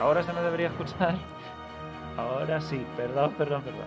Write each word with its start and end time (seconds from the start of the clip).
Ahora 0.00 0.22
se 0.22 0.32
me 0.32 0.40
debería 0.40 0.68
escuchar. 0.68 1.14
Ahora 2.16 2.60
sí, 2.60 2.84
perdón, 2.96 3.34
perdón, 3.34 3.62
perdón. 3.62 3.84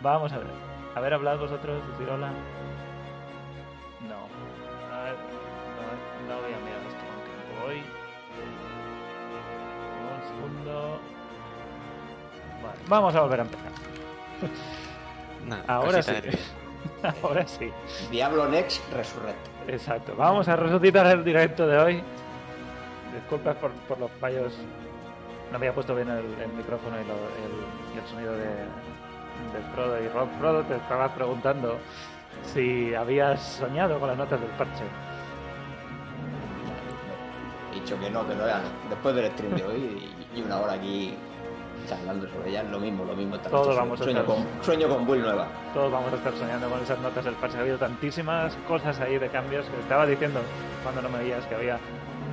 Vamos 0.00 0.32
a 0.32 0.38
ver. 0.38 0.48
A 0.94 1.00
ver, 1.00 1.14
hablad 1.14 1.38
vosotros, 1.38 1.80
decir 1.92 2.08
hola. 2.12 2.30
No. 4.08 4.26
A 4.94 5.02
ver, 5.04 5.14
no, 5.78 6.34
no 6.34 6.42
voy 6.42 6.52
a 6.52 6.58
mirar 6.58 6.80
esto 6.86 7.04
con 7.06 7.16
tiempo. 7.24 7.64
Voy. 7.64 7.82
Un 10.10 10.22
segundo. 10.28 11.00
Vale, 12.62 12.78
vamos 12.88 13.14
a 13.14 13.20
volver 13.20 13.40
a 13.40 13.42
empezar. 13.44 13.72
Ahora 15.68 16.02
sí. 16.02 16.12
Ahora 17.22 17.46
sí. 17.46 17.70
Diablo 18.10 18.48
Next 18.48 18.82
Resurrecto. 18.92 19.50
Exacto. 19.68 20.14
Vamos 20.16 20.48
a 20.48 20.56
resucitar 20.56 21.06
el 21.06 21.24
directo 21.24 21.66
de 21.66 21.78
hoy. 21.78 22.02
Disculpas 23.14 23.56
por, 23.56 23.70
por 23.70 23.98
los 23.98 24.10
fallos. 24.12 24.52
No 25.52 25.58
había 25.58 25.72
puesto 25.74 25.94
bien 25.94 26.08
el, 26.08 26.24
el 26.40 26.52
micrófono 26.56 26.96
y, 27.00 27.04
lo- 27.06 27.14
el, 27.14 27.94
y 27.94 27.98
el 27.98 28.06
sonido 28.08 28.32
de, 28.32 28.46
de 28.46 29.60
Frodo 29.74 30.02
y 30.02 30.08
Rob. 30.08 30.28
Frodo, 30.40 30.62
te 30.62 30.76
estaba 30.76 31.14
preguntando 31.14 31.76
si 32.54 32.94
habías 32.94 33.40
soñado 33.40 33.98
con 34.00 34.08
las 34.08 34.16
notas 34.16 34.40
del 34.40 34.48
parche. 34.50 34.82
He 37.70 37.74
dicho 37.80 37.98
que 38.00 38.10
no, 38.10 38.26
que 38.26 38.34
no 38.34 38.44
era. 38.44 38.60
Después 38.88 39.14
del 39.14 39.30
stream 39.32 39.54
de 39.54 39.64
hoy 39.64 40.14
y, 40.34 40.38
y 40.38 40.42
una 40.42 40.58
hora 40.60 40.72
aquí 40.72 41.14
charlando 41.88 42.26
sobre 42.28 42.50
ellas, 42.50 42.64
lo 42.70 42.78
mismo, 42.80 43.04
lo 43.04 43.14
mismo. 43.14 43.36
esta 43.36 43.50
Todos 43.50 43.76
vamos 43.76 44.00
a 44.00 44.04
sueño, 44.04 44.20
estar- 44.20 44.34
con, 44.34 44.64
sueño 44.64 44.88
con 44.88 45.06
Bull 45.06 45.20
nueva. 45.20 45.48
Todos 45.74 45.92
vamos 45.92 46.12
a 46.12 46.16
estar 46.16 46.32
soñando 46.34 46.68
con 46.70 46.80
esas 46.80 46.98
notas 47.00 47.24
del 47.26 47.34
parche. 47.34 47.58
Ha 47.58 47.60
habido 47.60 47.76
tantísimas 47.78 48.54
cosas 48.66 48.98
ahí 49.00 49.18
de 49.18 49.28
cambios 49.28 49.66
que 49.66 49.80
estaba 49.80 50.06
diciendo 50.06 50.40
cuando 50.82 51.02
no 51.02 51.10
me 51.10 51.18
veías 51.18 51.44
que 51.46 51.54
había. 51.54 51.78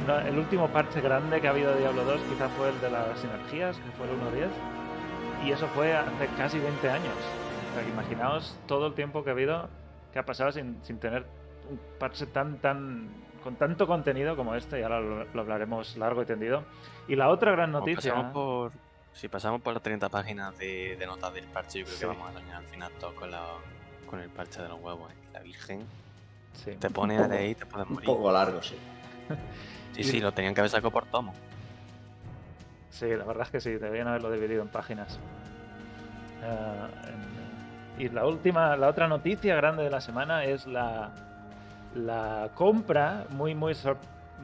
No, 0.07 0.19
el 0.19 0.37
último 0.37 0.67
parche 0.69 1.01
grande 1.01 1.39
que 1.41 1.47
ha 1.47 1.51
habido 1.51 1.71
de 1.73 1.79
Diablo 1.79 2.03
2 2.03 2.21
quizá 2.29 2.49
fue 2.49 2.69
el 2.69 2.79
de 2.81 2.89
las 2.89 3.19
sinergias, 3.19 3.77
que 3.77 3.91
fue 3.91 4.07
el 4.07 4.13
1.10. 4.19 5.45
Y 5.45 5.51
eso 5.51 5.67
fue 5.69 5.93
hace 5.93 6.27
casi 6.37 6.59
20 6.59 6.89
años. 6.89 7.13
O 7.71 7.73
sea, 7.75 7.83
que 7.83 7.89
imaginaos 7.89 8.57
todo 8.67 8.87
el 8.87 8.93
tiempo 8.93 9.23
que 9.23 9.29
ha 9.29 9.33
habido, 9.33 9.69
que 10.11 10.19
ha 10.19 10.25
pasado 10.25 10.51
sin, 10.51 10.79
sin 10.83 10.99
tener 10.99 11.25
un 11.69 11.79
parche 11.99 12.25
tan, 12.25 12.57
tan. 12.57 13.09
con 13.43 13.55
tanto 13.55 13.87
contenido 13.87 14.35
como 14.35 14.55
este, 14.55 14.79
y 14.79 14.83
ahora 14.83 14.99
lo, 14.99 15.23
lo 15.25 15.41
hablaremos 15.41 15.95
largo 15.97 16.21
y 16.23 16.25
tendido. 16.25 16.63
Y 17.07 17.15
la 17.15 17.29
otra 17.29 17.51
gran 17.51 17.71
noticia. 17.71 18.11
pasamos 18.13 18.33
por, 18.33 18.71
si 19.13 19.27
pasamos 19.27 19.61
por 19.61 19.73
las 19.73 19.81
30 19.83 20.09
páginas 20.09 20.57
de, 20.57 20.95
de 20.97 21.05
notas 21.05 21.33
del 21.33 21.45
parche, 21.45 21.79
yo 21.79 21.85
creo 21.85 21.95
Sí. 21.95 22.01
que 22.01 22.05
vamos 22.07 22.29
a 22.29 22.33
soñar 22.39 22.55
al 22.57 22.65
final 22.65 22.91
todo 22.99 23.15
con, 23.15 23.31
la, 23.31 23.43
con 24.07 24.19
el 24.19 24.29
parche 24.29 24.61
de 24.61 24.67
los 24.69 24.79
huevos. 24.81 25.11
¿eh? 25.11 25.15
La 25.33 25.39
Virgen 25.41 25.85
Sí. 26.53 26.71
te 26.71 26.89
pone 26.89 27.17
a 27.17 27.27
leer 27.27 27.51
y 27.51 27.55
te 27.55 27.65
puedes 27.65 27.87
Un 27.87 27.93
morir. 27.93 28.07
poco 28.07 28.31
largo, 28.31 28.61
sí. 28.61 28.75
Sí, 30.03 30.11
sí, 30.11 30.19
lo 30.21 30.31
tenían 30.31 30.53
que 30.53 30.61
haber 30.61 30.71
sacado 30.71 30.91
por 30.91 31.05
tomo. 31.05 31.33
Sí, 32.89 33.07
la 33.07 33.23
verdad 33.23 33.43
es 33.43 33.51
que 33.51 33.59
sí, 33.61 33.71
deberían 33.71 34.07
haberlo 34.07 34.31
dividido 34.31 34.61
en 34.61 34.67
páginas. 34.67 35.19
Ah, 36.43 36.87
en- 37.07 38.03
y 38.03 38.09
la 38.09 38.25
última, 38.25 38.75
la 38.77 38.87
otra 38.87 39.07
noticia 39.07 39.55
grande 39.55 39.83
de 39.83 39.89
la 39.89 39.99
semana 40.01 40.45
es 40.45 40.65
la, 40.67 41.11
la 41.95 42.49
compra, 42.55 43.25
muy, 43.31 43.55
muy 43.55 43.73
sor- 43.75 43.97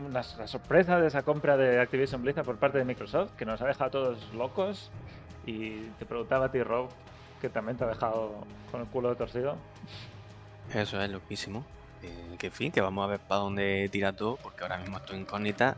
una- 0.06 0.22
la 0.38 0.48
sorpresa 0.48 1.00
de 1.00 1.08
esa 1.08 1.22
compra 1.24 1.56
de 1.56 1.80
Activision 1.80 2.22
Blizzard 2.22 2.44
por 2.46 2.58
parte 2.58 2.78
de 2.78 2.84
Microsoft, 2.86 3.32
que 3.38 3.46
nos 3.46 3.62
ha 3.62 3.68
dejado 3.68 3.92
todos 3.92 4.34
locos. 4.34 4.92
Y 5.46 5.82
te 6.00 6.06
preguntaba 6.06 6.48
a 6.48 6.52
ti, 6.52 6.62
Rob, 6.64 6.90
que 7.40 7.50
también 7.50 7.78
te 7.78 7.84
ha 7.84 7.88
dejado 7.88 8.44
con 8.72 8.82
el 8.82 8.88
culo 8.88 9.16
torcido. 9.16 9.56
Eso 10.74 11.00
es 11.00 11.10
loquísimo. 11.10 11.64
Que 12.38 12.48
en 12.48 12.54
fin, 12.54 12.72
que 12.72 12.82
vamos 12.82 13.04
a 13.04 13.08
ver 13.08 13.20
para 13.20 13.42
dónde 13.42 13.88
tira 13.92 14.14
todo, 14.14 14.38
porque 14.38 14.64
ahora 14.64 14.78
mismo 14.78 14.98
estoy 14.98 15.18
incógnita, 15.20 15.76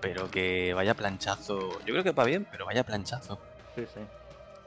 pero 0.00 0.30
que 0.30 0.72
vaya 0.74 0.94
planchazo. 0.94 1.58
Yo 1.80 1.92
creo 1.94 2.02
que 2.04 2.12
va 2.12 2.24
bien, 2.24 2.46
pero 2.50 2.66
vaya 2.66 2.82
planchazo. 2.84 3.38
Sí, 3.74 3.84
sí. 3.94 4.00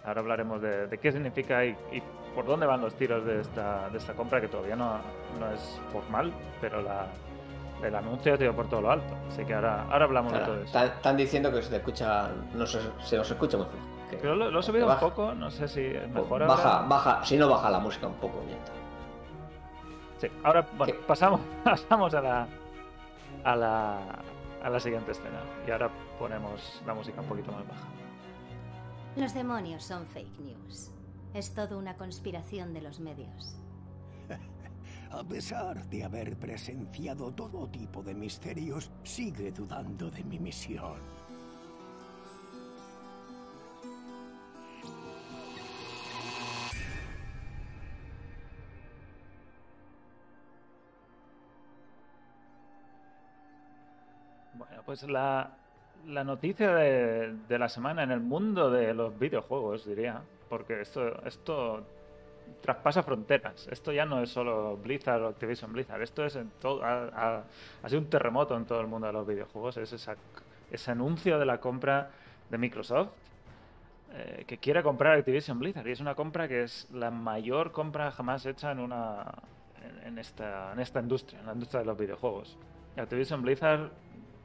Ahora 0.06 0.22
hablaremos 0.22 0.62
de, 0.62 0.88
de 0.88 0.98
qué 0.98 1.12
significa 1.12 1.66
y, 1.66 1.76
y 1.92 2.02
por 2.34 2.46
dónde 2.46 2.66
van 2.66 2.82
los 2.82 2.94
tiros 2.96 3.26
de 3.26 3.42
esta, 3.42 3.90
de 3.90 3.98
esta 3.98 4.14
compra, 4.14 4.40
que 4.40 4.48
todavía 4.48 4.76
no, 4.76 5.00
no 5.40 5.52
es 5.52 5.80
formal, 5.92 6.32
pero 6.62 6.82
la, 6.82 7.08
el 7.84 7.96
anuncio 7.96 8.34
ha 8.34 8.38
sido 8.38 8.54
por 8.56 8.70
todo 8.70 8.82
lo 8.82 8.92
alto. 8.92 9.14
Así 9.30 9.44
que 9.46 9.54
ahora, 9.54 9.84
ahora 9.90 10.06
hablamos 10.06 10.32
de 10.34 10.40
todo 10.40 10.62
Claro, 10.64 10.64
eso. 10.88 10.96
Están, 10.96 11.18
diciendo 11.18 11.52
que 11.52 11.62
se 11.64 11.70
te 11.70 11.76
escucha, 11.78 12.30
no 12.54 12.66
se, 12.68 12.80
se 13.04 13.18
nos 13.18 13.30
escucha 13.30 13.58
muy. 13.58 13.66
Que- 14.10 14.18
Pero 14.18 14.36
lo, 14.36 14.52
lo 14.52 14.60
he 14.60 14.64
subido 14.64 14.86
baja. 14.86 15.04
un 15.06 15.12
poco, 15.12 15.34
no 15.34 15.50
sé 15.50 15.68
si 15.68 15.82
es 15.82 16.02
pues 16.04 16.12
mejor 16.14 16.46
baja, 16.46 16.76
ahora. 16.78 16.88
baja, 16.88 17.26
si 17.26 17.36
no 17.38 17.50
baja 17.50 17.70
la 17.72 17.80
música 17.80 18.06
un 18.08 18.14
poco, 18.16 18.44
ya 18.48 18.56
está. 18.56 18.72
Sí, 20.18 20.28
ahora 20.44 20.68
bueno, 20.78 20.94
¿Qué? 20.94 21.00
pasamos, 21.08 21.42
pasamos 21.64 22.14
a 22.14 22.22
la, 22.22 22.48
a 23.44 23.56
la 23.56 24.00
a 24.66 24.70
la 24.70 24.80
siguiente 24.80 25.12
escena. 25.12 25.44
Y 25.68 25.72
ahora 25.72 25.92
ponemos 26.18 26.82
la 26.88 26.96
música 26.96 27.22
un 27.22 27.28
poquito 27.28 27.52
más 27.52 27.68
baja. 27.68 27.88
Los 29.16 29.34
demonios 29.34 29.84
son 29.84 30.08
fake 30.08 30.40
news. 30.40 30.92
Es 31.36 31.54
todo 31.54 31.78
una 31.78 31.96
conspiración 31.96 32.74
de 32.74 32.82
los 32.82 33.00
medios. 33.00 33.56
A 35.12 35.24
pesar 35.24 35.86
de 35.86 36.04
haber 36.04 36.36
presenciado 36.38 37.32
todo 37.32 37.68
tipo 37.70 38.02
de 38.02 38.16
misterios, 38.16 38.92
sigue 39.04 39.52
dudando 39.52 40.10
de 40.10 40.24
mi 40.24 40.40
misión. 40.40 41.00
Pues 54.86 55.04
la, 55.04 55.52
la 56.08 56.24
noticia 56.24 56.74
de, 56.76 57.36
de 57.48 57.60
la 57.60 57.70
semana 57.70 58.04
en 58.04 58.12
el 58.12 58.20
mundo 58.20 58.70
de 58.70 58.94
los 58.94 59.18
videojuegos, 59.18 59.86
diría, 59.86 60.22
porque 60.50 60.82
esto, 60.82 61.24
esto 61.26 61.84
traspasa 62.62 63.04
fronteras. 63.04 63.68
Esto 63.72 63.92
ya 63.92 64.06
no 64.06 64.22
es 64.22 64.30
solo 64.30 64.78
Blizzard 64.78 65.22
o 65.24 65.28
Activision 65.28 65.74
Blizzard. 65.74 66.02
Esto 66.02 66.26
es 66.26 66.36
en 66.36 66.50
todo, 66.62 66.82
ha, 66.84 67.44
sido 67.88 68.00
un 68.00 68.10
terremoto 68.10 68.56
en 68.56 68.66
todo 68.66 68.82
el 68.82 68.88
mundo 68.88 69.08
de 69.08 69.14
los 69.14 69.26
videojuegos. 69.28 69.78
Es 69.78 69.94
esa- 69.94 70.16
ese 70.72 70.92
anuncio 70.92 71.40
de 71.40 71.46
la 71.46 71.60
compra 71.60 72.10
de 72.50 72.58
Microsoft 72.58 73.10
eh, 74.14 74.46
que 74.48 74.58
quiere 74.58 74.84
comprar 74.84 75.18
Activision 75.18 75.60
Blizzard. 75.60 75.88
Y 75.88 75.92
es 75.92 76.00
una 76.00 76.16
compra 76.16 76.48
que 76.48 76.64
es 76.64 76.88
la 76.92 77.12
mayor 77.12 77.72
compra 77.72 78.12
jamás 78.12 78.46
hecha 78.46 78.72
en 78.72 78.80
una 78.80 79.26
en 80.04 80.18
esta, 80.18 80.74
en 80.74 80.80
esta 80.80 81.00
industria, 81.00 81.40
en 81.40 81.46
la 81.46 81.54
industria 81.54 81.82
de 81.82 81.86
los 81.86 81.98
videojuegos. 81.98 82.58
Activision 82.98 83.42
Blizzard, 83.42 83.92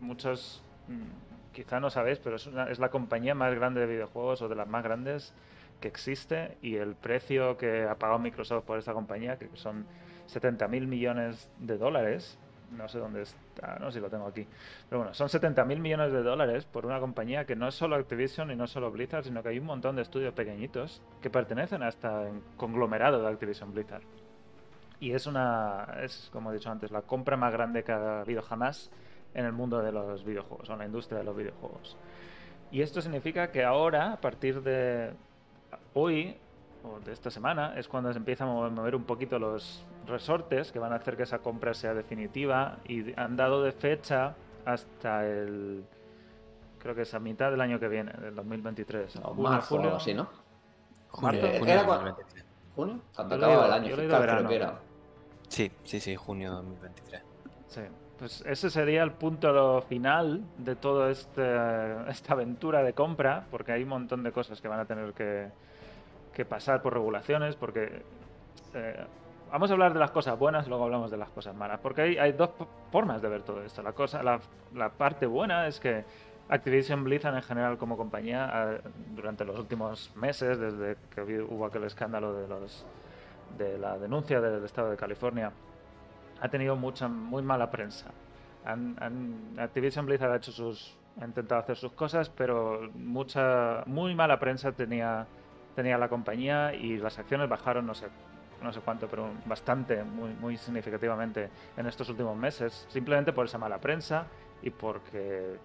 muchos 0.00 0.62
mm, 0.88 1.52
quizá 1.52 1.80
no 1.80 1.90
sabéis, 1.90 2.18
pero 2.18 2.36
es, 2.36 2.46
una- 2.46 2.70
es 2.70 2.78
la 2.78 2.90
compañía 2.90 3.34
más 3.34 3.54
grande 3.54 3.80
de 3.80 3.86
videojuegos 3.86 4.42
o 4.42 4.48
de 4.48 4.54
las 4.56 4.68
más 4.68 4.82
grandes 4.84 5.32
que 5.80 5.88
existe 5.88 6.56
y 6.62 6.76
el 6.76 6.94
precio 6.94 7.56
que 7.56 7.84
ha 7.84 7.96
pagado 7.98 8.18
Microsoft 8.18 8.64
por 8.64 8.78
esta 8.78 8.92
compañía, 8.92 9.38
que 9.38 9.48
son 9.54 9.86
70 10.26 10.68
mil 10.68 10.86
millones 10.86 11.48
de 11.58 11.78
dólares, 11.78 12.38
no 12.70 12.86
sé 12.88 12.98
dónde 12.98 13.22
está, 13.22 13.78
no 13.80 13.90
sé 13.90 13.98
si 13.98 14.00
lo 14.00 14.10
tengo 14.10 14.26
aquí, 14.26 14.46
pero 14.88 15.00
bueno, 15.00 15.14
son 15.14 15.28
70 15.28 15.64
mil 15.64 15.80
millones 15.80 16.12
de 16.12 16.22
dólares 16.22 16.66
por 16.66 16.86
una 16.86 17.00
compañía 17.00 17.44
que 17.46 17.56
no 17.56 17.66
es 17.66 17.74
solo 17.74 17.96
Activision 17.96 18.50
y 18.52 18.56
no 18.56 18.64
es 18.64 18.70
solo 18.70 18.90
Blizzard, 18.92 19.24
sino 19.24 19.42
que 19.42 19.48
hay 19.48 19.58
un 19.58 19.66
montón 19.66 19.96
de 19.96 20.02
estudios 20.02 20.34
pequeñitos 20.34 21.02
que 21.20 21.30
pertenecen 21.30 21.82
a 21.82 21.88
este 21.88 22.08
conglomerado 22.56 23.22
de 23.22 23.28
Activision 23.28 23.72
Blizzard. 23.72 24.02
Y 25.00 25.12
es 25.12 25.26
una, 25.26 25.86
es 26.02 26.28
como 26.32 26.50
he 26.50 26.54
dicho 26.54 26.70
antes, 26.70 26.90
la 26.90 27.02
compra 27.02 27.36
más 27.36 27.52
grande 27.52 27.82
que 27.82 27.92
ha 27.92 28.20
habido 28.20 28.42
jamás 28.42 28.90
en 29.34 29.44
el 29.46 29.52
mundo 29.52 29.80
de 29.82 29.92
los 29.92 30.24
videojuegos, 30.24 30.68
o 30.68 30.72
en 30.72 30.78
la 30.80 30.86
industria 30.86 31.18
de 31.18 31.24
los 31.24 31.36
videojuegos. 31.36 31.96
Y 32.70 32.82
esto 32.82 33.00
significa 33.00 33.50
que 33.50 33.64
ahora, 33.64 34.12
a 34.12 34.20
partir 34.20 34.62
de 34.62 35.12
hoy, 35.94 36.36
o 36.84 36.98
de 37.00 37.12
esta 37.12 37.30
semana, 37.30 37.74
es 37.76 37.88
cuando 37.88 38.12
se 38.12 38.18
empiezan 38.18 38.48
a 38.48 38.52
mover- 38.54 38.94
un 38.94 39.04
poquito 39.04 39.38
los 39.38 39.84
resortes 40.06 40.72
que 40.72 40.78
van 40.78 40.92
a 40.92 40.96
hacer 40.96 41.16
que 41.16 41.24
esa 41.24 41.38
compra 41.40 41.74
sea 41.74 41.94
definitiva 41.94 42.78
y 42.86 43.12
han 43.20 43.36
dado 43.36 43.62
de 43.62 43.72
fecha 43.72 44.34
hasta 44.64 45.26
el... 45.26 45.84
Creo 46.78 46.94
que 46.94 47.02
es 47.02 47.12
a 47.12 47.18
mitad 47.20 47.50
del 47.50 47.60
año 47.60 47.78
que 47.78 47.88
viene, 47.88 48.12
del 48.12 48.34
2023. 48.34 49.16
O 49.16 49.20
Junio, 49.34 49.42
marzo 49.50 49.76
julio. 49.76 49.96
así, 49.96 50.14
¿no? 50.14 50.28
Junio, 51.10 51.42
Marzo. 51.42 51.58
junio 51.58 51.72
Era 51.74 51.82
de 51.82 51.88
cua- 51.88 51.94
2023. 51.96 52.44
¿Junio? 52.74 53.00
Cuando 53.14 53.34
acababa 53.34 53.66
el 53.66 53.72
año 53.72 53.88
yo 53.90 53.96
fiscal, 53.96 54.20
verano. 54.20 54.38
creo 54.38 54.48
que 54.48 54.56
era. 54.56 54.78
Sí, 55.48 55.72
sí, 55.84 56.00
sí, 56.00 56.16
junio 56.16 56.52
2023. 56.52 57.22
Sí, 57.66 57.80
pues 58.20 58.44
ese 58.46 58.68
sería 58.68 59.02
el 59.02 59.12
punto 59.12 59.80
final 59.88 60.42
de 60.58 60.76
toda 60.76 61.10
este, 61.10 61.42
esta 62.08 62.34
aventura 62.34 62.82
de 62.82 62.92
compra, 62.92 63.46
porque 63.50 63.72
hay 63.72 63.82
un 63.82 63.88
montón 63.88 64.22
de 64.22 64.30
cosas 64.30 64.60
que 64.60 64.68
van 64.68 64.78
a 64.78 64.84
tener 64.84 65.14
que, 65.14 65.48
que 66.34 66.44
pasar 66.44 66.82
por 66.82 66.92
regulaciones, 66.92 67.56
porque 67.56 68.02
eh, 68.74 69.04
vamos 69.50 69.70
a 69.70 69.72
hablar 69.72 69.94
de 69.94 70.00
las 70.00 70.10
cosas 70.10 70.38
buenas, 70.38 70.68
luego 70.68 70.84
hablamos 70.84 71.10
de 71.10 71.16
las 71.16 71.30
cosas 71.30 71.56
malas, 71.56 71.80
porque 71.80 72.02
hay, 72.02 72.18
hay 72.18 72.32
dos 72.32 72.50
formas 72.92 73.22
de 73.22 73.28
ver 73.30 73.42
todo 73.42 73.64
esto. 73.64 73.82
La, 73.82 73.92
cosa, 73.92 74.22
la, 74.22 74.38
la 74.74 74.90
parte 74.90 75.24
buena 75.24 75.66
es 75.66 75.80
que 75.80 76.04
Activision 76.50 77.02
Blizzard 77.04 77.34
en 77.34 77.42
general 77.42 77.78
como 77.78 77.96
compañía, 77.96 78.50
eh, 78.52 78.80
durante 79.14 79.46
los 79.46 79.58
últimos 79.58 80.14
meses, 80.14 80.58
desde 80.58 80.96
que 81.14 81.22
hubo 81.22 81.64
aquel 81.64 81.84
escándalo 81.84 82.34
de, 82.34 82.48
los, 82.48 82.84
de 83.56 83.78
la 83.78 83.96
denuncia 83.96 84.42
del 84.42 84.62
estado 84.62 84.90
de 84.90 84.98
California, 84.98 85.52
ha 86.40 86.48
tenido 86.48 86.76
mucha 86.76 87.08
muy 87.08 87.42
mala 87.42 87.70
prensa. 87.70 88.10
Activision 89.58 90.06
Blizzard 90.06 90.32
ha 90.32 90.36
hecho 90.36 90.52
sus 90.52 90.96
ha 91.20 91.24
intentado 91.24 91.60
hacer 91.60 91.76
sus 91.76 91.92
cosas, 91.92 92.30
pero 92.30 92.90
mucha 92.94 93.82
muy 93.86 94.14
mala 94.14 94.38
prensa 94.38 94.72
tenía 94.72 95.26
tenía 95.74 95.98
la 95.98 96.08
compañía 96.08 96.74
y 96.74 96.96
las 96.98 97.18
acciones 97.18 97.48
bajaron 97.48 97.86
no 97.86 97.94
sé 97.94 98.08
no 98.62 98.72
sé 98.72 98.80
cuánto, 98.80 99.08
pero 99.08 99.30
bastante, 99.46 100.04
muy 100.04 100.34
muy 100.34 100.56
significativamente 100.56 101.48
en 101.76 101.86
estos 101.86 102.08
últimos 102.10 102.36
meses, 102.36 102.86
simplemente 102.90 103.32
por 103.32 103.46
esa 103.46 103.58
mala 103.58 103.80
prensa 103.80 104.26
y 104.62 104.70
porque 104.70 105.56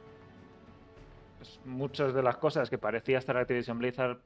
pues, 1.38 1.60
muchas 1.66 2.14
de 2.14 2.24
las 2.24 2.38
cosas 2.38 2.70
que 2.70 2.78
parecía 2.78 3.18
estar 3.18 3.36
Activision 3.38 3.78
Blizzard 3.78 4.20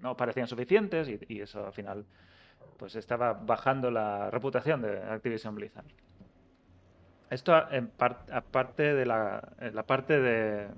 no 0.00 0.16
parecían 0.16 0.46
suficientes 0.46 1.08
y 1.28 1.40
eso 1.40 1.66
al 1.66 1.72
final 1.72 2.06
pues 2.78 2.94
estaba 2.96 3.32
bajando 3.32 3.90
la 3.90 4.30
reputación 4.30 4.82
de 4.82 5.02
Activision 5.02 5.54
Blizzard. 5.54 5.86
Esto 7.30 7.70
en 7.70 7.88
par- 7.88 8.24
aparte 8.32 8.94
de 8.94 9.04
la 9.04 9.40
parte 9.86 10.20
de, 10.20 10.68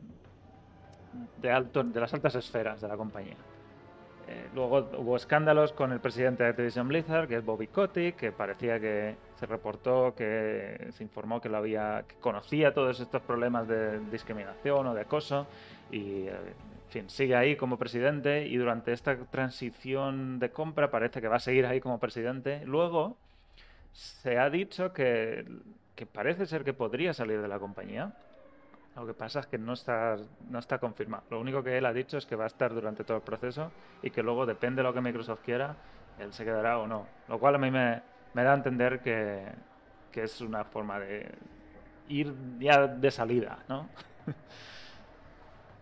de, 1.43 1.51
alto, 1.51 1.83
de 1.83 2.01
las 2.01 2.15
altas 2.15 2.35
esferas 2.37 2.81
de 2.81 2.89
la 2.89 2.97
compañía. 2.97 3.37
Eh, 4.31 4.49
luego 4.55 4.91
hubo 4.99 5.17
escándalos 5.17 5.73
con 5.73 5.91
el 5.91 6.01
presidente 6.01 6.43
de 6.43 6.51
Activision 6.51 6.87
Blizzard, 6.87 7.29
que 7.29 7.37
es 7.37 7.45
Bobby 7.45 7.67
Kotick, 7.67 8.17
que 8.17 8.31
parecía 8.33 8.79
que 8.79 9.17
se 9.41 9.47
reportó, 9.47 10.15
que 10.15 10.89
se 10.93 11.03
informó 11.03 11.41
que 11.41 11.49
lo 11.49 11.57
había, 11.57 12.05
que 12.07 12.17
conocía 12.17 12.75
todos 12.75 13.01
estos 13.01 13.23
problemas 13.23 13.67
de 13.69 14.01
discriminación 14.11 14.87
o 14.87 14.95
de 14.95 15.01
acoso 15.01 15.47
y, 15.91 16.27
eh, 16.29 16.35
en 16.89 16.93
fin, 16.93 17.11
sigue 17.11 17.37
ahí 17.37 17.55
como 17.55 17.77
presidente 17.77 18.47
y 18.47 18.57
durante 18.57 18.95
esta 18.95 19.15
transición 19.27 20.39
de 20.39 20.51
compra 20.51 20.91
parece 20.91 21.21
que 21.21 21.29
va 21.29 21.37
a 21.37 21.41
seguir 21.41 21.67
ahí 21.67 21.81
como 21.81 22.01
presidente. 22.01 22.63
Luego 22.65 23.19
se 23.93 24.39
ha 24.39 24.49
dicho 24.49 24.95
que, 24.95 25.45
que 25.95 26.07
parece 26.07 26.47
ser 26.47 26.65
que 26.65 26.73
podría 26.73 27.13
salir 27.13 27.43
de 27.43 27.49
la 27.49 27.59
compañía. 27.59 28.15
Lo 28.97 29.07
que 29.07 29.13
pasa 29.13 29.41
es 29.41 29.47
que 29.47 29.59
no 29.59 29.75
está, 29.75 30.17
no 30.49 30.59
está 30.59 30.79
confirmado. 30.79 31.25
Lo 31.29 31.41
único 31.41 31.63
que 31.63 31.77
él 31.77 31.85
ha 31.85 31.93
dicho 31.93 32.17
es 32.17 32.25
que 32.25 32.37
va 32.37 32.45
a 32.45 32.47
estar 32.47 32.73
durante 32.73 33.05
todo 33.05 33.19
el 33.19 33.23
proceso 33.23 33.71
y 34.03 34.11
que 34.11 34.23
luego, 34.23 34.47
depende 34.47 34.81
de 34.81 34.89
lo 34.89 34.95
que 34.95 35.03
Microsoft 35.03 35.41
quiera, 35.45 35.77
él 36.19 36.33
se 36.33 36.43
quedará 36.43 36.79
o 36.79 36.87
no. 36.87 37.07
Lo 37.29 37.39
cual 37.39 37.57
a 37.57 37.59
mí 37.59 37.71
me, 37.71 38.01
me 38.33 38.43
da 38.45 38.53
a 38.53 38.57
entender 38.57 39.01
que, 39.01 39.45
que 40.11 40.23
es 40.23 40.41
una 40.41 40.65
forma 40.65 40.99
de 41.01 41.33
ir 42.09 42.35
ya 42.59 42.87
de 42.87 43.11
salida, 43.11 43.59
¿no? 43.69 43.91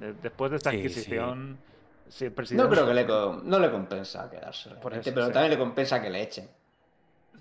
De- 0.00 0.12
después 0.14 0.50
de 0.50 0.56
esta 0.58 0.70
Sí, 0.70 0.78
sí. 0.78 0.80
adquisición, 0.80 1.58
presidente... 2.34 2.56
No 2.56 2.70
creo 2.70 2.86
que 2.86 2.94
le, 2.94 3.04
no 3.50 3.58
le 3.58 3.70
compensa 3.70 4.28
quedarse, 4.30 4.70
Por 4.70 4.92
realmente, 4.92 5.10
eso, 5.10 5.14
pero 5.14 5.26
sí. 5.26 5.32
también 5.32 5.50
le 5.52 5.58
compensa 5.58 6.02
que 6.02 6.10
le 6.10 6.22
echen. 6.22 6.48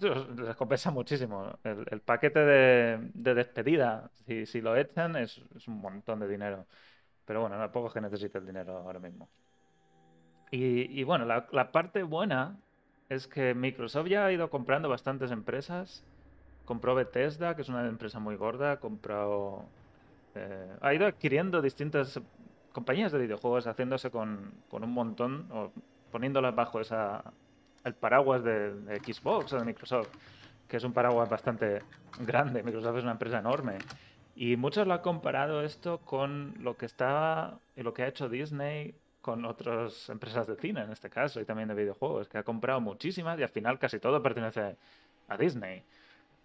Les 0.02 0.56
compensa 0.58 0.92
muchísimo. 0.92 1.58
El, 1.64 1.86
el 1.90 2.02
paquete 2.02 2.40
de, 2.40 3.10
de 3.14 3.34
despedida, 3.34 4.12
si, 4.26 4.46
si 4.46 4.62
lo 4.62 4.76
echan, 4.76 5.16
es, 5.16 5.42
es 5.56 5.68
un 5.68 5.80
montón 5.80 6.20
de 6.20 6.28
dinero. 6.28 6.66
Pero 7.26 7.42
bueno, 7.42 7.58
tampoco 7.58 7.88
es 7.88 7.94
que 7.94 8.02
necesite 8.02 8.38
el 8.38 8.46
dinero 8.46 8.78
ahora 8.78 9.00
mismo. 9.00 9.30
Y, 10.52 11.00
y 11.00 11.04
bueno, 11.04 11.26
la, 11.26 11.48
la 11.52 11.72
parte 11.72 12.04
buena 12.04 12.58
es 13.10 13.28
que 13.28 13.54
Microsoft 13.54 14.08
ya 14.08 14.26
ha 14.26 14.32
ido 14.32 14.50
comprando 14.50 14.90
bastantes 14.90 15.32
empresas. 15.32 16.04
Compró 16.66 16.96
Bethesda, 16.96 17.56
que 17.56 17.62
es 17.64 17.70
una 17.70 17.88
empresa 17.88 18.20
muy 18.20 18.36
gorda. 18.36 18.80
Compró. 18.80 19.74
eh, 20.36 20.78
ha 20.82 20.94
ido 20.94 21.08
adquiriendo 21.08 21.62
distintas 21.62 22.20
compañías 22.75 23.13
de 23.13 23.20
videojuegos, 23.20 23.67
haciéndose 23.67 24.12
con, 24.12 24.51
con 24.67 24.84
un 24.84 24.91
montón, 24.91 25.48
o 25.50 25.72
poniéndolas 26.12 26.53
bajo 26.53 26.82
esa, 26.82 27.24
el 27.86 27.94
paraguas 27.94 28.44
de, 28.44 29.00
Xbox 29.01 29.53
o 29.53 29.60
de 29.60 29.63
Microsoft, 29.63 30.10
que 30.67 30.75
es 30.75 30.84
un 30.84 30.91
paraguas 30.91 31.29
bastante 31.29 31.82
grande. 32.20 32.63
Microsoft 32.63 32.98
es 32.98 33.03
una 33.03 33.13
empresa 33.13 33.39
enorme. 33.39 33.77
Y 34.36 34.58
muchos 34.58 34.86
lo 34.86 34.94
han 34.94 35.00
comparado 35.00 35.62
esto 35.62 36.00
con 36.00 36.53
lo 36.60 36.75
que 36.75 36.86
estaba 36.86 37.60
y 37.77 37.82
lo 37.82 37.94
que 37.94 38.03
ha 38.03 38.08
hecho 38.10 38.27
Disney 38.27 38.94
con 39.22 39.46
otras 39.46 40.10
empresas 40.10 40.46
de 40.46 40.58
cine, 40.58 40.82
en 40.82 40.91
este 40.91 41.10
caso, 41.10 41.39
y 41.39 41.46
también 41.46 41.70
de 41.70 41.75
videojuegos, 41.75 42.27
que 42.27 42.39
ha 42.39 42.44
comprado 42.44 42.82
muchísimas 42.82 43.39
y 43.39 43.44
al 43.44 43.50
final 43.50 43.79
casi 43.79 44.00
todo 44.00 44.22
pertenece 44.22 44.75
a 45.29 45.38
Disney. 45.38 45.82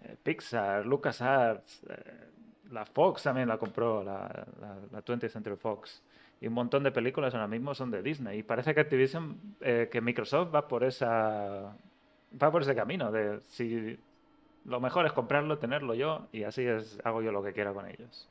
Eh, 0.05 0.17
Pixar, 0.23 0.87
LucasArts, 0.87 1.83
eh, 1.91 2.31
la 2.71 2.87
Fox 2.87 3.25
también 3.25 3.49
la 3.49 3.59
compró, 3.59 4.05
la, 4.05 4.47
la, 4.61 4.77
la 4.93 5.05
20th 5.05 5.29
Century 5.29 5.57
Fox. 5.57 6.01
Y 6.41 6.47
un 6.49 6.55
montón 6.55 6.83
de 6.83 6.91
películas 6.91 7.35
ahora 7.35 7.49
mismo 7.49 7.75
son 7.75 7.91
de 7.91 8.03
Disney. 8.03 8.39
Y 8.39 8.43
parece 8.43 8.75
que 8.75 8.81
Activision, 8.81 9.37
eh, 9.61 9.89
que 9.93 10.01
Microsoft 10.01 10.55
va 10.55 10.67
por 10.69 10.85
esa 10.85 11.75
va 12.43 12.51
por 12.53 12.63
ese 12.63 12.75
camino 12.75 13.11
de 13.11 13.41
si 13.49 13.99
lo 14.65 14.81
mejor 14.81 15.05
es 15.07 15.13
comprarlo, 15.13 15.59
tenerlo 15.59 15.95
yo 15.95 16.29
y 16.33 16.45
así 16.45 16.63
es 16.65 16.99
hago 17.05 17.23
yo 17.23 17.33
lo 17.33 17.43
que 17.43 17.53
quiera 17.53 17.73
con 17.73 17.87
ellos. 17.89 18.29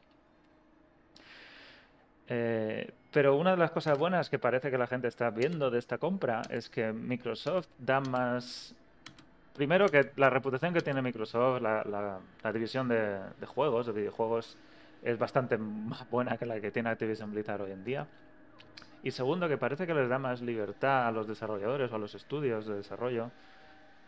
Eh, 2.27 2.91
pero 3.11 3.35
una 3.37 3.51
de 3.51 3.57
las 3.57 3.71
cosas 3.71 3.97
buenas 3.97 4.29
que 4.29 4.37
parece 4.37 4.69
que 4.69 4.77
la 4.77 4.85
gente 4.87 5.07
está 5.07 5.31
viendo 5.31 5.71
de 5.71 5.79
esta 5.79 5.97
compra 5.97 6.43
es 6.49 6.69
que 6.69 6.93
Microsoft 6.93 7.67
da 7.79 7.99
más 8.01 8.75
primero 9.55 9.89
que 9.89 10.11
la 10.15 10.29
reputación 10.29 10.73
que 10.73 10.81
tiene 10.81 11.01
Microsoft, 11.01 11.61
la, 11.61 11.83
la- 11.83 12.19
la 12.43 12.53
división 12.53 12.87
de, 12.87 13.19
de 13.39 13.45
juegos, 13.45 13.87
de 13.87 13.91
videojuegos, 13.93 14.57
es 15.03 15.17
bastante 15.17 15.57
más 15.57 16.09
buena 16.09 16.37
que 16.37 16.45
la 16.45 16.59
que 16.59 16.71
tiene 16.71 16.89
Activision 16.89 17.31
Blizzard 17.31 17.61
hoy 17.61 17.71
en 17.71 17.83
día. 17.83 18.07
Y 19.01 19.11
segundo, 19.11 19.47
que 19.47 19.57
parece 19.57 19.87
que 19.87 19.93
les 19.93 20.09
da 20.09 20.19
más 20.19 20.41
libertad 20.41 21.07
a 21.07 21.11
los 21.11 21.27
desarrolladores 21.27 21.91
o 21.91 21.95
a 21.95 21.99
los 21.99 22.15
estudios 22.15 22.65
de 22.65 22.75
desarrollo 22.75 23.31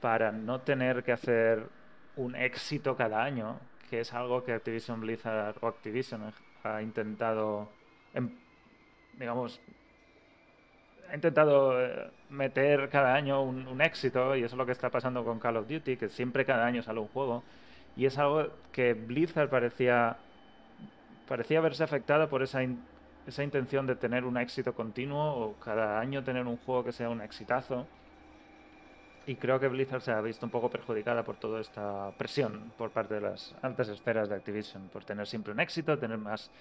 para 0.02 0.32
no 0.32 0.60
tener 0.62 1.04
que 1.04 1.14
hacer 1.14 1.66
un 2.18 2.36
éxito 2.36 2.96
cada 2.98 3.24
año, 3.24 3.58
que 3.90 4.02
es 4.02 4.14
algo 4.14 4.44
que 4.44 4.52
Activision 4.54 5.00
Blizzard 5.00 5.56
o 5.62 5.68
Activision 5.68 6.34
ha 6.64 6.82
intentado, 6.82 7.70
em- 8.14 8.36
digamos, 9.18 9.62
ha 11.10 11.16
intentado 11.16 11.82
eh, 11.82 12.10
meter 12.30 12.90
cada 12.90 13.14
año 13.14 13.44
un 13.44 13.82
éxito 13.82 14.36
y 14.36 14.44
eso 14.44 14.56
es 14.56 14.58
lo 14.58 14.66
que 14.66 14.72
está 14.72 14.90
pasando 14.90 15.24
con 15.24 15.40
Call 15.40 15.58
of 15.58 15.68
Duty, 15.68 15.98
que 15.98 16.10
siempre 16.10 16.46
cada 16.46 16.66
año 16.66 16.82
sale 16.84 17.00
un 17.00 17.08
juego 17.08 17.44
y 17.96 18.06
es 18.06 18.18
algo 18.18 18.50
que 18.72 18.94
Blizzard 18.94 19.50
parecía 19.50 20.18
parecía 21.32 21.60
haberse 21.60 21.82
afectado 21.86 22.28
por 22.28 22.44
esa, 22.44 22.60
esa 23.26 23.42
intención 23.50 23.88
de 23.88 23.96
tener 23.96 24.26
un 24.26 24.36
éxito 24.36 24.74
continuo 24.76 25.24
o 25.34 25.54
cada 25.60 25.98
año 25.98 26.26
tener 26.26 26.46
un 26.46 26.58
juego 26.58 26.84
que 26.84 26.92
sea 26.92 27.10
un 27.10 27.22
exitazo. 27.22 27.88
Y 29.26 29.36
creo 29.36 29.58
que 29.58 29.70
Blizzard 29.70 30.02
se 30.02 30.12
ha 30.12 30.20
visto 30.20 30.46
un 30.46 30.52
poco 30.52 30.70
perjudicada 30.70 31.24
por 31.24 31.38
toda 31.38 31.62
esta 31.62 32.12
presión 32.18 32.74
por 32.78 32.90
parte 32.92 33.14
de 33.14 33.22
las 33.22 33.56
altas 33.62 33.88
esferas 33.88 34.28
de 34.28 34.36
Activision, 34.36 34.90
por 34.90 35.06
tener 35.06 35.26
siempre 35.26 35.54
un 35.54 35.62
éxito, 35.62 35.98
tener 35.98 36.18
más 36.18 36.52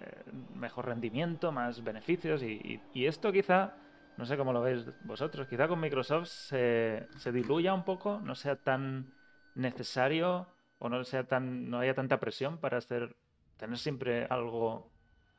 eh, 0.00 0.24
mejor 0.56 0.86
rendimiento, 0.86 1.52
más 1.52 1.84
beneficios. 1.84 2.42
Y, 2.42 2.54
y- 2.72 2.80
y 3.00 3.06
esto 3.06 3.30
quizá, 3.30 3.74
no 4.16 4.24
sé 4.26 4.36
cómo 4.36 4.52
lo 4.52 4.62
veis 4.62 4.84
vosotros, 5.04 5.46
quizá 5.46 5.68
con 5.68 5.78
Microsoft 5.78 6.26
se, 6.26 7.06
se 7.18 7.30
diluya 7.30 7.72
un 7.72 7.84
poco, 7.84 8.20
no 8.24 8.34
sea 8.34 8.56
tan 8.56 9.12
necesario 9.54 10.48
o 10.80 10.88
no 10.88 11.04
sea 11.04 11.22
tan, 11.24 11.70
no 11.70 11.78
haya 11.78 11.94
tanta 11.94 12.18
presión 12.18 12.58
para 12.58 12.78
hacer, 12.78 13.14
tener 13.58 13.78
siempre 13.78 14.26
algo 14.30 14.90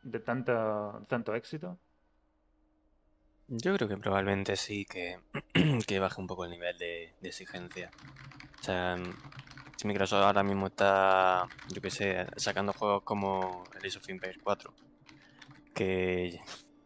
de 0.03 0.19
tanta, 0.19 1.01
tanto 1.07 1.33
éxito. 1.33 1.79
Yo 3.47 3.75
creo 3.75 3.87
que 3.87 3.97
probablemente 3.97 4.55
sí 4.55 4.85
que, 4.85 5.19
que 5.87 5.99
baje 5.99 6.21
un 6.21 6.27
poco 6.27 6.45
el 6.45 6.51
nivel 6.51 6.77
de, 6.77 7.15
exigencia. 7.23 7.89
O 8.59 8.63
sea, 8.63 8.95
si 9.75 9.87
Microsoft 9.87 10.23
ahora 10.23 10.43
mismo 10.43 10.67
está, 10.67 11.47
yo 11.69 11.81
qué 11.81 11.89
sé, 11.89 12.27
sacando 12.35 12.73
juegos 12.73 13.01
como 13.03 13.63
el 13.73 13.87
Age 13.87 13.97
of 13.97 14.09
Empires 14.09 14.37
4, 14.43 14.71
que 15.73 16.39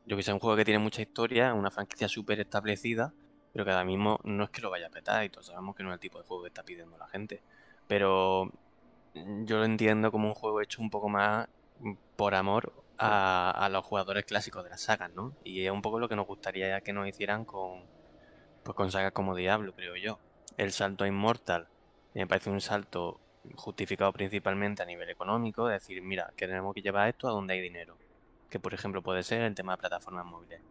yo 0.05 0.15
que 0.15 0.23
sé, 0.23 0.31
un 0.31 0.39
juego 0.39 0.55
que 0.55 0.65
tiene 0.65 0.79
mucha 0.79 1.01
historia, 1.01 1.53
una 1.53 1.71
franquicia 1.71 2.07
súper 2.07 2.39
establecida, 2.39 3.13
pero 3.51 3.65
que 3.65 3.71
ahora 3.71 3.85
mismo 3.85 4.19
no 4.23 4.45
es 4.45 4.49
que 4.49 4.61
lo 4.61 4.69
vaya 4.69 4.87
a 4.87 4.89
petar 4.89 5.23
y 5.25 5.29
todos 5.29 5.47
sabemos 5.47 5.75
que 5.75 5.83
no 5.83 5.89
es 5.89 5.95
el 5.95 5.99
tipo 5.99 6.17
de 6.19 6.25
juego 6.25 6.43
que 6.43 6.49
está 6.49 6.63
pidiendo 6.63 6.97
la 6.97 7.07
gente. 7.07 7.41
Pero 7.87 8.51
yo 9.13 9.57
lo 9.57 9.65
entiendo 9.65 10.11
como 10.11 10.27
un 10.27 10.33
juego 10.33 10.61
hecho 10.61 10.81
un 10.81 10.89
poco 10.89 11.09
más 11.09 11.47
por 12.15 12.35
amor 12.35 12.73
a, 12.97 13.51
a 13.51 13.69
los 13.69 13.85
jugadores 13.85 14.25
clásicos 14.25 14.63
de 14.63 14.69
las 14.69 14.81
sagas, 14.81 15.11
¿no? 15.13 15.33
Y 15.43 15.65
es 15.65 15.71
un 15.71 15.81
poco 15.81 15.99
lo 15.99 16.09
que 16.09 16.15
nos 16.15 16.27
gustaría 16.27 16.81
que 16.81 16.93
nos 16.93 17.07
hicieran 17.07 17.45
con, 17.45 17.81
pues 18.63 18.75
con 18.75 18.91
sagas 18.91 19.11
como 19.11 19.35
Diablo, 19.35 19.73
creo 19.75 19.95
yo. 19.95 20.19
El 20.57 20.71
salto 20.71 21.03
a 21.03 21.07
Immortal 21.07 21.67
me 22.13 22.27
parece 22.27 22.49
un 22.49 22.61
salto 22.61 23.19
justificado 23.55 24.11
principalmente 24.13 24.83
a 24.83 24.85
nivel 24.85 25.09
económico, 25.09 25.67
decir, 25.67 26.01
mira, 26.01 26.31
que 26.35 26.47
tenemos 26.47 26.73
que 26.73 26.81
llevar 26.81 27.09
esto 27.09 27.27
a 27.27 27.31
donde 27.31 27.55
hay 27.55 27.61
dinero, 27.61 27.97
que 28.49 28.59
por 28.59 28.73
ejemplo 28.73 29.01
puede 29.01 29.23
ser 29.23 29.41
el 29.41 29.55
tema 29.55 29.73
de 29.73 29.79
plataformas 29.79 30.25
móviles. 30.25 30.61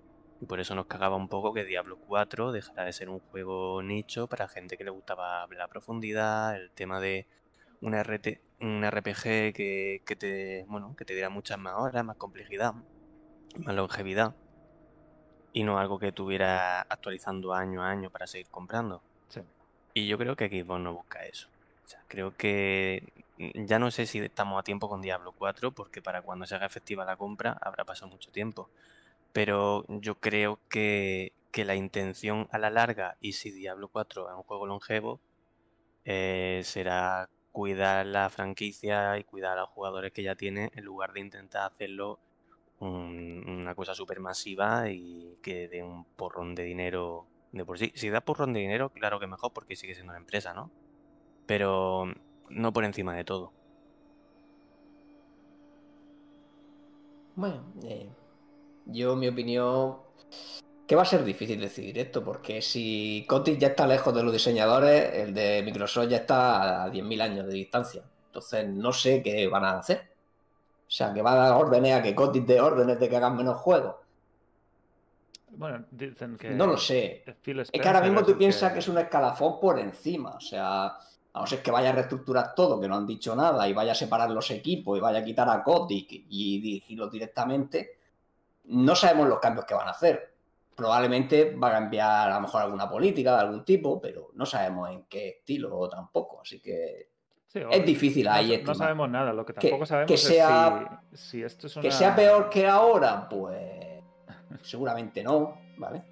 Y 0.41 0.47
por 0.47 0.59
eso 0.59 0.75
nos 0.75 0.87
cagaba 0.87 1.17
un 1.17 1.29
poco 1.29 1.53
que 1.53 1.65
Diablo 1.65 1.99
4 2.09 2.51
dejara 2.51 2.85
de 2.85 2.93
ser 2.93 3.09
un 3.09 3.21
juego 3.21 3.81
nicho 3.83 4.27
para 4.27 4.49
gente 4.49 4.77
que 4.77 4.85
le 4.85 4.91
gustaba 4.91 5.47
la 5.47 5.69
profundidad, 5.69 6.57
el 6.57 6.71
tema 6.71 6.99
de 6.99 7.27
un, 7.83 7.95
RT, 7.95 8.41
un 8.61 8.89
RPG 8.89 9.53
que, 9.53 10.03
que 10.07 10.17
te, 10.17 10.65
bueno, 10.69 10.95
que 10.97 11.05
te 11.05 11.13
diera 11.13 11.29
muchas 11.29 11.59
más 11.59 11.75
horas, 11.75 12.05
más 12.05 12.17
complejidad, 12.17 12.75
más 13.59 13.75
longevidad. 13.75 14.35
Y 15.53 15.65
no 15.65 15.79
algo 15.79 15.99
que 15.99 16.09
estuviera 16.09 16.81
actualizando 16.81 17.53
año 17.53 17.83
a 17.83 17.91
año 17.91 18.09
para 18.09 18.27
seguir 18.27 18.49
comprando. 18.49 19.03
Sí. 19.29 19.41
Y 19.93 20.09
yo 20.09 20.17
creo 20.17 20.37
que 20.37 20.49
Xbox 20.49 20.81
no 20.81 20.95
busca 20.95 21.27
eso. 21.27 21.49
O 21.85 21.89
sea, 21.89 22.03
creo 22.09 22.35
que 22.37 23.13
mm, 23.37 23.67
ya 23.67 23.79
no 23.79 23.91
sé 23.91 24.07
si 24.07 24.19
estamos 24.21 24.59
a 24.59 24.63
tiempo 24.63 24.89
con 24.89 25.03
Diablo 25.03 25.33
4, 25.33 25.73
porque 25.73 26.01
para 26.01 26.23
cuando 26.23 26.47
se 26.47 26.55
haga 26.55 26.67
efectiva 26.67 27.05
la 27.05 27.17
compra 27.17 27.59
habrá 27.61 27.85
pasado 27.85 28.11
mucho 28.11 28.31
tiempo. 28.31 28.71
Pero 29.33 29.85
yo 29.89 30.15
creo 30.15 30.59
que, 30.71 31.33
que 31.51 31.65
la 31.65 31.75
intención 31.75 32.49
a 32.53 32.59
la 32.59 32.71
larga, 32.71 33.17
y 33.21 33.33
si 33.33 33.51
Diablo 33.51 33.89
4 33.89 34.31
es 34.31 34.37
un 34.37 34.43
juego 34.45 34.67
longevo, 34.67 35.21
eh, 36.05 36.63
será 36.65 37.29
cuidar 37.53 38.07
la 38.07 38.29
franquicia 38.31 39.19
y 39.19 39.25
cuidar 39.25 39.59
a 39.59 39.63
los 39.63 39.71
jugadores 39.71 40.13
que 40.13 40.23
ya 40.23 40.35
tiene 40.35 40.71
en 40.75 40.85
lugar 40.85 41.13
de 41.13 41.21
intentar 41.21 41.71
hacerlo 41.71 42.19
un- 42.81 43.45
una 43.47 43.75
cosa 43.75 43.95
súper 43.95 44.19
masiva 44.21 44.89
y 44.91 45.37
que 45.43 45.69
dé 45.69 45.83
un 45.83 46.05
porrón 46.05 46.55
de 46.55 46.65
dinero 46.65 47.27
de 47.53 47.65
por 47.65 47.79
sí. 47.79 47.93
Si 47.95 48.09
da 48.11 48.21
porrón 48.23 48.53
de 48.53 48.61
dinero, 48.61 48.89
claro 48.91 49.21
que 49.21 49.27
mejor 49.27 49.53
porque 49.53 49.77
sigue 49.77 49.95
siendo 49.95 50.13
una 50.13 50.19
empresa, 50.19 50.53
¿no? 50.55 50.71
Pero 51.47 52.07
no 52.49 52.73
por 52.73 52.85
encima 52.85 53.15
de 53.15 53.25
todo. 53.25 53.53
Bueno, 57.35 57.65
eh, 57.85 58.11
yo 58.87 59.17
mi 59.17 59.29
opinión 59.29 59.99
que 60.93 60.97
va 60.97 61.05
a 61.05 61.07
ser 61.07 61.25
difícil 61.25 61.59
decidir 61.59 61.99
esto, 61.99 62.23
porque 62.23 62.61
si 62.61 63.25
Kotick 63.27 63.59
ya 63.59 63.69
está 63.69 63.87
lejos 63.87 64.15
de 64.15 64.23
los 64.23 64.31
diseñadores, 64.31 65.15
el 65.15 65.33
de 65.33 65.63
Microsoft 65.65 66.09
ya 66.09 66.19
está 66.19 66.85
a 66.85 66.93
10.000 66.93 67.23
años 67.23 67.47
de 67.47 67.55
distancia. 67.55 68.03
Entonces 68.27 68.69
no 68.69 68.93
sé 68.93 69.23
qué 69.23 69.49
van 69.49 69.65
a 69.65 69.79
hacer. 69.79 70.11
O 70.87 70.91
sea, 70.91 71.15
que 71.15 71.23
va 71.23 71.33
a 71.33 71.49
dar 71.49 71.53
órdenes 71.55 71.95
a 71.95 72.03
que 72.03 72.15
Kotick 72.15 72.45
dé 72.45 72.61
órdenes 72.61 73.01
de 73.01 73.09
que 73.09 73.17
hagan 73.17 73.39
menos 73.39 73.57
juegos. 73.57 73.95
Bueno, 75.53 75.87
dicen 75.91 76.37
que. 76.37 76.51
No 76.51 76.67
lo 76.67 76.77
sé. 76.77 77.25
Es 77.27 77.81
que 77.81 77.89
ahora 77.89 78.03
mismo 78.03 78.23
tú 78.23 78.37
piensas 78.37 78.71
que 78.75 78.81
es 78.81 78.89
un 78.89 78.99
escalafón 78.99 79.59
por 79.59 79.79
encima. 79.79 80.33
O 80.33 80.41
sea, 80.41 80.89
a 80.89 81.41
no 81.41 81.47
ser 81.47 81.63
que 81.63 81.71
vaya 81.71 81.89
a 81.89 81.95
reestructurar 81.95 82.55
todo, 82.55 82.79
que 82.79 82.87
no 82.87 82.97
han 82.97 83.07
dicho 83.07 83.35
nada, 83.35 83.67
y 83.67 83.73
vaya 83.73 83.93
a 83.93 83.95
separar 83.95 84.31
los 84.31 84.51
equipos 84.51 84.99
y 84.99 85.01
vaya 85.01 85.21
a 85.21 85.25
quitar 85.25 85.49
a 85.49 85.63
Kotick 85.63 86.27
y 86.29 86.61
dirigirlos 86.61 87.11
directamente, 87.11 87.97
no 88.65 88.95
sabemos 88.95 89.27
los 89.27 89.41
cambios 89.41 89.65
que 89.65 89.73
van 89.73 89.89
a 89.89 89.93
hacer. 89.93 90.32
Probablemente 90.75 91.55
va 91.55 91.69
a 91.69 91.73
cambiar 91.73 92.31
a 92.31 92.35
lo 92.35 92.41
mejor 92.41 92.63
alguna 92.63 92.89
política 92.89 93.35
de 93.35 93.41
algún 93.43 93.65
tipo, 93.65 94.01
pero 94.01 94.31
no 94.35 94.47
sabemos 94.47 94.91
en 94.91 95.05
qué 95.05 95.29
estilo 95.29 95.89
tampoco. 95.89 96.41
Así 96.41 96.61
que 96.61 97.11
Sí, 97.47 97.61
es 97.71 97.85
difícil 97.85 98.25
no, 98.25 98.33
ahí 98.33 98.63
no 98.67 98.75
sabemos 98.75 99.11
nada. 99.11 99.33
Lo 99.35 99.45
que 99.45 99.53
Que- 99.53 99.69
tampoco 99.69 99.85
sabemos 99.85 100.09
que 100.09 100.15
es 100.15 100.21
si, 100.23 101.17
si 101.17 101.43
esto 101.43 101.67
es 101.67 101.77
una. 101.77 101.83
Que 101.83 101.91
sea 101.91 102.17
peor 102.17 102.49
que 102.49 102.67
ahora, 102.67 103.29
pues 103.29 104.03
seguramente 104.63 105.23
no, 105.23 105.59
¿vale? 105.77 106.03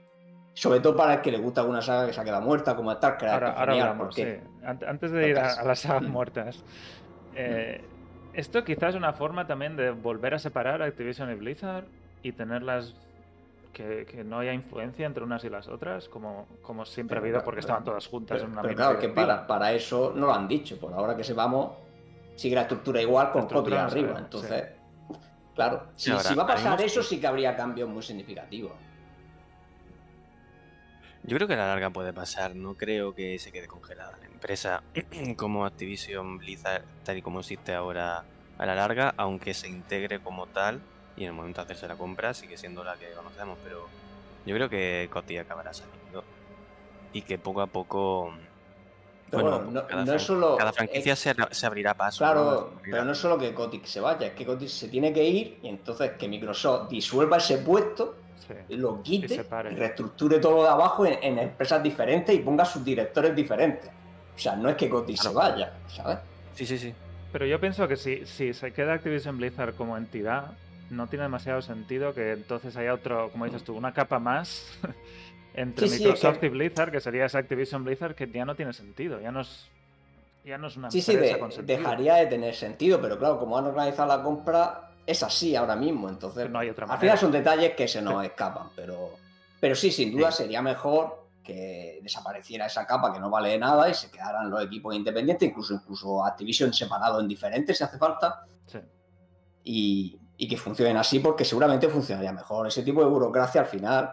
Sobre 0.53 0.81
todo 0.81 0.95
para 0.97 1.15
el 1.15 1.21
que 1.23 1.31
le 1.33 1.39
gusta 1.39 1.63
alguna 1.63 1.81
saga 1.81 2.07
que 2.07 2.13
se 2.13 2.21
ha 2.21 2.25
quedado 2.25 2.43
muerta, 2.43 2.77
como 2.77 2.93
StarCraft. 2.93 3.33
Ahora, 3.35 3.53
ahora 3.53 3.73
genial, 3.73 3.89
hablamos, 3.89 4.15
porque- 4.15 4.43
sí. 4.45 4.65
Ant- 4.67 4.87
Antes 4.87 5.11
de 5.13 5.29
ir 5.31 5.39
a, 5.39 5.63
las 5.65 5.79
sagas 5.81 6.03
muertas. 6.03 6.63
eh, 7.35 7.83
esto 8.35 8.63
quizás 8.65 8.91
es 8.91 8.97
una 8.97 9.13
forma 9.15 9.47
también 9.47 9.77
de 9.77 9.91
volver 9.93 10.35
a 10.35 10.39
separar 10.39 10.83
Activision 10.83 11.31
y 11.31 11.35
Blizzard 11.37 11.85
y 12.23 12.33
tenerlas. 12.33 12.95
Que, 13.73 14.05
que 14.05 14.25
no 14.25 14.41
haya 14.41 14.53
influencia 14.53 15.07
entre 15.07 15.23
unas 15.23 15.45
y 15.45 15.49
las 15.49 15.69
otras, 15.69 16.09
como, 16.09 16.49
como 16.61 16.85
siempre 16.85 17.17
ha 17.19 17.21
habido, 17.21 17.43
porque 17.45 17.59
pero- 17.59 17.61
estaban 17.61 17.85
todas 17.85 18.07
juntas 18.09 18.37
Pero, 18.39 18.47
en 18.47 18.53
una 18.53 18.63
pero 18.63 18.73
misma 18.75 18.85
claro, 18.87 18.99
que 18.99 19.09
para, 19.09 19.47
para 19.47 19.73
eso 19.73 20.13
no 20.15 20.27
lo 20.27 20.35
han 20.35 20.49
dicho. 20.49 20.79
Por 20.79 20.93
ahora 20.93 21.17
que 21.17 21.23
sepamos, 21.23 21.73
sigue 22.35 22.57
la 22.57 22.63
estructura 22.63 23.01
igual 23.01 23.31
con 23.31 23.47
copia 23.47 23.85
arriba. 23.85 24.19
Entonces, 24.19 24.65
claro, 25.55 25.85
si, 25.95 26.11
ahora, 26.11 26.25
si 26.25 26.35
va 26.35 26.43
a 26.43 26.47
pasar 26.49 26.73
haremos 26.73 26.93
eso, 26.93 27.03
sí 27.03 27.21
que 27.21 27.27
habría 27.29 27.55
cambios 27.57 27.89
muy 27.89 28.03
significativos. 28.03 28.73
Yo 31.23 31.37
creo 31.37 31.47
que 31.47 31.55
a 31.55 31.59
la 31.59 31.67
larga 31.69 31.91
puede 31.91 32.13
pasar, 32.13 32.57
no 32.57 32.75
creo 32.75 33.15
que 33.15 33.39
se 33.39 33.53
quede 33.53 33.69
congelada 33.69 34.17
la 34.19 34.27
empresa 34.27 34.83
como 35.37 35.65
Activision 35.67 36.39
Blizzard, 36.39 36.83
tal 37.05 37.19
y 37.19 37.23
como 37.23 37.41
existe 37.41 37.75
ahora 37.75 38.25
a 38.59 38.67
la 38.67 38.75
larga, 38.75 39.15
aunque 39.17 39.55
se 39.55 39.69
integre 39.69 40.21
como 40.21 40.47
tal 40.47 40.81
y 41.21 41.25
en 41.25 41.29
el 41.31 41.35
momento 41.35 41.61
de 41.61 41.65
hacerse 41.65 41.87
la 41.87 41.97
compra 41.97 42.33
sigue 42.33 42.57
siendo 42.57 42.83
la 42.83 42.95
que 42.97 43.11
conocemos, 43.11 43.59
pero 43.63 43.87
yo 44.47 44.55
creo 44.57 44.71
que 44.71 45.07
Coty 45.13 45.37
acabará 45.37 45.73
saliendo 45.75 46.25
y 47.13 47.21
que 47.23 47.37
poco 47.39 47.61
a 47.61 47.67
poco... 47.67 48.33
Bueno, 49.31 49.51
bueno, 49.59 49.71
no- 49.71 49.87
cada, 49.87 50.05
no 50.07 50.15
es 50.15 50.23
solo- 50.23 50.57
cada 50.57 50.73
franquicia 50.73 51.13
es- 51.13 51.19
se, 51.19 51.35
se 51.51 51.67
abrirá 51.67 51.93
paso. 51.95 52.19
Claro, 52.19 52.43
¿no? 52.45 52.51
Se 52.51 52.57
abrirá- 52.65 52.81
pero 52.91 53.05
no 53.05 53.13
es 53.13 53.19
solo 53.19 53.39
que 53.39 53.53
Kotick 53.53 53.85
se 53.85 54.01
vaya, 54.01 54.29
es 54.29 54.33
que 54.33 54.47
Kotick 54.47 54.69
se 54.69 54.89
tiene 54.89 55.13
que 55.13 55.23
ir 55.23 55.59
y 55.63 55.69
entonces 55.69 56.13
que 56.13 56.27
Microsoft 56.27 56.89
disuelva 56.89 57.37
ese 57.37 57.59
puesto, 57.59 58.17
Sí. 58.49 58.75
lo 58.77 59.01
quite 59.03 59.35
Y 59.35 59.75
reestructure 59.77 60.39
todo 60.41 60.63
de 60.65 60.69
abajo 60.71 61.05
en, 61.07 61.19
en 61.23 61.39
empresas 61.39 61.83
diferentes 61.83 62.35
y 62.35 62.39
ponga 62.39 62.65
sus 62.65 62.83
directores 62.85 63.37
diferentes. 63.37 63.89
O 64.35 64.39
sea, 64.39 64.57
no 64.57 64.71
es 64.71 64.77
que 64.77 64.89
Kotick 64.89 65.19
se 65.19 65.29
vaya, 65.29 65.75
¿sabes? 65.87 66.19
Sí, 66.55 66.65
sí, 66.67 66.79
sí. 66.79 66.95
Pero 67.31 67.45
yo 67.47 67.61
pienso 67.61 67.87
que 67.87 67.97
si, 67.97 68.25
si 68.27 68.53
se 68.55 68.73
queda 68.73 68.95
Activision 68.95 69.37
Blizzard 69.37 69.75
como 69.77 69.97
entidad, 69.97 70.53
no 70.91 71.07
tiene 71.09 71.23
demasiado 71.25 71.63
sentido 71.63 72.13
que 72.15 72.33
entonces 72.33 72.77
haya 72.77 72.93
otro, 72.95 73.31
como 73.31 73.45
dices 73.45 73.63
tú, 73.65 73.77
una 73.77 73.93
capa 73.95 74.19
más 74.19 74.67
entre 75.55 75.89
Sí, 75.89 75.97
sí, 75.99 76.03
es 76.05 76.11
Microsoft 76.11 76.39
que- 76.41 76.47
y 76.47 76.49
Blizzard, 76.51 76.91
que 76.91 77.01
sería 77.01 77.25
esa 77.27 77.39
Activision 77.39 77.85
Blizzard, 77.85 78.15
que 78.15 78.29
ya 78.31 78.45
no 78.45 78.55
tiene 78.55 78.73
sentido, 78.73 79.21
ya 79.21 79.31
no 79.33 79.41
es, 79.41 79.67
ya 80.45 80.59
no 80.59 80.67
es 80.69 80.77
una 80.77 80.91
Sí, 80.91 81.01
sí, 81.03 81.13
empresa 81.13 81.35
de- 81.35 81.41
con 81.41 81.53
sentido. 81.53 81.79
dejaría 81.79 82.15
de 82.17 82.27
tener 82.27 82.55
sentido, 82.55 83.01
pero 83.01 83.19
claro, 83.19 83.39
como 83.39 83.57
han 83.59 83.67
organizado 83.67 84.09
la 84.09 84.23
compra, 84.23 84.91
es 85.07 85.23
así 85.23 85.57
ahora 85.57 85.77
mismo. 85.77 86.09
Entonces, 86.09 86.49
no 86.51 86.59
hay 86.59 86.69
otra 86.71 86.87
al 86.87 86.99
final 86.99 87.19
son 87.19 87.33
detalles 87.33 87.75
que 87.75 87.89
se 87.89 88.01
nos 88.03 88.25
escapan, 88.25 88.69
pero, 88.77 89.11
pero 89.61 89.75
sí, 89.75 89.91
sin 89.91 90.13
duda 90.13 90.31
sería 90.33 90.61
mejor 90.63 91.19
que 91.43 91.99
desapareciera 92.03 92.67
esa 92.67 92.87
capa 92.87 93.13
que 93.13 93.19
no 93.19 93.31
vale 93.31 93.59
nada 93.59 93.89
y 93.89 93.95
se 93.95 94.11
quedaran 94.11 94.51
los 94.51 94.63
equipos 94.63 94.95
independientes, 94.95 95.49
incluso, 95.49 95.75
incluso 95.75 96.25
Activision 96.25 96.73
separado 96.73 97.19
en 97.21 97.27
diferentes 97.27 97.79
si 97.79 97.83
hace 97.85 97.99
falta, 97.99 98.45
Sí. 98.67 98.79
y, 99.65 100.19
y 100.41 100.49
que 100.49 100.57
funcionen 100.57 100.97
así 100.97 101.21
porque 101.21 101.45
seguramente 101.45 101.87
funcionaría 101.87 102.33
mejor. 102.33 102.67
Ese 102.67 102.83
tipo 102.83 103.05
de 103.05 103.11
burocracia 103.11 103.61
al 103.61 103.67
final 103.67 104.11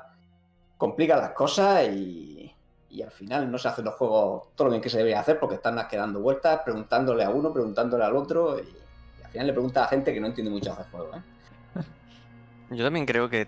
complica 0.77 1.15
las 1.15 1.31
cosas 1.31 1.88
y, 1.88 2.53
y 2.89 3.01
al 3.01 3.12
final 3.12 3.50
no 3.50 3.57
se 3.57 3.69
hacen 3.69 3.86
los 3.86 3.93
juegos 3.93 4.50
todo 4.53 4.65
lo 4.65 4.72
bien 4.72 4.81
que 4.81 4.89
se 4.89 4.98
debería 4.98 5.22
hacer 5.22 5.39
porque 5.39 5.55
están 5.55 5.79
quedando 5.88 6.19
vueltas, 6.19 6.60
preguntándole 6.65 7.24
a 7.24 7.29
uno, 7.29 7.53
preguntándole 7.53 8.03
al 8.03 8.13
otro 8.13 8.60
y, 8.60 8.75
al 9.24 9.31
final 9.31 9.48
le 9.48 9.53
pregunta 9.53 9.86
a 9.86 9.88
gente 9.88 10.13
que 10.13 10.19
no 10.19 10.27
entiende 10.27 10.51
mucho 10.51 10.75
de 10.75 10.84
juego. 10.84 11.12
¿eh? 11.15 11.81
Yo 12.72 12.84
también 12.84 13.05
creo 13.05 13.29
que 13.29 13.48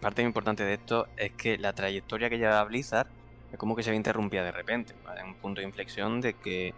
parte 0.00 0.22
importante 0.22 0.64
de 0.64 0.74
esto 0.74 1.06
es 1.16 1.30
que 1.34 1.58
la 1.58 1.74
trayectoria 1.74 2.28
que 2.28 2.38
lleva 2.38 2.64
Blizzard 2.64 3.06
es 3.52 3.58
como 3.58 3.76
que 3.76 3.84
se 3.84 3.90
ve 3.90 3.96
interrumpida 3.96 4.42
de 4.42 4.50
repente. 4.50 4.96
¿vale? 5.04 5.22
Un 5.22 5.34
punto 5.34 5.60
de 5.60 5.66
inflexión 5.68 6.20
de 6.20 6.34
que 6.34 6.74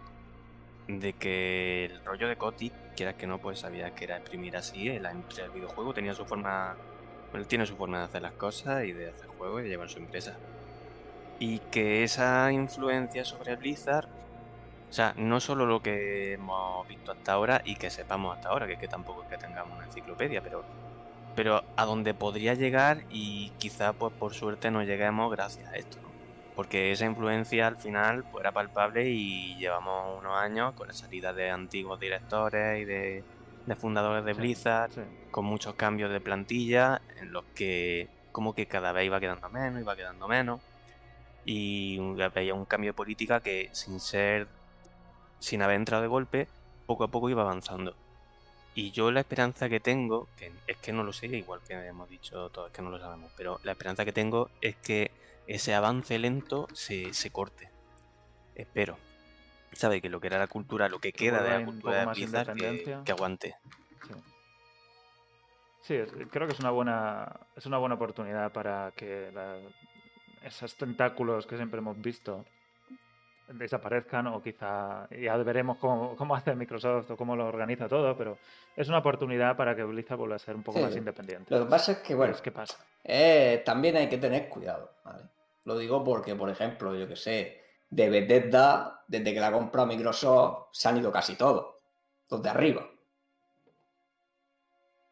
de 0.87 1.13
que 1.13 1.85
el 1.85 2.03
rollo 2.05 2.27
de 2.27 2.37
Kotick, 2.37 2.73
quieras 2.95 3.15
que 3.15 3.27
no, 3.27 3.39
pues 3.39 3.59
sabía 3.59 3.93
que 3.93 4.05
era 4.05 4.17
exprimir 4.17 4.55
así 4.55 4.89
en 4.89 5.03
la 5.03 5.13
industria 5.13 5.45
del 5.45 5.53
videojuego, 5.53 5.93
tenía 5.93 6.13
su 6.13 6.25
forma, 6.25 6.75
tiene 7.47 7.65
su 7.65 7.75
forma 7.75 7.99
de 7.99 8.05
hacer 8.05 8.21
las 8.21 8.33
cosas 8.33 8.85
y 8.85 8.93
de 8.93 9.09
hacer 9.09 9.27
juegos 9.27 9.61
y 9.61 9.63
de 9.63 9.69
llevar 9.69 9.89
su 9.89 9.99
empresa. 9.99 10.37
Y 11.39 11.59
que 11.59 12.03
esa 12.03 12.51
influencia 12.51 13.23
sobre 13.25 13.55
Blizzard, 13.55 14.07
o 14.89 14.93
sea, 14.93 15.13
no 15.17 15.39
solo 15.39 15.65
lo 15.65 15.81
que 15.81 16.33
hemos 16.33 16.87
visto 16.87 17.11
hasta 17.11 17.33
ahora 17.33 17.61
y 17.65 17.75
que 17.75 17.89
sepamos 17.89 18.35
hasta 18.35 18.49
ahora, 18.49 18.67
que, 18.67 18.77
que 18.77 18.87
tampoco 18.87 19.23
es 19.23 19.29
que 19.29 19.37
tengamos 19.37 19.77
una 19.77 19.85
enciclopedia, 19.85 20.41
pero 20.41 20.63
pero 21.37 21.63
a 21.75 21.85
donde 21.85 22.15
podría 22.15 22.55
llegar 22.55 23.03
y 23.11 23.51
quizá 23.59 23.93
pues 23.93 24.11
por 24.11 24.33
suerte 24.33 24.71
no 24.71 24.81
lleguemos 24.81 25.31
gracias 25.31 25.71
a 25.71 25.75
esto. 25.75 25.99
Porque 26.57 26.91
esa 26.91 27.05
influencia 27.05 27.67
al 27.67 27.77
final 27.77 28.25
pues, 28.31 28.41
era 28.41 28.51
palpable 28.51 29.09
y 29.09 29.55
llevamos 29.57 30.19
unos 30.19 30.35
años 30.35 30.73
con 30.73 30.87
la 30.87 30.93
salida 30.93 31.31
de 31.31 31.51
antiguos 31.51 31.99
directores 31.99 32.81
y 32.81 32.85
de, 32.85 33.23
de 33.67 33.75
fundadores 33.75 34.25
de 34.25 34.33
Sí, 34.33 34.39
Blizzard, 34.41 34.91
Sí. 34.91 35.01
con 35.31 35.45
muchos 35.45 35.75
cambios 35.75 36.11
de 36.11 36.19
plantilla 36.19 36.99
en 37.21 37.31
los 37.31 37.45
que 37.55 38.09
como 38.31 38.53
que 38.55 38.65
cada 38.65 38.91
vez 38.91 39.05
iba 39.05 39.19
quedando 39.19 39.47
menos, 39.49 39.79
iba 39.81 39.95
quedando 39.95 40.27
menos 40.27 40.59
y 41.45 41.99
veía 42.33 42.53
un 42.53 42.65
cambio 42.65 42.89
de 42.89 42.93
política 42.95 43.39
que 43.39 43.69
sin 43.71 43.99
ser, 43.99 44.47
sin 45.39 45.61
haber 45.61 45.75
entrado 45.77 46.01
de 46.01 46.09
golpe, 46.09 46.47
poco 46.87 47.03
a 47.03 47.07
poco 47.07 47.29
iba 47.29 47.43
avanzando. 47.43 47.95
Y 48.75 48.91
yo 48.91 49.11
la 49.11 49.21
esperanza 49.21 49.69
que 49.69 49.79
tengo, 49.79 50.27
que 50.37 50.51
es 50.67 50.77
que 50.77 50.91
no 50.91 51.03
lo 51.03 51.13
sé, 51.13 51.27
igual 51.27 51.61
que 51.67 51.73
hemos 51.73 52.09
dicho 52.09 52.49
todos 52.49 52.71
que 52.71 52.81
no 52.81 52.89
lo 52.89 52.99
sabemos, 52.99 53.31
pero 53.37 53.59
la 53.63 53.71
esperanza 53.73 54.05
que 54.05 54.11
tengo 54.11 54.49
es 54.61 54.75
que 54.75 55.09
ese 55.47 55.73
avance 55.73 56.17
lento 56.19 56.67
se, 56.73 57.13
se 57.13 57.31
corte. 57.31 57.69
Espero. 58.55 58.97
¿Sabe? 59.73 60.01
Que 60.01 60.09
lo 60.09 60.19
que 60.19 60.27
era 60.27 60.39
la 60.39 60.47
cultura, 60.47 60.89
lo 60.89 60.99
que 60.99 61.11
Que 61.11 61.25
queda 61.25 61.43
de 61.43 61.49
la 61.59 61.65
cultura 61.65 61.99
de 61.99 62.05
Blizzard, 62.07 62.55
que, 62.55 63.11
aguante. 63.11 63.55
Sí. 64.07 64.13
Sí, 65.83 65.93
es- 65.95 66.11
creo 66.31 66.47
que 66.47 66.53
es 66.53 66.59
una 66.59 66.71
buena, 66.71 67.31
es 67.55 67.65
una 67.65 67.77
buena 67.77 67.95
oportunidad 67.95 68.51
para 68.51 68.91
que 68.95 69.31
la- 69.33 69.57
esos 70.43 70.75
tentáculos 70.75 71.45
que 71.47 71.55
siempre 71.57 71.79
hemos 71.79 71.99
visto 72.01 72.45
desaparezcan 73.49 74.27
o 74.27 74.41
quizá 74.41 75.07
ya 75.09 75.37
veremos 75.37 75.77
cómo, 75.77 76.15
cómo 76.17 76.35
hace 76.35 76.53
Microsoft 76.55 77.11
o 77.11 77.15
cómo 77.17 77.35
lo 77.35 77.47
organiza 77.47 77.87
todo, 77.87 78.17
pero 78.17 78.37
es 78.75 78.89
una 78.89 78.97
oportunidad 78.97 79.55
para 79.55 79.73
que 79.75 79.83
Blizzard 79.83 80.17
vuelva 80.17 80.35
a 80.35 80.39
ser 80.39 80.55
un 80.55 80.63
poco 80.63 80.79
Sí. 80.79 80.83
más 80.85 80.95
independiente. 80.95 81.53
Lo 81.55 81.63
que 81.63 81.69
pasa 81.69 81.93
es 81.93 81.97
que, 81.99 82.13
bueno, 82.13 82.35
¿qué 82.43 82.51
pasa? 82.51 82.77
Eh, 83.05 83.61
también 83.65 83.95
hay 83.95 84.09
que 84.09 84.17
tener 84.17 84.49
cuidado, 84.49 84.91
¿vale? 85.05 85.23
Lo 85.67 85.77
digo 85.77 86.01
porque, 86.01 86.33
por 86.33 86.49
ejemplo, 86.49 86.95
yo 86.95 87.09
que 87.09 87.17
sé, 87.17 87.61
de 87.89 88.09
Bethesda, 88.09 89.03
desde 89.05 89.33
que 89.33 89.39
la 89.41 89.47
ha 89.47 89.51
comprado 89.51 89.85
Microsoft, 89.85 90.67
se 90.71 90.87
han 90.87 90.95
ido 90.95 91.11
casi 91.11 91.35
todos, 91.35 91.75
los 92.29 92.41
de 92.41 92.49
arriba. 92.49 92.87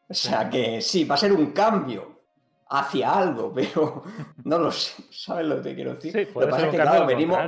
O 0.08 0.14
sea 0.14 0.48
que 0.48 0.80
sí, 0.80 1.04
va 1.04 1.16
a 1.16 1.18
ser 1.18 1.32
un 1.32 1.52
cambio 1.52 2.22
hacia 2.70 3.12
algo, 3.18 3.52
pero 3.54 4.02
no 4.44 4.58
lo 4.58 4.72
sé, 4.72 5.02
¿sabes 5.10 5.44
lo 5.46 5.56
que 5.56 5.60
te 5.62 5.74
quiero 5.74 5.94
decir? 5.96 6.12
Sí, 6.12 6.32
lo 6.34 6.40
que 6.40 6.46
pasa 6.46 6.64
es 6.64 6.70
que, 6.70 6.76
claro, 6.80 7.04
venimos, 7.06 7.38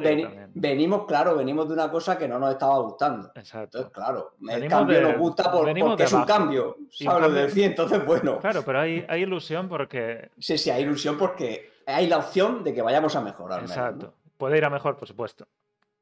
venimos, 0.52 1.06
claro, 1.06 1.34
venimos 1.34 1.66
de 1.66 1.72
una 1.74 1.90
cosa 1.90 2.18
que 2.18 2.28
no 2.28 2.38
nos 2.38 2.50
estaba 2.52 2.78
gustando. 2.80 3.30
Exacto. 3.34 3.78
Entonces, 3.78 3.90
claro, 3.94 4.34
el 4.42 4.46
Venimos 4.60 4.68
cambio 4.78 4.96
de- 4.98 5.02
nos 5.04 5.16
gusta 5.18 5.50
por- 5.50 5.78
porque 5.78 6.02
es 6.02 6.12
un 6.12 6.24
cambio, 6.24 6.76
¿sabes 6.90 7.22
lo 7.26 7.34
que 7.34 7.40
decía? 7.40 7.66
Entonces, 7.66 8.04
bueno, 8.04 8.38
Claro, 8.38 8.62
pero 8.66 8.80
hay, 8.80 9.06
hay 9.08 9.22
ilusión 9.22 9.66
porque 9.66 10.30
Sí, 10.38 10.58
sí, 10.58 10.68
hay 10.68 10.82
ilusión 10.82 11.16
porque 11.16 11.77
hay 11.94 12.06
la 12.06 12.18
opción 12.18 12.62
de 12.64 12.74
que 12.74 12.82
vayamos 12.82 13.14
a 13.16 13.20
mejorar. 13.20 13.62
menos, 13.62 13.76
¿no? 13.76 13.82
Exacto. 13.82 14.14
Puede 14.36 14.58
ir 14.58 14.64
a 14.64 14.70
mejor, 14.70 14.96
por 14.96 15.08
supuesto. 15.08 15.46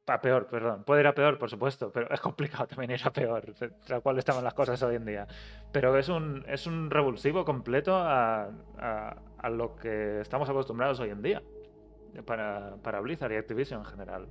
A 0.08 0.20
peor, 0.20 0.46
perdón. 0.46 0.84
Puede 0.84 1.00
ir 1.00 1.06
a 1.08 1.14
peor, 1.14 1.36
por 1.38 1.50
supuesto, 1.50 1.90
pero 1.90 2.08
es 2.10 2.20
complicado 2.20 2.66
también 2.68 2.92
ir 2.92 3.00
a 3.04 3.10
peor, 3.12 3.42
tal 3.86 4.02
cual 4.02 4.18
estaban 4.18 4.44
las 4.44 4.54
cosas 4.54 4.80
hoy 4.82 4.96
en 4.96 5.04
día. 5.04 5.26
Pero 5.72 5.96
es 5.96 6.08
un, 6.08 6.44
es 6.46 6.66
un 6.66 6.90
revulsivo 6.90 7.44
completo 7.44 7.96
a, 7.96 8.50
a- 8.78 9.16
a 9.38 9.50
lo 9.50 9.74
que 9.76 10.20
estamos 10.20 10.48
acostumbrados 10.48 11.00
hoy 11.00 11.10
en 11.10 11.22
día 11.22 11.42
para, 12.24 12.76
para 12.82 13.00
Blizzard 13.00 13.32
y 13.32 13.36
Activision 13.36 13.80
en 13.80 13.86
general. 13.86 14.26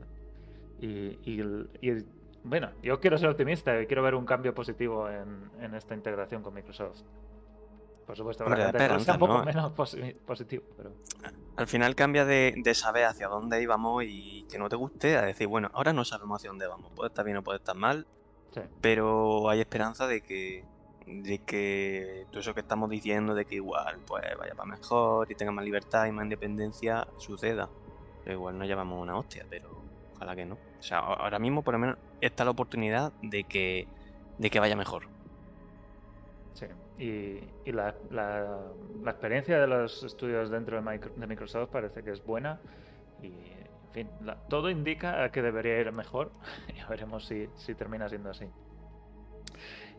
Y, 0.80 0.88
y- 1.30 1.68
y, 1.82 2.06
bueno, 2.44 2.70
yo 2.84 3.00
quiero 3.00 3.18
ser 3.18 3.30
optimista 3.30 3.82
y 3.82 3.86
quiero 3.88 4.04
ver 4.04 4.16
un 4.16 4.26
cambio 4.26 4.54
positivo 4.54 5.10
en, 5.10 5.50
en 5.60 5.74
esta 5.76 5.94
integración 5.94 6.42
con 6.44 6.54
Microsoft. 6.54 7.02
Por 8.06 8.16
supuesto, 8.16 8.44
Hombre, 8.46 8.64
gente 8.66 9.12
un 9.12 9.18
poco 9.20 9.44
menos 9.44 9.72
posi- 9.76 10.16
positivo, 10.16 10.64
pero... 10.78 10.92
Al 11.58 11.66
final 11.68 11.96
cambia 11.96 12.24
de, 12.26 12.54
de 12.56 12.74
saber 12.76 13.06
hacia 13.06 13.28
dónde 13.28 13.62
íbamos 13.62 14.04
y 14.06 14.46
que 14.52 14.60
no 14.60 14.70
te 14.70 14.76
guste 14.76 15.18
a 15.18 15.24
decir, 15.24 15.48
bueno, 15.48 15.72
ahora 15.74 15.92
no 15.92 16.06
sabemos 16.06 16.38
hacia 16.40 16.50
dónde 16.52 16.68
vamos. 16.68 16.92
Puede 16.96 17.08
estar 17.08 17.26
bien 17.26 17.38
o 17.38 17.44
puede 17.44 17.58
estar 17.58 17.76
mal, 17.76 18.06
Sí. 18.52 18.62
pero 18.80 19.50
hay 19.50 19.60
esperanza 19.60 20.08
de 20.08 20.22
que 20.22 20.64
de 21.08 21.40
que 21.40 22.26
todo 22.32 22.40
eso 22.40 22.54
que 22.56 22.62
estamos 22.62 22.90
diciendo 22.90 23.36
de 23.36 23.46
que 23.46 23.56
igual 23.56 24.00
pues 24.08 24.24
vaya 24.40 24.56
para 24.56 24.66
mejor 24.70 25.30
y 25.32 25.36
tenga 25.36 25.52
más 25.52 25.64
libertad 25.66 26.06
y 26.06 26.12
más 26.12 26.24
independencia 26.24 27.06
suceda. 27.18 27.70
Pero 28.24 28.36
igual 28.38 28.58
no 28.58 28.64
llevamos 28.66 29.02
una 29.02 29.18
hostia 29.18 29.46
pero 29.50 29.70
ojalá 30.16 30.36
que 30.36 30.46
no. 30.46 30.56
O 30.56 30.82
sea 30.84 31.00
ahora 31.00 31.38
mismo 31.38 31.64
por 31.64 31.74
lo 31.74 31.80
menos 31.80 31.98
está 32.22 32.46
la 32.46 32.52
oportunidad 32.52 33.12
de 33.22 33.44
que 33.44 33.88
de 34.38 34.50
que 34.50 34.60
vaya 34.60 34.76
mejor. 34.78 35.08
Sí, 36.54 36.66
y, 36.98 37.40
la, 37.72 37.96
la- 38.10 38.72
experiencia 39.12 39.60
de 39.60 39.68
los 39.68 40.04
estudios 40.04 40.50
dentro 40.50 40.78
de, 40.78 40.82
Micro- 40.82 41.12
de 41.16 41.28
Microsoft 41.28 41.70
parece 41.72 42.04
que 42.04 42.12
es 42.12 42.24
buena 42.24 42.60
y, 43.22 43.28
en 43.28 43.92
fin, 43.92 44.10
todo 44.50 44.70
indica 44.70 45.30
que 45.32 45.42
debería 45.42 45.80
ir 45.80 45.92
mejor. 45.92 46.32
ya 46.76 46.88
veremos 46.88 47.26
si, 47.26 47.50
si 47.56 47.76
termina 47.76 48.10
siendo 48.10 48.30
así. 48.30 48.46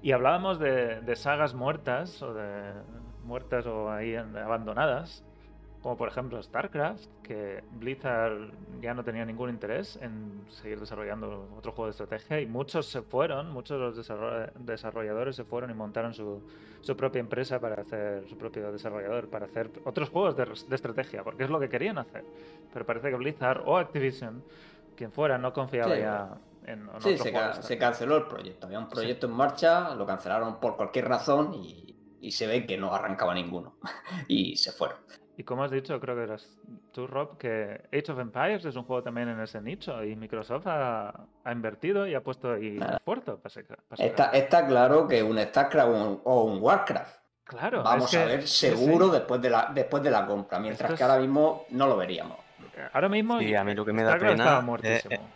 Y 0.02 0.12
hablábamos 0.12 0.58
de, 0.58 1.00
de 1.00 1.16
sagas 1.16 1.54
muertas 1.54 2.22
o 2.22 2.34
de 2.34 2.72
muertas 3.24 3.66
o 3.66 3.90
ahí 3.90 4.14
abandonadas, 4.14 5.24
como 5.86 5.96
por 5.96 6.08
ejemplo 6.08 6.42
StarCraft, 6.42 7.06
que 7.22 7.62
Blizzard 7.78 8.50
ya 8.80 8.92
no 8.92 9.04
tenía 9.04 9.24
ningún 9.24 9.50
interés 9.50 9.96
en 10.02 10.44
seguir 10.50 10.80
desarrollando 10.80 11.48
otro 11.56 11.70
juego 11.70 11.84
de 11.86 11.90
estrategia 11.92 12.40
y 12.40 12.46
muchos 12.46 12.86
se 12.86 13.02
fueron, 13.02 13.52
muchos 13.52 13.78
de 13.78 13.84
los 13.84 13.96
desarroll- 13.96 14.52
desarrolladores 14.54 15.36
se 15.36 15.44
fueron 15.44 15.70
y 15.70 15.74
montaron 15.74 16.12
su, 16.12 16.42
su 16.80 16.96
propia 16.96 17.20
empresa 17.20 17.60
para 17.60 17.80
hacer 17.82 18.28
su 18.28 18.36
propio 18.36 18.72
desarrollador, 18.72 19.28
para 19.30 19.46
hacer 19.46 19.70
otros 19.84 20.10
juegos 20.10 20.36
de, 20.36 20.46
de 20.46 20.74
estrategia, 20.74 21.22
porque 21.22 21.44
es 21.44 21.50
lo 21.50 21.60
que 21.60 21.68
querían 21.68 21.98
hacer. 21.98 22.24
Pero 22.72 22.84
parece 22.84 23.10
que 23.10 23.14
Blizzard 23.16 23.62
o 23.64 23.76
Activision, 23.76 24.42
quien 24.96 25.12
fuera, 25.12 25.38
no 25.38 25.52
confiaba 25.52 25.94
Sí, 25.94 26.00
ya 26.00 26.36
en, 26.64 26.80
en 26.80 27.00
Sí, 27.00 27.10
otro 27.10 27.10
se, 27.12 27.16
juego 27.16 27.26
de 27.26 27.32
ca- 27.32 27.52
se 27.52 27.60
estrategia. 27.60 27.78
canceló 27.78 28.16
el 28.16 28.24
proyecto. 28.26 28.66
Había 28.66 28.80
un 28.80 28.88
proyecto 28.88 29.26
en 29.28 29.34
marcha, 29.34 29.94
lo 29.94 30.04
cancelaron 30.04 30.58
por 30.58 30.74
cualquier 30.76 31.06
razón 31.06 31.54
y, 31.54 31.96
y 32.20 32.32
se 32.32 32.48
ve 32.48 32.66
que 32.66 32.76
no 32.76 32.92
arrancaba 32.92 33.32
ninguno. 33.34 33.76
y 34.26 34.56
se 34.56 34.72
fueron. 34.72 34.98
Y 35.38 35.44
como 35.44 35.64
has 35.64 35.70
dicho, 35.70 36.00
creo 36.00 36.16
que 36.16 36.22
eras 36.22 36.48
tú, 36.92 37.06
Rob, 37.06 37.36
que 37.36 37.82
Age 37.92 38.10
of 38.12 38.18
Empires 38.18 38.64
es 38.64 38.74
un 38.74 38.84
juego 38.84 39.02
también 39.02 39.28
en 39.28 39.38
ese 39.40 39.60
nicho 39.60 40.02
y 40.02 40.16
Microsoft 40.16 40.66
ha, 40.66 41.08
ha 41.44 41.52
invertido 41.52 42.06
y 42.06 42.14
ha 42.14 42.22
puesto 42.22 42.54
esfuerzo 42.54 43.38
para 43.38 43.54
Está, 43.98 44.30
está 44.30 44.66
claro 44.66 45.06
que 45.06 45.22
un 45.22 45.38
StarCraft 45.38 45.88
o 45.88 45.92
un, 45.92 46.20
o 46.24 46.44
un 46.44 46.62
Warcraft 46.62 47.16
Claro, 47.44 47.82
vamos 47.84 48.06
es 48.06 48.10
que- 48.18 48.22
a 48.24 48.26
ver 48.26 48.48
seguro 48.48 49.06
sí. 49.06 49.12
después 49.12 49.40
de 49.40 49.50
la 49.50 49.70
después 49.72 50.02
de 50.02 50.10
la 50.10 50.26
compra, 50.26 50.58
mientras 50.58 50.94
que 50.94 51.02
ahora 51.04 51.18
mismo 51.18 51.66
no 51.70 51.86
lo 51.86 51.96
veríamos. 51.96 52.38
Ahora 52.92 53.08
mismo 53.08 53.38
Sí, 53.38 53.54
a 53.54 53.62
mí 53.62 53.74
lo 53.74 53.84
que 53.84 53.92
me 53.92 54.02
da 54.02 54.10
StarCraft 54.16 54.32
pena 54.32 54.42
estaba 54.44 54.58
es- 54.58 54.64
muertísimo. 54.64 55.28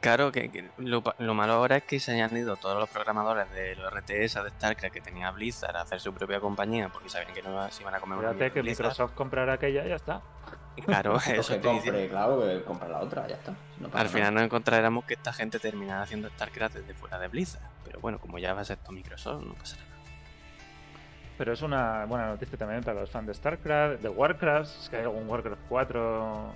Claro, 0.00 0.32
que, 0.32 0.50
que 0.50 0.70
lo, 0.78 1.02
pa- 1.02 1.14
lo 1.18 1.34
malo 1.34 1.52
ahora 1.54 1.76
es 1.76 1.82
que 1.84 2.00
se 2.00 2.12
hayan 2.12 2.34
ido 2.36 2.56
todos 2.56 2.78
los 2.78 2.88
programadores 2.88 3.50
de 3.52 3.76
los 3.76 3.92
RTS 3.92 4.42
de 4.42 4.50
StarCraft 4.50 4.92
que 4.94 5.00
tenía 5.00 5.30
Blizzard 5.30 5.76
a 5.76 5.82
hacer 5.82 6.00
su 6.00 6.14
propia 6.14 6.40
compañía 6.40 6.88
porque 6.88 7.08
sabían 7.10 7.34
que 7.34 7.42
no 7.42 7.68
se 7.70 7.82
iban 7.82 7.94
a 7.94 8.00
comer 8.00 8.18
Fíjate 8.20 8.52
que 8.52 8.62
Blizzard. 8.62 8.86
Microsoft 8.86 9.12
comprará 9.14 9.54
aquella 9.54 9.84
y 9.84 9.88
ya 9.90 9.96
está. 9.96 10.22
Claro, 10.86 11.16
eso 11.26 11.54
que 11.54 11.60
compre, 11.60 12.08
claro, 12.08 12.40
que 12.40 12.62
compre 12.64 12.88
la 12.88 13.00
otra, 13.00 13.26
ya 13.28 13.34
está. 13.34 13.52
No 13.78 13.86
Al 13.88 13.92
nada. 13.92 14.04
final 14.08 14.34
nos 14.34 14.42
encontraremos 14.44 15.04
que 15.04 15.14
esta 15.14 15.32
gente 15.32 15.58
terminará 15.58 16.02
haciendo 16.02 16.30
StarCraft 16.30 16.76
desde 16.76 16.94
fuera 16.94 17.18
de 17.18 17.28
Blizzard. 17.28 17.62
Pero 17.84 18.00
bueno, 18.00 18.18
como 18.18 18.38
ya 18.38 18.54
va 18.54 18.62
a 18.62 18.64
ser 18.64 18.78
todo 18.78 18.92
Microsoft, 18.92 19.44
no 19.44 19.52
pasa 19.54 19.76
nada. 19.76 19.88
Pero 21.36 21.52
es 21.52 21.62
una 21.62 22.04
buena 22.06 22.28
noticia 22.28 22.56
también 22.56 22.82
para 22.82 23.00
los 23.00 23.10
fans 23.10 23.26
de 23.26 23.34
StarCraft, 23.34 24.00
de 24.00 24.08
Warcraft, 24.08 24.70
si 24.70 24.96
hay 24.96 25.02
algún 25.02 25.28
Warcraft 25.28 25.60
4 25.68 26.52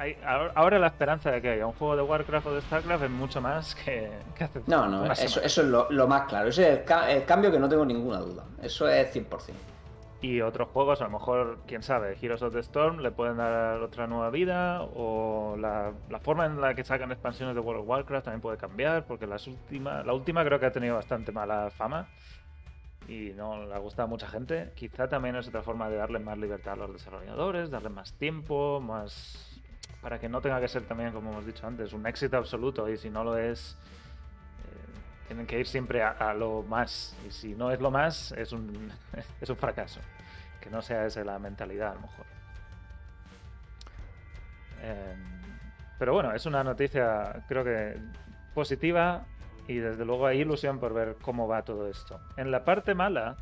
hay- 0.00 0.16
ahora 0.54 0.78
la 0.78 0.86
esperanza 0.88 1.30
de 1.30 1.42
que 1.42 1.50
haya 1.50 1.66
un 1.66 1.72
juego 1.74 1.94
de 1.96 2.02
Warcraft 2.02 2.46
o 2.46 2.54
de 2.54 2.60
Starcraft 2.62 3.04
es 3.04 3.10
mucho 3.10 3.40
más 3.40 3.74
que, 3.74 4.10
que 4.36 4.44
hace 4.44 4.60
No, 4.66 4.86
no, 4.88 5.04
eso, 5.04 5.14
semana. 5.28 5.46
eso 5.46 5.62
es 5.62 5.68
lo, 5.68 5.90
lo 5.90 6.08
más 6.08 6.22
claro. 6.28 6.48
Ese 6.48 6.62
es 6.72 6.78
el, 6.78 6.84
ca- 6.84 7.10
el 7.10 7.24
cambio 7.24 7.50
que 7.52 7.58
no 7.58 7.68
tengo 7.68 7.84
ninguna 7.84 8.18
duda. 8.18 8.44
Eso 8.62 8.88
es 8.88 9.12
100%. 9.14 9.26
Y 10.22 10.42
otros 10.42 10.68
juegos, 10.68 11.00
a 11.00 11.04
lo 11.04 11.10
mejor, 11.10 11.60
quién 11.66 11.82
sabe, 11.82 12.14
Heroes 12.20 12.42
of 12.42 12.52
the 12.52 12.58
Storm 12.60 12.98
le 12.98 13.10
pueden 13.10 13.38
dar 13.38 13.80
otra 13.80 14.06
nueva 14.06 14.28
vida, 14.28 14.82
o 14.82 15.56
la, 15.58 15.92
la 16.10 16.18
forma 16.20 16.44
en 16.44 16.60
la 16.60 16.74
que 16.74 16.84
sacan 16.84 17.10
expansiones 17.10 17.54
de 17.54 17.60
World 17.62 17.82
of 17.82 17.88
Warcraft 17.88 18.24
también 18.26 18.42
puede 18.42 18.58
cambiar, 18.58 19.06
porque 19.06 19.26
las 19.26 19.46
últimas, 19.46 20.04
la 20.04 20.12
última 20.12 20.44
creo 20.44 20.60
que 20.60 20.66
ha 20.66 20.72
tenido 20.72 20.94
bastante 20.96 21.32
mala 21.32 21.70
fama 21.70 22.06
y 23.08 23.32
no 23.34 23.64
le 23.66 23.74
ha 23.74 23.78
gustado 23.78 24.04
a 24.06 24.10
mucha 24.10 24.28
gente. 24.28 24.72
Quizá 24.76 25.08
también 25.08 25.36
es 25.36 25.48
otra 25.48 25.62
forma 25.62 25.88
de 25.88 25.96
darle 25.96 26.18
más 26.18 26.36
libertad 26.36 26.74
a 26.74 26.76
los 26.76 26.92
desarrolladores, 26.92 27.70
darle 27.70 27.88
más 27.88 28.12
tiempo, 28.12 28.78
más 28.78 29.49
para 30.00 30.18
que 30.18 30.28
no 30.28 30.40
tenga 30.40 30.60
que 30.60 30.68
ser 30.68 30.82
también, 30.84 31.12
como 31.12 31.30
hemos 31.30 31.46
dicho 31.46 31.66
antes, 31.66 31.92
un 31.92 32.06
éxito 32.06 32.36
absoluto 32.36 32.88
y 32.88 32.96
si 32.96 33.10
no 33.10 33.22
lo 33.22 33.36
es, 33.36 33.76
eh, 34.64 35.26
tienen 35.26 35.46
que 35.46 35.58
ir 35.58 35.66
siempre 35.66 36.02
a, 36.02 36.32
lo 36.34 36.62
más. 36.62 37.16
Y 37.26 37.30
si 37.30 37.54
no 37.54 37.70
es 37.70 37.80
lo 37.80 37.90
más, 37.90 38.32
es 38.32 38.52
un, 38.52 38.90
es 39.40 39.50
un 39.50 39.56
fracaso. 39.56 40.00
Que 40.60 40.70
no 40.70 40.82
sea 40.82 41.06
esa 41.06 41.24
la 41.24 41.38
mentalidad, 41.38 41.92
a 41.92 41.94
lo 41.94 42.00
mejor. 42.00 42.26
Eh, 44.82 45.16
pero 45.98 46.14
bueno, 46.14 46.32
es 46.32 46.46
una 46.46 46.64
noticia, 46.64 47.44
creo 47.46 47.62
que 47.62 47.98
positiva 48.54 49.26
y 49.68 49.76
desde 49.76 50.04
luego 50.04 50.26
hay 50.26 50.40
ilusión 50.40 50.80
por 50.80 50.94
ver 50.94 51.16
cómo 51.20 51.46
va 51.46 51.62
todo 51.62 51.86
esto. 51.88 52.20
En 52.36 52.50
la 52.50 52.64
parte 52.64 52.94
mala, 52.94 53.36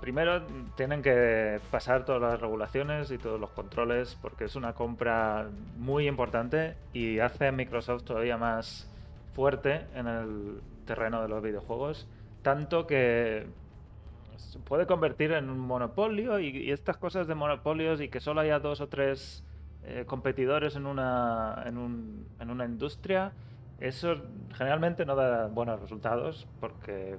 primero 0.00 0.46
tienen 0.76 1.02
que 1.02 1.60
pasar 1.70 2.04
todas 2.04 2.20
las 2.22 2.40
regulaciones 2.40 3.10
y 3.10 3.18
todos 3.18 3.40
los 3.40 3.50
controles 3.50 4.16
porque 4.20 4.44
es 4.44 4.56
una 4.56 4.72
compra 4.74 5.48
muy 5.76 6.08
importante 6.08 6.76
y 6.92 7.18
hace 7.20 7.46
a 7.48 7.52
Microsoft 7.52 8.04
todavía 8.04 8.36
más 8.36 8.90
fuerte 9.32 9.86
en 9.94 10.06
el 10.06 10.62
terreno 10.86 11.22
de 11.22 11.28
los 11.28 11.42
videojuegos, 11.42 12.08
tanto 12.42 12.86
que 12.86 13.46
se 14.36 14.58
puede 14.60 14.86
convertir 14.86 15.32
en 15.32 15.48
un 15.50 15.58
monopolio 15.58 16.38
y, 16.40 16.70
estas 16.70 16.96
cosas 16.96 17.26
de 17.26 17.34
monopolios 17.34 18.00
y 18.00 18.08
que 18.08 18.20
solo 18.20 18.40
haya 18.40 18.58
dos 18.58 18.80
o 18.80 18.88
tres 18.88 19.44
eh, 19.82 20.04
competidores 20.06 20.76
en 20.76 20.86
una, 20.86 21.62
en, 21.66 21.78
un- 21.78 22.26
en 22.40 22.50
una 22.50 22.64
industria, 22.64 23.32
eso 23.78 24.16
generalmente 24.54 25.04
no 25.06 25.16
da 25.16 25.46
buenos 25.48 25.80
resultados 25.80 26.46
porque 26.60 27.18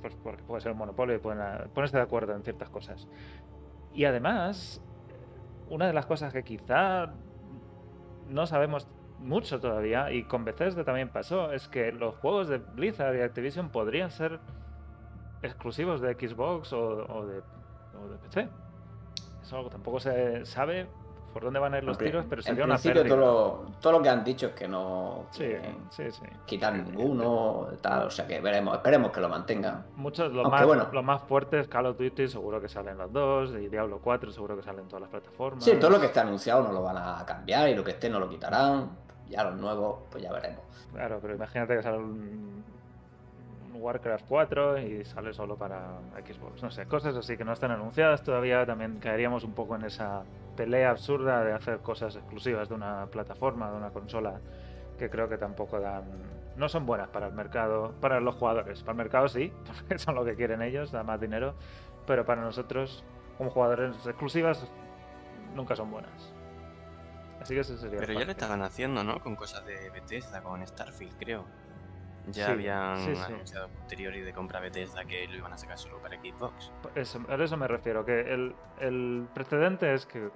pues 0.00 0.14
porque 0.22 0.42
puede 0.42 0.60
ser 0.60 0.72
un 0.72 0.78
monopolio 0.78 1.16
y 1.16 1.18
pueden 1.18 1.70
ponerse 1.70 1.96
de 1.96 2.02
acuerdo 2.02 2.34
en 2.34 2.42
ciertas 2.42 2.70
cosas. 2.70 3.08
Y 3.92 4.04
además, 4.04 4.82
una 5.68 5.86
de 5.86 5.92
las 5.92 6.06
cosas 6.06 6.32
que 6.32 6.44
quizá 6.44 7.12
no 8.28 8.46
sabemos 8.46 8.88
mucho 9.18 9.60
todavía, 9.60 10.12
y 10.12 10.24
con 10.24 10.44
Bethesda 10.44 10.84
también 10.84 11.08
pasó, 11.08 11.52
es 11.52 11.68
que 11.68 11.92
los 11.92 12.14
juegos 12.16 12.48
de 12.48 12.58
Blizzard 12.58 13.16
y 13.16 13.20
Activision 13.20 13.70
podrían 13.70 14.10
ser 14.10 14.38
exclusivos 15.42 16.00
de 16.00 16.14
Xbox 16.14 16.72
o, 16.72 16.80
o 16.80 17.26
de, 17.26 17.42
o 18.00 18.08
de 18.08 18.18
PC. 18.18 18.48
Eso 19.42 19.56
algo 19.56 19.70
tampoco 19.70 19.98
se 19.98 20.44
sabe 20.44 20.86
por 21.32 21.44
dónde 21.44 21.58
van 21.60 21.74
a 21.74 21.78
ir 21.78 21.84
los 21.84 21.98
En 21.98 22.04
tiros, 22.04 22.24
pero 22.28 22.40
en 22.40 22.44
sería 22.44 22.64
una 22.64 22.74
principio 22.74 23.02
pérdida. 23.02 23.16
todo 23.16 23.62
lo, 23.66 23.72
todo 23.80 23.92
lo 23.94 24.02
que 24.02 24.08
han 24.08 24.24
dicho 24.24 24.46
es 24.48 24.52
que 24.52 24.66
no 24.68 25.26
Sí, 25.30 25.44
quieren 25.44 25.76
sí, 25.90 26.10
sí. 26.10 26.22
quitar 26.46 26.74
ninguno, 26.74 27.68
tal, 27.80 28.06
o 28.06 28.10
sea 28.10 28.26
que 28.26 28.40
veremos, 28.40 28.74
esperemos 28.76 29.10
que 29.12 29.20
lo 29.20 29.28
mantengan. 29.28 29.86
Muchos, 29.96 30.32
los 30.32 30.44
Aunque 30.44 30.58
más, 30.58 30.66
bueno. 30.66 30.88
los 30.92 31.04
más 31.04 31.22
fuertes, 31.22 31.68
Call 31.68 31.86
of 31.86 31.98
Duty, 31.98 32.28
seguro 32.28 32.60
que 32.60 32.68
salen 32.68 32.98
los 32.98 33.12
dos, 33.12 33.50
y 33.52 33.68
Diablo 33.68 34.00
4 34.02 34.30
seguro 34.32 34.56
que 34.56 34.62
salen 34.62 34.86
todas 34.88 35.02
las 35.02 35.10
plataformas. 35.10 35.64
Sí, 35.64 35.72
todo 35.80 35.90
lo 35.90 36.00
que 36.00 36.06
esté 36.06 36.20
anunciado 36.20 36.62
no 36.62 36.72
lo 36.72 36.82
van 36.82 36.96
a 36.98 37.24
cambiar 37.26 37.68
y 37.68 37.74
lo 37.74 37.84
que 37.84 37.92
esté 37.92 38.08
no 38.10 38.18
lo 38.18 38.28
quitarán. 38.28 38.90
Ya 39.28 39.44
los 39.44 39.56
nuevos, 39.60 40.04
pues 40.10 40.22
ya 40.24 40.32
veremos. 40.32 40.62
Claro, 40.90 41.18
pero 41.20 41.34
imagínate 41.34 41.76
que 41.76 41.82
sale 41.82 41.98
un, 41.98 42.04
un 42.04 42.57
Warcraft 43.80 44.24
4 44.28 44.78
y 44.78 45.04
sale 45.04 45.32
solo 45.32 45.56
para 45.56 45.98
Xbox. 46.26 46.62
No 46.62 46.70
sé, 46.70 46.86
cosas 46.86 47.16
así 47.16 47.36
que 47.36 47.44
no 47.44 47.52
están 47.52 47.70
anunciadas 47.70 48.22
todavía. 48.22 48.64
También 48.66 48.98
caeríamos 48.98 49.44
un 49.44 49.52
poco 49.52 49.76
en 49.76 49.84
esa 49.84 50.24
pelea 50.56 50.90
absurda 50.90 51.44
de 51.44 51.52
hacer 51.52 51.78
cosas 51.78 52.16
exclusivas 52.16 52.68
de 52.68 52.74
una 52.74 53.06
plataforma, 53.06 53.70
de 53.70 53.76
una 53.76 53.90
consola, 53.90 54.40
que 54.98 55.08
creo 55.10 55.28
que 55.28 55.38
tampoco 55.38 55.80
dan. 55.80 56.04
No 56.56 56.68
son 56.68 56.86
buenas 56.86 57.08
para 57.08 57.28
el 57.28 57.34
mercado, 57.34 57.94
para 58.00 58.20
los 58.20 58.34
jugadores. 58.34 58.80
Para 58.82 58.92
el 58.92 58.98
mercado 58.98 59.28
sí, 59.28 59.52
porque 59.66 59.98
son 59.98 60.14
lo 60.14 60.24
que 60.24 60.34
quieren 60.34 60.62
ellos, 60.62 60.90
da 60.90 61.02
más 61.02 61.20
dinero. 61.20 61.54
Pero 62.06 62.24
para 62.24 62.42
nosotros, 62.42 63.04
como 63.36 63.50
jugadores 63.50 63.94
exclusivas, 64.06 64.66
nunca 65.54 65.76
son 65.76 65.90
buenas. 65.90 66.32
Así 67.40 67.54
que 67.54 67.60
ese 67.60 67.78
sería 67.78 68.00
Pero 68.00 68.12
ya 68.14 68.24
lo 68.24 68.32
estaban 68.32 68.62
haciendo, 68.62 69.04
¿no? 69.04 69.20
Con 69.20 69.36
cosas 69.36 69.64
de 69.64 69.90
Bethesda, 69.90 70.42
con 70.42 70.66
Starfield, 70.66 71.16
creo. 71.18 71.44
Ya 72.32 72.46
Sí, 72.46 72.52
habían 72.52 72.98
sí, 72.98 73.14
sí. 73.16 73.22
anunciado 73.22 73.68
posteriori 73.68 74.20
de 74.20 74.32
compra 74.32 74.60
Bethesda 74.60 75.04
que 75.04 75.26
lo 75.28 75.36
iban 75.36 75.52
a 75.52 75.58
sacar 75.58 75.78
solo 75.78 75.98
para 75.98 76.16
Xbox. 76.18 76.72
Eso, 76.94 77.20
a 77.28 77.34
eso 77.36 77.56
me 77.56 77.68
refiero, 77.68 78.04
que 78.04 78.20
el, 78.20 78.54
el 78.80 79.26
precedente 79.34 79.92
es 79.94 80.06
que 80.06 80.30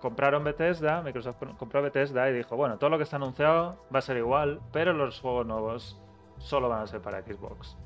compraron 0.00 0.44
Bethesda, 0.44 1.02
Microsoft 1.02 1.38
compró 1.58 1.82
Bethesda 1.82 2.28
y 2.30 2.34
dijo, 2.34 2.56
bueno, 2.56 2.78
todo 2.78 2.90
lo 2.90 2.98
que 2.98 3.04
está 3.04 3.16
anunciado 3.16 3.84
va 3.94 3.98
a 3.98 4.02
ser 4.02 4.16
igual, 4.16 4.60
pero 4.72 4.92
los 4.92 5.20
juegos 5.20 5.46
nuevos 5.46 6.00
solo 6.38 6.68
van 6.68 6.82
a 6.82 6.86
ser 6.86 7.00
para 7.00 7.22
Xbox. 7.22 7.76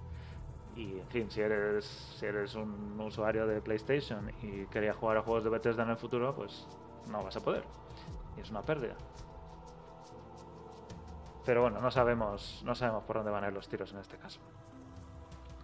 Y 0.77 0.99
en 1.01 1.07
fin, 1.09 1.31
si 1.31 1.41
eres, 1.41 1.85
si 2.19 2.25
eres 2.27 2.55
un 2.55 2.99
usuario 3.01 3.47
de 3.47 3.61
PlayStation 3.61 4.31
y 4.43 4.67
querías 4.67 4.97
jugar 4.97 5.19
a 5.19 5.23
juegos 5.23 5.45
de 5.45 5.51
Bethesda 5.51 5.83
en 5.83 5.91
el 5.91 5.97
futuro, 5.97 6.35
pues 6.35 6.67
no 7.11 7.23
vas 7.23 7.37
a 7.37 7.41
poder. 7.41 7.63
Y 8.37 8.41
es 8.41 8.51
una 8.51 8.63
pérdida. 8.63 8.95
Pero 11.45 11.63
bueno, 11.63 11.81
no 11.81 11.91
sabemos, 11.91 12.63
no 12.65 12.75
sabemos 12.75 13.05
por 13.05 13.17
dónde 13.17 13.31
van 13.31 13.45
a 13.45 13.49
ir 13.49 13.53
los 13.53 13.69
tiros 13.69 13.93
en 13.93 13.99
este 13.99 14.17
caso. 14.17 14.41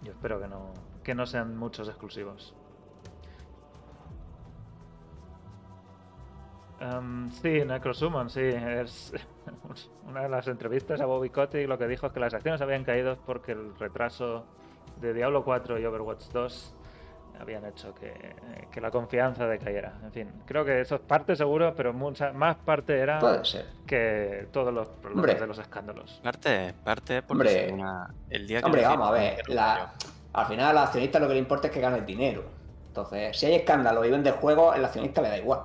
Yo 0.01 0.11
espero 0.11 0.39
que 0.39 0.47
no, 0.47 0.73
que 1.03 1.15
no 1.15 1.25
sean 1.25 1.57
muchos 1.57 1.87
exclusivos. 1.87 2.55
Em, 6.79 7.29
sí, 7.31 7.65
Necrosummon, 7.65 8.29
sí. 8.29 8.41
Es 8.41 9.13
una 10.07 10.21
de 10.21 10.29
las 10.29 10.47
entrevistas 10.47 11.01
a 11.01 11.05
Bobby 11.05 11.29
Kotick 11.29 11.67
lo 11.67 11.77
que 11.77 11.87
dijo 11.87 12.07
es 12.07 12.13
que 12.13 12.19
las 12.19 12.33
acciones 12.33 12.61
habían 12.61 12.83
caído 12.83 13.17
porque 13.25 13.51
el 13.51 13.77
retraso 13.77 14.45
de 15.01 15.13
Diablo 15.13 15.43
4 15.43 15.79
y 15.79 15.85
Overwatch 15.85 16.29
2 16.31 16.75
habían 17.39 17.65
hecho 17.65 17.93
que, 17.95 18.35
que 18.71 18.81
la 18.81 18.91
confianza 18.91 19.47
decayera. 19.47 19.93
En 20.03 20.11
fin, 20.11 20.31
creo 20.45 20.63
que 20.65 20.81
eso 20.81 20.95
es 20.95 21.01
parte 21.01 21.35
seguro, 21.35 21.73
pero 21.75 21.93
mucha 21.93 22.33
más 22.33 22.57
parte 22.57 22.97
era 22.99 23.19
Puede 23.19 23.45
ser. 23.45 23.65
que 23.87 24.47
todos 24.51 24.73
los 24.73 24.87
problemas 24.89 25.15
Hombre. 25.25 25.39
de 25.39 25.47
los 25.47 25.57
escándalos. 25.59 26.19
Parte, 26.23 26.73
parte 26.83 27.21
porque 27.23 27.69
Hombre. 27.71 27.93
el 28.29 28.47
día 28.47 28.59
que 28.59 28.65
Hombre, 28.65 28.83
vamos 28.83 29.09
a 29.09 29.11
ver, 29.11 29.49
la- 29.49 29.93
al 30.33 30.45
final 30.45 30.77
al 30.77 30.83
accionista 30.85 31.19
lo 31.19 31.27
que 31.27 31.33
le 31.33 31.39
importa 31.39 31.67
es 31.67 31.73
que 31.73 31.79
gane 31.81 32.01
dinero. 32.01 32.43
Entonces, 32.87 33.37
si 33.39 33.45
hay 33.45 33.55
escándalo 33.55 34.03
y 34.05 34.11
vende 34.11 34.31
juegos, 34.31 34.75
el 34.75 34.83
accionista 34.85 35.21
le 35.21 35.29
da 35.29 35.37
igual. 35.37 35.61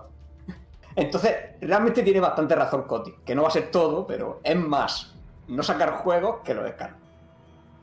Entonces, 0.96 1.34
realmente 1.60 2.02
tiene 2.02 2.20
bastante 2.20 2.54
razón 2.54 2.82
Coti, 2.84 3.12
que 3.24 3.34
no 3.34 3.42
va 3.42 3.48
a 3.48 3.50
ser 3.50 3.70
todo, 3.70 4.06
pero 4.06 4.40
es 4.44 4.56
más 4.56 5.14
no 5.48 5.62
sacar 5.62 5.90
juegos 5.94 6.40
que 6.44 6.54
los 6.54 6.66
escándalos. 6.66 7.02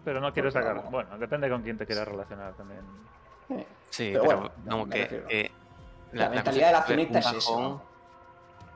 Pero 0.03 0.19
no 0.19 0.33
quiero 0.33 0.49
sacar. 0.49 0.81
Bueno, 0.89 1.15
depende 1.19 1.47
con 1.49 1.61
quién 1.61 1.77
te 1.77 1.85
quieras 1.85 2.07
relacionar 2.07 2.53
también. 2.53 2.79
Eh, 3.59 3.67
Sí, 3.89 4.09
Pero 4.13 4.23
pero, 4.23 4.51
bueno, 4.63 4.85
me 4.85 4.93
que, 4.95 5.07
que 5.27 5.51
La, 6.13 6.25
cosa 6.27 6.35
mentalidad 6.35 6.67
del 6.67 6.75
accionista 6.77 7.19
es 7.19 7.33
eso. 7.33 7.81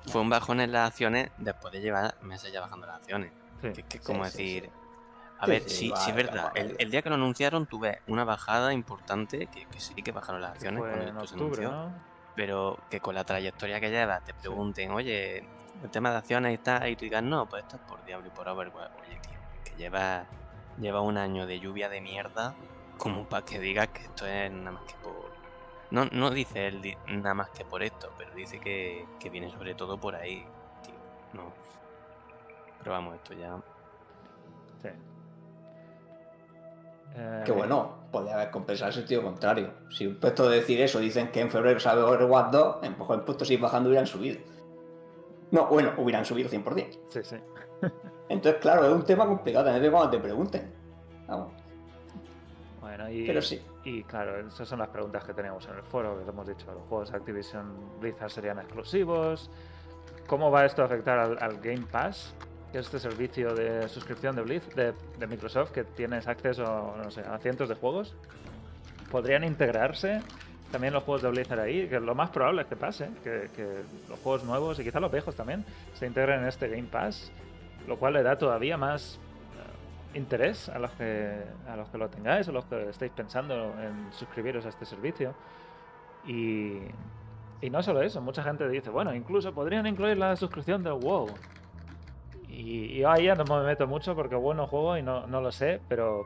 Fue 0.07 0.21
un 0.21 0.29
bajón 0.29 0.59
en 0.59 0.71
las 0.73 0.89
acciones 0.89 1.31
después 1.37 1.71
de 1.73 1.79
llevar 1.81 2.15
meses 2.21 2.51
ya 2.51 2.59
bajando 2.61 2.85
las 2.85 2.97
acciones. 2.97 3.31
Sí. 3.61 3.71
Que, 3.73 3.83
que 3.83 3.97
Sí, 3.99 4.03
como 4.03 4.25
sí, 4.25 4.31
sí. 4.31 4.37
decir. 4.59 4.69
A 5.39 5.45
Sí, 5.45 5.51
ver, 5.51 5.61
sí, 5.63 5.69
sí, 5.69 5.89
va, 5.89 5.97
sí 5.97 6.09
es 6.11 6.15
verdad. 6.15 6.51
El, 6.55 6.91
día 6.91 7.01
que 7.01 7.09
lo 7.09 7.15
anunciaron 7.15 7.65
tuve 7.65 8.01
una 8.07 8.23
bajada 8.25 8.73
importante, 8.73 9.47
que, 9.47 9.65
que 9.65 9.79
sí 9.79 9.93
que 9.95 10.11
bajaron 10.11 10.41
las 10.41 10.51
acciones 10.51 10.81
cuando 10.81 11.25
se 11.27 11.33
octubre, 11.35 11.65
anunció. 11.65 11.71
¿no? 11.71 11.93
Pero 12.35 12.77
que 12.89 12.99
con 12.99 13.15
la 13.15 13.23
trayectoria 13.23 13.79
que 13.79 13.89
llevas 13.89 14.23
te 14.25 14.33
pregunten, 14.33 14.91
oye, 14.91 15.45
el 15.83 15.89
tema 15.91 16.11
de 16.11 16.17
acciones 16.17 16.53
y 16.53 16.57
tal, 16.57 16.87
y 16.89 16.95
tú 16.95 17.05
digas, 17.05 17.23
no, 17.23 17.45
pues 17.47 17.63
esto 17.63 17.77
es 17.77 17.81
por 17.83 18.03
Diablo 18.05 18.27
y 18.27 18.31
por 18.31 18.47
Overwatch. 18.49 18.91
Oye, 19.01 19.19
tío, 19.21 19.39
que 19.63 19.75
lleva, 19.77 20.25
lleva 20.79 21.01
un 21.01 21.17
año 21.17 21.45
de 21.47 21.59
lluvia 21.59 21.89
de 21.89 22.01
mierda, 22.01 22.53
como 22.97 23.27
para 23.27 23.45
que 23.45 23.59
digas 23.59 23.89
que 23.89 24.01
esto 24.03 24.25
es 24.25 24.51
nada 24.51 24.71
más 24.71 24.83
que 24.83 24.95
por. 25.03 25.13
No, 25.91 26.05
no 26.11 26.31
dice 26.31 26.67
él 26.67 26.97
nada 27.07 27.33
más 27.33 27.49
que 27.51 27.63
por 27.63 27.83
esto, 27.83 28.11
pero 28.17 28.33
dice 28.33 28.59
que, 28.59 29.05
que 29.19 29.29
viene 29.29 29.49
sobre 29.51 29.75
todo 29.75 29.97
por 29.97 30.15
ahí, 30.15 30.45
tío. 30.83 30.95
No. 31.33 31.53
Pero 32.79 32.91
vamos, 32.91 33.15
esto 33.15 33.33
ya. 33.33 33.55
Sí. 34.81 34.89
Eh, 37.15 37.43
Que 37.45 37.51
bueno, 37.51 38.07
podría 38.11 38.33
haber 38.35 38.51
compensado 38.51 38.89
el 38.89 38.95
sentido 38.95 39.23
contrario. 39.23 39.71
Si 39.89 40.05
un 40.05 40.19
puesto 40.19 40.49
de 40.49 40.57
decir 40.57 40.81
eso 40.81 40.99
dicen 40.99 41.31
que 41.31 41.41
en 41.41 41.49
febrero 41.49 41.79
sabe 41.79 42.01
Overwatch 42.01 42.51
2, 42.51 42.77
en 42.83 42.95
poco 42.95 43.13
el 43.13 43.21
puesto 43.21 43.45
sigue 43.45 43.61
bajando 43.61 43.89
hubieran 43.89 44.07
subido. 44.07 44.39
No, 45.51 45.67
bueno, 45.67 45.93
hubieran 45.97 46.25
subido 46.25 46.49
100%. 46.49 46.99
Sí, 47.09 47.19
sí. 47.23 47.37
Entonces, 48.27 48.59
claro, 48.59 48.85
es 48.85 48.91
un 48.91 49.05
tema 49.05 49.25
complicado, 49.27 49.65
también 49.65 49.83
de 49.83 49.91
cuando 49.91 50.09
te 50.09 50.19
pregunten. 50.19 50.73
Vamos, 51.27 51.53
Bueno, 53.05 53.23
y, 53.23 53.25
pero 53.27 53.41
sí. 53.41 53.61
y 53.83 54.03
claro, 54.03 54.47
esas 54.47 54.67
son 54.67 54.79
las 54.79 54.89
preguntas 54.89 55.23
que 55.23 55.33
teníamos 55.33 55.65
en 55.67 55.75
el 55.75 55.83
foro, 55.83 56.23
que 56.23 56.29
hemos 56.29 56.47
dicho, 56.47 56.65
los 56.71 56.83
juegos 56.87 57.11
de 57.11 57.17
Activision 57.17 57.99
Blizzard 57.99 58.29
serían 58.29 58.59
exclusivos. 58.59 59.49
cómo 60.27 60.49
va 60.51 60.65
esto 60.65 60.81
a 60.81 60.85
afectar 60.85 61.19
al, 61.19 61.37
al 61.41 61.59
Game 61.59 61.85
Pass, 61.91 62.33
que 62.71 62.79
es 62.79 62.85
este 62.85 62.99
servicio 62.99 63.53
de 63.53 63.87
suscripción 63.89 64.35
de 64.35 64.41
Blizz, 64.41 64.67
de, 64.75 64.93
de 65.19 65.27
Microsoft, 65.27 65.71
que 65.71 65.83
tienes 65.83 66.27
acceso 66.27 66.95
no 66.97 67.11
sé, 67.11 67.21
a 67.21 67.37
cientos 67.39 67.69
de 67.69 67.75
juegos. 67.75 68.15
Podrían 69.11 69.43
integrarse 69.43 70.21
también 70.71 70.93
los 70.93 71.03
juegos 71.03 71.21
de 71.21 71.29
Blizzard 71.29 71.59
ahí, 71.59 71.87
que 71.87 71.99
lo 71.99 72.15
más 72.15 72.31
probable 72.31 72.63
es 72.63 72.67
que 72.67 72.75
pase, 72.75 73.09
que, 73.23 73.49
que 73.55 73.83
los 74.09 74.19
juegos 74.19 74.43
nuevos 74.43 74.79
y 74.79 74.83
quizá 74.83 74.99
los 74.99 75.11
viejos 75.11 75.35
también 75.35 75.63
se 75.93 76.05
integren 76.07 76.41
en 76.41 76.47
este 76.47 76.67
Game 76.67 76.87
Pass, 76.91 77.31
lo 77.87 77.97
cual 77.97 78.13
le 78.13 78.23
da 78.23 78.37
todavía 78.37 78.77
más 78.77 79.19
interés 80.15 80.69
a 80.69 80.79
los 80.79 80.91
que 80.91 81.43
a 81.69 81.75
los 81.75 81.89
que 81.89 81.97
lo 81.97 82.09
tengáis 82.09 82.47
o 82.47 82.51
los 82.51 82.65
que 82.65 82.89
estéis 82.89 83.11
pensando 83.11 83.75
en 83.79 84.11
suscribiros 84.13 84.65
a 84.65 84.69
este 84.69 84.85
servicio. 84.85 85.33
Y, 86.25 86.79
y 87.61 87.69
no 87.69 87.83
solo 87.83 88.01
eso, 88.01 88.19
mucha 88.21 88.41
gente 88.43 88.67
dice, 88.67 88.89
bueno, 88.89 89.13
incluso 89.13 89.53
podrían 89.53 89.85
incluir 89.85 90.17
la 90.17 90.35
suscripción 90.35 90.83
del 90.83 90.93
WoW. 90.93 91.27
Y, 92.49 92.85
y 92.93 92.97
yo 92.99 93.11
ahí 93.11 93.25
ya 93.25 93.35
no 93.35 93.43
me 93.43 93.63
meto 93.65 93.85
mucho 93.87 94.15
porque 94.15 94.35
WoW 94.35 94.53
no 94.53 94.65
juego 94.67 94.97
y 94.97 95.03
no, 95.03 95.27
no 95.27 95.41
lo 95.41 95.51
sé, 95.51 95.81
pero 95.87 96.25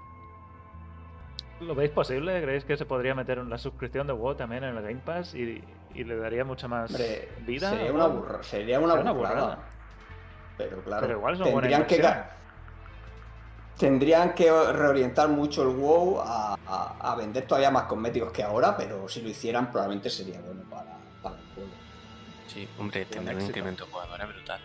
¿lo 1.59 1.75
veis 1.75 1.91
posible? 1.91 2.41
¿Creéis 2.41 2.63
que 2.63 2.77
se 2.77 2.85
podría 2.85 3.13
meter 3.15 3.39
la 3.39 3.57
suscripción 3.57 4.07
de 4.07 4.13
WoW 4.13 4.35
también 4.35 4.63
en 4.63 4.77
el 4.77 4.81
Game 4.83 5.01
Pass 5.03 5.33
y, 5.35 5.61
y 5.93 6.03
le 6.03 6.15
daría 6.15 6.45
mucha 6.45 6.67
más 6.67 6.91
Hombre, 6.91 7.29
vida? 7.45 7.71
Sería 7.71 7.89
a 7.89 7.93
una, 7.93 8.07
burra- 8.07 8.43
sería 8.43 8.79
una 8.79 8.93
Sería 8.93 9.01
una 9.01 9.11
burrada. 9.11 9.59
Pero 10.57 10.81
claro, 10.83 11.07
Pero 11.07 11.17
igual 11.19 11.37
tendrían 11.41 11.85
que, 11.85 11.95
tendrían 13.79 14.33
que 14.35 14.51
reorientar 14.51 15.29
mucho 15.29 15.61
el 15.63 15.69
WoW 15.69 16.19
a, 16.19 16.53
a- 16.65 16.97
a 17.11 17.15
vender 17.15 17.47
todavía 17.47 17.71
más 17.71 17.83
cosméticos 17.85 18.31
que 18.33 18.43
ahora, 18.43 18.75
pero 18.75 19.07
si 19.07 19.21
lo 19.21 19.29
hicieran 19.29 19.71
probablemente 19.71 20.09
sería 20.09 20.39
bueno 20.41 20.61
para, 20.69 20.97
para 21.23 21.37
el 21.37 21.45
juego. 21.55 21.71
Sí, 22.47 22.67
hombre, 22.77 23.05
tendría 23.05 23.37
un 23.37 23.41
incremento 23.43 23.85
de 23.85 23.91
jugadores 23.91 24.27
brutal. 24.27 24.59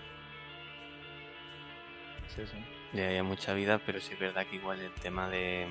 Sí, 2.35 2.43
sí. 2.45 2.59
Le 2.93 3.03
daría 3.05 3.23
mucha 3.23 3.55
vida, 3.55 3.81
pero 3.87 4.01
sí 4.01 4.15
es 4.15 4.19
verdad 4.19 4.45
que 4.49 4.57
igual 4.57 4.81
el 4.81 4.93
tema 4.95 5.29
de 5.31 5.69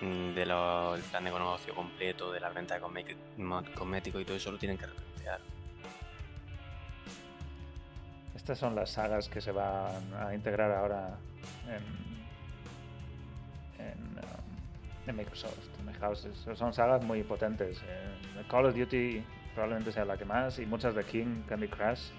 mm, 0.00 0.34
de 0.34 0.46
lo- 0.46 0.96
el 0.96 1.02
plan 1.02 1.22
de 1.22 1.30
negocio 1.30 1.72
completo, 1.72 2.32
de 2.32 2.40
la 2.40 2.50
venta 2.50 2.74
de 2.74 2.80
cosméticos 2.80 4.20
y 4.20 4.24
todo 4.24 4.36
eso 4.36 4.50
lo 4.50 4.58
tienen 4.58 4.76
que 4.76 4.86
replantear. 4.86 5.38
Estas 8.34 8.58
son 8.58 8.74
las 8.74 8.90
sagas 8.90 9.28
que 9.28 9.40
se 9.40 9.52
van 9.52 10.12
a 10.18 10.34
integrar 10.34 10.72
ahora 10.72 11.16
en, 11.68 12.13
en, 13.92 14.18
um, 14.18 15.08
en 15.08 15.16
Microsoft. 15.16 15.74
Houses. 16.00 16.46
Son 16.54 16.72
sagas 16.72 17.02
muy 17.04 17.22
potentes. 17.22 17.80
Eh, 17.82 18.42
Call 18.50 18.66
of 18.66 18.74
Duty 18.74 19.24
probablemente 19.54 19.92
sea 19.92 20.04
la 20.04 20.16
que 20.16 20.24
más 20.24 20.58
y 20.58 20.66
muchas 20.66 20.94
de 20.94 21.04
King, 21.04 21.42
Candy 21.48 21.68
Crush. 21.68 22.10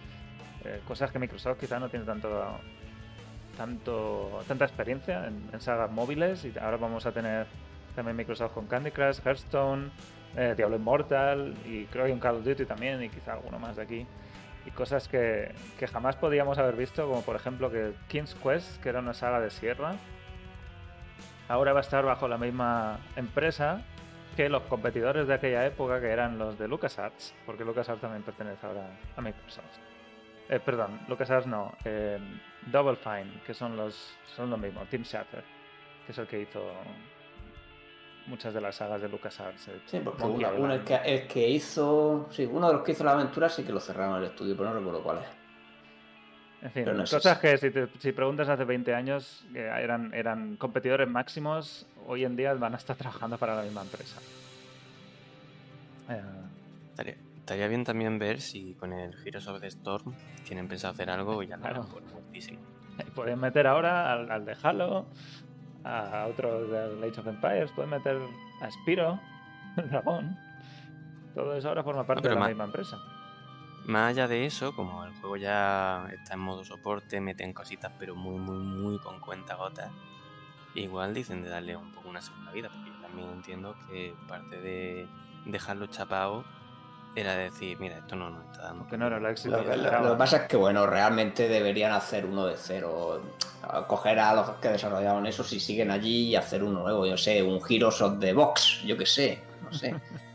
eh, 0.63 0.81
cosas 0.87 1.11
que 1.11 1.19
Microsoft 1.19 1.59
quizá 1.59 1.79
no 1.79 1.89
tiene 1.89 2.05
tanto, 2.05 2.29
tanto 3.57 4.41
tanta 4.47 4.65
experiencia 4.65 5.27
en, 5.27 5.49
en 5.53 5.61
sagas 5.61 5.91
móviles 5.91 6.45
y 6.45 6.57
ahora 6.57 6.77
vamos 6.77 7.05
a 7.05 7.11
tener 7.11 7.47
también 7.95 8.17
Microsoft 8.17 8.53
con 8.53 8.65
Candy 8.67 8.91
Crush, 8.91 9.19
Hearthstone, 9.23 9.91
eh, 10.35 10.53
Diablo 10.55 10.77
Immortal 10.77 11.53
y 11.65 11.85
creo 11.85 12.05
que 12.05 12.13
un 12.13 12.19
Call 12.19 12.37
of 12.37 12.45
Duty 12.45 12.65
también 12.65 13.03
y 13.03 13.09
quizá 13.09 13.33
alguno 13.33 13.59
más 13.59 13.75
de 13.75 13.83
aquí 13.83 14.07
y 14.65 14.71
cosas 14.71 15.07
que, 15.07 15.53
que 15.77 15.87
jamás 15.87 16.15
podíamos 16.15 16.57
haber 16.57 16.75
visto, 16.75 17.07
como 17.07 17.21
por 17.21 17.35
ejemplo 17.35 17.69
que 17.69 17.93
King's 18.07 18.33
Quest, 18.35 18.81
que 18.81 18.89
era 18.89 18.99
una 18.99 19.13
saga 19.13 19.39
de 19.39 19.51
Sierra, 19.51 19.95
ahora 21.47 21.73
va 21.73 21.79
a 21.79 21.81
estar 21.81 22.05
bajo 22.05 22.27
la 22.27 22.37
misma 22.37 22.99
empresa 23.15 23.81
que 24.35 24.49
los 24.49 24.63
competidores 24.63 25.27
de 25.27 25.33
aquella 25.33 25.65
época, 25.65 26.01
que 26.01 26.07
eran 26.09 26.37
los 26.37 26.57
de 26.59 26.67
LucasArts, 26.67 27.33
porque 27.45 27.63
LucasArts 27.63 28.01
también 28.01 28.23
pertenece 28.23 28.65
ahora 28.67 28.87
a 29.15 29.21
Microsoft. 29.21 29.63
Eh, 30.49 30.59
perdón, 30.59 30.99
LucasArts 31.07 31.47
no, 31.47 31.73
eh, 31.85 32.19
Double 32.65 32.97
Fine, 32.97 33.41
que 33.45 33.53
son 33.53 33.75
los 33.77 34.15
son 34.35 34.49
lo 34.49 34.57
mismo, 34.57 34.81
Team 34.89 35.03
Shatter, 35.03 35.43
que 36.05 36.11
es 36.11 36.17
el 36.17 36.27
que 36.27 36.41
hizo 36.41 36.61
muchas 38.27 38.53
de 38.53 38.59
las 38.61 38.75
sagas 38.75 39.01
de 39.01 39.07
LucasArts. 39.07 39.67
eh, 39.69 39.81
Sí, 39.85 40.01
porque 40.03 40.23
uno, 40.23 40.49
uno 40.57 40.73
el, 40.73 40.81
Island. 40.81 41.03
que, 41.03 41.13
el 41.15 41.27
que 41.27 41.47
hizo. 41.49 42.27
Sí, 42.29 42.45
uno 42.45 42.67
de 42.67 42.73
los 42.73 42.83
que 42.83 42.91
hizo 42.91 43.03
la 43.03 43.11
aventura 43.13 43.47
sí 43.49 43.63
que 43.63 43.71
lo 43.71 43.79
cerraron 43.79 44.17
el 44.17 44.25
estudio, 44.25 44.55
pero 44.57 44.69
no 44.69 44.75
recuerdo 44.79 45.01
cuál 45.03 45.19
es. 45.19 45.27
En 46.65 46.71
fin, 46.71 46.85
no 46.85 47.03
cosas 47.03 47.37
que 47.37 47.57
si, 47.59 47.69
te- 47.69 47.87
si 47.99 48.11
preguntas 48.11 48.49
hace 48.49 48.65
20 48.65 48.93
años 48.95 49.45
que 49.53 49.59
eran, 49.61 50.11
eran 50.15 50.55
competidores 50.57 51.07
máximos, 51.07 51.85
hoy 52.07 52.25
en 52.25 52.35
día 52.35 52.53
van 52.55 52.73
a 52.73 52.77
estar 52.77 52.95
trabajando 52.95 53.37
para 53.37 53.55
la 53.55 53.61
misma 53.61 53.83
empresa. 53.83 54.19
Eh, 56.09 56.21
Estaría, 56.89 57.15
estaría 57.37 57.67
bien 57.67 57.83
también 57.83 58.17
ver 58.17 58.41
si 58.41 58.73
con 58.75 58.93
el 58.93 59.13
Heroes 59.25 59.47
of 59.47 59.59
the 59.61 59.67
Storm 59.67 60.13
tienen 60.45 60.67
pensado 60.67 60.93
hacer 60.93 61.09
algo 61.09 61.43
y 61.43 61.47
ya 61.47 61.57
Claro. 61.57 61.83
por 61.83 62.01
fuertísimo. 62.03 62.59
pueden 63.13 63.39
meter 63.39 63.67
ahora 63.67 64.11
al, 64.13 64.31
al 64.31 64.45
de 64.45 64.55
Halo, 64.63 65.05
a 65.83 66.25
otros 66.27 66.71
del 66.71 67.03
Age 67.03 67.19
of 67.21 67.27
Empires, 67.27 67.69
pueden 67.75 67.91
meter 67.91 68.17
a 68.61 68.71
Spiro, 68.71 69.19
el 69.77 69.89
dragón. 69.91 70.35
Todo 71.35 71.55
eso 71.55 71.67
ahora 71.69 71.83
forma 71.83 72.07
parte 72.07 72.27
de 72.29 72.33
la 72.33 72.39
ma- 72.39 72.47
misma 72.47 72.63
empresa. 72.63 72.97
Más 73.85 74.09
allá 74.11 74.27
de 74.27 74.45
eso, 74.45 74.75
como 74.75 75.03
el 75.05 75.13
juego 75.15 75.37
ya 75.37 76.07
está 76.11 76.33
en 76.33 76.39
modo 76.39 76.63
soporte, 76.65 77.21
meten 77.21 77.53
cositas 77.53 77.91
pero 77.99 78.15
muy, 78.15 78.37
muy, 78.37 78.57
muy 78.57 78.99
con 78.99 79.19
cuenta 79.19 79.55
gotas. 79.55 79.91
Igual 80.73 81.13
dicen 81.13 81.43
de 81.43 81.49
darle 81.49 81.75
un 81.77 81.91
poco 81.91 82.09
una 82.09 82.21
segunda 82.21 82.51
vida, 82.51 82.69
porque 82.69 82.89
yo 82.89 83.01
también 83.07 83.29
entiendo 83.29 83.75
que 83.87 84.13
parte 84.27 84.59
de 84.59 85.07
dejarlo 85.45 85.85
chapado 85.87 86.43
era 87.15 87.33
decir, 87.37 87.79
mira, 87.79 87.99
esto 87.99 88.15
no 88.17 88.29
nos 88.29 88.45
está 88.51 88.63
dando. 88.63 88.79
Porque 88.83 88.97
no 88.97 89.07
era 89.07 89.17
el 89.17 89.25
éxito 89.27 89.55
Lo, 89.55 89.63
que 89.63 89.77
lo- 89.77 90.01
lo 90.01 90.11
que 90.11 90.17
pasa 90.17 90.37
es 90.37 90.47
que, 90.49 90.57
bueno, 90.57 90.85
realmente 90.85 91.47
deberían 91.47 91.93
hacer 91.93 92.25
uno 92.25 92.45
de 92.47 92.57
cero. 92.57 93.21
Coger 93.87 94.19
a 94.19 94.33
los 94.35 94.49
que 94.57 94.67
desarrollaron 94.69 95.25
eso 95.25 95.43
si 95.43 95.59
siguen 95.59 95.91
allí 95.91 96.29
y 96.29 96.35
hacer 96.35 96.61
uno 96.63 96.81
nuevo. 96.81 97.05
Yo 97.05 97.15
sé, 97.17 97.41
un 97.41 97.59
Heroes 97.69 98.01
of 98.01 98.19
the 98.19 98.33
Box, 98.33 98.81
yo 98.83 98.97
que 98.97 99.05
sé, 99.05 99.41
no 99.63 99.71
sé. 99.71 99.95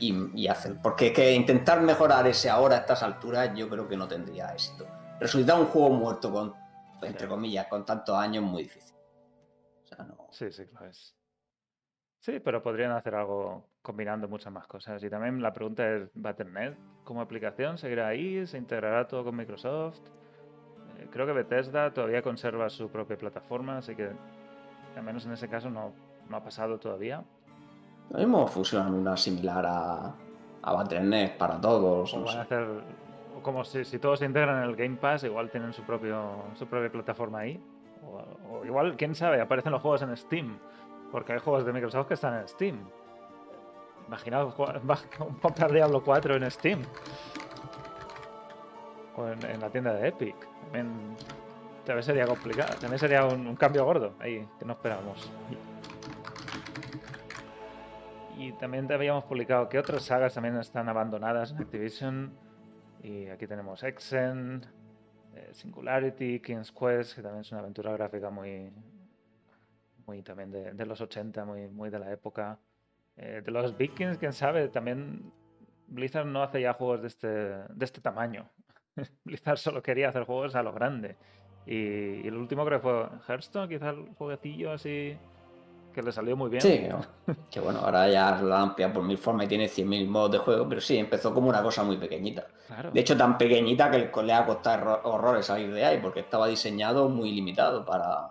Y, 0.00 0.42
y 0.42 0.48
hacer. 0.48 0.76
Porque 0.82 1.08
es 1.08 1.12
que 1.12 1.32
intentar 1.34 1.80
mejorar 1.82 2.26
ese 2.26 2.48
ahora 2.50 2.76
a 2.76 2.78
estas 2.80 3.02
alturas, 3.02 3.52
yo 3.54 3.68
creo 3.68 3.88
que 3.88 3.96
no 3.96 4.06
tendría 4.08 4.52
éxito. 4.52 4.86
Resulta 5.20 5.56
un 5.56 5.66
juego 5.66 5.90
muerto 5.90 6.32
con, 6.32 6.54
entre 7.02 7.22
Sí. 7.22 7.26
comillas, 7.28 7.66
con 7.66 7.84
tantos 7.84 8.16
años 8.16 8.44
muy 8.44 8.62
difícil. 8.64 8.94
O 9.84 9.86
sea, 9.86 10.04
no. 10.04 10.28
Sí, 10.30 10.50
sí 10.52 10.64
lo 10.72 10.86
es. 10.86 11.14
Sí, 12.20 12.40
pero 12.40 12.62
podrían 12.62 12.92
hacer 12.92 13.14
algo 13.14 13.68
combinando 13.82 14.28
muchas 14.28 14.52
más 14.52 14.66
cosas. 14.66 15.02
Y 15.02 15.08
también 15.08 15.40
la 15.40 15.52
pregunta 15.52 15.88
es, 15.88 16.10
¿Battle.net 16.14 16.74
como 17.04 17.20
aplicación 17.22 17.78
seguirá 17.78 18.08
ahí? 18.08 18.46
¿Se 18.46 18.58
integrará 18.58 19.08
todo 19.08 19.24
con 19.24 19.36
Microsoft? 19.36 19.98
Eh, 20.98 21.08
creo 21.10 21.26
que 21.26 21.32
Bethesda 21.32 21.92
todavía 21.92 22.20
conserva 22.22 22.68
su 22.68 22.90
propia 22.90 23.16
plataforma, 23.16 23.78
así 23.78 23.94
que 23.94 24.10
al 24.96 25.02
menos 25.02 25.24
en 25.26 25.32
ese 25.32 25.48
caso 25.48 25.70
no, 25.70 25.92
no 26.28 26.36
ha 26.36 26.42
pasado 26.44 26.78
todavía. 26.78 27.24
Lo 28.10 28.18
mismo 28.18 28.46
fusionan 28.46 28.94
una 28.94 29.16
similar 29.16 29.64
a, 29.66 30.14
a 30.62 30.72
Battle.net 30.72 31.36
para 31.36 31.60
todos. 31.60 32.14
O 32.14 32.18
no 32.20 32.24
van 32.24 32.32
sé. 32.32 32.38
a 32.38 32.42
hacer, 32.42 32.66
como 33.42 33.64
si, 33.64 33.84
si 33.84 33.98
todos 33.98 34.18
se 34.20 34.24
integran 34.24 34.58
en 34.58 34.64
el 34.70 34.76
Game 34.76 34.96
Pass, 34.96 35.24
igual 35.24 35.50
tienen 35.50 35.72
su, 35.72 35.82
propio, 35.82 36.22
su 36.54 36.66
propia 36.66 36.90
plataforma 36.90 37.40
ahí. 37.40 37.60
O, 38.50 38.56
o 38.60 38.64
igual, 38.64 38.96
quién 38.96 39.14
sabe, 39.14 39.40
aparecen 39.40 39.72
los 39.72 39.82
juegos 39.82 40.02
en 40.02 40.16
Steam. 40.16 40.58
Porque 41.12 41.32
hay 41.34 41.38
juegos 41.38 41.64
de 41.66 41.72
Microsoft 41.72 42.08
que 42.08 42.14
están 42.14 42.34
en 42.40 42.48
Steam. 42.48 42.78
Imaginaos 44.06 44.54
va- 44.58 44.98
comprar 45.42 45.70
Diablo 45.72 46.02
4 46.02 46.36
en 46.36 46.50
Steam. 46.50 46.82
O 49.16 49.26
en, 49.26 49.44
en 49.44 49.60
la 49.60 49.68
tienda 49.70 49.92
de 49.92 50.08
Epic. 50.08 50.36
También, 50.64 50.90
también 51.84 52.02
sería 52.02 52.26
complicado. 52.26 52.74
También 52.80 52.98
sería 52.98 53.24
un, 53.26 53.46
un 53.46 53.56
cambio 53.56 53.84
gordo 53.84 54.12
ahí 54.20 54.46
que 54.58 54.64
no 54.64 54.72
esperábamos. 54.74 55.30
Y 58.38 58.52
también 58.52 58.86
te 58.86 58.94
habíamos 58.94 59.24
publicado 59.24 59.68
que 59.68 59.80
otras 59.80 60.04
sagas 60.04 60.32
también 60.32 60.56
están 60.58 60.88
abandonadas 60.88 61.50
en 61.50 61.58
Activision. 61.58 62.32
Y 63.02 63.26
aquí 63.26 63.48
tenemos 63.48 63.82
Exen, 63.82 64.64
eh, 65.34 65.48
Singularity, 65.50 66.38
King's 66.38 66.70
Quest, 66.70 67.16
que 67.16 67.22
también 67.22 67.40
es 67.40 67.50
una 67.50 67.62
aventura 67.62 67.90
gráfica 67.94 68.30
muy, 68.30 68.72
muy 70.06 70.22
también 70.22 70.52
de, 70.52 70.72
de 70.72 70.86
los 70.86 71.00
80, 71.00 71.44
muy, 71.44 71.66
muy 71.66 71.90
de 71.90 71.98
la 71.98 72.12
época. 72.12 72.60
Eh, 73.16 73.42
de 73.44 73.50
los 73.50 73.76
Vikings, 73.76 74.18
quién 74.18 74.32
sabe, 74.32 74.68
también 74.68 75.32
Blizzard 75.88 76.26
no 76.26 76.40
hace 76.44 76.60
ya 76.60 76.74
juegos 76.74 77.00
de 77.00 77.08
este, 77.08 77.28
de 77.28 77.84
este 77.84 78.00
tamaño. 78.00 78.48
Blizzard 79.24 79.58
solo 79.58 79.82
quería 79.82 80.10
hacer 80.10 80.22
juegos 80.22 80.54
a 80.54 80.62
lo 80.62 80.72
grande. 80.72 81.16
Y, 81.66 82.20
y 82.22 82.28
el 82.28 82.36
último 82.36 82.64
creo 82.64 82.78
que 82.78 82.82
fue 82.82 83.08
Hearthstone, 83.26 83.68
quizá 83.68 83.90
el 83.90 84.14
jueguecillo 84.14 84.70
así 84.70 85.18
que 85.98 86.02
le 86.04 86.12
salió 86.12 86.36
muy 86.36 86.48
bien. 86.48 86.60
Sí, 86.62 86.86
que- 87.50 87.58
bueno, 87.60 87.80
ahora 87.80 88.08
ya 88.08 88.40
lo 88.40 88.54
amplia 88.54 88.92
por 88.92 89.02
mil 89.02 89.18
formas 89.18 89.46
y 89.46 89.48
tiene 89.48 89.66
100.000 89.68 90.06
modos 90.08 90.30
de 90.30 90.38
juego, 90.38 90.68
pero 90.68 90.80
sí, 90.80 90.96
empezó 90.96 91.34
como 91.34 91.48
una 91.48 91.60
cosa 91.60 91.82
muy 91.82 91.96
pequeñita. 91.96 92.46
Claro. 92.68 92.90
De 92.92 93.00
hecho, 93.00 93.16
tan 93.16 93.36
pequeñita 93.36 93.90
que 93.90 94.10
le 94.22 94.32
ha 94.32 94.46
costado 94.46 94.78
horror- 94.84 95.00
horrores 95.04 95.46
salir 95.46 95.72
de 95.72 95.84
ahí, 95.84 95.98
porque 96.00 96.20
estaba 96.20 96.46
diseñado 96.46 97.08
muy 97.08 97.32
limitado 97.32 97.84
para, 97.84 98.28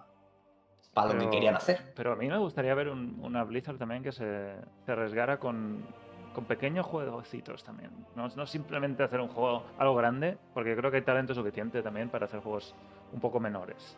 para 0.94 1.08
lo 1.08 1.14
que 1.14 1.20
Pero- 1.20 1.32
querían 1.32 1.56
hacer. 1.56 1.92
Pero 1.94 2.14
a 2.14 2.16
mí 2.16 2.28
me 2.30 2.38
gustaría 2.38 2.74
ver 2.74 2.88
un- 2.88 3.20
una 3.22 3.44
Blizzard 3.44 3.78
también 3.78 4.02
que 4.02 4.14
se, 4.14 4.56
se 4.86 4.92
arriesgara 4.92 5.38
con, 5.38 5.86
con 6.34 6.46
pequeños 6.46 6.86
juegocitos 6.86 7.64
también. 7.66 7.92
No, 8.16 8.30
no 8.30 8.46
simplemente 8.46 9.04
hacer 9.04 9.20
un 9.20 9.28
juego 9.28 9.64
algo 9.78 9.96
grande, 9.96 10.38
porque 10.54 10.74
creo 10.78 10.90
que 10.90 10.98
hay 10.98 11.04
talento 11.04 11.34
suficiente 11.34 11.84
también 11.84 12.08
para 12.10 12.26
hacer 12.28 12.40
juegos 12.40 12.74
un 13.12 13.20
poco 13.20 13.40
menores. 13.42 13.98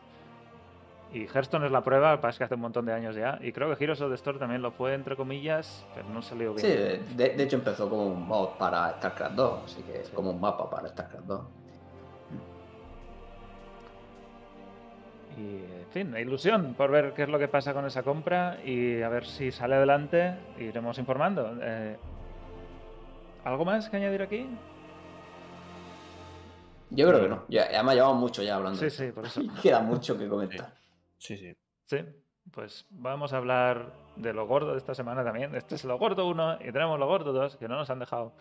Y 1.11 1.25
Hearthstone 1.25 1.65
es 1.65 1.71
la 1.71 1.83
prueba, 1.83 2.21
pasa 2.21 2.37
que 2.37 2.43
hace 2.43 2.55
un 2.55 2.61
montón 2.61 2.85
de 2.85 2.93
años 2.93 3.15
ya. 3.15 3.39
Y 3.41 3.51
creo 3.51 3.75
que 3.75 3.83
Heroes 3.83 3.99
of 4.01 4.09
the 4.09 4.15
Storm 4.15 4.37
también 4.37 4.61
lo 4.61 4.71
fue, 4.71 4.93
entre 4.93 5.15
comillas, 5.15 5.85
pero 5.95 6.07
no 6.09 6.21
salió 6.21 6.53
bien. 6.53 6.65
Sí, 6.65 7.15
de, 7.15 7.29
de 7.29 7.43
hecho 7.43 7.55
empezó 7.55 7.89
como 7.89 8.05
un 8.05 8.27
mod 8.27 8.49
para 8.59 8.91
StarCraft 8.97 9.35
2, 9.35 9.63
así 9.65 9.81
que 9.81 10.01
es 10.01 10.09
como 10.09 10.29
un 10.29 10.39
mapa 10.39 10.69
para 10.69 10.87
StarCraft 10.87 11.25
2. 11.25 11.41
Y, 15.37 15.55
en 15.81 15.87
fin, 15.91 16.17
ilusión 16.17 16.73
por 16.75 16.91
ver 16.91 17.13
qué 17.13 17.23
es 17.23 17.29
lo 17.29 17.39
que 17.39 17.47
pasa 17.47 17.73
con 17.73 17.85
esa 17.85 18.03
compra 18.03 18.57
y 18.63 19.01
a 19.01 19.09
ver 19.09 19.25
si 19.25 19.51
sale 19.51 19.75
adelante. 19.75 20.35
Iremos 20.59 20.97
informando. 20.97 21.57
Eh, 21.61 21.97
¿Algo 23.45 23.65
más 23.65 23.89
que 23.89 23.97
añadir 23.97 24.21
aquí? 24.21 24.47
Yo 26.89 27.07
creo 27.07 27.21
que 27.21 27.29
no. 27.29 27.43
Ya, 27.47 27.63
ha 27.63 27.93
llevado 27.93 28.15
mucho 28.15 28.43
ya 28.43 28.55
hablando. 28.55 28.79
Sí, 28.79 28.89
sí, 28.89 29.11
por 29.11 29.25
eso. 29.25 29.41
Queda 29.61 29.79
mucho 29.79 30.17
que 30.17 30.27
comentar. 30.27 30.78
Sí, 31.19 31.37
sí. 31.37 31.55
Sí, 31.85 31.97
pues 32.51 32.85
vamos 32.89 33.33
a 33.33 33.37
hablar 33.37 33.93
de 34.15 34.33
lo 34.33 34.47
gordo 34.47 34.71
de 34.71 34.77
esta 34.77 34.95
semana 34.95 35.23
también. 35.23 35.53
Este 35.55 35.75
es 35.75 35.83
lo 35.83 35.97
gordo 35.97 36.27
1 36.27 36.59
y 36.61 36.71
tenemos 36.71 36.99
lo 36.99 37.07
gordo 37.07 37.33
2 37.33 37.57
que 37.57 37.67
no 37.67 37.75
nos 37.75 37.89
han 37.89 37.99
dejado, 37.99 38.33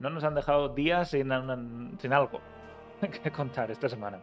no 0.00 0.10
nos 0.10 0.24
han 0.24 0.34
dejado 0.34 0.70
días 0.70 1.10
sin, 1.10 1.32
algo 1.32 2.40
que 3.22 3.30
contar 3.30 3.70
esta 3.70 3.88
semana. 3.88 4.20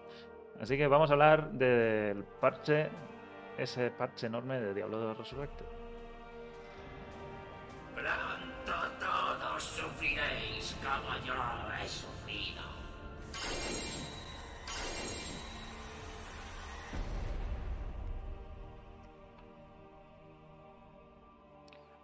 Así 0.60 0.78
que 0.78 0.88
vamos 0.88 1.10
a 1.10 1.14
hablar 1.14 1.52
del 1.52 2.24
parche, 2.40 2.90
ese 3.58 3.92
parche 3.92 4.28
enorme 4.28 4.60
de 4.60 4.74
Diablo 4.74 4.98
2 4.98 5.18
Resurrected. 5.18 5.66
Pronto 7.96 8.74
todos 9.00 9.64
sufriréis 9.64 10.76
como 10.82 11.18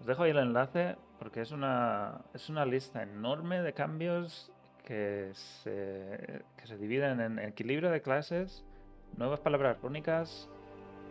dejo 0.07 0.23
ahí 0.23 0.31
el 0.31 0.37
enlace 0.37 0.95
porque 1.19 1.41
es 1.41 1.51
una, 1.51 2.21
es 2.33 2.49
una 2.49 2.65
lista 2.65 3.03
enorme 3.03 3.61
de 3.61 3.73
cambios 3.73 4.51
que 4.83 5.31
se, 5.33 6.43
que 6.55 6.65
se 6.65 6.77
dividen 6.77 7.19
en 7.19 7.39
equilibrio 7.39 7.91
de 7.91 8.01
clases, 8.01 8.63
nuevas 9.17 9.41
palabras 9.41 9.81
rúnicas, 9.81 10.49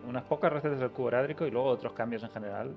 unas 0.07 0.25
pocas 0.25 0.53
recetas 0.53 0.81
del 0.81 0.91
cubo 0.91 1.09
herádrico 1.09 1.47
y 1.47 1.51
luego 1.51 1.69
otros 1.69 1.93
cambios 1.93 2.23
en 2.23 2.31
general, 2.31 2.75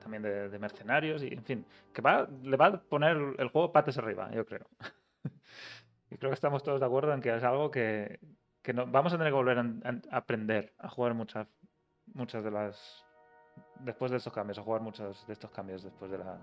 también 0.00 0.22
de, 0.22 0.48
de 0.48 0.58
mercenarios 0.58 1.22
y 1.22 1.34
en 1.34 1.42
fin, 1.42 1.66
que 1.92 2.02
va, 2.02 2.28
le 2.42 2.56
va 2.56 2.66
a 2.66 2.80
poner 2.80 3.16
el 3.38 3.48
juego 3.48 3.72
patas 3.72 3.98
arriba, 3.98 4.30
yo 4.32 4.46
creo. 4.46 4.66
y 6.10 6.16
creo 6.16 6.30
que 6.30 6.34
estamos 6.34 6.62
todos 6.62 6.78
de 6.78 6.86
acuerdo 6.86 7.12
en 7.12 7.20
que 7.20 7.34
es 7.34 7.42
algo 7.42 7.70
que, 7.70 8.20
que 8.62 8.72
no, 8.72 8.86
vamos 8.86 9.12
a 9.12 9.18
tener 9.18 9.32
que 9.32 9.36
volver 9.36 9.58
a, 9.58 9.64
a 10.12 10.16
aprender 10.16 10.72
a 10.78 10.88
jugar 10.88 11.14
muchas, 11.14 11.48
muchas 12.14 12.44
de 12.44 12.50
las 12.52 13.07
después 13.80 14.10
de 14.10 14.18
estos 14.18 14.32
cambios, 14.32 14.58
a 14.58 14.62
jugar 14.62 14.80
muchos 14.80 15.26
de 15.26 15.32
estos 15.32 15.50
cambios 15.50 15.82
después 15.82 16.10
de 16.10 16.18
la, 16.18 16.38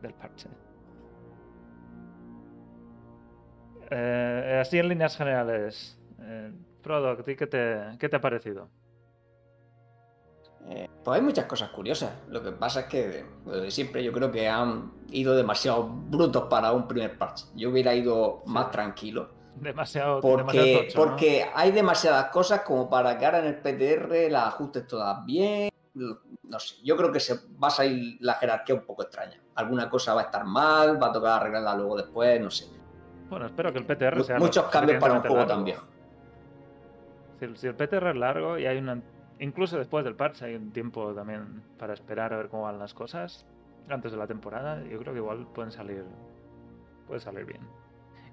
del 0.00 0.14
parche. 0.14 0.48
Eh, 3.90 4.58
así 4.60 4.78
en 4.78 4.88
líneas 4.88 5.16
generales, 5.16 5.98
eh, 6.20 6.52
Frodo, 6.82 7.10
¿a 7.10 7.16
ti 7.22 7.36
qué 7.36 7.46
te, 7.46 7.80
qué 7.98 8.08
te 8.08 8.16
ha 8.16 8.20
parecido? 8.20 8.68
Eh, 10.68 10.88
pues 11.02 11.16
hay 11.18 11.22
muchas 11.22 11.44
cosas 11.44 11.70
curiosas. 11.70 12.10
Lo 12.28 12.42
que 12.42 12.52
pasa 12.52 12.80
es 12.80 12.86
que, 12.86 13.24
siempre, 13.68 14.02
yo 14.02 14.12
creo 14.12 14.30
que 14.30 14.48
han 14.48 14.92
ido 15.10 15.36
demasiado 15.36 15.86
brutos 15.86 16.44
para 16.44 16.72
un 16.72 16.88
primer 16.88 17.18
parche. 17.18 17.46
Yo 17.54 17.70
hubiera 17.70 17.94
ido 17.94 18.42
más 18.46 18.70
tranquilo. 18.70 19.28
Demasiado, 19.56 20.20
demasiado 20.20 20.44
Porque, 20.44 20.92
porque 20.96 21.46
hay 21.54 21.70
demasiadas 21.70 22.30
cosas 22.30 22.62
como 22.62 22.88
para 22.88 23.16
que 23.18 23.26
ahora 23.26 23.38
en 23.40 23.46
el 23.46 23.58
PTR 23.58 24.30
las 24.30 24.48
ajustes 24.48 24.86
todas 24.86 25.24
bien. 25.24 25.68
No 25.94 26.58
sé, 26.58 26.76
yo 26.84 26.96
creo 26.96 27.12
que 27.12 27.20
se 27.20 27.34
va 27.62 27.68
a 27.68 27.70
salir 27.70 28.16
la 28.20 28.34
jerarquía 28.34 28.74
un 28.74 28.82
poco 28.84 29.02
extraña. 29.04 29.40
Alguna 29.54 29.88
cosa 29.88 30.12
va 30.14 30.22
a 30.22 30.24
estar 30.24 30.44
mal, 30.44 31.00
va 31.00 31.06
a 31.08 31.12
tocar 31.12 31.40
arreglarla 31.40 31.76
luego 31.76 31.96
después, 31.96 32.40
no 32.40 32.50
sé. 32.50 32.66
Bueno, 33.30 33.46
espero 33.46 33.72
que 33.72 33.78
el 33.78 33.86
PTR 33.86 34.22
sea 34.24 34.38
Muchos 34.38 34.64
cambios 34.66 35.00
para 35.00 35.14
un 35.14 35.20
juego 35.20 35.36
tan 35.38 35.48
largo. 35.48 35.64
viejo. 35.64 35.86
Si, 37.38 37.44
el- 37.44 37.56
si 37.56 37.66
el 37.68 37.74
PTR 37.74 38.10
es 38.10 38.16
largo 38.16 38.58
y 38.58 38.66
hay 38.66 38.78
una. 38.78 39.00
Incluso 39.38 39.78
después 39.78 40.04
del 40.04 40.14
parche 40.14 40.44
hay 40.44 40.54
un 40.54 40.72
tiempo 40.72 41.12
también 41.14 41.62
para 41.78 41.92
esperar 41.94 42.32
a 42.32 42.36
ver 42.36 42.48
cómo 42.48 42.64
van 42.64 42.78
las 42.78 42.94
cosas. 42.94 43.46
Antes 43.88 44.12
de 44.12 44.18
la 44.18 44.26
temporada, 44.26 44.82
yo 44.84 44.98
creo 44.98 45.12
que 45.12 45.18
igual 45.18 45.46
pueden 45.54 45.70
salir. 45.72 46.04
Puede 47.06 47.20
salir 47.20 47.44
bien. 47.44 47.60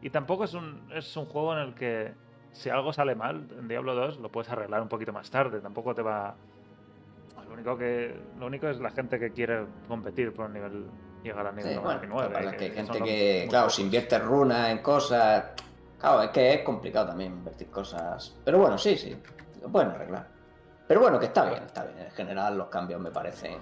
Y 0.02 0.10
tampoco 0.10 0.44
es 0.46 0.54
un, 0.54 0.90
es 0.94 1.16
un 1.18 1.26
juego 1.26 1.54
en 1.54 1.60
el 1.60 1.74
que 1.76 2.14
si 2.54 2.70
algo 2.70 2.94
sale 2.94 3.16
mal 3.16 3.48
en 3.58 3.68
Diablo 3.68 3.94
2 3.96 4.20
lo 4.20 4.30
puedes 4.32 4.50
arreglar 4.52 4.82
un 4.82 4.88
poquito 4.90 5.12
más 5.14 5.30
tarde. 5.30 5.60
Tampoco 5.60 5.94
te 5.96 6.02
va. 6.02 6.36
Lo 7.52 7.56
único 7.56 7.78
que. 7.78 8.16
Lo 8.40 8.46
único 8.46 8.70
es 8.70 8.80
la 8.80 8.92
gente 8.92 9.20
que 9.20 9.32
quiere 9.32 9.66
competir 9.88 10.34
por 10.34 10.46
un 10.46 10.54
nivel. 10.54 10.86
Llegar 11.22 11.46
al 11.46 11.56
nivel 11.56 11.74
Sí, 11.74 11.78
bueno, 11.80 12.02
99. 12.02 12.24
lo 12.24 12.30
que 12.30 12.34
pasa 12.34 12.50
es 12.50 12.58
que 12.58 12.64
hay 12.66 12.72
gente 12.72 13.04
que, 13.04 13.46
claro, 13.50 13.70
si 13.70 13.82
invierte 13.84 14.18
runas 14.20 14.70
en 14.70 14.78
cosas. 14.80 15.46
Claro, 16.00 16.24
es 16.24 16.30
que 16.30 16.54
es 16.56 16.62
complicado 16.64 17.08
también 17.08 17.34
invertir 17.34 17.70
cosas. 17.70 18.36
Pero 18.44 18.58
bueno, 18.58 18.78
sí, 18.78 18.98
sí. 18.98 19.16
Lo 19.62 19.70
pueden 19.70 19.90
arreglar. 19.90 20.28
Pero 20.88 21.02
bueno, 21.02 21.20
que 21.20 21.26
está 21.26 21.46
bien, 21.46 21.62
está 21.64 21.84
bien. 21.84 22.00
En 22.06 22.12
general, 22.12 22.58
los 22.58 22.70
cambios 22.70 23.00
me 23.02 23.12
parecen. 23.12 23.58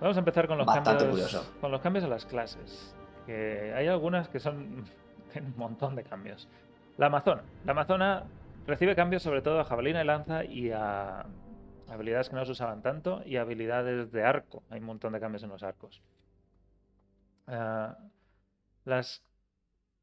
Vamos 0.00 0.16
a 0.16 0.20
empezar 0.20 0.46
con 0.46 0.58
los 0.58 0.66
Bastante 0.66 0.90
cambios. 0.90 1.10
curioso. 1.10 1.52
Con 1.60 1.72
los 1.72 1.80
cambios 1.80 2.04
a 2.04 2.08
las 2.08 2.24
clases. 2.24 2.94
Que 3.26 3.74
hay 3.76 3.88
algunas 3.88 4.28
que 4.28 4.38
son. 4.38 4.84
tienen 5.32 5.50
un 5.52 5.58
montón 5.58 5.96
de 5.96 6.04
cambios. 6.04 6.48
La 6.96 7.06
Amazona. 7.06 7.42
La 7.64 7.72
Amazona 7.72 8.24
recibe 8.66 8.94
cambios 8.96 9.22
sobre 9.22 9.42
todo 9.42 9.60
a 9.60 9.64
jabalina 9.64 10.00
y 10.02 10.06
lanza 10.06 10.44
y 10.44 10.70
a 10.70 11.26
habilidades 11.88 12.28
que 12.28 12.36
no 12.36 12.44
se 12.44 12.52
usaban 12.52 12.82
tanto 12.82 13.22
y 13.24 13.36
habilidades 13.36 14.10
de 14.12 14.24
arco. 14.24 14.62
Hay 14.70 14.80
un 14.80 14.86
montón 14.86 15.12
de 15.12 15.20
cambios 15.20 15.42
en 15.42 15.50
los 15.50 15.62
arcos. 15.62 16.02
Ah, 17.46 17.96
las. 18.84 19.22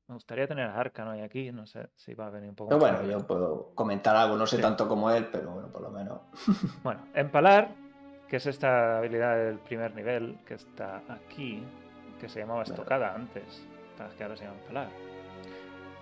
Me 0.07 0.15
gustaría 0.15 0.45
tener 0.47 0.67
a 0.69 0.77
Arcano 0.79 1.15
y 1.15 1.21
aquí, 1.21 1.51
no 1.53 1.65
sé 1.65 1.88
si 1.95 2.13
va 2.13 2.27
a 2.27 2.29
venir 2.29 2.49
un 2.49 2.55
poco 2.55 2.69
Pero 2.69 2.79
bueno, 2.79 2.97
tarde. 2.97 3.11
yo 3.13 3.25
puedo 3.25 3.71
comentar 3.73 4.15
algo, 4.17 4.36
no 4.36 4.45
sé 4.45 4.57
Sí. 4.57 4.61
tanto 4.61 4.88
como 4.88 5.09
él, 5.09 5.27
pero 5.31 5.51
bueno, 5.51 5.69
por 5.69 5.81
lo 5.81 5.89
menos. 5.91 6.19
Bueno, 6.84 7.07
empalar, 7.13 7.69
que 8.27 8.36
es 8.36 8.45
esta 8.45 8.97
habilidad 8.97 9.38
del 9.38 9.59
primer 9.59 9.95
nivel 9.95 10.39
que 10.45 10.55
está 10.55 11.01
aquí, 11.09 11.63
que 12.19 12.27
se 12.27 12.39
llamaba 12.41 12.63
estocada 12.63 13.15
antes, 13.15 13.65
para 13.97 14.09
que 14.09 14.23
ahora 14.23 14.36
se 14.36 14.43
llama 14.43 14.57
empalar. 14.59 14.89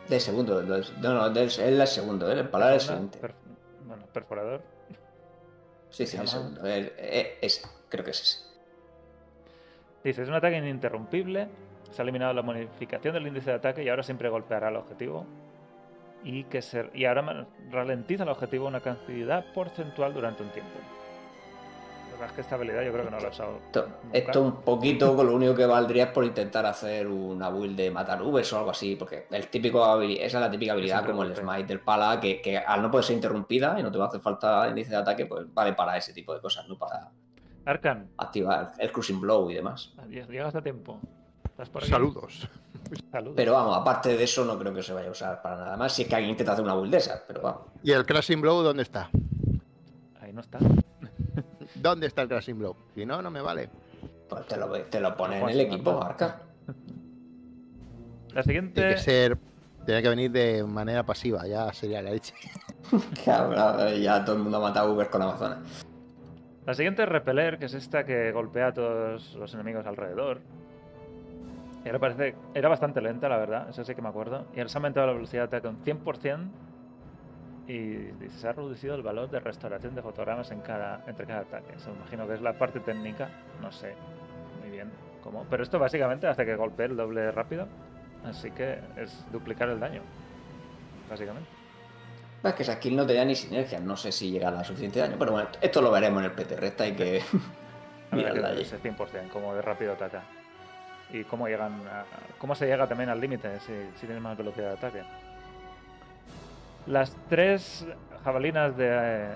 De 0.09 0.19
segundo, 0.19 0.59
del- 0.61 0.84
no, 0.99 1.13
no, 1.13 1.29
del- 1.29 1.43
él 1.43 1.49
es 1.49 1.59
el 1.59 1.88
segundo, 1.88 2.29
él 2.32 2.39
el 2.39 2.49
palar 2.49 2.73
es 2.73 2.84
siguiente. 2.84 3.19
per- 3.19 3.36
bueno, 3.86 4.03
perforador. 4.11 4.61
Sí, 5.92 6.08
sí, 6.08 6.18
el 6.18 6.28
segundo. 6.28 6.66
ese, 6.66 7.68
creo 7.89 8.04
que 8.04 8.12
es 8.12 8.22
ese. 8.22 8.52
Dice, 10.04 10.24
es 10.24 10.30
un 10.30 10.34
ataque 10.34 10.58
ininterrumpible, 10.58 11.48
se 11.92 12.02
ha 12.02 12.04
eliminado 12.04 12.34
la 12.34 12.42
modificación 12.42 13.14
del 13.14 13.28
índice 13.28 13.52
de 13.52 13.58
ataque 13.58 13.84
y 13.84 13.89
ahora 13.89 14.02
siempre 14.02 14.30
golpeará 14.30 14.70
al 14.70 14.78
objetivo. 14.78 15.26
Y, 16.24 16.44
que 16.46 16.62
se, 16.62 16.89
y 16.94 17.06
ahora 17.06 17.48
ralentiza 17.72 18.24
el 18.24 18.30
objetivo 18.30 18.68
una 18.68 18.80
cantidad 18.80 19.44
porcentual 19.54 20.14
durante 20.14 20.44
un 20.44 20.50
tiempo. 20.50 20.72
Verdad 22.22 22.34
es 22.34 22.36
que 22.36 22.41
esta 22.41 22.55
habilidad 22.55 22.84
yo 22.84 22.93
creo 22.93 23.05
que 23.05 23.09
no 23.09 23.17
la 23.17 23.26
he 23.26 23.30
usado. 23.32 23.57
Esto, 24.13 24.41
un 24.43 24.61
poquito 24.61 25.15
con 25.15 25.26
lo 25.26 25.34
único 25.34 25.55
que 25.55 25.65
valdría 25.65 26.03
es 26.03 26.11
por 26.11 26.24
intentar 26.24 26.67
hacer 26.67 27.07
una 27.07 27.49
build 27.49 27.76
de 27.76 27.89
matar 27.89 28.22
Ubers 28.22 28.53
o 28.53 28.59
algo 28.59 28.69
así, 28.69 28.95
porque 28.95 29.26
el 29.32 29.47
típico 29.47 29.99
esa 30.03 30.38
es 30.38 30.41
la 30.41 30.51
típica 30.51 30.74
habilidad 30.74 31.03
como 31.03 31.24
el 31.24 31.36
smite 31.36 31.65
del 31.65 31.80
pala, 31.80 32.19
que, 32.19 32.39
que 32.39 32.59
al 32.59 32.84
no 32.84 32.91
poder 32.91 33.05
ser 33.05 33.15
interrumpida 33.15 33.80
y 33.80 33.82
no 33.82 33.91
te 33.91 33.97
va 33.97 34.05
a 34.05 34.07
hacer 34.09 34.22
falta 34.22 34.69
índice 34.69 34.91
de 34.91 34.97
ataque, 34.97 35.26
pues 35.26 35.51
vale 35.51 35.74
para 35.74 35.97
ese 35.97 36.13
tipo 36.13 36.32
de 36.36 36.41
cosas, 36.41 36.69
no 36.69 36.78
para 36.78 37.09
Arcan, 37.65 38.11
activar 38.17 38.74
el 38.78 38.91
cruising 38.91 39.19
blow 39.19 39.49
y 39.49 39.55
demás. 39.55 39.91
llegas 40.07 40.53
a 40.53 40.61
tiempo. 40.61 40.99
¿Estás 41.43 41.69
por 41.69 41.82
aquí? 41.82 41.89
Saludos. 41.89 42.47
Saludos. 43.11 43.34
Pero 43.36 43.53
vamos, 43.53 43.76
aparte 43.76 44.15
de 44.15 44.24
eso 44.24 44.45
no 44.45 44.59
creo 44.59 44.72
que 44.76 44.84
se 44.84 44.93
vaya 44.93 45.07
a 45.07 45.11
usar 45.11 45.41
para 45.41 45.55
nada 45.55 45.76
más, 45.76 45.91
si 45.91 46.03
es 46.03 46.07
que 46.07 46.13
alguien 46.13 46.30
intenta 46.30 46.51
hacer 46.51 46.63
una 46.63 46.76
build 46.76 46.91
de 46.91 46.97
esas, 46.99 47.24
pero 47.28 47.41
vamos. 47.41 47.61
¿Y 47.82 47.91
el 47.91 48.05
Crashing 48.05 48.41
Blow 48.41 48.61
dónde 48.61 48.84
está? 48.84 49.09
Ahí 50.19 50.32
no 50.32 50.41
está. 50.41 50.59
¿Dónde 51.82 52.07
está 52.07 52.21
el 52.21 52.27
Crashing 52.27 52.59
Blow? 52.59 52.75
Si 52.93 53.05
no, 53.05 53.21
no 53.21 53.32
me 53.32 53.41
vale. 53.41 53.69
Pues 54.29 54.45
te 54.45 54.57
lo, 54.57 54.69
te 54.69 54.99
lo 54.99 55.15
pone 55.15 55.36
en 55.36 55.41
Pues 55.41 55.55
el 55.55 55.61
equipo, 55.61 55.91
no. 55.91 56.01
Arca. 56.01 56.41
La 58.34 58.43
siguiente. 58.43 58.73
Tiene 58.82 58.95
que 58.95 59.01
ser. 59.01 59.38
Tiene 59.86 60.01
que 60.03 60.09
venir 60.09 60.32
de 60.32 60.63
manera 60.63 61.03
pasiva, 61.03 61.47
ya 61.47 61.73
sería 61.73 62.03
la 62.03 62.11
leche. 62.11 62.36
Cabrón, 63.25 63.99
ya 63.99 64.23
todo 64.23 64.36
el 64.36 64.43
mundo 64.43 64.59
ha 64.59 64.61
matado 64.61 64.93
Uber 64.93 65.09
con 65.09 65.23
Amazonas. 65.23 65.86
La 66.67 66.75
siguiente 66.75 67.01
es 67.01 67.09
Repeler, 67.09 67.57
que 67.57 67.65
es 67.65 67.73
esta 67.73 68.05
que 68.05 68.32
golpea 68.32 68.67
a 68.67 68.73
todos 68.73 69.34
los 69.34 69.53
enemigos 69.55 69.88
alrededor. 69.88 70.41
Y 71.84 71.88
ahora 71.88 71.97
parece. 71.97 72.36
Era 72.53 72.69
bastante 72.69 73.01
lenta, 73.01 73.27
la 73.27 73.38
verdad, 73.38 73.69
eso 73.69 73.84
sí 73.84 73.95
que 73.95 74.03
me 74.03 74.09
acuerdo. 74.09 74.45
Y 74.53 74.59
ahora 74.59 74.69
se 74.69 74.77
ha 74.77 74.79
aumentado 74.79 75.07
la 75.07 75.13
velocidad 75.13 75.49
de 75.49 75.57
ataque 75.57 75.67
un 75.67 75.84
100%. 75.84 76.49
Y 77.72 78.11
dice, 78.19 78.38
se 78.39 78.47
ha 78.49 78.51
reducido 78.51 78.95
el 78.95 79.01
valor 79.01 79.30
de 79.30 79.39
restauración 79.39 79.95
de 79.95 80.01
fotogramas 80.01 80.51
en 80.51 80.59
cada, 80.59 81.03
entre 81.07 81.26
cada 81.26 81.41
ataque. 81.41 81.74
Eso 81.78 81.89
me 81.91 81.97
imagino 81.97 82.28
que 82.28 82.34
es 82.34 82.41
la 82.41 82.51
parte 82.53 82.82
técnica, 82.82 83.30
no 83.61 83.72
sé 83.72 83.93
muy 84.61 84.72
bien. 84.72 84.91
como. 85.24 85.45
Pero 85.49 85.63
esto 85.63 85.80
básicamente 85.80 86.28
hace 86.28 86.45
que 86.45 86.55
golpee 86.55 86.88
el 86.88 86.97
doble 86.97 87.32
rápido. 87.32 87.67
Así 88.26 88.51
que 88.51 88.78
es 88.97 89.26
duplicar 89.32 89.69
el 89.69 89.80
daño. 89.80 90.01
Básicamente. 91.09 91.49
Es 92.43 92.53
que 92.55 92.63
esa 92.63 92.74
skill 92.74 92.95
no 92.97 93.05
tenía 93.05 93.24
ni 93.24 93.36
sinergia, 93.36 93.80
no 93.80 93.95
sé 93.95 94.11
si 94.11 94.32
llegará 94.32 94.59
a 94.59 94.63
suficiente 94.65 94.99
daño, 94.99 95.15
pero 95.17 95.32
bueno, 95.32 95.47
esto 95.61 95.82
lo 95.82 95.91
veremos 95.91 96.24
en 96.24 96.26
el 96.26 96.32
PTR, 96.32 96.63
esta 96.65 96.84
hay 96.86 96.93
que 96.95 97.22
allí. 98.11 98.61
ese 98.61 98.80
100%, 98.82 99.30
como 99.32 99.53
de 99.55 99.61
rápido 99.61 99.93
ataca. 99.93 100.24
Y 101.11 101.24
cómo 101.24 101.47
llegan 101.47 101.74
a- 101.88 102.05
cómo 102.39 102.53
se 102.55 102.65
llega 102.65 102.88
también 102.88 103.09
al 103.09 103.22
límite 103.22 103.59
si, 103.61 103.74
si 103.99 104.05
tienes 104.07 104.22
más 104.22 104.36
velocidad 104.38 104.69
de 104.69 104.74
ataque. 104.74 105.03
Las 106.88 107.15
tres 107.29 107.86
jabalinas 108.23 108.75
de, 108.75 109.29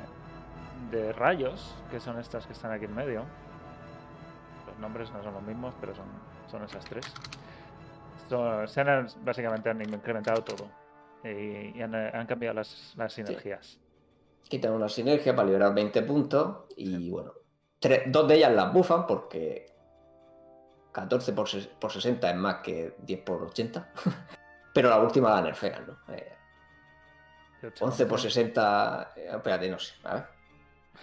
de 0.91 1.13
rayos, 1.13 1.75
que 1.91 1.99
son 1.99 2.19
estas 2.19 2.45
que 2.47 2.53
están 2.53 2.71
aquí 2.71 2.85
en 2.85 2.95
medio. 2.95 3.23
Los 4.67 4.77
nombres 4.79 5.11
no 5.11 5.23
son 5.23 5.33
los 5.33 5.43
mismos, 5.43 5.73
pero 5.79 5.93
son, 5.95 6.05
son 6.47 6.63
esas 6.63 6.83
tres. 6.85 7.05
Son- 8.29 8.67
se 8.67 8.81
han, 8.81 9.07
básicamente 9.23 9.69
han 9.69 9.81
incrementado 9.81 10.43
todo. 10.43 10.67
Y, 11.23 11.77
y 11.77 11.81
han, 11.81 11.93
han 11.95 12.25
cambiado 12.27 12.55
las, 12.55 12.93
las 12.97 13.13
sinergias. 13.13 13.79
Quitan 14.47 14.73
una 14.73 14.89
sinergia 14.89 15.35
para 15.35 15.47
liberar 15.47 15.73
20 15.73 16.01
puntos 16.03 16.65
y 16.77 17.09
bueno, 17.09 17.31
tres- 17.79 18.03
dos 18.07 18.27
de 18.27 18.35
ellas 18.35 18.51
las 18.53 18.71
bufan 18.73 19.07
porque 19.07 19.71
14 20.91 21.33
por, 21.33 21.47
por 21.79 21.91
60 21.91 22.29
es 22.29 22.35
más 22.35 22.55
que 22.57 22.95
10 22.99 23.21
por 23.21 23.43
80. 23.43 23.91
Pero 24.73 24.89
la 24.89 24.99
última 24.99 25.29
la 25.31 25.41
nerfean, 25.41 25.85
¿no? 25.87 26.13
Eh, 26.13 26.31
11 27.79 28.05
por 28.05 28.19
60. 28.19 29.11
eh, 29.15 29.29
espérate, 29.35 29.69
no 29.69 29.79
sé. 29.79 29.93
A 30.03 30.13
ver. 30.15 30.23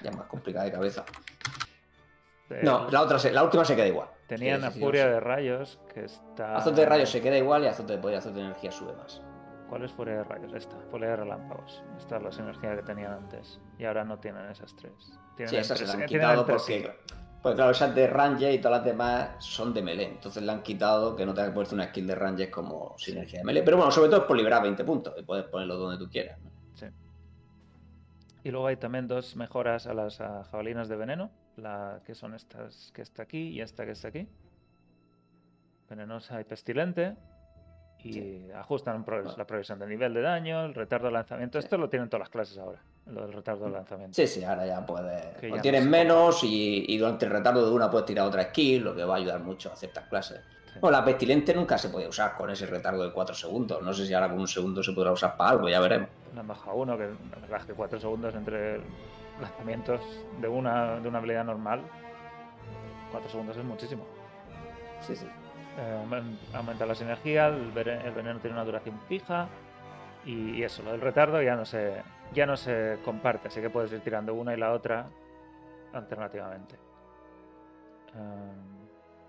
Ya 0.03 0.11
es 0.11 0.17
más 0.17 0.27
complicada 0.27 0.65
de 0.65 0.73
cabeza. 0.73 1.05
Eh, 2.51 2.61
No, 2.63 2.89
la 2.91 3.03
otra 3.03 3.19
se- 3.19 3.33
la 3.33 3.43
última 3.43 3.65
se 3.65 3.75
queda 3.77 3.87
igual. 3.87 4.09
Tenían 4.27 4.61
Sí, 4.61 4.67
a 4.67 4.71
sí, 4.71 4.75
sí, 4.79 4.81
Furia 4.85 5.07
de 5.09 5.21
Rayos, 5.21 5.79
que 5.93 6.05
está... 6.05 6.57
Azote 6.57 6.81
de 6.81 6.87
rayos 6.87 7.11
se 7.11 7.21
queda 7.21 7.37
igual 7.37 7.65
y 7.65 7.67
azote 7.67 7.93
de 7.95 7.99
poder 7.99 8.17
azote 8.19 8.37
de 8.37 8.41
energía 8.47 8.73
sube 8.73 8.95
más. 8.95 9.21
¿Cuál 9.69 9.85
es 9.85 9.93
Furia 9.93 10.15
de 10.17 10.25
Rayos? 10.25 10.53
Esta, 10.55 10.77
Furia 10.91 11.11
de 11.11 11.17
Relámpagos. 11.17 11.83
Esta 11.99 12.17
es 12.19 12.23
la 12.23 12.33
sinergia 12.33 12.77
que 12.77 12.83
tenían 12.83 13.13
antes. 13.13 13.59
Y 13.79 13.85
ahora 13.85 14.05
no 14.05 14.19
tienen 14.19 14.47
esas 14.51 14.75
tres. 14.77 14.93
Tienen 15.37 15.49
Sí, 15.51 15.57
esas 15.57 15.79
se 15.79 15.85
entre- 15.85 15.99
la 15.99 16.05
han 16.05 16.09
quitado 16.09 16.47
porque. 16.47 16.99
Pues 17.43 17.55
claro, 17.57 17.71
esas 17.73 17.93
de 17.95 18.07
Ranger 18.07 18.53
y 18.55 18.59
todas 18.61 18.79
las 18.79 18.85
demás 18.87 19.31
son 19.45 19.75
de 19.75 19.83
melee. 19.83 20.07
Entonces 20.09 20.43
le 20.45 20.53
han 20.53 20.63
quitado 20.63 21.17
que 21.17 21.27
no 21.27 21.35
tengas 21.35 21.51
que 21.51 21.55
ponerte 21.55 21.75
una 21.75 21.87
skill 21.89 22.07
de 22.07 22.15
Ranger 22.15 22.51
como 22.51 22.95
sinergia 22.99 23.41
de 23.41 23.45
melee. 23.45 23.63
Pero 23.65 23.79
bueno, 23.79 23.91
sobre 23.91 24.09
todo 24.11 24.21
es 24.21 24.27
por 24.27 24.37
liberar 24.37 24.63
20 24.63 24.85
puntos 24.85 25.15
y 25.19 25.23
puedes 25.25 25.47
ponerlo 25.47 25.75
donde 25.77 25.99
tú 25.99 26.09
quieras. 26.11 26.39
¿no? 26.41 26.52
Y 28.45 28.51
luego 28.51 28.67
hay 28.67 28.77
también 28.77 29.07
dos 29.07 29.37
mejoras 29.37 29.87
a 29.87 29.95
las 29.95 30.21
ah, 30.21 30.45
jabalinas 30.51 30.89
de 30.89 30.97
veneno. 30.97 31.31
La 31.57 32.01
que 32.05 32.15
son 32.15 32.35
estas 32.35 32.91
que 32.93 33.03
está 33.03 33.23
aquí 33.23 33.49
y 33.49 33.61
esta 33.61 33.85
que 33.85 33.93
está 33.93 34.09
aquí. 34.09 34.27
Venenosa 35.89 36.41
y 36.41 36.45
pestilente. 36.45 37.15
Y 38.05 38.51
ajustan 38.51 39.05
Bueno. 39.05 39.33
la 39.37 39.47
progresión 39.47 39.79
de 39.79 39.87
nivel 39.87 40.13
de 40.13 40.23
daño, 40.23 40.65
el 40.65 40.75
retardo 40.75 41.07
de 41.07 41.13
lanzamiento. 41.13 41.61
Sí. 41.61 41.67
Esto 41.67 41.79
lo 41.79 41.89
tienen 41.89 42.09
todas 42.09 42.23
las 42.23 42.31
clases 42.31 42.59
ahora. 42.59 42.83
Lo 43.07 43.23
del 43.23 43.33
retardo 43.33 43.67
de 43.67 43.71
lanzamiento. 43.71 44.15
Sí, 44.15 44.27
sí, 44.27 44.43
ahora 44.43 44.67
ya 44.67 44.85
puedes. 44.85 45.25
Que 45.37 45.47
o 45.47 45.51
ya 45.51 45.57
no 45.57 45.63
tienes 45.63 45.85
se 45.85 45.89
menos 45.89 46.43
y, 46.43 46.85
y 46.89 46.99
durante 46.99 47.27
el 47.27 47.31
retardo 47.31 47.65
de 47.65 47.73
una 47.73 47.89
puedes 47.89 48.07
tirar 48.07 48.27
otra 48.27 48.43
skill, 48.45 48.83
lo 48.83 48.97
que 48.97 49.05
va 49.05 49.15
a 49.15 49.19
ayudar 49.19 49.41
mucho 49.41 49.71
a 49.71 49.77
ciertas 49.77 50.09
clases. 50.09 50.41
Bueno, 50.81 50.99
la 50.99 51.05
pestilente 51.05 51.55
nunca 51.55 51.77
se 51.79 51.89
podía 51.91 52.09
usar 52.09 52.35
con 52.37 52.51
ese 52.51 52.67
retardo 52.67 53.05
de 53.05 53.13
4 53.13 53.35
segundos. 53.35 53.83
No 53.83 53.93
sé 53.93 54.07
si 54.07 54.15
ahora 54.15 54.29
con 54.29 54.41
un 54.41 54.49
segundo 54.49 54.83
se 54.83 54.93
podrá 54.93 55.13
usar 55.13 55.37
para 55.37 55.51
algo, 55.51 55.69
ya 55.69 55.81
veremos. 55.81 56.09
Han 56.37 56.47
bajado 56.47 56.77
uno, 56.77 56.97
que 56.97 57.05
la 57.05 57.41
verdad 57.41 57.61
es 57.61 57.67
que 57.67 57.75
4 57.75 58.01
segundos 58.01 58.35
entre 58.35 58.81
lanzamientos 59.41 60.01
de 60.41 60.49
una, 60.49 60.99
de 61.01 61.09
una 61.09 61.19
habilidad 61.19 61.45
normal. 61.45 61.83
4 63.11 63.31
segundos 63.31 63.57
es 63.57 63.65
muchísimo. 63.65 64.05
Sí, 65.01 65.15
sí. 65.15 65.27
Eh, 65.79 66.03
aumen- 66.05 66.39
aumenta 66.55 66.87
la 66.87 66.95
sinergia, 66.95 67.49
el, 67.49 67.71
veneno 67.71 68.39
tiene 68.41 68.55
una 68.57 68.65
duración 68.65 68.99
fija. 69.09 69.49
Y, 70.25 70.51
y 70.57 70.63
eso, 70.65 70.83
lo 70.83 70.93
del 70.93 71.01
retardo 71.01 71.43
ya 71.43 71.57
no 71.57 71.65
se 71.65 72.03
ya 72.33 72.47
no 72.47 72.57
se 72.57 72.99
comparte, 73.05 73.49
así 73.49 73.61
que 73.61 73.69
puedes 73.69 73.93
ir 73.93 74.01
tirando 74.01 74.33
una 74.33 74.55
y 74.55 74.57
la 74.57 74.73
otra 74.73 75.05
alternativamente. 75.93 76.77
Um, 78.15 78.82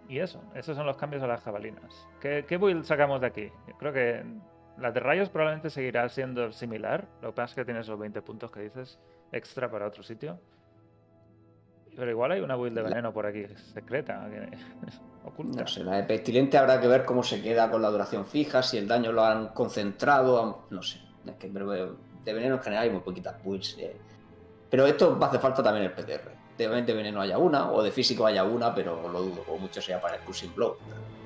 y 0.10 0.20
eso, 0.20 0.42
esos 0.56 0.76
son 0.76 0.86
los 0.86 0.98
cambios 0.98 1.24
a 1.24 1.28
las 1.28 1.42
jabalinas. 1.42 2.08
¿Qué, 2.20 2.46
qué 2.48 2.58
build 2.58 2.84
sacamos 2.86 3.22
de 3.22 3.28
aquí? 3.28 3.52
Yo 3.68 3.78
creo 3.78 3.94
que 3.94 4.24
la 4.78 4.92
de 4.92 5.00
rayos 5.00 5.30
probablemente 5.30 5.70
seguirá 5.70 6.08
siendo 6.10 6.52
similar. 6.52 7.08
Lo 7.22 7.30
que 7.30 7.36
pasa 7.36 7.52
es 7.52 7.56
que 7.56 7.66
tiene 7.66 7.80
esos 7.82 7.98
20 7.98 8.22
puntos 8.22 8.52
que 8.52 8.62
dices 8.62 9.00
extra 9.32 9.70
para 9.70 9.88
otro 9.88 10.04
sitio. 10.04 10.40
Pero 11.96 12.10
igual 12.10 12.32
hay 12.32 12.42
una 12.42 12.56
build 12.56 12.76
de 12.76 12.82
veneno 12.82 13.14
por 13.14 13.26
aquí 13.28 13.46
secreta, 13.74 14.28
que- 14.30 14.58
oculta. 15.28 15.62
No 15.62 15.68
sé, 15.68 15.84
la 15.84 15.98
de 15.98 16.04
pestilente 16.04 16.58
habrá 16.58 16.82
que 16.82 16.88
ver 16.88 17.06
cómo 17.06 17.22
se 17.24 17.42
queda 17.42 17.70
con 17.70 17.82
la 17.82 17.90
duración 17.92 18.26
fija, 18.26 18.64
si 18.64 18.78
el 18.78 18.88
daño 18.88 19.12
lo 19.12 19.24
han 19.24 19.50
concentrado, 19.50 20.66
no 20.72 20.82
sé. 20.82 21.00
Es 21.26 21.36
que 21.36 21.50
de 21.50 22.34
veneno 22.34 22.56
en 22.56 22.62
general 22.62 22.84
hay 22.86 22.90
muy 22.90 23.02
poquitas 23.02 23.42
builds. 23.44 23.78
eh. 23.80 23.96
Pero 24.70 24.88
esto 24.88 25.18
va 25.20 25.28
a 25.28 25.30
hacer 25.30 25.40
falta 25.40 25.62
también 25.62 25.86
el 25.86 25.92
PTR. 25.94 26.32
De 26.58 26.68
de 26.68 26.94
veneno 26.94 27.20
haya 27.22 27.38
una, 27.38 27.72
o 27.72 27.82
de 27.82 27.92
físico 27.92 28.26
haya 28.26 28.44
una, 28.44 28.74
pero 28.76 29.08
lo 29.10 29.22
dudo, 29.22 29.44
o 29.48 29.58
mucho 29.58 29.82
sea 29.82 30.00
para 30.00 30.16
el 30.16 30.22
Cruising 30.22 30.54
Blow. 30.54 30.78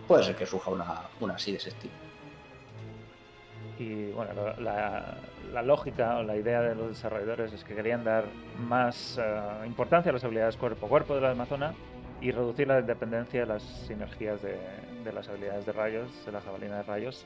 Puede 0.07 0.23
ser 0.23 0.35
que 0.35 0.45
surja 0.45 0.71
una, 0.71 1.01
una 1.19 1.33
así 1.35 1.51
de 1.51 1.57
ese 1.57 1.69
estilo. 1.69 1.93
Y 3.77 4.11
bueno, 4.11 4.31
la, 4.59 5.17
la 5.53 5.61
lógica 5.61 6.17
o 6.17 6.23
la 6.23 6.35
idea 6.35 6.61
de 6.61 6.73
los 6.75 6.89
desarrolladores 6.89 7.53
es 7.53 7.63
que 7.63 7.75
querían 7.75 8.03
dar 8.03 8.23
más 8.57 9.19
eh, 9.21 9.41
importancia 9.67 10.09
a 10.09 10.13
las 10.13 10.23
habilidades 10.23 10.57
cuerpo 10.57 10.87
a 10.87 10.89
cuerpo 10.89 11.13
de 11.15 11.21
la 11.21 11.31
Amazona 11.31 11.73
y 12.19 12.31
reducir 12.31 12.67
la 12.67 12.81
dependencia 12.81 13.41
de 13.41 13.45
las 13.45 13.61
sinergias 13.61 14.41
de, 14.41 14.57
de 15.03 15.13
las 15.13 15.27
habilidades 15.27 15.65
de 15.65 15.71
rayos, 15.73 16.09
de 16.25 16.31
la 16.31 16.41
jabalina 16.41 16.77
de 16.77 16.83
rayos, 16.83 17.25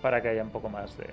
para 0.00 0.22
que 0.22 0.28
haya 0.28 0.42
un 0.42 0.50
poco 0.50 0.70
más 0.70 0.96
de. 0.96 1.06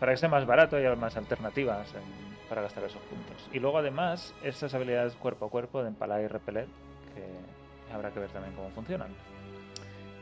para 0.00 0.12
que 0.12 0.16
sea 0.18 0.28
más 0.28 0.46
barato 0.46 0.76
y 0.80 0.84
haya 0.84 0.96
más 0.96 1.16
alternativas 1.16 1.86
en- 1.94 2.31
para 2.52 2.60
gastar 2.60 2.84
esos 2.84 3.00
puntos. 3.04 3.48
Y 3.50 3.60
luego 3.60 3.78
además, 3.78 4.34
esas 4.42 4.74
habilidades 4.74 5.14
cuerpo 5.14 5.46
a 5.46 5.48
cuerpo 5.48 5.80
de 5.80 5.88
empalar 5.88 6.20
y 6.20 6.26
repeler, 6.26 6.66
que 7.14 7.94
habrá 7.94 8.10
que 8.10 8.20
ver 8.20 8.28
también 8.28 8.54
cómo 8.54 8.68
funcionan. 8.72 9.08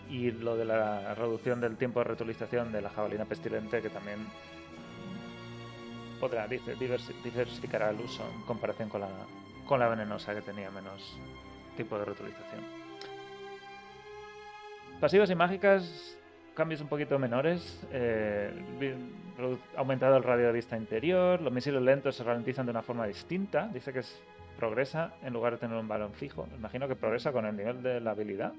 Y 0.09 0.31
lo 0.31 0.57
de 0.57 0.65
la 0.65 1.13
reducción 1.17 1.61
del 1.61 1.77
tiempo 1.77 1.99
de 1.99 2.05
reutilización 2.05 2.71
de 2.71 2.83
la 2.83 2.91
jabalina 2.91 3.25
pestilente, 3.25 3.83
que 3.83 3.91
también 3.91 4.29
podrá 6.21 6.47
diversificar 6.47 7.83
el 7.93 8.01
uso 8.01 8.23
en 8.33 8.43
comparación 8.43 8.89
con 8.89 9.01
la, 9.01 9.09
con 9.67 9.81
la 9.81 9.89
venenosa, 9.89 10.33
que 10.33 10.43
tenía 10.43 10.71
menos 10.71 11.19
tiempo 11.75 11.99
de 11.99 12.05
reutilización. 12.05 12.61
Pasivas 15.01 15.31
y 15.31 15.35
mágicas, 15.35 16.17
cambios 16.55 16.81
un 16.81 16.89
poquito 16.89 17.19
menores. 17.19 17.81
eh, 17.93 18.53
aumentado 19.77 20.17
el 20.17 20.23
radio 20.23 20.47
de 20.47 20.53
vista 20.53 20.77
interior, 20.77 21.41
los 21.41 21.53
misiles 21.53 21.81
lentos 21.83 22.17
se 22.17 22.25
ralentizan 22.25 22.67
de 22.67 22.71
una 22.73 22.83
forma 22.83 23.07
distinta. 23.07 23.69
Dice 23.73 23.93
que 23.93 24.01
es, 24.01 24.21
progresa 24.61 25.15
en 25.23 25.33
lugar 25.33 25.55
de 25.55 25.59
tener 25.59 25.77
un 25.77 25.89
balón 25.89 26.13
fijo. 26.13 26.47
Imagino 26.55 26.87
que 26.87 26.95
progresa 26.95 27.33
con 27.33 27.47
el 27.47 27.57
nivel 27.57 27.83
de 27.83 28.01
la 28.01 28.11
habilidad. 28.11 28.53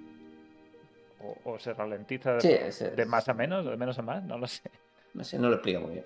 O, 1.24 1.52
o 1.52 1.60
se 1.60 1.74
ralentiza 1.74 2.39
Sí, 2.42 2.50
de 2.50 3.06
más 3.06 3.30
a 3.30 3.36
menos, 3.36 3.66
o 3.68 3.70
de 3.70 3.78
menos 3.78 4.00
a 4.00 4.02
más, 4.02 4.24
no 4.24 4.39
lo 4.39 4.48
sé. 4.48 4.72
No 5.14 5.24
sé, 5.24 5.38
no 5.38 5.50
lo 5.50 5.56
explica 5.56 5.80
muy 5.80 5.92
bien. 5.92 6.06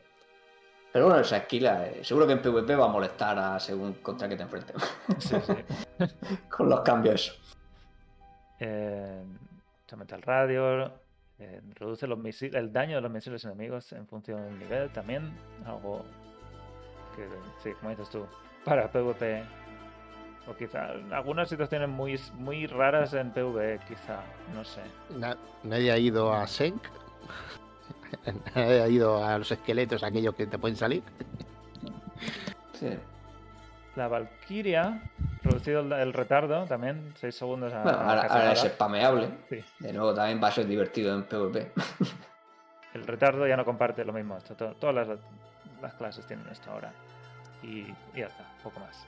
Pero 0.92 1.06
bueno, 1.06 1.22
esa 1.22 1.40
skill 1.40 1.66
eh, 1.66 2.00
seguro 2.04 2.28
que 2.28 2.34
en 2.34 2.42
PvP 2.42 2.76
va 2.76 2.86
a 2.86 2.90
molestar 2.90 3.38
a 3.38 3.60
según 3.60 3.94
contra 3.96 4.28
que 4.28 4.36
te 4.36 4.44
enfrentes. 4.44 4.76
Sí, 5.20 5.36
sí. 5.46 6.06
Con 6.50 6.70
los 6.70 6.82
cambios. 6.82 7.40
Eh, 8.60 9.24
se 9.86 9.96
aumenta 9.96 10.16
el 10.16 10.22
radio, 10.22 10.92
eh, 11.40 11.62
reduce 11.76 12.08
los 12.08 12.18
misiles, 12.18 12.56
el 12.56 12.72
daño 12.72 12.96
de 12.96 13.02
los 13.02 13.12
misiles 13.12 13.44
enemigos 13.46 13.92
en 13.94 14.08
función 14.08 14.42
del 14.44 14.60
nivel 14.60 14.90
también. 14.92 15.32
Algo 15.66 16.04
que, 17.16 17.28
sí, 17.64 17.72
como 17.80 17.90
dices 17.92 18.10
tú, 18.10 18.26
para 18.64 18.90
PvP. 18.92 19.44
O 20.48 20.54
quizá 20.56 20.92
algunas 21.12 21.50
situaciones 21.50 21.90
muy, 21.90 22.20
muy 22.36 22.68
raras 22.68 23.14
en 23.16 23.32
PvE, 23.32 23.80
quizá, 23.88 24.22
no 24.54 24.64
sé. 24.64 24.82
Na- 25.18 25.38
nadie 25.64 25.92
ha 25.92 25.98
ido 25.98 26.32
a 26.32 26.46
Senk. 26.46 26.84
nadie 28.56 28.82
ha 28.82 28.88
ido 28.88 29.24
a 29.26 29.38
los 29.40 29.52
esqueletos, 29.52 30.04
aquellos 30.04 30.36
que 30.36 30.46
te 30.46 30.60
pueden 30.60 30.78
salir. 30.78 31.02
Sí. 32.74 32.90
La 33.96 34.08
Valkyria, 34.08 35.02
reducido 35.46 35.80
el, 35.82 35.91
el 35.93 36.14
retardo 36.14 36.66
también, 36.66 37.14
6 37.16 37.34
segundos 37.36 37.74
a, 37.74 37.82
Bueno, 37.84 37.98
ahora, 38.00 38.52
es 38.52 38.60
spameable. 38.62 39.30
Sí. 39.50 39.64
De 39.80 39.93
nuevo 39.93 40.14
también 40.14 40.41
va 40.43 40.50
a 40.50 40.52
ser 40.52 40.66
divertido 40.68 41.14
en 41.16 41.24
PvP. 41.24 41.72
El 42.93 43.06
retardo 43.06 43.46
ya 43.46 43.58
no 43.58 43.66
comparte 43.66 44.06
lo 44.06 44.14
mismo. 44.14 44.38
Esto, 44.38 44.56
to- 44.56 44.74
todas 44.76 44.96
las, 45.08 45.20
las 45.82 45.93
clases 45.96 46.26
tienen 46.28 46.48
esto 46.48 46.72
ahora. 46.72 46.91
Y, 47.62 47.80
y 47.82 47.96
ya 48.16 48.28
está, 48.28 48.46
poco 48.64 48.80
más. 48.80 49.06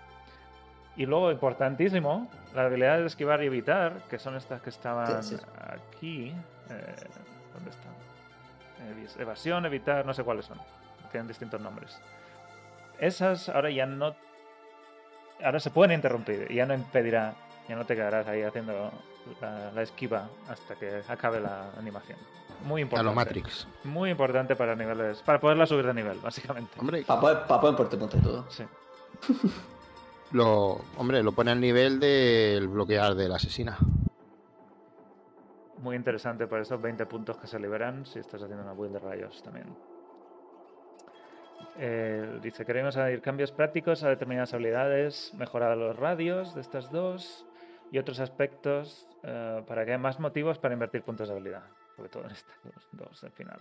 Y 0.97 1.05
luego, 1.05 1.31
importantísimo, 1.31 2.29
la 2.53 2.63
habilidad 2.65 2.97
de 2.97 3.05
esquivar 3.05 3.41
y 3.43 3.45
evitar, 3.45 3.93
que 4.09 4.19
son 4.19 4.35
estas 4.35 4.61
que 4.61 4.71
estaban 4.71 5.23
Sí, 5.23 5.37
sí. 5.37 5.43
aquí. 5.59 6.33
eh, 6.69 6.95
¿Dónde 7.53 7.69
están? 7.69 7.93
Evasión, 9.21 9.65
evitar, 9.65 10.05
no 10.05 10.13
sé 10.13 10.23
cuáles 10.23 10.45
son. 10.45 10.59
Tienen 11.11 11.27
distintos 11.27 11.61
nombres. 11.61 11.99
Esas 12.99 13.47
ahora 13.49 13.69
ya 13.69 13.85
no. 13.85 14.15
Ahora 15.43 15.59
se 15.59 15.69
pueden 15.71 15.93
interrumpir 15.95 16.47
y 16.49 16.55
ya 16.55 16.65
no 16.65 16.73
impedirá 16.73 17.35
Ya 17.67 17.75
no 17.75 17.85
te 17.85 17.95
quedarás 17.95 18.27
ahí 18.27 18.41
haciendo 18.43 18.91
la, 19.41 19.71
la 19.71 19.81
esquiva 19.81 20.29
hasta 20.49 20.75
que 20.75 21.01
acabe 21.07 21.39
la 21.41 21.69
animación. 21.77 22.17
Muy 22.65 22.81
A 22.81 22.83
importante. 22.83 23.09
lo 23.09 23.15
Matrix. 23.15 23.67
Muy 23.83 24.09
importante 24.09 24.55
para 24.55 24.75
niveles. 24.75 25.21
Para 25.21 25.39
poderla 25.39 25.65
subir 25.65 25.85
de 25.85 25.93
nivel, 25.93 26.19
básicamente. 26.19 26.79
Hombre, 26.79 27.03
Para 27.03 27.21
poder, 27.21 27.37
pa' 27.45 27.61
poder 27.61 27.75
todo. 28.21 28.49
Sí. 28.49 28.63
lo, 30.31 30.81
hombre, 30.97 31.21
lo 31.23 31.31
pone 31.33 31.51
al 31.51 31.59
nivel 31.59 31.99
del 31.99 32.67
bloquear 32.67 33.15
de 33.15 33.29
la 33.29 33.35
asesina. 33.35 33.77
Muy 35.79 35.95
interesante 35.95 36.47
por 36.47 36.59
esos 36.59 36.81
20 36.81 37.05
puntos 37.05 37.37
que 37.37 37.47
se 37.47 37.59
liberan 37.59 38.05
si 38.05 38.19
estás 38.19 38.41
haciendo 38.41 38.63
una 38.63 38.73
build 38.73 38.93
de 38.93 38.99
rayos 38.99 39.43
también. 39.43 39.67
Eh, 41.79 42.39
dice, 42.41 42.65
queremos 42.65 42.97
añadir 42.97 43.21
cambios 43.21 43.51
prácticos 43.51 44.03
a 44.03 44.09
determinadas 44.09 44.53
habilidades, 44.53 45.31
mejorar 45.35 45.77
los 45.77 45.95
radios 45.95 46.55
de 46.55 46.61
estas 46.61 46.91
dos 46.91 47.45
y 47.91 47.99
otros 47.99 48.19
aspectos 48.19 49.07
eh, 49.23 49.63
para 49.67 49.85
que 49.85 49.91
haya 49.91 49.99
más 49.99 50.19
motivos 50.19 50.57
para 50.57 50.73
invertir 50.73 51.03
puntos 51.03 51.27
de 51.27 51.35
habilidad. 51.35 51.63
Sobre 51.95 52.09
todo 52.09 52.25
en 52.25 52.31
estas 52.31 52.57
dos, 52.91 53.23
al 53.23 53.31
final. 53.31 53.59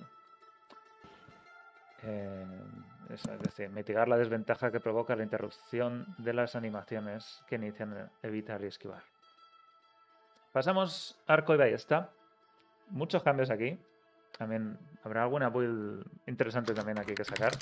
Eh, 2.02 2.46
eso, 3.10 3.32
es 3.32 3.40
decir, 3.40 3.68
mitigar 3.70 4.08
la 4.08 4.16
desventaja 4.16 4.70
que 4.70 4.80
provoca 4.80 5.14
la 5.14 5.22
interrupción 5.22 6.06
de 6.18 6.32
las 6.32 6.56
animaciones 6.56 7.42
que 7.46 7.56
inician 7.56 8.10
evitar 8.22 8.62
y 8.62 8.66
esquivar. 8.66 9.02
Pasamos 10.52 11.18
arco 11.26 11.54
y 11.54 11.58
ballesta. 11.58 12.10
Muchos 12.88 13.22
cambios 13.22 13.50
aquí. 13.50 13.78
También 14.38 14.78
habrá 15.02 15.22
alguna 15.22 15.50
build 15.50 16.04
interesante 16.26 16.72
también 16.72 16.98
aquí 16.98 17.14
que 17.14 17.24
sacar. 17.24 17.52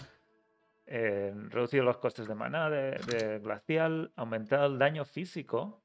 Eh, 0.86 1.32
reducido 1.48 1.82
los 1.82 1.96
costes 1.96 2.28
de 2.28 2.34
maná 2.34 2.68
de, 2.68 3.40
glacial, 3.42 4.12
aumentado 4.16 4.66
el 4.66 4.78
daño 4.78 5.04
físico, 5.04 5.82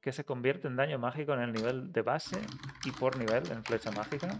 que 0.00 0.12
se 0.12 0.24
convierte 0.24 0.68
en 0.68 0.76
daño 0.76 0.98
mágico 0.98 1.34
en 1.34 1.40
el 1.40 1.52
nivel 1.52 1.92
de 1.92 2.02
base 2.02 2.40
y 2.84 2.90
por 2.90 3.16
nivel 3.18 3.50
en 3.52 3.62
flecha 3.62 3.90
mágica, 3.92 4.36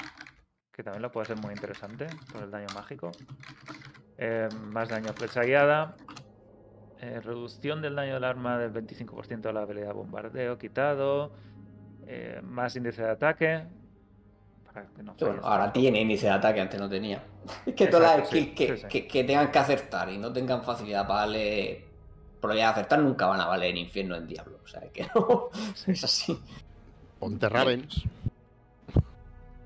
que 0.72 0.82
también 0.82 1.02
lo 1.02 1.12
puede 1.12 1.26
ser 1.26 1.36
muy 1.38 1.52
interesante 1.52 2.06
por 2.32 2.42
el 2.42 2.50
daño 2.50 2.68
mágico. 2.74 3.12
Eh, 4.18 4.48
más 4.70 4.88
daño 4.88 5.12
flecha 5.12 5.42
guiada. 5.42 5.96
Eh, 7.00 7.20
reducción 7.20 7.82
del 7.82 7.96
daño 7.96 8.14
del 8.14 8.24
arma 8.24 8.58
del 8.58 8.72
25% 8.72 9.48
de 9.48 9.52
la 9.52 9.62
habilidad 9.62 9.92
bombardeo 9.92 10.56
quitado. 10.58 11.32
Eh, 12.06 12.40
más 12.42 12.76
índice 12.76 13.02
de 13.02 13.10
ataque. 13.10 13.66
Que 14.96 15.02
no 15.02 15.14
bueno, 15.20 15.42
ahora 15.44 15.64
tanto. 15.64 15.80
tiene 15.80 16.00
índice 16.00 16.26
de 16.26 16.32
ataque, 16.32 16.60
antes 16.60 16.80
no 16.80 16.88
tenía. 16.88 17.22
Es 17.66 17.74
que 17.74 17.86
todas 17.88 18.18
las 18.18 18.28
sí, 18.28 18.36
skills 18.40 18.54
que, 18.56 18.66
sí, 18.68 18.82
sí. 18.82 18.88
que- 18.88 19.06
que 19.06 19.24
tengan 19.24 19.50
que 19.50 19.58
acertar 19.58 20.08
y 20.10 20.18
no 20.18 20.32
tengan 20.32 20.62
facilidad 20.62 21.06
para 21.06 21.20
darle 21.20 21.84
probabilidad 22.40 22.68
de 22.68 22.72
acertar 22.80 22.98
nunca 23.00 23.26
van 23.26 23.40
a 23.40 23.46
valer 23.46 23.70
en 23.70 23.76
infierno 23.78 24.16
en 24.16 24.26
diablo. 24.26 24.58
O 24.64 24.66
sea, 24.66 24.80
que 24.92 25.06
no. 25.14 25.50
Es 25.86 26.04
así. 26.04 26.38
Ponte 27.18 27.48
Ravens. 27.48 28.04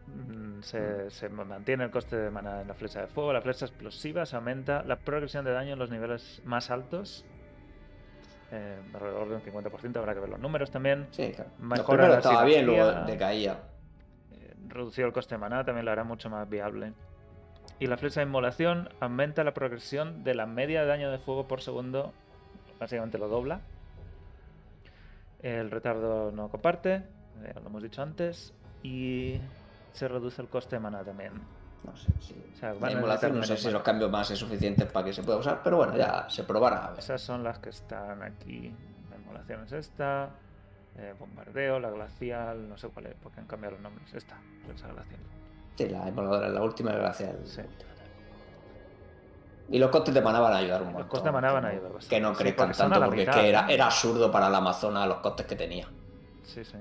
Mm, 0.06 0.60
Se, 0.62 1.10
se 1.10 1.28
mantiene 1.28 1.84
el 1.84 1.90
coste 1.90 2.16
de 2.16 2.30
mana 2.30 2.62
en 2.62 2.68
la 2.68 2.74
flecha 2.74 3.00
de 3.00 3.06
fuego, 3.06 3.32
la 3.32 3.40
flecha 3.40 3.66
explosiva 3.66 4.26
se 4.26 4.36
aumenta 4.36 4.82
la 4.84 4.96
progresión 4.96 5.44
de 5.44 5.52
daño 5.52 5.72
en 5.74 5.78
los 5.78 5.90
niveles 5.90 6.40
más 6.44 6.70
altos. 6.70 7.24
eh, 8.52 8.78
alrededor 8.94 9.28
de 9.28 9.34
un 9.36 9.42
50%, 9.42 9.96
habrá 9.98 10.14
que 10.14 10.20
ver 10.20 10.28
los 10.30 10.38
números 10.40 10.70
también. 10.70 11.08
Sí, 11.10 11.32
claro. 11.34 11.50
Los 11.58 11.68
Mejora 11.68 11.86
primeros 12.04 12.10
la 12.10 12.18
estaba 12.18 12.44
bien, 12.44 12.66
luego 12.66 12.92
decaía. 13.06 13.58
Reducido 14.76 15.06
el 15.06 15.14
coste 15.14 15.36
de 15.36 15.38
maná 15.38 15.64
también 15.64 15.86
lo 15.86 15.90
hará 15.92 16.04
mucho 16.04 16.28
más 16.28 16.46
viable. 16.48 16.92
Y 17.78 17.86
la 17.86 17.96
flecha 17.96 18.20
de 18.20 18.26
inmolación 18.26 18.90
aumenta 19.00 19.42
la 19.42 19.54
progresión 19.54 20.22
de 20.22 20.34
la 20.34 20.44
media 20.44 20.82
de 20.82 20.86
daño 20.86 21.10
de 21.10 21.18
fuego 21.18 21.48
por 21.48 21.62
segundo, 21.62 22.12
básicamente 22.78 23.16
lo 23.16 23.28
dobla. 23.28 23.60
El 25.42 25.70
retardo 25.70 26.30
no 26.30 26.48
comparte, 26.50 26.94
eh, 26.94 27.54
lo 27.54 27.68
hemos 27.68 27.82
dicho 27.82 28.02
antes, 28.02 28.52
y 28.82 29.40
se 29.92 30.08
reduce 30.08 30.42
el 30.42 30.48
coste 30.48 30.76
de 30.76 30.80
maná 30.80 31.02
también. 31.02 31.32
No 31.84 31.96
sé, 31.96 32.08
sí. 32.20 32.34
O 32.52 32.56
sea, 32.56 32.74
La 32.74 32.90
emulación 32.90 33.38
no 33.38 33.44
sé 33.44 33.56
si 33.56 33.70
los 33.70 33.82
cambios 33.82 34.10
más 34.10 34.30
es 34.30 34.38
suficientes 34.38 34.86
para 34.90 35.06
que 35.06 35.12
se 35.14 35.22
pueda 35.22 35.38
usar, 35.38 35.62
pero 35.62 35.78
bueno, 35.78 35.96
ya 35.96 36.28
se 36.28 36.44
probará. 36.44 36.86
a 36.86 36.90
ver. 36.90 36.98
Esas 36.98 37.22
son 37.22 37.42
las 37.42 37.58
que 37.60 37.70
están 37.70 38.22
aquí. 38.22 38.74
La 39.10 39.16
inmolación 39.16 39.64
es 39.64 39.72
esta. 39.72 40.30
Eh, 40.98 41.14
bombardeo, 41.18 41.78
la 41.78 41.90
glacial, 41.90 42.68
no 42.68 42.78
sé 42.78 42.88
cuál 42.88 43.06
es, 43.06 43.14
porque 43.22 43.40
han 43.40 43.46
cambiado 43.46 43.74
los 43.74 43.82
nombres. 43.82 44.12
Esta, 44.14 44.36
flecha 44.64 44.88
glacial. 44.88 45.20
Sí, 45.76 45.88
la 45.88 46.08
emuladora, 46.08 46.48
la 46.48 46.62
última 46.62 46.92
gracia. 46.92 47.34
Sí. 47.44 47.62
Y 49.68 49.78
los 49.78 49.90
costes 49.90 50.14
de 50.14 50.22
maná 50.22 50.40
van 50.40 50.52
a 50.52 50.56
ayudar 50.58 50.80
un 50.80 50.86
Los 50.86 50.92
montón. 50.94 51.08
costes 51.10 51.24
de 51.26 51.32
maná 51.32 51.52
van 51.52 51.64
a 51.64 51.68
ayudar 51.68 51.92
bastante. 51.92 52.16
Que 52.16 52.20
no 52.20 52.34
Sí, 52.34 52.42
crezcan 52.44 52.68
porque 52.68 52.82
a 52.82 52.88
tanto, 52.88 53.04
porque 53.04 53.22
es 53.22 53.28
mitad, 53.28 53.40
que 53.40 53.74
era, 53.74 53.84
absurdo 53.86 54.30
para 54.30 54.48
la 54.48 54.58
Amazona 54.58 55.06
los 55.06 55.18
costes 55.18 55.46
que 55.46 55.56
tenía. 55.56 55.88
Sí, 56.44 56.64
sí. 56.64 56.78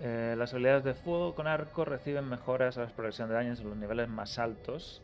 Eh, 0.00 0.34
las 0.36 0.52
habilidades 0.52 0.84
de 0.84 0.94
fuego 0.94 1.34
con 1.34 1.46
arco 1.46 1.84
reciben 1.86 2.28
mejoras 2.28 2.76
a 2.76 2.82
la 2.82 2.86
progresión 2.88 3.28
de 3.28 3.34
daños 3.34 3.60
en 3.60 3.68
los 3.70 3.78
niveles 3.78 4.08
más 4.08 4.38
altos 4.38 5.02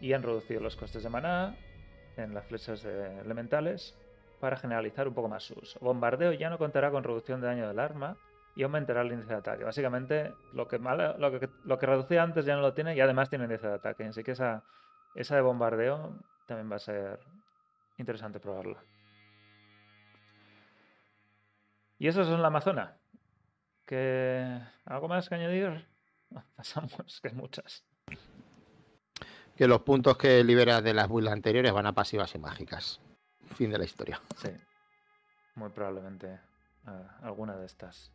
y 0.00 0.12
han 0.12 0.22
reducido 0.22 0.60
los 0.60 0.76
costes 0.76 1.02
de 1.02 1.08
maná 1.08 1.56
en 2.18 2.34
las 2.34 2.44
flechas 2.44 2.84
elementales 2.84 3.94
para 4.40 4.56
generalizar 4.56 5.08
un 5.08 5.14
poco 5.14 5.28
más 5.28 5.44
su 5.44 5.54
uso. 5.58 5.78
Bombardeo 5.80 6.32
ya 6.32 6.50
no 6.50 6.58
contará 6.58 6.90
con 6.90 7.04
reducción 7.04 7.40
de 7.40 7.46
daño 7.46 7.68
del 7.68 7.78
arma 7.78 8.16
y 8.54 8.62
aumentará 8.62 9.02
el 9.02 9.12
índice 9.12 9.32
de 9.32 9.38
ataque. 9.38 9.64
Básicamente, 9.64 10.32
lo 10.52 10.66
que, 10.66 10.78
lo 10.78 11.38
que, 11.38 11.48
lo 11.64 11.78
que 11.78 11.86
reducía 11.86 12.22
antes 12.22 12.44
ya 12.44 12.56
no 12.56 12.62
lo 12.62 12.72
tiene 12.72 12.96
y 12.96 13.00
además 13.00 13.28
tiene 13.28 13.44
índice 13.44 13.68
de 13.68 13.74
ataque. 13.74 14.04
Así 14.04 14.24
que 14.24 14.32
esa, 14.32 14.64
esa 15.14 15.36
de 15.36 15.42
bombardeo 15.42 16.16
también 16.46 16.70
va 16.70 16.76
a 16.76 16.80
ser 16.80 17.20
interesante 17.98 18.40
probarla. 18.40 18.82
Y 21.98 22.08
eso 22.08 22.22
es 22.22 22.28
en 22.28 22.42
la 22.42 22.48
Amazona. 22.48 22.96
¿Que... 23.84 24.60
¿Algo 24.84 25.08
más 25.08 25.28
que 25.28 25.34
añadir? 25.34 25.86
Pasamos, 26.56 27.20
que 27.22 27.30
muchas. 27.30 27.84
Que 29.56 29.66
los 29.66 29.82
puntos 29.82 30.18
que 30.18 30.44
liberas 30.44 30.82
de 30.82 30.92
las 30.92 31.08
builds 31.08 31.30
anteriores 31.30 31.72
van 31.72 31.86
a 31.86 31.94
pasivas 31.94 32.34
y 32.34 32.38
mágicas. 32.38 33.00
Fin 33.56 33.70
de 33.70 33.78
la 33.78 33.84
historia. 33.84 34.20
Sí. 34.36 34.48
Muy 35.54 35.70
probablemente 35.70 36.38
ah, 36.86 37.18
alguna 37.22 37.56
de 37.56 37.66
estas. 37.66 38.12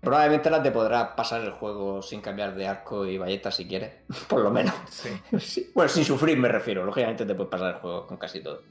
Probablemente 0.00 0.48
ahora 0.50 0.62
te 0.62 0.70
podrás 0.70 1.08
pasar 1.14 1.40
el 1.40 1.52
juego 1.52 2.02
sin 2.02 2.20
cambiar 2.20 2.54
de 2.54 2.66
arco 2.68 3.06
y 3.06 3.16
ballesta 3.16 3.50
si 3.50 3.66
quieres, 3.66 3.92
por 4.28 4.40
lo 4.40 4.50
menos. 4.50 4.74
Sí. 4.90 5.08
Sí, 5.38 5.70
Bueno, 5.74 5.88
sin 5.88 6.04
sufrir 6.04 6.36
me 6.38 6.48
refiero. 6.48 6.84
Lógicamente 6.84 7.24
te 7.24 7.34
puedes 7.34 7.50
pasar 7.50 7.74
el 7.76 7.80
juego 7.80 8.06
con 8.06 8.16
casi 8.18 8.42
todo. 8.42 8.62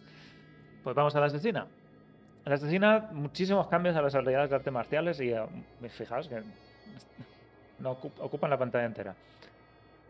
Pues 0.84 0.96
vamos 0.96 1.16
a 1.16 1.20
la 1.20 1.28
asesina. 1.28 1.66
La 2.46 2.56
asesina, 2.56 3.10
muchísimos 3.14 3.68
cambios 3.68 3.96
a 3.96 4.02
las 4.02 4.14
habilidades 4.16 4.50
de 4.50 4.56
artes 4.58 4.74
marciales 4.74 5.20
y 5.22 5.34
ah, 5.34 5.48
fijaos 5.90 6.28
que 6.28 6.44
no 7.80 7.98
ocup- 8.00 8.20
ocupan 8.20 8.50
la 8.50 8.58
pantalla 8.58 8.86
entera. 8.86 9.16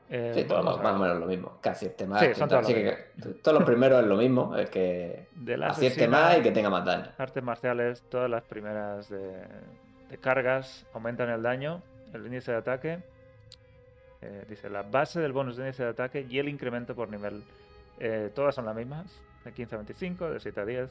Eh, 0.10 0.32
Sí, 0.36 0.44
todo 0.44 0.60
a 0.60 0.64
más 0.64 0.96
o 0.96 1.00
menos 1.00 1.20
lo 1.20 1.26
mismo. 1.26 1.60
Que 1.62 1.70
acierte 1.70 2.06
más. 2.06 2.22
Sí, 2.22 2.36
son 2.36 2.48
todos 2.50 2.64
Así 2.66 2.74
lo 2.74 2.80
que- 2.92 3.34
todos 3.42 3.58
los 3.60 3.64
primeros 3.68 4.02
es 4.02 4.08
lo 4.08 4.18
mismo. 4.18 4.56
Es 4.58 4.70
que 4.70 5.28
acierte 5.64 6.08
más 6.08 6.38
y 6.38 6.42
que 6.42 6.52
tenga 6.52 6.70
más 6.70 6.86
daño. 6.86 7.08
Artes 7.18 7.44
marciales, 7.44 8.04
todas 8.10 8.30
las 8.30 8.44
primeras 8.44 9.10
de, 9.10 9.44
de 10.10 10.18
cargas 10.20 10.86
aumentan 10.94 11.30
el 11.30 11.42
daño, 11.42 11.82
el 12.14 12.26
índice 12.26 12.52
de 12.52 12.58
ataque. 12.58 13.00
eh, 14.22 14.46
dice 14.48 14.70
la 14.70 14.84
base 14.84 15.20
del 15.20 15.34
bonus 15.34 15.58
de 15.58 15.64
índice 15.64 15.84
de 15.84 15.90
ataque 15.90 16.26
y 16.30 16.40
el 16.40 16.48
incremento 16.48 16.96
por 16.96 17.10
nivel. 17.10 17.44
Eh, 18.00 18.32
todas 18.34 18.56
son 18.56 18.66
las 18.66 18.76
mismas, 18.76 19.20
de 19.44 19.52
15 19.52 19.76
a 19.76 19.78
25, 19.80 20.30
de 20.30 20.40
7 20.40 20.62
a 20.62 20.66
10. 20.66 20.90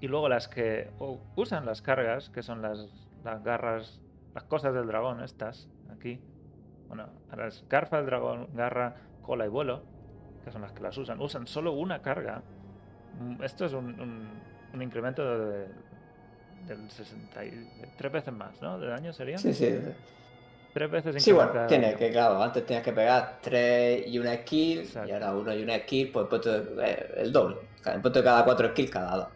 Y 0.00 0.08
luego 0.08 0.28
las 0.28 0.46
que 0.48 0.90
usan 1.36 1.64
las 1.66 1.80
cargas, 1.82 2.28
que 2.30 2.42
son 2.42 2.60
las, 2.62 2.78
las 3.24 3.42
garras, 3.42 4.00
las 4.34 4.44
cosas 4.44 4.74
del 4.74 4.86
dragón, 4.86 5.22
estas, 5.22 5.68
aquí. 5.90 6.20
Bueno, 6.88 7.08
a 7.28 7.36
las 7.36 7.64
garfas 7.68 8.00
del 8.00 8.06
dragón, 8.06 8.48
garra, 8.52 8.96
cola 9.20 9.44
y 9.46 9.48
vuelo, 9.48 9.86
que 10.44 10.50
son 10.50 10.62
las 10.62 10.72
que 10.72 10.82
las 10.82 10.96
usan, 10.98 11.20
usan 11.20 11.46
solo 11.46 11.72
una 11.72 12.00
carga. 12.02 12.44
Mm, 13.12 13.42
Esto 13.42 13.64
es 13.66 13.72
un, 13.72 14.00
un- 14.00 14.42
un 14.72 14.82
incremento 14.82 15.22
de, 15.38 15.68
del 16.66 16.90
60 16.90 17.44
y, 17.44 17.68
tres 17.96 18.12
veces 18.12 18.32
más, 18.34 18.60
¿no? 18.62 18.78
De 18.78 18.88
daño 18.88 19.12
sería. 19.12 19.36
Sí, 19.38 19.52
sí. 19.54 19.78
Tres 20.72 20.90
veces 20.90 21.14
Sí, 21.22 21.32
bueno, 21.32 21.52
tiene 21.66 21.94
que, 21.96 22.10
claro, 22.10 22.42
antes 22.42 22.64
tenías 22.66 22.84
que 22.84 22.92
pegar 22.92 23.40
3 23.42 24.06
y 24.06 24.18
una 24.18 24.34
skill, 24.36 24.80
Exacto. 24.80 25.08
y 25.08 25.12
ahora 25.12 25.34
uno 25.34 25.54
y 25.54 25.62
una 25.62 25.78
skill, 25.78 26.12
pues 26.12 26.26
puesto 26.28 26.54
eh, 26.82 27.14
el 27.16 27.32
doble. 27.32 27.56
En 27.86 28.02
puesto 28.02 28.18
de 28.20 28.24
cada 28.24 28.44
4 28.44 28.68
skills, 28.68 28.90
cada 28.90 29.16
2. 29.16 29.28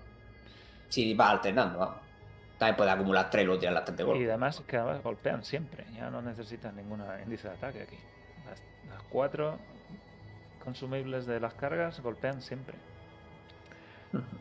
Si 0.88 1.14
vas 1.14 1.30
alternando, 1.32 1.78
vamos. 1.78 2.09
También 2.60 2.76
puedes 2.76 2.92
acumular 2.92 3.30
3 3.30 3.42
y 3.42 3.46
luego 3.46 3.58
tirar 3.58 3.72
las 3.72 3.84
3 3.86 3.96
de 3.96 4.02
Y 4.02 4.06
golpe. 4.06 4.28
además 4.28 4.62
que 4.66 4.76
además 4.76 5.02
golpean 5.02 5.42
siempre, 5.42 5.86
ya 5.94 6.10
no 6.10 6.20
necesitas 6.20 6.74
ningún 6.74 7.02
índice 7.24 7.48
de 7.48 7.54
ataque 7.54 7.82
aquí. 7.84 7.96
Las, 8.46 8.62
las 8.90 9.02
cuatro 9.04 9.56
consumibles 10.62 11.24
de 11.24 11.40
las 11.40 11.54
cargas 11.54 12.00
golpean 12.02 12.42
siempre. 12.42 12.74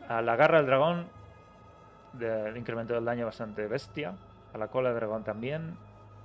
A 0.06 0.20
la 0.20 0.36
garra 0.36 0.58
del 0.58 0.66
dragón, 0.66 1.08
del 2.12 2.54
incremento 2.58 2.92
del 2.92 3.06
daño 3.06 3.24
bastante 3.24 3.66
bestia. 3.66 4.14
A 4.52 4.58
la 4.58 4.68
cola 4.68 4.90
del 4.90 4.98
dragón 4.98 5.24
también. 5.24 5.78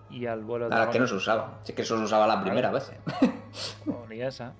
Y 0.09 0.25
al 0.25 0.43
vuelo 0.43 0.65
del 0.65 0.71
dragón. 0.75 0.91
que 0.91 0.99
no 0.99 1.07
se 1.07 1.15
usaba. 1.15 1.59
Si 1.63 1.71
es 1.71 1.75
que 1.77 1.83
eso 1.83 1.97
se 1.97 2.03
usaba 2.03 2.27
la 2.27 2.41
primera 2.41 2.71
vez. 2.71 2.91
o 3.87 4.05
ni 4.09 4.21
esa. 4.21 4.51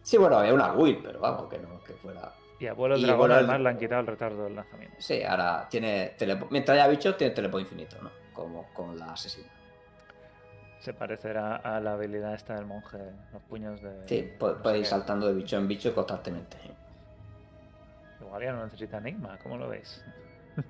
Sí, 0.00 0.16
bueno, 0.16 0.38
había 0.38 0.54
una 0.54 0.72
build, 0.72 1.02
pero 1.04 1.20
vamos, 1.20 1.50
que 1.50 1.58
no, 1.58 1.82
que 1.84 1.92
fuera. 1.92 2.32
Y 2.64 2.66
a 2.68 2.72
vuelo 2.72 2.96
dragón 2.98 3.18
vuelo 3.18 3.34
además 3.34 3.60
le 3.60 3.68
han 3.68 3.78
quitado 3.78 4.00
el 4.00 4.06
retardo 4.06 4.44
del 4.44 4.54
lanzamiento. 4.56 4.96
Sí, 4.98 5.22
ahora 5.22 5.66
tiene 5.68 6.16
telepo- 6.16 6.46
Mientras 6.50 6.76
haya 6.76 6.88
bichos, 6.88 7.16
tiene 7.16 7.34
telepo 7.34 7.58
infinito, 7.60 7.96
¿no? 8.02 8.10
Como 8.32 8.72
con 8.72 8.98
la 8.98 9.12
asesina. 9.12 9.48
Se 10.80 10.92
parecerá 10.94 11.56
a 11.56 11.80
la 11.80 11.92
habilidad 11.92 12.34
esta 12.34 12.54
del 12.56 12.66
monje, 12.66 12.98
los 13.32 13.42
puños 13.42 13.80
de... 13.82 14.06
Sí, 14.08 14.32
puede 14.38 14.78
ir 14.78 14.86
saltando 14.86 15.26
de 15.28 15.34
bicho 15.34 15.56
en 15.56 15.68
bicho 15.68 15.94
constantemente. 15.94 16.56
Igual 18.20 18.42
ya 18.42 18.52
no 18.52 18.64
necesita 18.64 18.98
enigma, 18.98 19.38
¿cómo 19.42 19.56
lo 19.58 19.68
veis? 19.68 20.02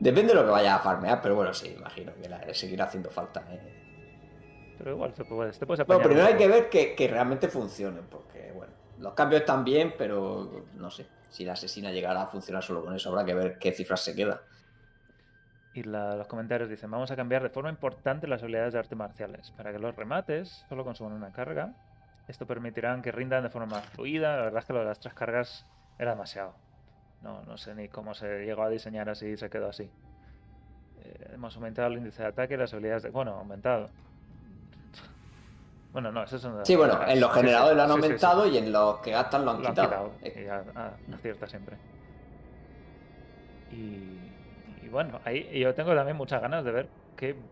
Depende 0.00 0.32
de 0.34 0.40
lo 0.40 0.44
que 0.44 0.50
vaya 0.50 0.76
a 0.76 0.78
farmear, 0.80 1.20
pero 1.22 1.34
bueno, 1.36 1.52
sí, 1.54 1.74
imagino 1.76 2.12
que 2.20 2.28
la- 2.28 2.54
seguirá 2.54 2.84
haciendo 2.84 3.10
falta. 3.10 3.42
¿eh? 3.50 3.60
Pero 4.78 4.92
igual 4.92 5.12
te 5.14 5.24
puedes, 5.24 5.58
te 5.58 5.66
puedes 5.66 5.86
Bueno, 5.86 6.02
primero 6.02 6.26
hay 6.26 6.36
que 6.36 6.48
ver 6.48 6.68
que, 6.68 6.94
que 6.94 7.06
realmente 7.08 7.48
funcionen, 7.48 8.04
porque 8.06 8.50
bueno, 8.54 8.72
los 9.02 9.14
cambios 9.14 9.40
están 9.40 9.64
bien, 9.64 9.94
pero 9.98 10.64
no 10.76 10.90
sé 10.90 11.06
si 11.28 11.44
la 11.44 11.54
asesina 11.54 11.90
llegará 11.90 12.22
a 12.22 12.26
funcionar 12.28 12.62
solo 12.62 12.84
con 12.84 12.94
eso. 12.94 13.08
Habrá 13.10 13.24
que 13.24 13.34
ver 13.34 13.58
qué 13.58 13.72
cifras 13.72 14.00
se 14.00 14.14
queda. 14.14 14.42
Y 15.74 15.82
los 15.82 16.26
comentarios 16.28 16.68
dicen, 16.68 16.90
vamos 16.90 17.10
a 17.10 17.16
cambiar 17.16 17.42
de 17.42 17.48
forma 17.48 17.70
importante 17.70 18.28
las 18.28 18.42
habilidades 18.42 18.74
de 18.74 18.78
artes 18.78 18.96
marciales. 18.96 19.50
Para 19.52 19.72
que 19.72 19.78
los 19.78 19.96
remates 19.96 20.64
solo 20.68 20.84
consuman 20.84 21.14
una 21.14 21.32
carga. 21.32 21.74
Esto 22.28 22.46
permitirá 22.46 23.00
que 23.02 23.10
rindan 23.10 23.42
de 23.42 23.50
forma 23.50 23.66
más 23.66 23.86
fluida. 23.86 24.36
La 24.36 24.42
verdad 24.44 24.60
es 24.60 24.66
que 24.66 24.72
lo 24.72 24.80
de 24.80 24.84
las 24.84 25.00
tres 25.00 25.14
cargas 25.14 25.66
era 25.98 26.12
demasiado. 26.12 26.54
No, 27.22 27.42
no 27.42 27.56
sé 27.56 27.74
ni 27.74 27.88
cómo 27.88 28.14
se 28.14 28.44
llegó 28.44 28.62
a 28.62 28.68
diseñar 28.68 29.08
así 29.08 29.26
y 29.26 29.36
se 29.36 29.50
quedó 29.50 29.70
así. 29.70 29.90
Eh, 31.02 31.30
hemos 31.32 31.56
aumentado 31.56 31.88
el 31.88 31.98
índice 31.98 32.22
de 32.22 32.28
ataque 32.28 32.54
y 32.54 32.56
las 32.56 32.72
habilidades 32.72 33.02
de... 33.02 33.10
Bueno, 33.10 33.32
aumentado. 33.32 33.90
Bueno, 35.92 36.10
no, 36.12 36.22
eso 36.24 36.38
son... 36.38 36.56
Sí, 36.62 36.74
bueno, 36.76 36.98
en 37.06 37.20
los 37.20 37.32
sí, 37.32 37.32
generadores 37.32 37.76
lo 37.76 37.82
han 37.84 37.90
sí, 37.90 38.02
sí, 38.02 38.18
sí. 38.18 38.32
aumentado 38.32 38.46
y 38.46 38.56
en 38.58 38.72
los 38.72 38.98
que 39.00 39.10
gastan 39.12 39.44
lo 39.44 39.50
han 39.52 39.62
Lo 39.62 39.68
han 39.68 39.76
quitado. 39.78 39.78
quitado. 39.78 40.20
Y 40.34 40.46
a- 40.46 40.64
a- 40.74 41.00
acierta 41.10 41.46
siempre. 41.48 41.80
Y, 43.68 44.36
y 44.66 44.88
bueno, 44.88 45.20
ahí 45.24 45.58
yo 45.60 45.74
tengo 45.74 45.94
también 45.94 46.16
muchas 46.16 46.42
ganas 46.42 46.64
de 46.64 46.72
ver 46.72 46.94
qué, 47.14 47.48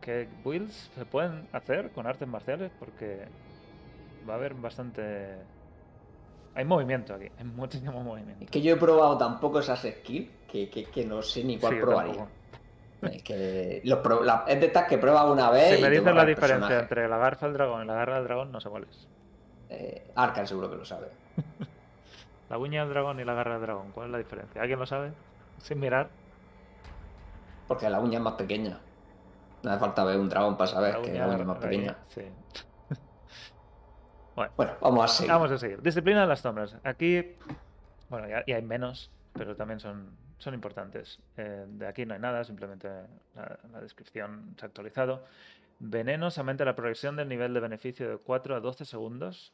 qué 0.00 0.28
builds 0.32 0.90
se 0.94 1.06
pueden 1.06 1.48
hacer 1.52 1.92
con 1.92 2.06
artes 2.06 2.28
marciales 2.28 2.72
porque 2.78 3.32
va 4.28 4.34
a 4.34 4.36
haber 4.36 4.54
bastante... 4.54 5.48
Hay 6.52 6.66
movimiento 6.66 7.14
aquí, 7.14 7.30
hay 7.38 7.44
muchísimo 7.46 8.02
movimiento. 8.04 8.44
Es 8.44 8.50
que 8.50 8.60
yo 8.62 8.72
he 8.74 8.76
probado 8.76 9.16
tan 9.16 9.38
poco 9.38 9.60
esas 9.60 9.82
skills 9.82 10.44
que, 10.48 10.68
que, 10.68 10.90
que 10.90 11.04
no 11.04 11.22
sé 11.22 11.44
ni 11.44 11.56
cuál 11.60 11.78
probaría. 11.78 12.26
tampoco. 12.26 12.37
Es 13.02 13.22
que 13.22 13.80
los 13.84 13.98
pro- 14.00 14.24
la- 14.24 14.44
es 14.48 14.58
de 14.60 14.66
estas 14.66 14.88
que 14.88 14.98
prueba 14.98 15.30
una 15.30 15.50
vez. 15.50 15.76
Si 15.76 15.82
me 15.82 15.90
dices 15.90 16.04
la 16.14 16.24
diferencia 16.24 16.56
personaje. 16.68 16.78
entre 16.82 17.08
la 17.08 17.16
garfa 17.18 17.46
del 17.46 17.54
dragón 17.54 17.84
y 17.84 17.86
la 17.86 17.94
garra 17.94 18.16
del 18.16 18.24
dragón, 18.24 18.50
no 18.52 18.60
sé 18.60 18.68
cuál 18.68 18.84
es. 18.90 19.06
Eh, 19.70 20.10
Arkan 20.16 20.46
seguro 20.46 20.70
que 20.70 20.76
lo 20.76 20.84
sabe. 20.84 21.08
La 22.48 22.56
uña 22.56 22.80
del 22.82 22.88
dragón 22.94 23.20
y 23.20 23.24
la 23.26 23.34
garra 23.34 23.52
del 23.52 23.60
dragón, 23.60 23.92
¿cuál 23.92 24.06
es 24.06 24.12
la 24.12 24.16
diferencia? 24.18 24.62
¿Alguien 24.62 24.78
lo 24.78 24.86
sabe? 24.86 25.12
Sin 25.58 25.78
mirar. 25.80 26.08
Porque 27.68 27.90
la 27.90 28.00
uña 28.00 28.16
es 28.16 28.24
más 28.24 28.32
pequeña. 28.34 28.78
No 29.62 29.70
hace 29.70 29.78
falta 29.80 30.02
ver 30.04 30.18
un 30.18 30.30
dragón 30.30 30.56
para 30.56 30.68
saber 30.70 31.02
que 31.02 31.12
la 31.12 31.26
uña 31.26 31.36
es 31.40 31.44
más 31.46 31.58
pequeña. 31.58 31.96
Sí. 32.08 32.22
bueno, 34.34 34.52
Bueno, 34.56 34.72
vamos 34.80 35.04
a 35.04 35.08
seguir. 35.08 35.30
Vamos 35.32 35.50
a 35.50 35.58
seguir. 35.58 35.82
Disciplina 35.82 36.22
de 36.22 36.26
las 36.26 36.40
sombras. 36.40 36.74
Aquí, 36.84 37.36
bueno, 38.08 38.26
ya, 38.28 38.42
ya 38.46 38.56
hay 38.56 38.62
menos, 38.62 39.10
pero 39.34 39.54
también 39.54 39.78
son, 39.80 40.10
son 40.38 40.54
importantes. 40.54 41.18
Eh, 41.36 41.66
de 41.68 41.86
aquí 41.86 42.06
no 42.06 42.14
hay 42.14 42.20
nada, 42.20 42.44
simplemente 42.44 42.88
la, 43.34 43.58
la 43.72 43.80
descripción 43.80 44.54
se 44.58 44.64
ha 44.64 44.68
actualizado. 44.68 45.24
Venenos 45.80 46.38
aumenta 46.38 46.64
la 46.64 46.74
progresión 46.74 47.16
del 47.16 47.28
nivel 47.28 47.54
de 47.54 47.60
beneficio 47.60 48.08
de 48.08 48.16
4 48.18 48.56
a 48.56 48.60
12 48.60 48.84
segundos. 48.84 49.52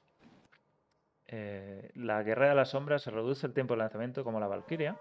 Eh, 1.27 1.91
la 1.95 2.23
guerra 2.23 2.49
de 2.49 2.55
las 2.55 2.71
sombras 2.71 3.03
se 3.03 3.11
reduce 3.11 3.47
el 3.47 3.53
tiempo 3.53 3.75
de 3.75 3.79
lanzamiento 3.79 4.25
como 4.25 4.41
la 4.41 4.47
Valkyria. 4.47 4.97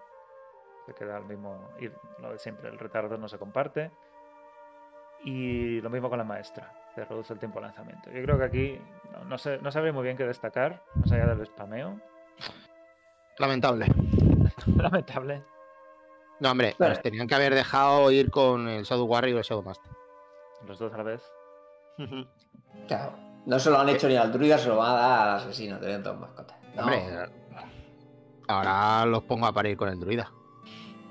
Se 0.86 0.94
queda 0.94 1.16
el 1.16 1.24
mismo, 1.24 1.70
y 1.80 1.88
lo 2.20 2.32
de 2.32 2.38
siempre, 2.38 2.68
el 2.68 2.78
retardo 2.78 3.16
no 3.16 3.28
se 3.28 3.38
comparte. 3.38 3.90
Y 5.24 5.80
lo 5.80 5.88
mismo 5.88 6.10
con 6.10 6.18
la 6.18 6.24
maestra, 6.24 6.70
se 6.94 7.04
reduce 7.04 7.32
el 7.32 7.38
tiempo 7.38 7.58
de 7.58 7.66
lanzamiento. 7.66 8.10
Yo 8.10 8.22
creo 8.22 8.36
que 8.36 8.44
aquí 8.44 8.80
no, 9.12 9.24
no 9.24 9.38
sé, 9.38 9.58
no 9.62 9.70
sabría 9.70 9.94
muy 9.94 10.02
bien 10.02 10.18
qué 10.18 10.26
destacar, 10.26 10.82
más 10.96 11.10
allá 11.12 11.34
del 11.34 11.46
spameo. 11.46 11.98
Lamentable. 13.38 13.86
Lamentable. 14.76 15.53
No, 16.40 16.50
hombre, 16.50 16.74
Bueno. 16.78 16.94
pues 16.94 17.02
tenían 17.02 17.26
que 17.26 17.34
haber 17.34 17.54
dejado 17.54 18.10
ir 18.10 18.30
con 18.30 18.68
el 18.68 18.82
Shadow 18.84 19.06
Warrior 19.06 19.36
y 19.36 19.38
el 19.38 19.44
Shadow 19.44 19.62
Master. 19.62 19.90
Los 20.66 20.78
dos 20.78 20.92
a 20.92 20.96
la 20.98 21.02
vez. 21.04 21.22
Claro. 22.88 23.16
No 23.46 23.58
se 23.58 23.70
lo 23.70 23.78
han 23.78 23.88
hecho 23.88 24.08
ni 24.08 24.16
al 24.16 24.32
druida, 24.32 24.58
se 24.58 24.68
lo 24.68 24.76
van 24.76 24.90
a 24.90 24.94
dar 24.94 25.28
al 25.28 25.36
asesino. 25.36 25.78
Tienen 25.78 26.02
dos 26.02 26.18
mascotas. 26.18 26.58
No, 26.74 26.82
Hombre, 26.82 27.04
ahora 28.48 29.06
los 29.06 29.22
pongo 29.22 29.46
a 29.46 29.52
parir 29.52 29.76
con 29.76 29.88
el 29.88 30.00
druida. 30.00 30.30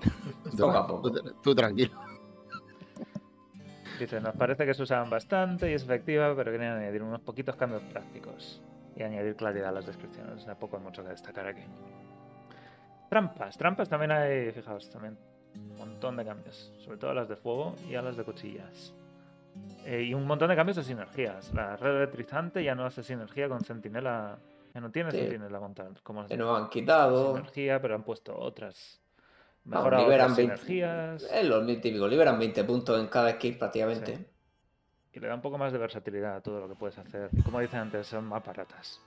Poco 0.57 0.71
a 0.77 0.85
poco. 0.87 1.11
Tú, 1.11 1.33
tú 1.41 1.55
tranquilo. 1.55 1.93
Dice, 3.99 4.19
nos 4.19 4.35
parece 4.35 4.65
que 4.65 4.73
se 4.73 4.83
usaban 4.83 5.09
bastante 5.09 5.71
y 5.71 5.73
es 5.73 5.83
efectiva, 5.83 6.35
pero 6.35 6.51
querían 6.51 6.77
añadir 6.77 7.01
unos 7.03 7.21
poquitos 7.21 7.55
cambios 7.55 7.81
prácticos 7.83 8.61
y 8.95 9.03
añadir 9.03 9.35
claridad 9.35 9.69
a 9.69 9.73
las 9.73 9.85
descripciones. 9.85 10.45
Tampoco 10.45 10.77
hay 10.77 10.83
mucho 10.83 11.01
que 11.03 11.09
destacar 11.09 11.47
aquí. 11.47 11.61
Trampas. 13.13 13.55
Trampas 13.59 13.87
también 13.87 14.11
hay, 14.11 14.51
fijaos, 14.51 14.89
también 14.89 15.15
un 15.53 15.77
montón 15.77 16.17
de 16.17 16.25
cambios. 16.25 16.73
Sobre 16.79 16.97
todo 16.97 17.11
a 17.11 17.13
las 17.13 17.29
de 17.29 17.35
fuego 17.35 17.75
y 17.87 17.93
a 17.93 18.01
las 18.01 18.17
de 18.17 18.23
cuchillas. 18.23 18.91
Eh, 19.85 20.01
y 20.01 20.15
un 20.15 20.25
montón 20.25 20.49
de 20.49 20.55
cambios 20.55 20.77
de 20.77 20.83
sinergias. 20.83 21.53
La 21.53 21.77
red 21.77 21.97
electrizante 21.97 22.63
ya 22.63 22.73
no 22.73 22.85
hace 22.87 23.03
sinergia 23.03 23.47
con 23.47 23.63
Centinela. 23.63 24.39
Ya 24.73 24.81
no 24.81 24.89
tiene 24.89 25.11
Sí. 25.11 25.19
Centinela 25.19 25.59
montada. 25.59 25.91
Como 26.01 26.25
que 26.25 26.35
nos 26.35 26.59
han 26.59 26.69
quitado. 26.69 27.35
sinergia, 27.35 27.79
pero 27.79 27.93
han 27.93 28.01
puesto 28.01 28.35
otras. 28.35 28.99
Vamos, 29.63 29.83
Mejorado 29.83 30.03
liberan 30.05 30.31
otras 30.31 30.37
20 30.37 30.57
sinergias. 30.57 31.23
Es 31.31 31.47
lo 31.47 31.63
típico, 31.67 32.07
liberan 32.07 32.39
20 32.39 32.63
puntos 32.63 32.99
en 32.99 33.05
cada 33.09 33.29
skill 33.33 33.59
prácticamente. 33.59 34.17
Sí. 34.17 34.25
Y 35.13 35.19
le 35.19 35.27
da 35.27 35.35
un 35.35 35.41
poco 35.41 35.59
más 35.59 35.71
de 35.71 35.77
versatilidad 35.77 36.37
a 36.37 36.41
todo 36.41 36.61
lo 36.61 36.67
que 36.67 36.73
puedes 36.73 36.97
hacer. 36.97 37.29
Y 37.31 37.43
como 37.43 37.59
dije 37.59 37.77
antes, 37.77 38.07
son 38.07 38.25
más 38.25 38.43
baratas. 38.43 38.99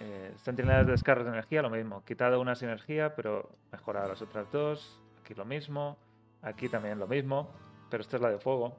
Eh, 0.00 0.32
Centinelas 0.42 0.86
de 0.86 0.92
descargas 0.92 1.24
de 1.24 1.32
energía, 1.32 1.62
lo 1.62 1.70
mismo. 1.70 2.04
Quitado 2.04 2.40
una 2.40 2.54
sinergia, 2.54 3.14
pero 3.14 3.48
mejorado 3.72 4.08
las 4.08 4.22
otras 4.22 4.50
dos. 4.52 5.00
Aquí 5.20 5.34
lo 5.34 5.44
mismo. 5.44 5.96
Aquí 6.42 6.68
también 6.68 6.98
lo 6.98 7.06
mismo. 7.06 7.48
Pero 7.90 8.02
esta 8.02 8.16
es 8.16 8.22
la 8.22 8.30
de 8.30 8.38
fuego. 8.38 8.76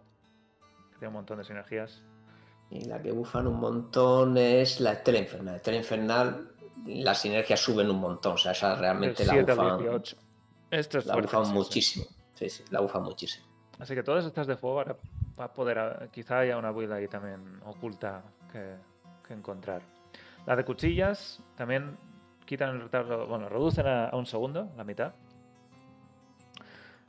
Que 0.91 0.99
tiene 0.99 1.07
un 1.09 1.15
montón 1.15 1.39
de 1.39 1.43
sinergias. 1.43 2.03
Y 2.70 2.86
la 2.86 3.01
que 3.01 3.11
bufan 3.11 3.47
un 3.47 3.59
montón 3.59 4.38
es 4.38 4.80
la 4.80 4.93
Estela 4.93 5.20
Infernal. 5.20 5.55
Estela 5.55 5.78
Infernal, 5.78 6.51
las 6.86 7.22
sinergias 7.22 7.59
suben 7.59 7.89
un 7.89 7.99
montón. 7.99 8.34
O 8.34 8.38
sea, 8.38 8.51
esa 8.51 8.76
realmente 8.76 9.26
la 9.26 9.34
7 9.34 9.51
al 9.51 9.57
bufan, 9.57 9.80
18. 9.80 10.17
Esto 10.72 10.97
es 10.99 11.05
la 11.05 11.13
fuerte, 11.13 11.36
bufan 11.36 11.45
sí, 11.47 11.53
muchísimo. 11.53 12.05
Sí, 12.34 12.49
sí, 12.49 12.63
la 12.70 12.80
bufan 12.80 13.03
muchísimo. 13.03 13.45
Así 13.80 13.95
que 13.95 14.03
todas 14.03 14.26
estas 14.26 14.45
de 14.45 14.55
fuego 14.55 14.80
ahora 14.80 14.97
va 15.39 15.45
a 15.45 15.53
poder. 15.53 16.09
Quizá 16.11 16.39
haya 16.39 16.57
una 16.57 16.72
build 16.72 16.93
ahí 16.93 17.07
también 17.07 17.59
oculta 17.65 18.24
que, 18.51 18.76
que 19.28 19.34
encontrar. 19.34 19.82
La 20.46 20.56
de 20.56 20.66
cuchillas 20.66 21.42
también 21.56 21.98
quitan 22.46 22.70
el 22.76 22.82
retardo. 22.82 23.28
Bueno, 23.28 23.50
reducen 23.50 23.86
a, 23.88 24.10
a 24.10 24.16
un 24.16 24.26
segundo, 24.26 24.72
la 24.76 24.84
mitad. 24.84 25.14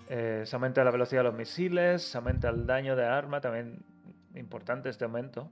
Eh, 0.08 0.42
se 0.44 0.56
aumenta 0.56 0.82
la 0.82 0.90
velocidad 0.90 1.20
de 1.20 1.28
los 1.28 1.34
misiles, 1.34 2.02
se 2.02 2.18
aumenta 2.18 2.48
el 2.48 2.66
daño 2.66 2.96
de 2.96 3.06
arma, 3.06 3.40
también 3.40 3.84
importante 4.34 4.88
este 4.88 5.04
aumento, 5.04 5.48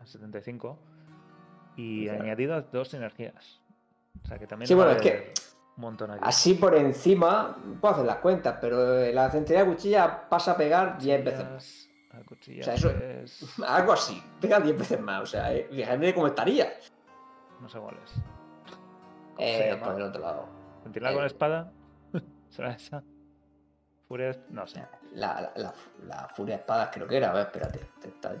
a 0.00 0.06
75. 0.06 0.78
Y 1.76 2.04
Claro. 2.06 2.22
añadido 2.22 2.62
dos 2.72 2.94
energías. 2.94 3.60
O 4.22 4.26
sea 4.26 4.38
que 4.38 4.46
también 4.46 4.68
Sí, 4.68 4.74
bueno, 4.74 4.92
es 4.92 5.02
que 5.02 5.32
un 5.76 5.82
montón. 5.82 6.12
Así 6.22 6.54
por 6.54 6.74
encima, 6.76 7.56
puedo 7.80 7.94
hacer 7.94 8.06
las 8.06 8.16
cuentas, 8.18 8.56
pero 8.60 9.10
la 9.12 9.28
centinela 9.30 9.64
de 9.66 9.70
cuchilla 9.74 10.28
pasa 10.28 10.52
a 10.52 10.56
pegar 10.56 10.98
10 10.98 11.24
veces 11.24 11.50
más. 11.50 11.88
O 12.20 12.62
sea, 12.62 12.74
eso- 12.74 12.90
es- 12.90 13.58
Algo 13.66 13.92
así, 13.92 14.22
pega 14.40 14.60
10 14.60 14.78
veces 14.78 15.00
más. 15.00 15.22
O 15.22 15.26
sea, 15.26 15.52
eh, 15.54 15.68
fíjate 15.70 16.14
cómo 16.14 16.26
estaría. 16.28 16.72
No 17.60 17.68
sé 17.68 17.78
cuál 17.78 17.96
es. 18.04 18.12
¿Cómo 19.34 19.38
se 19.38 19.70
Eh, 19.70 19.76
por 19.76 19.94
el 19.96 20.02
otro 20.02 20.20
lado. 20.22 20.48
¿Ventilar 20.84 21.14
con 21.14 21.22
Eh, 21.24 21.26
espada? 21.26 21.72
¿Será 22.48 22.72
esa? 22.72 23.02
Furia 24.08 24.26
de... 24.32 24.40
No 24.50 24.66
sé. 24.66 24.84
La, 25.12 25.40
la, 25.40 25.52
la, 25.56 25.74
la 26.06 26.28
furia 26.28 26.56
de 26.56 26.60
espadas 26.60 26.90
creo 26.92 27.06
que 27.06 27.16
era. 27.16 27.30
A 27.30 27.34
ver, 27.34 27.46
espérate. 27.46 27.80
te 28.00 28.08
está- 28.08 28.34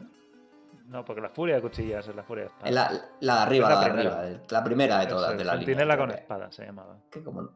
No, 0.86 1.04
porque 1.04 1.22
la 1.22 1.30
furia 1.30 1.54
de 1.56 1.62
cuchillas 1.62 2.06
es 2.06 2.14
la 2.14 2.22
furia 2.22 2.44
de 2.44 2.48
espada. 2.50 2.68
Es 2.68 2.74
la, 2.74 3.36
de 3.36 3.42
arriba, 3.42 3.68
la 3.70 3.80
de 3.80 3.84
primera. 3.86 4.18
arriba. 4.18 4.22
de- 4.40 4.46
La 4.50 4.64
primera 4.64 4.98
de 5.00 5.06
todas, 5.06 5.32
es, 5.32 5.38
de 5.38 5.44
la 5.44 5.52
creo 5.52 5.96
con 5.98 6.10
espada 6.10 6.52
se 6.52 6.66
llamaba. 6.66 6.98
que 7.10 7.22
como... 7.24 7.48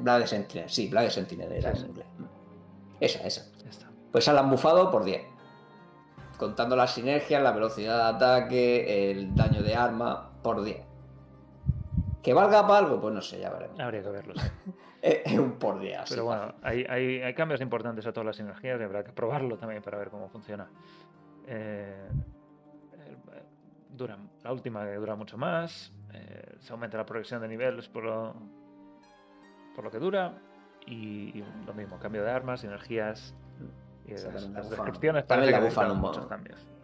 Black 0.00 0.26
Sentinel, 0.26 0.68
sí, 0.70 0.88
Black 0.88 1.08
Sentinel 1.10 1.50
era 1.52 1.72
Sí, 1.74 1.78
en 1.78 1.82
sí. 1.84 1.86
inglés. 1.88 2.06
Esa, 3.00 3.26
esa. 3.26 3.50
Ya 3.64 3.70
está. 3.70 3.90
Pues 4.12 4.24
se 4.24 4.32
la 4.32 4.40
han 4.40 4.50
bufado 4.50 4.90
por 4.90 5.04
10. 5.04 5.22
Contando 6.40 6.74
las 6.74 6.94
sinergias, 6.94 7.42
la 7.42 7.52
velocidad 7.52 7.98
de 7.98 8.16
ataque, 8.16 9.10
el 9.10 9.34
daño 9.34 9.62
de 9.62 9.74
arma, 9.74 10.30
por 10.42 10.64
10. 10.64 10.82
¿Que 12.22 12.32
valga 12.32 12.66
para 12.66 12.78
algo? 12.78 12.98
Pues 12.98 13.12
no 13.12 13.20
sé, 13.20 13.40
ya 13.40 13.50
veremos. 13.50 13.78
Habría 13.78 14.02
que 14.02 14.08
verlo. 14.08 14.34
Es, 15.02 15.38
un 15.38 15.52
por 15.58 15.78
10. 15.80 15.98
así 15.98 16.14
Pero 16.14 16.24
bueno, 16.24 16.54
hay, 16.62 16.86
hay, 16.88 17.20
hay 17.20 17.34
cambios 17.34 17.60
importantes 17.60 18.06
a 18.06 18.12
todas 18.12 18.26
las 18.26 18.40
energías 18.40 18.80
y 18.80 18.84
habrá 18.84 19.04
que 19.04 19.12
probarlo 19.12 19.58
también 19.58 19.82
para 19.82 19.98
ver 19.98 20.08
cómo 20.08 20.30
funciona. 20.30 20.66
Eh, 21.46 22.08
dura, 23.90 24.16
la 24.42 24.52
última 24.52 24.84
que 24.86 24.94
dura 24.94 25.16
mucho 25.16 25.36
más. 25.36 25.92
eh, 26.14 26.56
se 26.58 26.72
aumenta 26.72 26.96
la 26.96 27.04
progresión 27.04 27.42
de 27.42 27.48
niveles 27.48 27.86
por 27.88 28.04
lo, 28.04 28.34
por 29.74 29.84
lo 29.84 29.90
que 29.90 29.98
dura. 29.98 30.38
Y, 30.86 31.38
y 31.38 31.44
lo 31.66 31.74
mismo, 31.74 31.98
cambio 31.98 32.22
de 32.24 32.30
armas, 32.30 32.64
energías. 32.64 33.34
Y 34.14 34.18
Sí, 34.18 34.26
las, 34.32 34.70
descripciones 34.70 35.26
También 35.26 35.52
la 35.52 35.60
bufan 35.60 35.90
un 35.90 36.00
montón. 36.00 36.28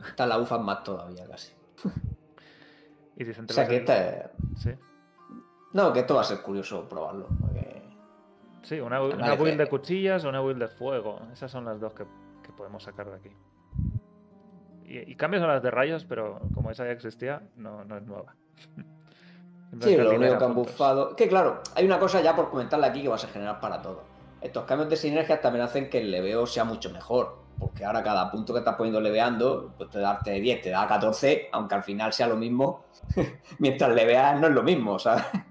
Esta 0.06 0.26
la 0.26 0.36
bufan 0.36 0.64
más 0.64 0.82
todavía 0.84 1.26
casi. 1.26 1.52
Y 3.18 3.30
O 3.30 3.34
sea 3.48 3.66
que 3.66 3.76
esta... 3.76 4.30
Sí, 4.58 4.72
No, 5.72 5.90
que 5.90 6.00
esto 6.00 6.14
va 6.16 6.20
a 6.20 6.24
ser 6.24 6.42
curioso 6.42 6.86
probarlo. 6.86 7.28
porque- 7.40 7.82
sí 8.62 8.78
una, 8.78 9.00
una 9.02 9.34
build 9.34 9.56
de 9.56 9.68
cuchillas 9.68 10.24
o 10.24 10.28
una 10.28 10.40
build 10.40 10.60
de 10.60 10.68
fuego. 10.68 11.20
Esas 11.32 11.50
son 11.50 11.64
las 11.64 11.80
dos 11.80 11.94
que, 11.94 12.04
que 12.42 12.52
podemos 12.52 12.82
sacar 12.82 13.08
de 13.10 13.16
aquí. 13.16 13.30
Y, 14.84 15.12
y 15.12 15.16
cambios 15.16 15.42
a 15.42 15.46
las 15.46 15.62
de 15.62 15.70
rayos, 15.70 16.04
pero 16.04 16.40
como 16.54 16.70
esa 16.70 16.84
ya 16.84 16.90
existía, 16.90 17.42
no, 17.56 17.84
no 17.84 17.96
es 17.96 18.02
nueva. 18.02 18.34
Sí, 19.80 19.96
lo 19.96 20.10
único 20.14 20.38
que 20.38 20.44
han 20.44 20.54
bufado. 20.54 21.16
Que 21.16 21.28
claro, 21.28 21.60
hay 21.74 21.84
una 21.84 21.98
cosa 21.98 22.20
ya 22.20 22.34
por 22.34 22.50
comentarle 22.50 22.86
aquí 22.86 23.02
que 23.02 23.08
va 23.08 23.16
a 23.16 23.18
ser 23.18 23.30
general 23.30 23.58
para 23.60 23.82
todo. 23.82 24.04
Estos 24.46 24.64
cambios 24.64 24.88
de 24.88 24.96
sinergias 24.96 25.40
también 25.40 25.64
hacen 25.64 25.90
que 25.90 25.98
el 25.98 26.10
leveo 26.10 26.46
sea 26.46 26.64
mucho 26.64 26.90
mejor. 26.90 27.44
Porque 27.58 27.84
ahora 27.84 28.02
cada 28.02 28.30
punto 28.30 28.52
que 28.52 28.58
estás 28.58 28.76
poniendo 28.76 29.00
leveando, 29.00 29.72
pues 29.78 29.88
te 29.90 29.98
darte 29.98 30.32
10, 30.32 30.60
te 30.62 30.70
da 30.70 30.86
14, 30.86 31.48
aunque 31.52 31.74
al 31.74 31.82
final 31.82 32.12
sea 32.12 32.26
lo 32.28 32.36
mismo. 32.36 32.84
Mientras 33.58 33.94
leveas 33.94 34.38
no 34.40 34.46
es 34.48 34.52
lo 34.52 34.62
mismo, 34.62 34.98
¿sabes? 34.98 35.24
Sí. 35.32 35.38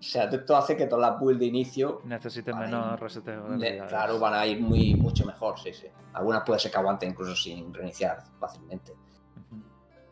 O 0.00 0.02
sea, 0.02 0.24
esto 0.24 0.56
hace 0.56 0.76
que 0.76 0.86
todas 0.86 1.12
las 1.12 1.20
builds 1.20 1.38
de 1.38 1.46
inicio, 1.46 2.00
Necesiten 2.04 2.58
menos 2.58 2.98
reseteo 2.98 3.44
claro, 3.86 4.18
van 4.18 4.34
a 4.34 4.44
ir 4.44 4.60
muy, 4.60 4.94
mucho 4.94 5.24
mejor, 5.24 5.60
sí, 5.60 5.72
sí. 5.72 5.86
Algunas 6.14 6.42
puede 6.42 6.58
ser 6.58 6.72
que 6.72 6.78
aguanten 6.78 7.10
incluso 7.10 7.36
sin 7.36 7.72
reiniciar 7.72 8.18
fácilmente. 8.40 8.94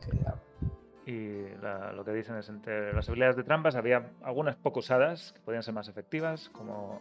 Que, 0.01 1.11
Y 1.11 1.57
la- 1.61 1.93
lo 1.93 2.05
que 2.05 2.13
dicen 2.13 2.37
es 2.37 2.49
entre 2.51 2.93
las 2.93 3.09
habilidades 3.09 3.35
de 3.37 3.43
trampas 3.43 3.75
había 3.75 4.13
algunas 4.23 4.55
poco 4.55 4.79
usadas 4.79 5.33
que 5.33 5.41
podían 5.41 5.63
ser 5.65 5.75
más 5.75 5.89
efectivas, 5.89 6.51
como 6.51 7.01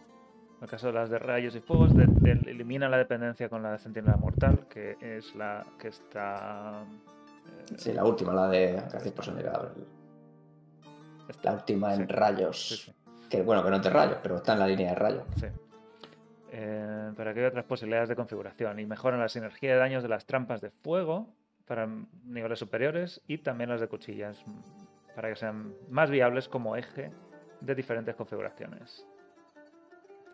en 0.58 0.64
el 0.64 0.68
caso 0.68 0.88
de 0.88 0.92
las 0.92 1.08
de 1.08 1.18
rayos 1.18 1.54
y 1.54 1.60
fuegos, 1.60 1.94
de, 1.94 2.08
de- 2.08 2.32
elimina 2.50 2.88
la 2.88 2.98
dependencia 2.98 3.48
con 3.48 3.62
la 3.62 3.72
de 3.72 3.78
centinela 3.78 4.16
mortal, 4.16 4.66
que 4.68 4.96
es 5.00 5.34
la 5.36 5.64
que 5.78 5.88
está... 5.88 6.82
eh, 7.46 7.74
Sí, 7.76 7.92
la 7.92 8.04
última, 8.04 8.32
la 8.34 8.48
de 8.48 8.82
cadáver. 8.90 9.70
está- 11.28 11.50
La 11.50 11.52
última 11.56 11.94
en 11.94 12.00
sí, 12.00 12.06
rayos. 12.14 12.68
sí, 12.68 12.76
sí, 12.76 12.92
Que 13.30 13.42
bueno, 13.42 13.62
que 13.62 13.70
no 13.70 13.76
es 13.76 13.82
de 13.82 13.90
rayos, 13.90 14.18
pero 14.22 14.36
está 14.36 14.54
en 14.54 14.58
la 14.58 14.66
línea 14.66 14.90
de 14.90 14.94
rayos. 14.96 15.24
sí. 15.36 15.46
Eh, 16.50 17.12
pero 17.14 17.30
aquí 17.30 17.40
hay 17.40 17.44
otras 17.46 17.66
posibilidades 17.66 18.08
de 18.08 18.16
configuración 18.16 18.78
y 18.78 18.86
mejoran 18.86 19.20
la 19.20 19.28
sinergia 19.28 19.70
de 19.72 19.78
daños 19.78 20.02
de 20.02 20.08
las 20.08 20.24
trampas 20.24 20.62
de 20.62 20.70
fuego 20.70 21.28
para 21.66 21.86
niveles 22.24 22.58
superiores 22.58 23.20
y 23.28 23.38
también 23.38 23.68
las 23.68 23.82
de 23.82 23.88
cuchillas 23.88 24.42
para 25.14 25.28
que 25.28 25.36
sean 25.36 25.74
más 25.90 26.08
viables 26.08 26.48
como 26.48 26.74
eje 26.74 27.12
de 27.60 27.74
diferentes 27.74 28.14
configuraciones. 28.16 29.06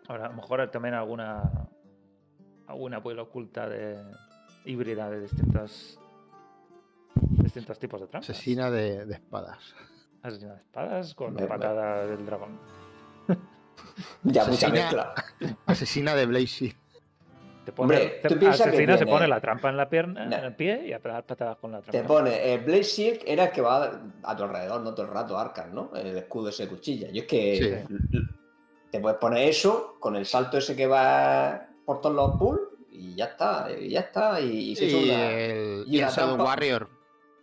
Ahora, 0.09 0.27
a 0.27 0.29
lo 0.29 0.35
mejor 0.35 0.71
también 0.71 0.95
alguna 0.95 1.43
alguna 2.67 2.99
build 3.01 3.21
oculta 3.21 3.69
de 3.69 3.99
híbrida 4.65 5.11
de 5.11 5.21
distintos 5.21 5.99
distintos 7.15 7.79
tipos 7.79 8.01
de 8.01 8.07
trampas. 8.09 8.31
Asesina 8.31 8.71
de, 8.71 9.05
de 9.07 9.15
espadas. 9.15 9.75
Asesina 10.23 10.55
de 10.55 10.61
espadas 10.61 11.15
con 11.15 11.35
me- 11.35 11.47
patada 11.47 12.07
del 12.07 12.25
dragón. 12.27 12.59
Ya, 14.23 14.45
mucha 14.47 14.67
Asesina- 14.69 14.73
mezcla. 14.73 15.15
Asesina 15.67 16.15
de 16.15 16.27
Blazy. 16.27 16.73
Te 17.65 17.73
pone, 17.73 17.95
Hombre, 17.97 18.19
te- 18.23 18.29
tú 18.29 18.39
piensas 18.39 18.63
que 18.63 18.69
asesina 18.69 18.99
se 18.99 19.07
pone 19.07 19.27
la 19.29 19.41
trampa 19.41 19.69
en 19.71 19.77
la 19.77 19.89
pierna, 19.89 20.27
No. 20.27 20.37
en 20.37 20.45
el 20.45 20.55
pie 20.55 20.87
y 20.87 20.93
a 20.93 20.99
pegar 21.01 21.25
patadas 21.25 21.57
con 21.59 21.73
la 21.73 21.81
trampa. 21.81 21.93
Te 21.99 22.05
pone, 22.07 22.53
eh, 22.53 22.59
Blaze 22.59 22.83
Shield 22.83 23.21
era 23.27 23.45
el 23.45 23.51
que 23.53 23.61
va 23.63 24.01
a 24.23 24.37
tu 24.37 24.43
alrededor, 24.45 24.81
no 24.83 24.93
todo 24.95 25.07
el 25.07 25.13
rato, 25.13 25.39
Arcan, 25.39 25.75
¿no? 25.75 25.91
El 25.95 26.17
escudo 26.17 26.49
ese 26.51 26.65
de 26.65 26.69
cuchilla. 26.71 27.09
Yo 27.11 27.23
es 27.23 27.27
que 27.29 27.85
Sí. 28.11 28.19
Te 28.95 29.01
puedes 29.01 29.19
poner 29.19 29.49
eso 29.49 29.97
con 29.99 30.15
el 30.15 30.25
salto 30.25 30.57
ese 30.57 30.77
que 30.77 30.87
va 30.87 31.67
por 31.85 32.01
todos 32.01 32.15
los 32.15 32.37
pools 32.39 32.61
y 32.93 33.17
ya 33.17 33.25
está, 33.25 33.67
y 33.77 33.89
ya 33.91 34.01
está. 34.01 34.41
Y, 34.41 34.71
y 34.71 34.77
se 34.77 34.87
Y 34.87 35.11
una- 35.11 35.31
el, 35.31 35.85
y 35.89 35.97
y 35.97 35.99
el 35.99 36.05
la 36.07 36.11
Shadow 36.13 36.37
Warrior. 36.47 36.89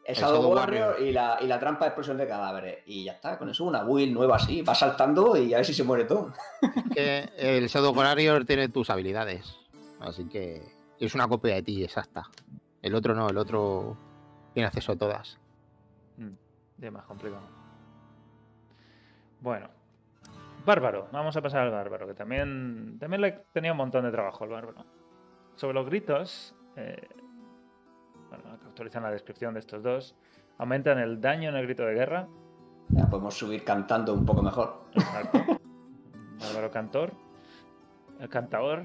el 0.06 0.16
Shadow 0.16 0.36
Shadow 0.38 0.54
Warrior, 0.56 0.88
Warrior. 0.91 1.08
Y, 1.10 1.12
la, 1.12 1.38
y 1.41 1.47
la 1.47 1.60
trampa 1.60 1.84
de 1.84 1.89
explosión 1.89 2.16
de 2.18 2.26
cadáveres. 2.26 2.84
Y 2.86 3.04
ya 3.04 3.12
está, 3.12 3.38
con 3.38 3.49
eso 3.49 3.66
una 3.66 3.84
build 3.84 4.14
nueva 4.14 4.38
así, 4.38 4.62
va 4.62 4.74
saltando 4.74 5.36
y 5.36 5.54
a 5.54 5.58
ver 5.58 5.66
si 5.66 5.74
se 5.74 5.84
muere 5.84 6.06
todo. 6.06 6.32
Que 6.95 7.30
el 7.38 7.68
Shadow 7.68 7.93
Warrior 7.93 8.45
tiene 8.45 8.70
tus 8.70 8.89
habilidades. 8.89 9.54
Así 9.99 10.24
que 10.30 10.64
es 11.02 11.14
una 11.14 11.28
copia 11.28 11.56
de 11.56 11.64
ti, 11.64 11.84
exacta. 11.84 12.24
El 12.82 12.95
otro 12.95 13.14
no, 13.14 13.28
el 13.28 13.38
otro 13.38 13.97
tiene 14.54 14.68
acceso 14.68 14.93
a 14.93 14.95
todas. 14.95 15.38
Mm, 16.16 16.30
Ya 16.78 16.91
más 16.91 17.04
complicado. 17.04 17.43
Bueno. 19.41 19.68
Bárbaro. 20.66 21.07
Vamos 21.12 21.36
a 21.36 21.41
pasar 21.41 21.62
al 21.62 21.72
bárbaro, 21.72 22.07
que 22.07 22.14
también, 22.14 22.97
también 22.99 23.22
le 23.22 23.32
tenía 23.51 23.72
un 23.72 23.78
montón 23.78 24.03
de 24.05 24.12
trabajo 24.12 24.43
el 24.43 24.51
bárbaro. 24.51 24.86
Sobre 25.55 25.74
los 25.74 25.86
gritos, 25.86 26.55
eh, 26.76 27.07
bueno, 28.30 28.43
actualizan 28.68 29.03
la 29.03 29.12
descripción 29.12 29.53
de 29.53 29.59
estos 29.59 29.84
dos. 29.84 30.16
Aumentan 30.57 30.99
el 30.99 31.20
daño 31.20 31.49
en 31.49 31.55
el 31.55 31.66
grito 31.66 31.84
de 31.84 31.93
guerra. 31.93 32.28
Ya 32.89 33.09
podemos 33.09 33.36
subir 33.36 33.64
cantando 33.64 34.14
un 34.14 34.26
poco 34.26 34.41
mejor. 34.41 34.86
Exacto. 34.93 35.39
Bárbaro 36.39 36.72
cantor. 36.72 37.14
El 38.20 38.30
cantador. 38.30 38.84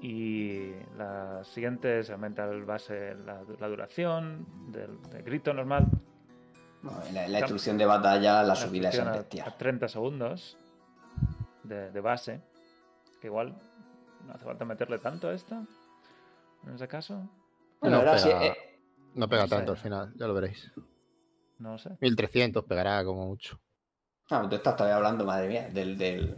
Y 0.00 0.74
la 0.96 1.42
siguiente 1.42 2.04
se 2.04 2.12
aumenta 2.12 2.44
el 2.44 2.64
base, 2.64 3.16
la, 3.26 3.42
la 3.58 3.68
duración 3.68 4.46
del, 4.70 5.00
del 5.10 5.22
grito 5.24 5.52
normal. 5.52 5.86
En 7.08 7.14
la, 7.14 7.24
en 7.26 7.32
la 7.32 7.38
instrucción 7.40 7.76
de 7.76 7.84
batalla, 7.84 8.34
la 8.42 8.48
La 8.48 8.54
subida 8.54 8.90
es 8.90 9.04
bestial. 9.04 9.48
a 9.48 9.56
30 9.56 9.88
segundos 9.88 10.56
de, 11.68 11.90
de 11.90 12.00
base. 12.00 12.40
Que 13.20 13.26
igual 13.28 13.54
no 14.26 14.32
hace 14.34 14.44
falta 14.44 14.64
meterle 14.64 14.98
tanto 14.98 15.28
a 15.28 15.34
esto. 15.34 15.54
En 16.66 16.74
ese 16.74 16.88
caso, 16.88 17.28
Bueno, 17.80 17.98
No 17.98 18.02
pega. 18.02 18.14
así, 18.14 18.28
eh, 18.30 18.56
No 19.14 19.28
pega 19.28 19.42
No 19.42 19.48
sé. 19.48 19.54
tanto 19.56 19.72
al 19.72 19.78
final, 19.78 20.12
ya 20.16 20.26
lo 20.26 20.34
veréis. 20.34 20.70
no 21.58 21.78
sé. 21.78 21.90
1300 22.00 22.64
pegará 22.64 23.04
como 23.04 23.26
mucho. 23.26 23.58
Ah, 24.30 24.46
tú 24.48 24.56
estás 24.56 24.76
todavía 24.76 24.96
hablando, 24.96 25.24
madre 25.24 25.48
mía, 25.48 25.68
del, 25.70 25.96
del, 25.96 26.36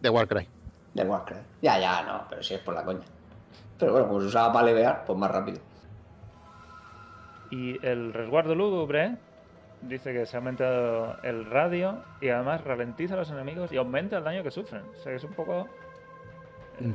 De 0.00 0.10
Warcry. 0.10 0.46
del 0.94 1.08
Warcraft. 1.08 1.42
Ya, 1.62 1.78
ya, 1.80 2.02
no, 2.02 2.26
pero 2.28 2.42
si 2.42 2.54
es 2.54 2.60
por 2.60 2.74
la 2.74 2.84
coña. 2.84 3.06
Pero 3.78 3.92
bueno, 3.92 4.08
como 4.08 4.20
se 4.20 4.26
usaba 4.26 4.52
para 4.52 4.66
levear, 4.66 5.04
pues 5.06 5.18
más 5.18 5.30
rápido. 5.30 5.60
Y 7.50 7.84
el 7.86 8.12
resguardo 8.12 8.54
lúgubre 8.54 9.16
dice 9.82 10.12
que 10.12 10.26
se 10.26 10.36
ha 10.36 10.38
aumentado 10.38 11.16
el 11.22 11.44
radio 11.46 11.98
y 12.20 12.28
además 12.28 12.62
ralentiza 12.64 13.14
a 13.14 13.18
los 13.18 13.30
enemigos 13.30 13.72
y 13.72 13.76
aumenta 13.76 14.18
el 14.18 14.24
daño 14.24 14.42
que 14.42 14.50
sufren. 14.50 14.82
O 14.82 15.02
sea 15.02 15.12
que 15.12 15.16
es 15.16 15.24
un 15.24 15.32
poco. 15.34 15.66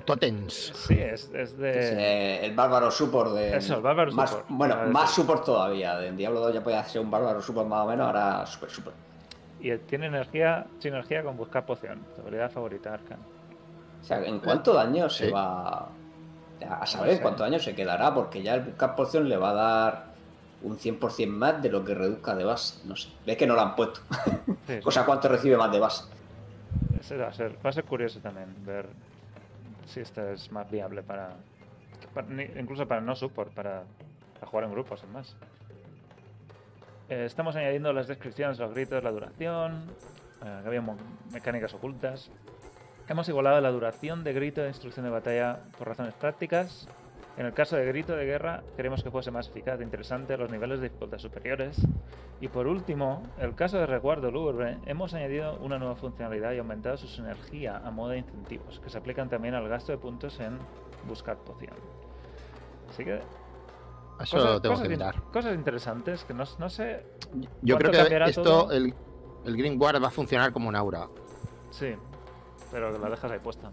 Totems. 0.05 0.71
Sí, 0.87 0.97
es, 0.97 1.29
es 1.33 1.57
de. 1.57 1.69
Es, 1.71 1.85
eh, 1.91 2.45
el 2.45 2.55
bárbaro 2.55 2.89
support 2.89 3.31
de. 3.33 3.57
Eso, 3.57 3.75
el 3.75 3.81
bárbaro 3.81 4.13
más- 4.13 4.29
support. 4.29 4.45
Bueno, 4.49 4.75
Ah, 4.79 4.85
más 4.87 5.09
sí. 5.09 5.21
support 5.21 5.43
todavía. 5.45 6.01
En 6.05 6.15
Diablo 6.15 6.39
2 6.39 6.53
ya 6.53 6.63
podía 6.63 6.83
ser 6.85 7.01
un 7.01 7.11
bárbaro 7.11 7.41
support 7.41 7.67
más 7.67 7.83
o 7.85 7.89
menos, 7.89 8.07
ahora 8.07 8.45
super 8.45 8.69
support. 8.69 8.95
Y 9.59 9.75
tiene 9.79 10.05
energía, 10.07 10.65
sinergia 10.79 11.21
con 11.23 11.35
buscar 11.35 11.65
poción. 11.65 11.99
Tu 12.15 12.21
habilidad 12.21 12.49
favorita, 12.49 12.93
Arcan. 12.93 13.19
O 14.01 14.03
sea, 14.05 14.23
¿en 14.25 14.39
cuánto 14.39 14.73
daño 14.73 15.09
se 15.09 15.25
Sí. 15.27 15.31
va 15.31 15.89
a 16.69 16.85
saber 16.85 17.07
No 17.07 17.11
en 17.11 17.17
sé. 17.17 17.21
cuánto 17.21 17.43
daño 17.43 17.59
se 17.59 17.75
quedará? 17.75 18.13
Porque 18.13 18.41
ya 18.41 18.55
el 18.55 18.61
buscar 18.61 18.95
poción 18.95 19.27
le 19.27 19.35
va 19.35 19.49
a 19.49 19.53
dar 19.53 20.05
un 20.63 20.77
100% 20.77 21.27
más 21.27 21.61
de 21.61 21.69
lo 21.69 21.83
que 21.85 21.93
reduzca 21.93 22.35
de 22.35 22.43
base. 22.43 22.79
No 22.87 22.95
sé. 22.95 23.09
Ves 23.25 23.37
que 23.37 23.45
no 23.47 23.55
lo 23.55 23.61
han 23.61 23.75
puesto. 23.75 24.01
Sí, 24.67 24.79
O 24.85 24.91
sea, 24.91 25.05
¿cuánto 25.05 25.27
recibe 25.27 25.57
más 25.57 25.71
de 25.71 25.79
base? 25.79 26.03
ese 26.99 27.17
va, 27.17 27.27
a 27.27 27.33
ser, 27.33 27.57
va 27.65 27.69
a 27.69 27.73
ser 27.73 27.83
curioso 27.83 28.19
también 28.19 28.47
ver 28.65 28.87
si 29.85 29.99
esto 29.99 30.25
es 30.29 30.51
más 30.51 30.69
viable 30.71 31.03
para. 31.03 31.35
incluso 32.57 32.87
para 32.87 33.01
no 33.01 33.15
support, 33.15 33.51
para, 33.53 33.83
para 34.39 34.47
jugar 34.47 34.65
en 34.65 34.71
grupos, 34.71 35.03
en 35.03 35.11
más. 35.11 35.35
Eh, 37.09 37.25
estamos 37.25 37.55
añadiendo 37.55 37.91
las 37.91 38.07
descripciones, 38.07 38.57
los 38.59 38.73
gritos, 38.73 39.03
la 39.03 39.11
duración. 39.11 39.83
eh, 40.45 40.61
había 40.65 40.81
mecánicas 41.31 41.73
ocultas. 41.73 42.29
Hemos 43.09 43.27
igualado 43.27 43.59
la 43.59 43.69
duración 43.71 44.23
de 44.23 44.31
grito 44.31 44.61
de 44.61 44.69
instrucción 44.69 45.03
de 45.03 45.11
batalla 45.11 45.59
por 45.77 45.89
razones 45.89 46.13
prácticas. 46.13 46.87
En 47.35 47.47
el 47.47 47.53
caso 47.53 47.75
de 47.75 47.85
grito 47.85 48.15
de 48.15 48.25
guerra, 48.25 48.61
queremos 48.75 49.03
que 49.03 49.09
fuese 49.09 49.31
más 49.31 49.47
eficaz 49.47 49.79
e 49.79 49.83
interesante 49.83 50.35
a 50.35 50.37
los 50.37 50.51
niveles 50.51 50.79
de 50.79 50.89
dificultad 50.89 51.17
superiores. 51.17 51.77
Y 52.39 52.47
por 52.47 52.67
último, 52.67 53.23
el 53.39 53.55
caso 53.55 53.77
de 53.79 53.87
resguardo 53.87 54.29
lúgubre, 54.29 54.77
hemos 54.85 55.15
añadido 55.15 55.57
una 55.57 55.79
nueva 55.79 55.95
funcionalidad 55.95 56.51
y 56.51 56.59
aumentado 56.59 56.95
su 56.97 57.07
sinergia 57.07 57.77
a 57.77 57.89
modo 57.89 58.09
de 58.09 58.19
incentivos, 58.19 58.79
que 58.79 58.89
se 58.89 58.99
aplican 58.99 59.29
también 59.29 59.55
al 59.55 59.67
gasto 59.67 59.91
de 59.91 59.97
puntos 59.97 60.39
en 60.39 60.59
buscar 61.07 61.37
poción. 61.37 61.73
Así 62.89 63.03
que. 63.03 63.15
Eso 63.15 64.37
cosas- 64.37 64.43
lo 64.51 64.61
tengo 64.61 64.73
cosas 64.75 64.87
que 64.87 64.93
in- 64.93 64.99
mirar. 64.99 65.23
Cosas 65.31 65.55
interesantes 65.55 66.23
que 66.25 66.33
no, 66.35 66.43
no 66.59 66.69
sé. 66.69 67.03
Yo 67.63 67.77
¿Cuánto 67.77 67.91
creo 68.05 68.07
que 68.23 68.29
esto, 68.29 68.43
todo? 68.43 68.71
el, 68.71 68.93
el 69.45 69.57
Green 69.57 69.79
Guard 69.79 70.03
va 70.03 70.09
a 70.09 70.11
funcionar 70.11 70.53
como 70.53 70.69
un 70.69 70.75
aura. 70.75 71.07
Sí, 71.71 71.95
pero 72.71 72.91
que 72.93 72.99
la 72.99 73.09
dejas 73.09 73.31
ahí 73.31 73.39
puesta. 73.39 73.71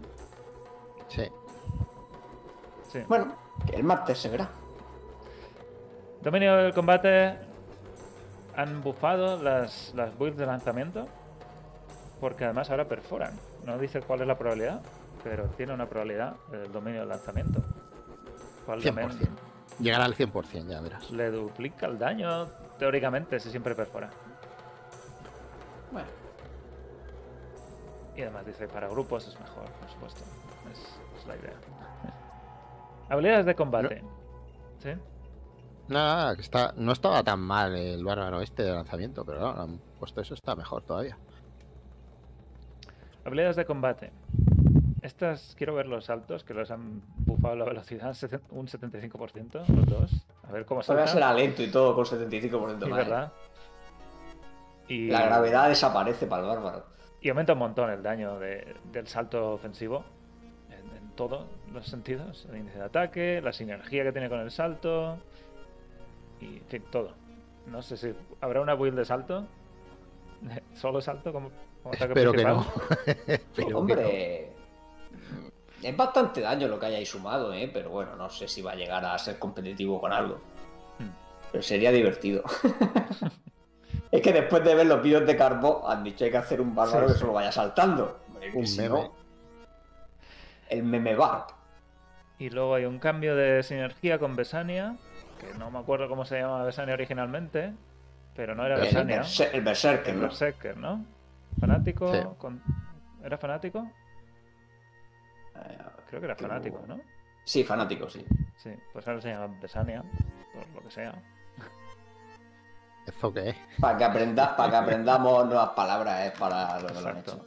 Sí. 1.09 1.29
Sí. 2.91 2.99
Bueno, 3.07 3.35
que 3.67 3.75
el 3.75 3.83
martes 3.83 4.17
se 4.19 4.29
verá. 4.29 4.49
Dominio 6.21 6.55
del 6.57 6.73
combate. 6.73 7.35
Han 8.55 8.81
bufado 8.83 9.41
las, 9.41 9.93
las 9.95 10.17
builds 10.17 10.37
de 10.37 10.45
lanzamiento. 10.45 11.07
porque 12.19 12.43
además 12.45 12.69
ahora 12.69 12.85
perforan. 12.85 13.33
No 13.65 13.77
dice 13.79 14.01
cuál 14.01 14.21
es 14.21 14.27
la 14.27 14.37
probabilidad, 14.37 14.81
pero 15.23 15.45
tiene 15.57 15.73
una 15.73 15.87
probabilidad 15.87 16.35
del 16.51 16.71
dominio 16.71 16.99
del 17.01 17.09
lanzamiento. 17.09 17.61
Cual 18.65 18.81
también 18.83 19.09
100%. 19.09 19.27
Llegará 19.79 20.05
al 20.05 20.15
100%, 20.15 20.67
ya 20.67 20.81
verás. 20.81 21.09
le 21.09 21.31
duplica 21.31 21.87
el 21.87 21.97
daño, 21.97 22.45
teóricamente, 22.77 23.39
si 23.39 23.49
siempre 23.49 23.73
perfora. 23.73 24.09
Bueno, 25.91 26.07
Y 28.15 28.21
además 28.21 28.45
dice, 28.45 28.67
para 28.67 28.87
grupos 28.87 29.27
es 29.27 29.39
mejor, 29.39 29.65
por 29.79 29.89
supuesto. 29.89 30.21
Es, 30.71 30.79
es 31.19 31.27
la 31.27 31.35
idea. 31.37 31.53
Habilidades 33.11 33.45
de 33.45 33.55
combate. 33.55 34.01
¿Sí? 34.79 34.89
Nada, 35.89 36.15
nada, 36.15 36.35
que 36.35 36.41
está, 36.41 36.73
no 36.77 36.91
estaba 36.93 37.21
tan 37.23 37.39
mal 37.41 37.75
el 37.75 38.03
bárbaro 38.05 38.41
este 38.41 38.63
de 38.63 38.71
lanzamiento, 38.71 39.25
pero 39.25 39.39
no, 39.41 39.47
han 39.61 39.77
puesto 39.99 40.21
eso 40.21 40.33
está 40.33 40.55
mejor 40.55 40.83
todavía. 40.83 41.17
Habilidades 43.25 43.55
de 43.57 43.65
combate. 43.65 44.11
Estas, 45.01 45.55
quiero 45.57 45.73
ver 45.75 45.87
los 45.87 46.05
saltos, 46.05 46.43
que 46.43 46.53
los 46.53 46.69
han 46.71 47.01
bufado 47.17 47.55
la 47.55 47.65
velocidad 47.65 48.15
un 48.51 48.67
75%, 48.67 49.67
los 49.67 49.85
dos. 49.87 50.25
A 50.47 50.51
ver 50.51 50.65
cómo 50.65 50.81
todavía 50.81 51.07
será 51.07 51.33
lento 51.33 51.61
y 51.63 51.71
todo 51.71 51.95
con 51.95 52.05
75% 52.05 52.83
Sí, 52.83 52.89
más. 52.89 52.99
¿eh? 52.99 53.03
¿verdad? 53.03 53.31
Y, 54.87 55.07
La 55.09 55.23
gravedad 55.25 55.69
desaparece 55.69 56.27
para 56.27 56.43
el 56.43 56.47
bárbaro. 56.49 56.85
y 57.21 57.29
aumenta 57.29 57.53
un 57.53 57.59
montón 57.59 57.89
el 57.89 58.01
daño 58.03 58.39
de- 58.39 58.75
del 58.91 59.07
salto 59.07 59.51
ofensivo 59.53 59.97
en, 59.97 60.03
en 60.03 60.20
todos 61.27 61.45
los 61.71 61.85
sentidos. 61.85 62.47
El 62.49 62.57
índice 62.57 62.79
de 62.79 62.85
ataque, 62.85 63.41
la 63.43 63.53
sinergia 63.53 64.03
que 64.03 64.11
tiene 64.11 64.27
con 64.29 64.39
el 64.39 64.49
salto 64.49 65.17
y 66.39 66.57
en 66.57 66.65
fin, 66.67 66.83
todo. 66.91 67.13
No 67.67 67.81
sé 67.83 67.95
si 67.95 68.13
habrá 68.39 68.61
una 68.61 68.73
build 68.73 68.97
de 68.97 69.05
salto. 69.05 69.45
¿Solo 70.75 70.99
salto 70.99 71.31
como, 71.31 71.51
como 71.83 71.93
ataque 71.93 72.13
Espero 72.13 72.31
que 72.31 72.37
principal? 72.43 72.55
no. 72.55 73.03
Espero 73.27 73.67
que 73.67 73.71
no. 73.71 73.79
Hombre, 73.79 74.51
es 75.83 75.97
bastante 75.97 76.41
daño 76.41 76.67
lo 76.67 76.79
que 76.79 76.87
hayáis 76.87 77.09
sumado, 77.09 77.53
¿eh? 77.53 77.69
pero 77.71 77.91
bueno, 77.91 78.15
no 78.15 78.27
sé 78.29 78.47
si 78.47 78.63
va 78.63 78.71
a 78.71 78.75
llegar 78.75 79.05
a 79.05 79.17
ser 79.19 79.37
competitivo 79.37 80.01
con 80.01 80.11
algo. 80.11 80.35
Hmm. 80.97 81.09
Pero 81.51 81.61
sería 81.61 81.91
divertido. 81.91 82.43
es 84.11 84.21
que 84.21 84.33
después 84.33 84.63
de 84.63 84.73
ver 84.73 84.87
los 84.87 85.03
vídeos 85.03 85.25
de 85.27 85.35
Carbo, 85.37 85.87
han 85.87 86.03
dicho 86.03 86.25
hay 86.25 86.31
que 86.31 86.37
hacer 86.37 86.59
un 86.61 86.73
bárbaro 86.73 87.07
Sí, 87.07 87.13
que 87.13 87.19
solo 87.19 87.33
vaya 87.33 87.51
saltando. 87.51 88.21
Hombre, 88.27 88.51
que 88.51 88.57
Un 88.57 88.65
si 88.65 88.81
meme. 88.81 88.89
no, 89.01 89.20
el 90.71 90.83
meme 90.83 91.15
barb. 91.15 91.45
Y 92.39 92.49
luego 92.49 92.73
hay 92.75 92.85
un 92.85 92.97
cambio 92.97 93.35
de 93.35 93.61
sinergia 93.61 94.17
con 94.17 94.35
Besania, 94.35 94.95
que 95.39 95.53
no 95.59 95.69
me 95.69 95.77
acuerdo 95.79 96.09
cómo 96.09 96.25
se 96.25 96.39
llamaba 96.39 96.63
Besania 96.63 96.95
originalmente, 96.95 97.73
pero 98.35 98.55
no 98.55 98.65
era 98.65 98.75
El, 98.75 98.81
Besania. 98.81 99.21
berse- 99.21 99.49
el 99.53 99.61
Berserker, 99.61 100.13
El 100.13 100.21
¿no? 100.21 100.27
Berserker, 100.27 100.77
¿no? 100.77 101.05
¿Fanático? 101.59 102.11
Sí. 102.11 102.19
con- 102.39 102.61
¿Era 103.23 103.37
fanático? 103.37 103.87
Eh, 105.55 105.77
Creo 106.09 106.19
que 106.21 106.25
era 106.25 106.35
fanático, 106.35 106.83
¿no? 106.87 106.99
Sí, 107.43 107.63
fanático, 107.63 108.09
sí. 108.09 108.25
Sí, 108.57 108.71
pues 108.93 109.07
ahora 109.07 109.21
se 109.21 109.29
llama 109.29 109.55
Besania, 109.61 110.03
por 110.53 110.67
lo 110.75 110.81
que 110.81 110.91
sea. 110.91 111.13
¿Eso 113.07 113.33
qué 113.33 113.49
es? 113.49 113.55
Para 113.79 113.97
que, 113.97 114.03
aprenda, 114.03 114.55
para 114.55 114.69
que 114.69 114.75
aprendamos 114.77 115.45
nuevas 115.45 115.69
palabras, 115.69 116.25
es 116.27 116.39
para 116.39 116.79
lo 116.79 116.87
que 116.87 117.01
lo 117.01 117.09
han 117.09 117.17
hecho. 117.17 117.45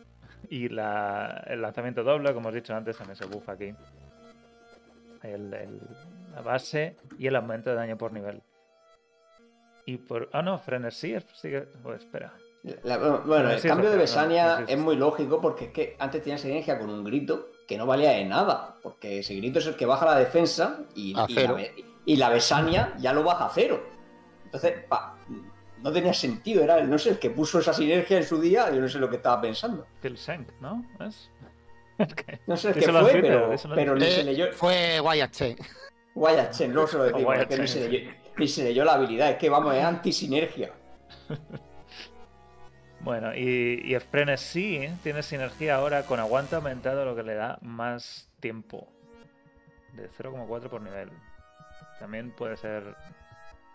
Y 0.51 0.69
la- 0.69 1.43
el 1.47 1.63
lanzamiento 1.63 2.03
doble, 2.03 2.33
como 2.35 2.49
os 2.49 2.55
he 2.55 2.59
dicho 2.59 2.75
antes, 2.75 2.97
también 2.97 3.17
se 3.17 3.27
buffa 3.27 3.53
aquí. 3.53 3.75
El- 5.23 5.53
el- 5.55 5.81
la 6.35 6.43
base 6.43 6.97
y 7.19 7.27
el 7.27 7.37
aumento 7.37 7.71
de 7.71 7.77
daño 7.77 7.97
por 7.97 8.13
nivel. 8.13 8.43
Y 9.87 9.97
por. 9.99 10.29
Ah, 10.33 10.43
no, 10.43 10.59
frenesí. 10.59 11.15
es- 11.15 11.25
sigue- 11.35 11.69
oh, 11.85 11.93
espera. 11.93 12.33
La- 12.83 12.97
bueno, 12.97 13.51
el 13.51 13.59
Sí, 13.61 13.69
cambio 13.69 13.89
de 13.91 13.97
sí, 13.97 14.01
Besania 14.01 14.57
sí, 14.57 14.63
sí, 14.63 14.67
sí. 14.69 14.73
es 14.73 14.79
muy 14.79 14.97
lógico 14.97 15.41
porque 15.41 15.67
es 15.67 15.71
que 15.73 15.97
antes 15.99 16.23
tenía 16.23 16.39
sinergia 16.39 16.79
con 16.79 16.89
un 16.89 17.05
grito 17.05 17.51
que 17.69 17.77
no 17.77 17.85
valía 17.87 18.13
de 18.13 18.25
nada, 18.25 18.77
porque 18.83 19.19
ese 19.19 19.35
grito 19.35 19.59
es 19.59 19.67
el 19.67 19.77
que 19.77 19.85
baja 19.85 20.07
la 20.07 20.19
defensa 20.19 20.81
y, 20.95 21.13
la, 21.15 21.27
y 22.07 22.17
la 22.17 22.29
Besania 22.31 22.95
ya 22.99 23.13
lo 23.13 23.23
baja 23.23 23.47
a 23.47 23.51
cero. 23.51 23.83
Entonces, 24.47 24.83
pa, 24.89 25.14
no 25.85 25.93
tenía 25.93 26.15
sentido, 26.15 26.65
era 26.65 26.79
el, 26.79 26.89
no 26.89 26.99
sé, 26.99 27.11
el 27.11 27.19
que 27.19 27.29
puso 27.29 27.59
esa 27.59 27.75
sinergia 27.75 28.17
en 28.17 28.25
su 28.25 28.41
día, 28.41 28.73
yo 28.73 28.81
no 28.81 28.89
sé 28.89 28.99
lo 28.99 29.11
que 29.11 29.17
estaba 29.17 29.43
pensando. 29.43 29.87
Phil 30.01 30.17
Senk, 30.17 30.49
¿no? 30.61 30.83
No 32.47 32.57
sé 32.57 32.71
el 32.71 32.75
que 32.75 32.91
fue, 32.91 33.13
Twitter, 33.13 33.47
pero, 33.75 33.95
ni 33.95 34.05
Eh, 34.05 34.11
se 34.11 34.25
leyó. 34.25 34.53
Fue 34.53 34.99
Wyatt 34.99 35.31
Chen. 35.31 35.57
Wyatt 36.17 36.51
Chen, 36.53 36.73
luego 36.73 36.89
se 36.89 36.97
lo 36.97 37.05
decimos, 37.05 37.39
es 37.39 37.47
que 37.47 37.59
ni 37.59 37.69
se, 37.69 37.89
leyó, 37.89 38.11
ni 38.37 38.49
se 38.49 38.65
leyó 38.65 38.85
la 38.85 38.95
habilidad, 38.95 39.31
es 39.31 39.37
que 39.37 39.49
vamos, 39.51 39.75
es 39.75 39.85
anti-sinergia. 39.85 40.73
Bueno, 43.01 43.35
y, 43.35 43.83
y 43.85 43.93
el 43.93 44.01
frenesí 44.01 44.77
¿eh? 44.77 44.97
tiene 45.03 45.23
sinergia 45.23 45.75
ahora 45.75 46.05
con 46.07 46.21
aguante 46.21 46.57
aumentado, 46.57 47.05
lo 47.05 47.15
que 47.15 47.23
le 47.23 47.35
da 47.35 47.59
más 47.61 48.31
tiempo. 48.41 48.89
De 49.93 50.09
0,4 50.09 50.71
por 50.71 50.81
nivel. 50.81 51.11
También 52.01 52.31
puede 52.31 52.57
ser. 52.57 52.97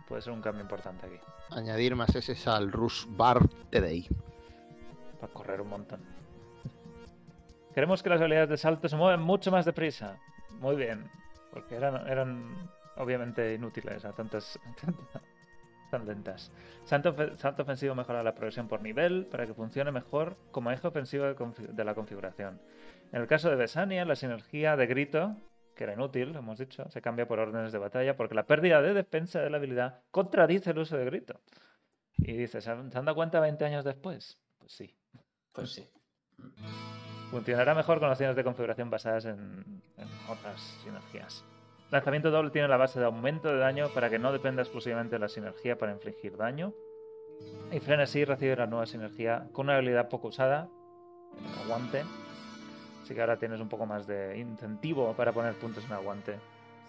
Puede 0.08 0.24
ser 0.24 0.34
un 0.34 0.42
cambio 0.42 0.64
importante 0.64 1.06
aquí. 1.06 1.20
Añadir 1.52 1.96
más 1.96 2.16
S 2.16 2.50
al 2.50 2.72
Rush 2.72 3.06
Bar 3.10 3.40
TDI. 3.70 4.08
Para 5.20 5.34
correr 5.34 5.62
un 5.62 5.70
montón. 5.70 6.02
Queremos 7.74 8.04
que 8.04 8.10
las 8.10 8.20
habilidades 8.20 8.50
de 8.50 8.58
salto 8.58 8.88
se 8.88 8.96
muevan 8.96 9.22
mucho 9.22 9.52
más 9.52 9.66
deprisa. 9.66 10.18
Muy 10.60 10.76
bien. 10.76 11.10
Porque 11.52 11.76
eran, 11.76 12.70
obviamente 12.98 13.54
inútiles 13.56 14.06
a 14.06 14.14
tantas. 14.14 14.60
tan 15.90 16.06
lentas. 16.06 16.52
Salto, 16.84 17.16
salto 17.38 17.64
ofensivo 17.64 17.96
mejora 17.96 18.22
la 18.22 18.36
progresión 18.36 18.68
por 18.68 18.82
nivel 18.82 19.26
para 19.26 19.48
que 19.48 19.56
funcione 19.56 19.92
mejor 19.92 20.38
como 20.52 20.72
eje 20.72 20.88
ofensivo 20.88 21.26
de 21.26 21.84
la 21.84 21.96
configuración. 21.96 22.62
En 23.12 23.22
el 23.22 23.28
caso 23.28 23.50
de 23.50 23.56
Besania, 23.56 24.06
la 24.06 24.16
sinergia 24.16 24.76
de 24.76 24.86
grito, 24.86 25.36
que 25.80 25.86
era 25.86 25.94
inútil, 25.94 26.36
hemos 26.36 26.60
dicho, 26.60 26.90
se 26.90 27.02
cambia 27.02 27.26
por 27.26 27.40
órdenes 27.40 27.72
de 27.72 27.78
batalla 27.78 28.18
porque 28.18 28.36
la 28.36 28.46
pérdida 28.46 28.82
de 28.82 28.94
defensa 28.94 29.40
de 29.40 29.50
la 29.50 29.56
habilidad 29.56 30.02
contradice 30.12 30.72
el 30.72 30.80
uso 30.80 30.98
de 30.98 31.06
grito. 31.06 31.40
Y 32.18 32.34
dices, 32.34 32.66
¿se 32.66 32.70
han 32.70 32.90
dado 32.90 33.16
cuenta 33.16 33.40
20 33.40 33.64
años 33.64 33.86
después? 33.86 34.38
Pues 34.58 34.74
sí. 34.74 34.94
Pues 35.54 35.72
sí. 35.72 35.90
Funcionará 37.32 37.74
mejor 37.76 38.02
con 38.02 38.10
opciones 38.10 38.36
de 38.36 38.44
configuración 38.44 38.90
basadas 38.90 39.24
en, 39.24 39.82
en 39.96 40.08
otras 40.28 40.60
sinergias. 40.84 41.46
Lanzamiento 41.92 42.30
doble 42.30 42.50
tiene 42.50 42.68
la 42.68 42.76
base 42.76 43.00
de 43.00 43.06
aumento 43.06 43.48
de 43.48 43.60
daño 43.60 43.88
para 43.94 44.10
que 44.10 44.20
no 44.20 44.34
dependa 44.34 44.64
exclusivamente 44.64 45.16
de 45.16 45.20
la 45.20 45.30
sinergia 45.30 45.78
para 45.78 45.94
infligir 45.94 46.36
daño. 46.36 46.74
Y 47.72 47.80
Frenesí 47.80 48.26
recibe 48.26 48.58
la 48.58 48.68
nueva 48.68 48.86
sinergia 48.86 49.48
con 49.54 49.68
una 49.68 49.78
habilidad 49.78 50.10
poco 50.10 50.28
usada, 50.28 50.68
el 51.38 51.64
aguante. 51.64 52.04
Así 53.10 53.16
que 53.16 53.22
ahora 53.22 53.38
tienes 53.40 53.60
un 53.60 53.68
poco 53.68 53.88
más 53.88 54.06
de 54.06 54.38
incentivo 54.38 55.14
para 55.14 55.32
poner 55.34 55.56
puntos 55.56 55.84
en 55.84 55.94
aguante. 55.94 56.38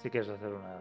Si 0.02 0.10
quieres 0.10 0.28
hacer 0.28 0.48
una. 0.48 0.76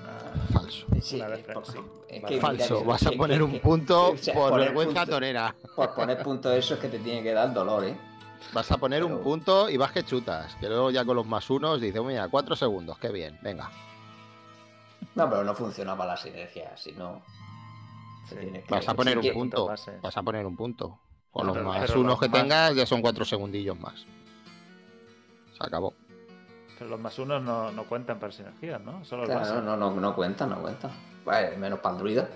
una 0.00 0.44
Falso. 0.52 0.86
Sí, 1.00 1.14
Una 1.14 1.28
de 1.28 1.34
es 1.36 1.46
por- 1.46 1.64
Frenzy. 1.64 1.88
es 2.08 2.24
que 2.24 2.40
Falso. 2.40 2.74
mira, 2.74 2.86
Vas 2.88 3.06
a 3.06 3.12
poner 3.12 3.38
que- 3.38 3.44
un 3.44 3.52
que- 3.52 3.60
punto 3.60 4.10
o 4.10 4.16
sea, 4.16 4.34
por 4.34 4.58
vergüenza 4.58 4.94
punto- 5.02 5.10
torera. 5.12 5.54
Por 5.76 5.94
poner 5.94 6.22
punto 6.24 6.48
de 6.50 6.58
eso 6.58 6.74
es 6.74 6.80
que 6.80 6.88
te 6.88 6.98
tiene 6.98 7.22
que 7.22 7.32
dar 7.34 7.54
dolor, 7.54 7.84
¿eh? 7.84 7.96
Vas 8.52 8.68
a 8.72 8.78
poner 8.78 9.04
un 9.04 9.20
punto 9.22 9.70
y 9.70 9.76
vas 9.76 9.92
que 9.92 10.02
chutas. 10.02 10.56
Que 10.56 10.66
luego 10.68 10.90
ya 10.90 11.04
con 11.04 11.14
los 11.14 11.26
más 11.26 11.48
unos 11.48 11.80
dices, 11.80 12.02
mira, 12.02 12.26
cuatro 12.28 12.56
segundos, 12.56 12.98
qué 12.98 13.10
bien, 13.12 13.38
venga. 13.42 13.70
No, 15.14 15.30
pero 15.30 15.44
no 15.44 15.54
funcionaba 15.54 16.04
la 16.04 16.16
sinergia, 16.16 16.76
si 16.76 16.90
no. 16.90 17.22
Sí. 18.28 18.30
se 18.30 18.36
tiene 18.40 18.62
que- 18.64 18.74
Vas 18.74 18.88
a 18.88 18.94
poner 18.94 19.20
sí 19.20 19.28
un 19.28 19.34
punto. 19.34 19.66
Vas 20.02 20.16
a 20.16 20.22
poner 20.24 20.44
un 20.46 20.56
punto. 20.56 20.98
Con 21.34 21.48
los 21.48 21.56
pero- 21.56 21.68
más 21.68 21.80
pero 21.86 22.00
unos 22.00 22.12
los 22.12 22.20
que 22.20 22.28
más- 22.28 22.40
tengas 22.42 22.74
ya 22.76 22.86
son 22.86 23.02
cuatro 23.02 23.24
segundillos 23.24 23.78
más. 23.78 23.94
Se 25.58 25.66
acabó. 25.66 25.92
Pero 26.78 26.90
los 26.90 27.00
más 27.00 27.18
unos 27.18 27.42
no, 27.42 27.70
no 27.72 27.84
cuentan 27.84 28.18
para 28.18 28.32
sinergias, 28.32 28.80
¿no? 28.80 29.04
Solo 29.04 29.24
Claro, 29.24 29.56
no, 29.60 29.76
no, 29.76 29.90
no, 29.90 30.00
no 30.00 30.14
cuenta, 30.14 30.46
no 30.46 30.60
cuenta. 30.60 30.90
Vale, 31.24 31.56
menos 31.56 31.80
para 31.80 31.94
el 31.96 32.00
druida. 32.00 32.28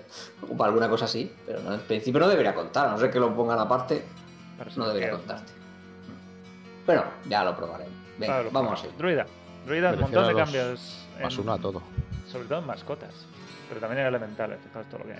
O 0.51 0.55
para 0.57 0.67
alguna 0.69 0.89
cosa 0.89 1.05
así. 1.05 1.31
Pero 1.45 1.61
no, 1.61 1.73
en 1.73 1.79
principio 1.81 2.19
no 2.19 2.27
debería 2.27 2.53
contar, 2.53 2.87
a 2.87 2.91
no 2.91 2.97
ser 2.97 3.09
que 3.11 3.19
lo 3.19 3.33
pongan 3.35 3.59
aparte, 3.59 4.03
Para 4.57 4.69
no 4.75 4.87
debería 4.87 5.11
contarte. 5.11 5.51
Bueno, 6.85 7.03
ya 7.27 7.43
lo 7.43 7.55
probaremos. 7.55 7.93
Venga, 8.17 8.33
Claro, 8.35 8.49
vamos 8.51 8.79
así. 8.79 8.89
Druida. 8.97 9.25
Druida, 9.65 9.91
un 9.93 9.99
montón 10.01 10.27
de 10.27 10.35
cambios. 10.35 11.07
Más 11.21 11.33
en- 11.33 11.39
uno 11.41 11.53
a 11.53 11.57
todo. 11.59 11.81
Sobre 12.29 12.45
todo 12.47 12.59
en 12.59 12.65
mascotas. 12.65 13.13
Pero 13.69 13.79
también 13.79 14.01
en 14.01 14.07
elementales, 14.07 14.59
fijaos 14.61 14.85
todo 14.87 14.99
lo 14.99 15.05
que 15.05 15.13
hay. 15.13 15.19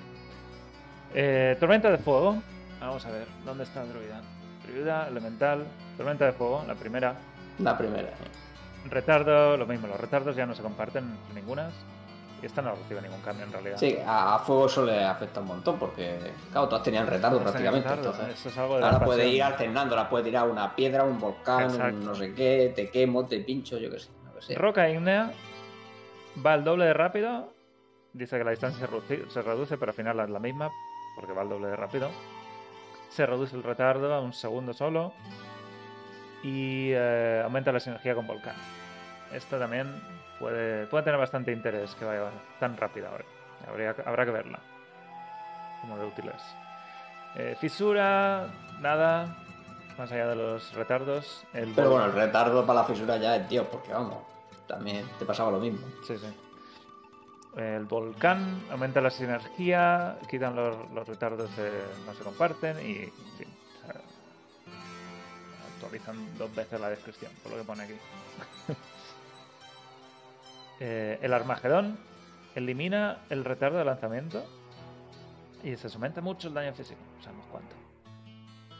Eh, 1.13 1.57
tormenta 1.59 1.89
de 1.91 1.97
fuego. 1.97 2.41
Vamos 2.80 3.05
a 3.05 3.11
ver, 3.11 3.27
¿dónde 3.45 3.63
está 3.63 3.84
druida? 3.86 4.21
Druida, 4.65 5.07
elemental, 5.07 5.65
tormenta 5.97 6.25
de 6.25 6.32
fuego, 6.32 6.63
la 6.67 6.75
primera. 6.75 7.15
La 7.59 7.77
primera. 7.77 8.09
Retardo, 8.89 9.57
lo 9.57 9.65
mismo, 9.65 9.88
los 9.88 9.99
retardos 9.99 10.36
ya 10.36 10.45
no 10.45 10.55
se 10.55 10.61
comparten 10.61 11.05
ningunas. 11.36 11.73
Y 12.41 12.45
esta 12.45 12.61
no 12.61 12.73
recibe 12.73 13.01
ningún 13.01 13.19
cambio 13.19 13.45
en 13.45 13.51
realidad. 13.51 13.75
Sí, 13.77 13.97
a, 14.05 14.39
fuego 14.39 14.67
eso 14.67 14.86
le 14.86 15.03
afecta 15.03 15.41
un 15.41 15.47
montón 15.47 15.77
porque, 15.77 16.17
claro, 16.51 16.69
todas 16.69 16.84
tenían 16.84 17.05
retardo 17.05 17.41
prácticamente. 17.41 17.89
retardo, 17.89 18.11
entonces, 18.11 18.39
Eso 18.39 18.47
es 18.47 18.57
algo 18.57 18.75
de 18.75 18.82
la 18.82 18.91
ahora 18.91 19.05
puede 19.05 19.27
ir 19.27 19.43
alternando, 19.43 19.97
ahora 19.97 20.09
puede 20.09 20.23
tirar 20.23 20.47
una 20.47 20.73
piedra, 20.73 21.03
un 21.03 21.19
volcán, 21.19 21.69
un 21.69 22.05
no 22.05 22.15
sé 22.15 22.34
qué, 22.34 22.71
te 22.73 22.89
quemo, 22.89 23.25
te 23.25 23.39
pincho, 23.41 23.77
yo 23.77 23.89
qué 23.89 23.99
sé. 23.99 24.09
no 24.23 24.34
que 24.34 24.41
sé. 24.41 24.55
Roca 24.55 24.89
ígnea 24.89 25.34
va 26.45 26.53
al 26.53 26.63
doble 26.63 26.86
de 26.86 26.93
rápido. 26.93 27.51
Dice 28.13 28.38
que 28.38 28.43
la 28.45 28.51
distancia 28.51 28.80
se 28.80 28.88
reduce, 28.88 29.30
se 29.30 29.41
reduce, 29.41 29.77
pero 29.77 29.91
al 29.91 29.95
final 29.95 30.19
es 30.21 30.30
la 30.30 30.39
misma, 30.39 30.69
porque 31.15 31.34
va 31.34 31.41
al 31.41 31.49
doble 31.49 31.67
de 31.67 31.75
rápido. 31.75 32.09
Se 33.10 33.26
reduce 33.26 33.55
el 33.55 33.64
retardo 33.64 34.14
a 34.14 34.22
un 34.22 34.34
segundo 34.34 34.74
solo 34.74 35.14
y 36.43 36.91
eh, 36.91 37.41
aumenta 37.43 37.72
la 37.72 37.80
sinergia 37.80 38.16
con 38.16 38.28
Volcán. 38.28 38.55
Esta 39.34 39.60
también 39.60 40.01
puede, 40.39 40.88
puede 40.88 41.03
tener 41.03 41.20
bastante 41.20 41.51
interés 41.51 41.95
que 41.95 42.05
vaya 42.05 42.30
tan 42.60 42.78
rápida 42.78 43.10
ahora. 43.10 43.26
Habría, 43.68 43.95
habrá 44.05 44.26
que 44.26 44.32
verla. 44.32 44.60
Como 45.82 45.97
de 45.97 46.05
útil 46.05 46.30
es. 46.30 46.55
Eh, 47.36 47.55
fisura, 47.60 48.47
nada. 48.80 49.36
Más 49.97 50.12
allá 50.12 50.28
de 50.28 50.36
los 50.36 50.74
retardos. 50.74 51.45
El 51.53 51.74
Pero 51.76 51.91
bueno, 51.91 52.05
el 52.05 52.14
retardo 52.14 52.66
para 52.66 52.82
la 52.82 52.86
fisura 52.86 53.18
ya 53.18 53.36
es 53.36 53.49
Dios, 53.49 53.68
porque 53.70 53.91
vamos, 53.91 54.20
también 54.66 55.05
te 55.20 55.26
pasaba 55.26 55.51
lo 55.51 55.60
mismo. 55.60 55.86
Sí, 56.07 56.18
sí. 56.18 56.49
El 57.58 57.86
volcán 57.86 58.64
aumenta 58.72 59.02
la 59.02 59.10
sinergia, 59.10 60.18
quitan 60.30 60.56
los, 60.56 60.91
los 60.91 61.08
retardos, 61.08 61.50
no 62.06 62.14
se 62.14 62.24
comparten 62.24 62.78
y 62.88 63.12
actualizan 65.74 66.38
dos 66.38 66.54
veces 66.54 66.80
la 66.80 66.89
descripción, 66.89 67.32
por 67.41 67.54
lo 67.54 67.58
que 67.58 67.64
pone 67.64 67.84
aquí. 67.84 67.95
Eh, 70.82 71.20
el 71.22 71.34
Armagedón 71.34 72.00
elimina 72.56 73.26
el 73.30 73.43
retardo 73.43 73.80
de 73.80 73.84
lanzamiento 73.84 74.45
y 75.62 75.76
se 75.76 75.89
aumenta 75.89 76.22
mucho 76.22 76.47
el 76.47 76.54
daño 76.54 76.74
físico. 76.74 77.02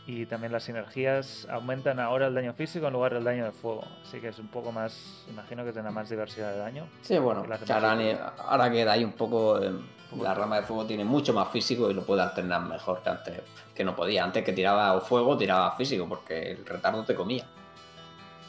Y 0.06 0.26
también 0.26 0.50
las 0.52 0.64
sinergias 0.64 1.46
aumentan 1.50 2.00
ahora 2.00 2.26
el 2.26 2.34
daño 2.34 2.52
físico 2.54 2.86
en 2.86 2.92
lugar 2.94 3.14
del 3.14 3.22
daño 3.22 3.44
de 3.44 3.52
fuego, 3.52 3.84
así 4.02 4.18
que 4.20 4.28
es 4.28 4.38
un 4.38 4.48
poco 4.48 4.72
más, 4.72 5.24
imagino 5.28 5.64
que 5.64 5.72
tendrá 5.72 5.92
más 5.92 6.08
diversidad 6.08 6.50
de 6.52 6.58
daño. 6.58 6.86
Sí, 7.02 7.18
bueno, 7.18 7.42
Que 7.42 7.64
que 7.64 7.72
ahora, 7.72 8.34
ahora 8.38 8.70
queda 8.70 8.92
ahí 8.92 9.04
un 9.04 9.12
poco. 9.12 9.62
eh, 9.62 9.70
poco 10.10 10.24
la 10.24 10.34
rama 10.34 10.56
de 10.56 10.62
fuego 10.62 10.84
tiene 10.86 11.04
mucho 11.04 11.32
más 11.32 11.48
físico 11.50 11.88
y 11.90 11.94
lo 11.94 12.04
puede 12.04 12.22
alternar 12.22 12.62
mejor 12.62 13.00
que 13.02 13.10
antes, 13.10 13.40
que 13.74 13.84
no 13.84 13.94
podía. 13.94 14.24
Antes 14.24 14.42
que 14.42 14.52
tiraba 14.52 15.00
fuego, 15.02 15.36
tiraba 15.36 15.76
físico, 15.76 16.08
porque 16.08 16.52
el 16.52 16.66
retardo 16.66 17.04
te 17.04 17.14
comía. 17.14 17.44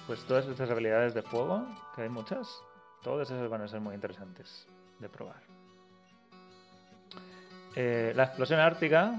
Pues 0.07 0.23
todas 0.23 0.47
estas 0.47 0.71
habilidades 0.71 1.13
de 1.13 1.21
fuego, 1.21 1.67
que 1.95 2.01
hay 2.03 2.09
muchas, 2.09 2.47
todas 3.03 3.29
esas 3.29 3.47
van 3.49 3.61
a 3.61 3.67
ser 3.67 3.79
muy 3.81 3.93
interesantes 3.93 4.65
de 4.97 5.09
probar. 5.09 5.41
Eh, 7.75 8.13
la 8.15 8.23
explosión 8.23 8.59
ártica 8.59 9.13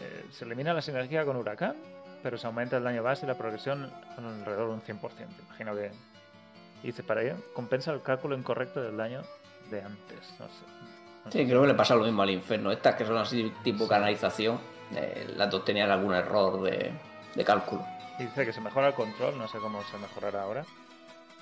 eh, 0.00 0.26
se 0.30 0.44
elimina 0.44 0.72
la 0.74 0.82
sinergia 0.82 1.24
con 1.24 1.36
huracán, 1.36 1.74
pero 2.22 2.36
se 2.38 2.46
aumenta 2.46 2.76
el 2.76 2.84
daño 2.84 3.02
base 3.02 3.24
y 3.24 3.28
la 3.28 3.34
progresión 3.36 3.90
en 4.18 4.24
alrededor 4.24 4.68
de 4.68 4.74
un 4.74 4.82
100%. 4.82 5.00
Imagino 5.46 5.74
que 5.74 5.90
dice 6.82 7.02
para 7.02 7.22
ello, 7.22 7.36
compensa 7.54 7.92
el 7.92 8.02
cálculo 8.02 8.36
incorrecto 8.36 8.82
del 8.82 8.96
daño 8.96 9.22
de 9.70 9.82
antes. 9.82 10.18
No 10.38 10.46
sé. 10.46 10.64
No 11.24 11.32
Sí, 11.32 11.38
sé. 11.38 11.46
creo 11.46 11.62
que 11.62 11.68
le 11.68 11.74
pasa 11.74 11.94
lo 11.96 12.04
mismo 12.04 12.22
al 12.22 12.30
infierno. 12.30 12.70
Estas 12.70 12.94
que 12.94 13.04
son 13.04 13.16
así 13.18 13.52
tipo 13.64 13.88
canalización, 13.88 14.58
eh, 14.94 15.32
las 15.36 15.50
dos 15.50 15.64
tenían 15.64 15.90
algún 15.90 16.14
error 16.14 16.62
de, 16.62 16.92
de 17.34 17.44
cálculo. 17.44 17.84
Dice 18.18 18.44
que 18.46 18.52
se 18.52 18.60
mejora 18.60 18.88
el 18.88 18.94
control, 18.94 19.36
no 19.36 19.46
sé 19.48 19.58
cómo 19.58 19.82
se 19.84 19.98
mejorará 19.98 20.42
ahora. 20.42 20.64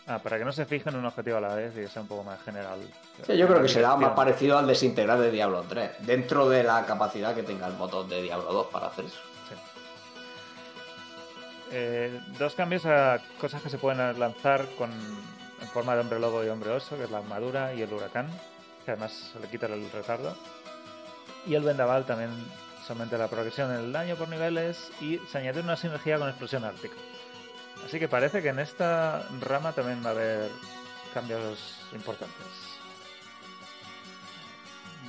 Ah, 0.07 0.18
para 0.18 0.38
que 0.38 0.44
no 0.44 0.52
se 0.52 0.66
fijen 0.66 0.92
en 0.92 1.00
un 1.00 1.07
objetivo 1.07 1.38
a 1.38 1.40
la 1.40 1.55
vez 1.55 1.72
y 1.76 1.80
que 1.80 1.88
sea 1.88 2.02
un 2.02 2.09
poco 2.09 2.24
más 2.24 2.42
general. 2.42 2.78
Sí, 3.26 3.36
yo 3.38 3.46
creo 3.46 3.62
que 3.62 3.68
será 3.68 3.96
más 3.96 4.11
parecido 4.11 4.59
al 4.59 4.66
desintegrar 4.66 5.18
de 5.18 5.30
Diablo 5.30 5.64
3, 5.66 5.92
dentro 6.00 6.48
de 6.48 6.62
la 6.62 6.84
capacidad 6.84 7.34
que 7.34 7.42
tenga 7.42 7.66
el 7.66 7.74
motor 7.74 8.07
de 8.07 8.20
Diablo 8.20 8.52
2 8.52 8.66
para 8.66 8.88
hacer 8.88 9.07
eso. 9.07 9.18
Sí. 9.48 9.55
Eh, 11.72 12.20
dos 12.38 12.55
cambios 12.55 12.84
a 12.84 13.18
cosas 13.40 13.62
que 13.62 13.70
se 13.70 13.78
pueden 13.78 14.18
lanzar 14.18 14.66
con, 14.76 14.90
en 14.92 15.68
forma 15.68 15.94
de 15.94 16.02
hombre 16.02 16.20
lobo 16.20 16.44
y 16.44 16.48
hombre 16.48 16.70
oso, 16.70 16.98
que 16.98 17.05
es 17.05 17.11
la 17.11 17.18
armadura 17.18 17.72
y 17.72 17.80
el 17.80 17.90
huracán, 17.90 18.28
que 18.84 18.90
además 18.90 19.32
le 19.40 19.48
quita 19.48 19.66
el 19.66 19.90
retardo. 19.90 20.36
Y 21.46 21.55
el 21.55 21.62
vendaval 21.62 22.05
también 22.05 22.30
se 22.86 22.92
aumenta 22.92 23.16
la 23.16 23.28
progresión 23.28 23.72
en 23.72 23.78
el 23.78 23.92
daño 23.92 24.16
por 24.16 24.28
niveles 24.28 24.90
y 25.00 25.18
se 25.30 25.38
añade 25.38 25.61
una 25.61 25.76
sinergia 25.76 26.18
con 26.18 26.28
explosión 26.28 26.64
ártica. 26.64 26.96
Así 27.87 27.99
que 27.99 28.09
parece 28.09 28.43
que 28.43 28.49
en 28.49 28.59
esta 28.59 29.27
rama 29.41 29.72
también 29.72 30.03
va 30.05 30.09
a 30.09 30.12
haber 30.12 30.51
cambios 31.12 31.79
importantes. 31.93 32.47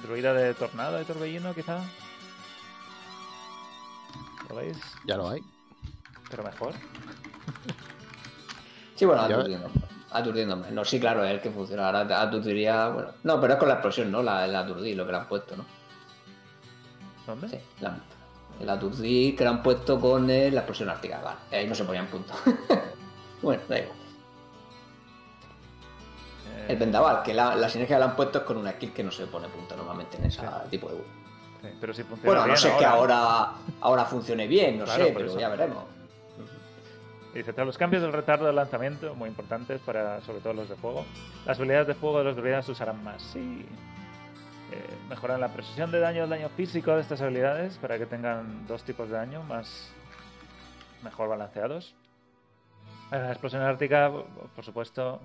Druida 0.03 0.33
de 0.33 0.53
tornado 0.53 1.01
y 1.01 1.05
torbellino, 1.05 1.53
quizá. 1.53 1.79
¿Lo 4.49 4.55
veis? 4.55 4.77
Ya 5.05 5.15
lo 5.17 5.29
hay. 5.29 5.41
Pero 6.29 6.43
mejor. 6.43 6.73
Sí, 8.95 9.05
bueno, 9.05 9.23
aturdiendo. 9.23 9.69
Aturdiéndome. 10.11 10.71
No, 10.71 10.85
sí, 10.85 10.99
claro, 10.99 11.23
es 11.25 11.31
el 11.31 11.41
que 11.41 11.49
funciona. 11.49 11.87
Ahora 11.87 12.21
aturdiría. 12.21 12.87
Bueno, 12.89 13.11
no, 13.23 13.41
pero 13.41 13.53
es 13.53 13.59
con 13.59 13.67
la 13.67 13.75
explosión, 13.75 14.11
¿no? 14.11 14.21
La, 14.21 14.45
el 14.45 14.55
aturdir, 14.55 14.95
lo 14.95 15.05
que 15.05 15.11
le 15.11 15.17
han 15.17 15.27
puesto, 15.27 15.55
¿no? 15.57 15.65
¿Dónde? 17.25 17.49
Sí, 17.49 17.57
la- 17.81 17.97
el 18.59 18.69
aturdir 18.69 19.35
que 19.35 19.43
le 19.43 19.49
han 19.49 19.61
puesto 19.63 19.99
con 19.99 20.29
eh, 20.29 20.49
la 20.51 20.61
explosión 20.61 20.89
ártica. 20.89 21.19
Vale, 21.23 21.37
ahí 21.51 21.67
no 21.67 21.75
se 21.75 21.83
ponían 21.83 22.07
puntos. 22.07 22.37
bueno, 23.41 23.61
da 23.67 23.79
igual. 23.79 23.97
Eh, 26.57 26.65
El 26.69 26.77
vendaval, 26.77 27.23
que 27.23 27.33
la, 27.33 27.55
la 27.55 27.69
sinergia 27.69 27.95
que 27.97 27.99
le 28.03 28.05
han 28.09 28.15
puesto 28.15 28.39
es 28.39 28.43
con 28.45 28.57
una 28.57 28.71
skill 28.73 28.93
que 28.93 29.03
no 29.03 29.11
se 29.11 29.27
pone 29.27 29.47
punto 29.49 29.75
normalmente 29.75 30.17
en 30.17 30.25
ese 30.25 30.41
Sí. 30.41 30.47
tipo 30.69 30.89
de. 30.89 30.95
sí, 31.61 31.77
pero 31.81 31.93
si 31.93 32.03
funciona 32.03 32.39
Bueno, 32.39 32.47
no 32.47 32.57
sé 32.57 32.71
que 32.77 32.85
ahora, 32.85 33.51
ahora 33.81 34.05
funcione 34.05 34.47
bien, 34.47 34.79
no 34.79 34.85
Claro, 34.85 35.05
sé, 35.05 35.11
pero 35.13 35.25
eso. 35.27 35.39
ya 35.39 35.49
veremos. 35.49 35.83
Dice, 37.33 37.51
tras 37.51 37.67
los 37.67 37.77
cambios 37.77 38.01
del 38.01 38.13
retardo 38.13 38.45
de 38.45 38.53
lanzamiento, 38.53 39.13
muy 39.13 39.27
importantes 39.27 39.81
para 39.81 40.21
sobre 40.21 40.39
todo 40.39 40.53
los 40.53 40.69
de 40.69 40.75
fuego, 40.77 41.05
las 41.45 41.57
habilidades 41.57 41.87
de 41.87 41.93
fuego 41.95 42.19
de 42.19 42.23
los 42.23 42.35
druidas 42.37 42.65
se 42.65 42.71
usarán 42.71 43.03
más. 43.03 43.21
Sí. 43.21 43.65
Eh, 44.75 44.97
mejoran 45.07 45.39
la 45.39 45.53
precisión 45.53 45.89
de 45.89 45.99
daño, 45.99 46.25
el 46.25 46.29
daño 46.29 46.49
físico 46.49 46.93
de 46.95 47.01
estas 47.01 47.21
habilidades 47.21 47.77
para 47.77 47.97
que 47.97 48.05
tengan 48.05 48.67
dos 48.67 48.83
tipos 48.83 49.07
de 49.07 49.15
daño 49.15 49.41
más 49.43 49.93
mejor 51.01 51.29
balanceados. 51.29 51.95
A 53.11 53.17
La 53.17 53.31
explosión 53.31 53.61
ártica, 53.61 54.11
por 54.53 54.65
supuesto, 54.65 55.21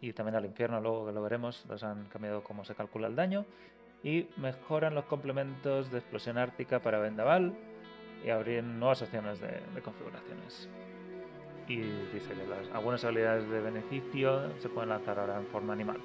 y 0.00 0.14
también 0.14 0.36
al 0.36 0.46
infierno, 0.46 0.80
luego 0.80 1.06
que 1.06 1.12
lo 1.12 1.22
veremos, 1.22 1.64
los 1.68 1.82
han 1.84 2.04
cambiado 2.06 2.42
cómo 2.42 2.64
se 2.64 2.74
calcula 2.74 3.08
el 3.08 3.16
daño. 3.16 3.44
Y 4.02 4.28
mejoran 4.36 4.94
los 4.94 5.04
complementos 5.06 5.90
de 5.90 5.98
explosión 5.98 6.38
ártica 6.38 6.78
para 6.78 6.98
vendaval 6.98 7.54
y 8.24 8.30
abrir 8.30 8.62
nuevas 8.64 9.02
opciones 9.02 9.40
de, 9.40 9.82
configuraciones. 9.82 10.68
Y 11.68 11.76
dice 12.12 12.32
que 12.34 12.74
algunas 12.74 13.04
habilidades 13.04 13.48
de 13.48 13.60
beneficio 13.60 14.58
se 14.60 14.68
pueden 14.68 14.90
lanzar 14.90 15.18
ahora 15.18 15.38
en 15.38 15.46
forma 15.46 15.72
animal, 15.72 16.00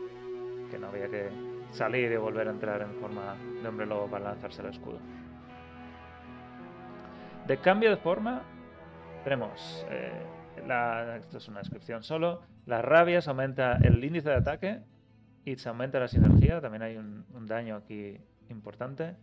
que 0.71 0.79
no 0.79 0.87
había 0.87 1.09
que 1.09 1.48
salir 1.71 2.11
y 2.11 2.17
volver 2.17 2.47
a 2.47 2.51
entrar 2.51 2.81
en 2.81 2.93
forma 2.95 3.35
de 3.61 3.67
hombre 3.67 3.85
lobo 3.85 4.07
para 4.07 4.25
lanzarse 4.25 4.61
el 4.61 4.69
escudo. 4.69 4.99
De 7.47 7.57
cambio 7.57 7.89
de 7.89 7.97
forma, 7.97 8.43
tenemos, 9.23 9.85
eh, 9.89 10.11
esto 11.17 11.37
es 11.37 11.47
una 11.47 11.59
descripción 11.59 12.03
solo, 12.03 12.41
las 12.65 12.83
rabias 12.85 13.27
aumenta 13.27 13.77
el 13.81 14.03
índice 14.03 14.29
de 14.29 14.35
ataque 14.35 14.81
y 15.45 15.55
se 15.55 15.69
aumenta 15.69 15.99
la 15.99 16.07
sinergia, 16.07 16.61
también 16.61 16.83
hay 16.83 16.97
un, 16.97 17.25
daño 17.47 17.77
aquí 17.77 18.19
importante. 18.49 19.15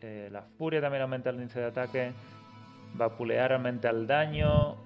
Eh, 0.00 0.28
la 0.30 0.42
furia 0.42 0.80
también 0.80 1.02
aumenta 1.02 1.30
el 1.30 1.36
índice 1.36 1.58
de 1.58 1.66
ataque, 1.66 2.12
vapulear 2.94 3.54
aumenta 3.54 3.90
el 3.90 4.06
daño, 4.06 4.76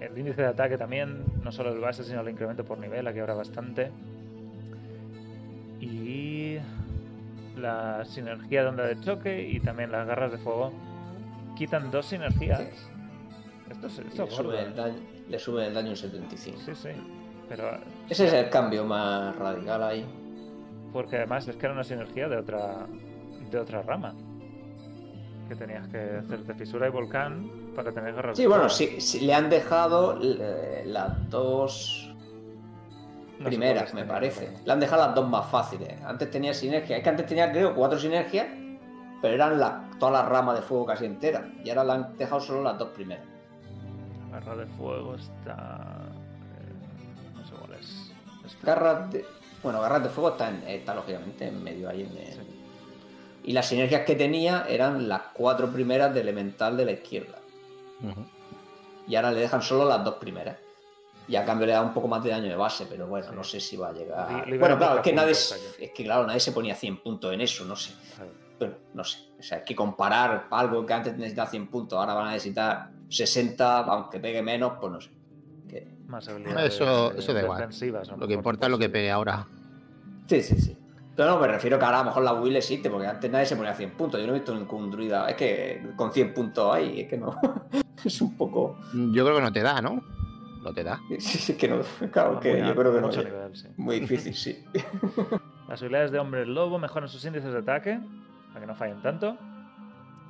el 0.00 0.18
índice 0.18 0.42
de 0.42 0.48
ataque 0.48 0.76
también, 0.76 1.24
no 1.44 1.52
solo 1.52 1.72
el 1.72 1.78
base, 1.78 2.02
sino 2.02 2.20
el 2.22 2.28
incremento 2.28 2.64
por 2.64 2.78
nivel, 2.78 3.06
aquí 3.06 3.20
habrá 3.20 3.34
bastante. 3.34 3.92
Y 5.80 6.58
la 7.56 8.04
sinergia 8.04 8.62
de 8.62 8.68
onda 8.68 8.84
de 8.86 9.00
choque 9.00 9.48
y 9.48 9.60
también 9.60 9.92
las 9.92 10.06
garras 10.06 10.32
de 10.32 10.38
fuego 10.38 10.72
quitan 11.56 11.90
dos 11.90 12.06
sinergias. 12.06 12.60
Esto 13.70 13.86
es, 13.86 13.98
esto 13.98 14.24
le, 14.24 14.30
sube 14.30 14.62
el 14.62 14.74
daño, 14.74 14.96
le 15.28 15.38
sube 15.38 15.66
el 15.66 15.74
daño 15.74 15.90
en 15.90 15.96
75. 15.96 16.58
Sí, 16.64 16.72
sí. 16.74 16.88
Pero 17.48 17.70
Ese 18.08 18.26
es 18.26 18.32
el 18.32 18.48
cambio 18.50 18.84
más 18.84 19.34
radical 19.36 19.82
ahí. 19.82 20.04
porque 20.92 21.16
además 21.16 21.46
es 21.48 21.56
que 21.56 21.66
era 21.66 21.74
una 21.74 21.84
sinergia 21.84 22.28
de 22.28 22.36
otra 22.36 22.86
de 23.50 23.58
otra 23.58 23.82
rama. 23.82 24.14
Que 25.48 25.56
tenías 25.56 25.88
que 25.88 25.98
hacerte 26.18 26.54
fisura 26.54 26.88
y 26.88 26.90
volcán 26.90 27.50
para 27.74 27.90
tener 27.92 28.14
garras 28.14 28.36
Sí, 28.36 28.42
de 28.42 28.48
bueno, 28.48 28.68
fuego. 28.68 28.74
sí, 28.76 29.00
sí, 29.00 29.20
le 29.24 29.32
han 29.34 29.48
dejado 29.48 30.18
eh, 30.22 30.82
las 30.86 31.30
dos 31.30 32.07
No 33.38 33.44
primeras, 33.44 33.94
me 33.94 34.00
tenía, 34.00 34.14
parece. 34.14 34.46
pero- 34.46 34.64
Le 34.66 34.72
han 34.72 34.80
dejado 34.80 35.06
las 35.06 35.14
dos 35.14 35.28
más 35.28 35.46
fáciles. 35.50 36.00
Antes 36.02 36.30
tenía 36.30 36.52
sinergia. 36.54 36.96
Es 36.96 37.02
que 37.02 37.08
antes 37.08 37.26
tenía, 37.26 37.50
creo, 37.52 37.74
cuatro 37.74 37.98
sinergias, 37.98 38.46
pero 39.22 39.34
eran 39.34 39.58
la- 39.60 39.88
todas 39.98 40.12
las 40.22 40.28
ramas 40.28 40.56
de 40.56 40.62
fuego 40.62 40.86
casi 40.86 41.04
enteras. 41.04 41.44
Y 41.64 41.68
ahora 41.70 41.84
le 41.84 41.92
han 41.92 42.16
dejado 42.16 42.40
solo 42.40 42.62
las 42.62 42.78
dos 42.78 42.88
primeras. 42.88 43.24
Garra 44.32 44.56
de 44.56 44.66
fuego 44.66 45.14
está. 45.14 45.78
eh, 46.58 47.34
no 47.34 47.44
sé 47.46 47.54
cuál 47.54 47.78
es. 47.78 48.12
Garras 48.62 49.10
de. 49.12 49.24
Bueno, 49.62 49.80
garras 49.80 50.02
de 50.02 50.08
fuego 50.08 50.30
está, 50.30 50.48
en- 50.48 50.62
está 50.68 50.94
lógicamente 50.94 51.46
en 51.48 51.62
medio 51.62 51.88
ahí. 51.88 52.02
En 52.02 52.16
el- 52.16 52.32
Sí. 52.32 52.40
Y 53.44 53.52
las 53.52 53.66
sinergias 53.66 54.02
que 54.02 54.14
tenía 54.14 54.66
eran 54.68 55.08
las 55.08 55.22
cuatro 55.32 55.70
primeras 55.72 56.12
de 56.12 56.20
elemental 56.20 56.76
de 56.76 56.84
la 56.84 56.90
izquierda. 56.92 57.38
Y 59.06 59.14
ahora 59.16 59.30
le 59.32 59.40
dejan 59.40 59.62
solo 59.62 59.88
las 59.88 60.04
dos 60.04 60.14
primeras. 60.16 60.56
Y 61.28 61.36
a 61.36 61.44
cambio 61.44 61.66
le 61.66 61.74
da 61.74 61.82
un 61.82 61.92
poco 61.92 62.08
más 62.08 62.24
de 62.24 62.30
daño 62.30 62.48
de 62.48 62.56
base, 62.56 62.86
pero 62.88 63.06
bueno, 63.06 63.28
Sí. 63.28 63.36
no 63.36 63.44
sé 63.44 63.60
si 63.60 63.76
va 63.76 63.88
a 63.88 63.92
llegar. 63.92 64.46
Bueno, 64.58 64.78
claro, 64.78 64.96
es 64.96 65.02
que 65.02 65.12
nadie, 65.12 65.32
es 65.32 65.90
que 65.94 66.04
claro, 66.04 66.26
nadie 66.26 66.40
se 66.40 66.52
ponía 66.52 66.74
100 66.74 67.02
puntos 67.02 67.32
en 67.34 67.40
eso, 67.42 67.64
no 67.66 67.76
sé. 67.76 67.92
Bueno, 68.58 68.74
no 68.94 69.04
sé. 69.04 69.18
O 69.38 69.42
sea, 69.42 69.58
hay 69.58 69.64
que 69.64 69.76
comparar 69.76 70.46
algo 70.50 70.84
que 70.86 70.92
antes 70.94 71.16
necesitaba 71.16 71.48
100 71.50 71.68
puntos, 71.68 71.98
ahora 71.98 72.14
van 72.14 72.28
a 72.28 72.30
necesitar 72.32 72.90
60, 73.08 73.78
aunque 73.80 74.18
pegue 74.18 74.42
menos, 74.42 74.72
pues 74.80 74.92
no 74.92 75.00
sé. 75.00 75.10
Que- 75.68 75.86
Más 76.06 76.26
habilidades 76.28 76.74
Eso, 76.74 77.12
eh, 77.12 77.14
eso 77.18 77.32
da 77.34 77.42
igual. 77.42 77.68
Lo 78.18 78.26
que 78.26 78.34
importa 78.34 78.66
es 78.66 78.70
lo 78.72 78.78
que 78.78 78.88
pegue 78.88 79.10
ahora. 79.10 79.46
Sí, 80.26 80.42
sí, 80.42 80.58
sí. 80.60 80.76
Pero 81.14 81.30
no, 81.32 81.38
me 81.40 81.48
refiero 81.48 81.78
que 81.78 81.84
ahora 81.84 81.98
a 81.98 82.02
lo 82.04 82.06
mejor 82.06 82.22
la 82.22 82.32
Will 82.32 82.56
existe, 82.56 82.88
porque 82.90 83.06
antes 83.06 83.30
nadie 83.30 83.44
se 83.44 83.56
ponía 83.56 83.74
100 83.74 83.90
puntos. 83.96 84.18
Yo 84.20 84.26
no 84.26 84.32
he 84.32 84.36
visto 84.36 84.54
ningún 84.54 84.90
druida. 84.90 85.28
Es 85.28 85.34
que 85.36 85.90
con 85.96 86.12
100 86.12 86.32
puntos 86.32 86.74
ahí, 86.74 87.00
es 87.00 87.08
que 87.08 87.18
no. 87.18 87.36
es 88.04 88.20
un 88.20 88.36
poco. 88.36 88.78
Yo 88.94 89.24
creo 89.24 89.36
que 89.36 89.42
no 89.42 89.52
te 89.52 89.60
da, 89.62 89.82
¿no? 89.82 90.00
No 90.68 90.74
te 90.74 90.84
da. 90.84 91.00
Sí, 91.18 91.52
es 91.52 91.58
que 91.58 91.66
no. 91.68 91.80
Claro, 92.12 92.34
no, 92.34 92.40
que 92.40 92.58
yo 92.58 92.74
creo 92.74 92.92
que 92.94 93.00
no. 93.00 93.06
mucho 93.06 93.22
ya. 93.22 93.28
nivel, 93.30 93.56
sí. 93.56 93.68
Muy 93.76 94.00
difícil, 94.00 94.34
sí. 94.34 94.64
Las 95.68 95.80
habilidades 95.82 96.10
de 96.10 96.18
hombre 96.18 96.44
lobo 96.46 96.78
mejoran 96.78 97.08
sus 97.08 97.24
índices 97.24 97.52
de 97.52 97.58
ataque, 97.58 97.98
para 98.48 98.60
que 98.60 98.66
no 98.66 98.74
fallen 98.74 99.00
tanto. 99.02 99.36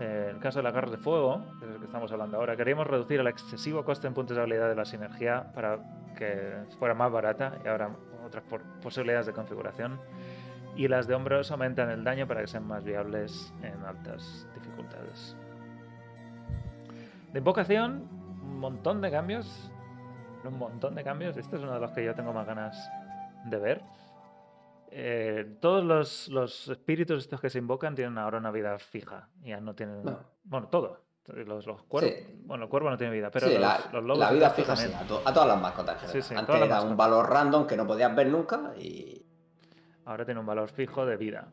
Eh, 0.01 0.27
en 0.31 0.37
el 0.37 0.41
caso 0.43 0.61
de 0.61 0.63
las 0.63 0.73
garras 0.73 0.93
de 0.93 0.99
fuego, 0.99 1.45
que 1.59 1.65
es 1.67 1.73
el 1.73 1.79
que 1.79 1.85
estamos 1.87 2.11
hablando 2.13 2.37
ahora, 2.37 2.57
queríamos 2.57 2.87
reducir 2.87 3.19
el 3.19 3.27
excesivo 3.27 3.85
coste 3.85 4.07
en 4.07 4.15
puntos 4.15 4.37
de 4.37 4.43
habilidad 4.43 4.69
de 4.69 4.77
la 4.77 4.85
sinergia 4.85 5.53
para 5.55 5.79
que 6.17 6.55
fuera 6.79 6.95
más 6.95 7.11
barata 7.11 7.59
y 7.65 7.69
ahora 7.69 7.91
otras 8.25 8.45
por- 8.45 8.63
posibilidades 8.81 9.27
de 9.27 9.33
configuración. 9.33 9.99
Y 10.77 10.87
las 10.87 11.09
de 11.09 11.15
hombros 11.15 11.51
aumentan 11.51 11.91
el 11.91 12.05
daño 12.05 12.29
para 12.29 12.41
que 12.43 12.47
sean 12.47 12.65
más 12.67 12.85
viables 12.85 13.53
en 13.63 13.75
altas 13.85 14.47
dificultades. 14.55 15.37
De 17.33 17.39
invocación, 17.41 18.09
un 18.43 18.59
montón 18.61 19.01
de 19.01 19.11
cambios. 19.11 19.71
Un 20.45 20.59
montón 20.59 20.95
de 20.95 21.05
cambios. 21.05 21.37
Este 21.37 21.57
es 21.57 21.63
uno 21.63 21.75
de 21.75 21.81
los 21.81 21.91
que 21.93 22.05
yo 22.05 22.15
tengo 22.15 22.33
más 22.33 22.47
ganas 22.47 22.91
de 23.47 23.59
ver. 23.59 23.83
Eh, 24.91 25.57
todos 25.61 25.85
los, 25.85 26.29
los 26.29 26.69
espíritus 26.69 27.19
estos 27.25 27.41
que 27.41 27.51
se 27.51 27.59
invocan 27.59 27.95
tienen 27.95 28.17
ahora 28.19 28.39
una 28.39 28.51
vida 28.51 28.79
fija. 28.79 29.29
Ya 29.43 29.61
no 29.61 29.75
tienen. 29.75 30.03
No. 30.05 30.19
Bueno, 30.45 30.69
todo. 30.69 31.03
Los, 31.27 31.67
los 31.67 31.83
cuervos. 31.83 32.11
Sí. 32.11 32.41
Bueno, 32.47 32.65
el 32.65 32.71
cuervo 32.71 32.89
no 32.89 32.97
tiene 32.97 33.13
vida, 33.13 33.31
pero 33.31 33.49
Sí, 33.49 33.53
los, 33.53 33.61
la, 33.61 33.81
los 33.93 34.03
lobos 34.03 34.19
la 34.19 34.31
vida 34.33 34.49
fija 34.49 34.75
sí, 34.75 34.91
a, 34.91 35.07
to- 35.07 35.21
a 35.27 35.33
todas 35.35 35.47
las 35.49 35.61
mascotas 35.61 36.03
en 36.15 36.23
Sí, 36.23 36.35
Antes 36.35 36.57
era 36.57 36.81
un 36.81 36.97
valor 36.97 37.29
random 37.29 37.67
que 37.67 37.77
no 37.77 37.87
podías 37.87 38.15
ver 38.17 38.29
nunca 38.29 38.73
y. 38.79 39.27
ahora 40.07 40.25
tiene 40.25 40.41
un 40.41 40.47
valor 40.47 40.71
fijo 40.71 41.05
de 41.05 41.19
vida. 41.19 41.49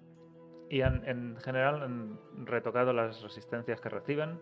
Y 0.70 0.82
han- 0.82 1.04
en 1.06 1.36
general 1.42 1.84
han 1.84 2.20
retocado 2.46 2.94
las 2.94 3.22
resistencias 3.22 3.82
que 3.82 3.90
reciben 3.90 4.40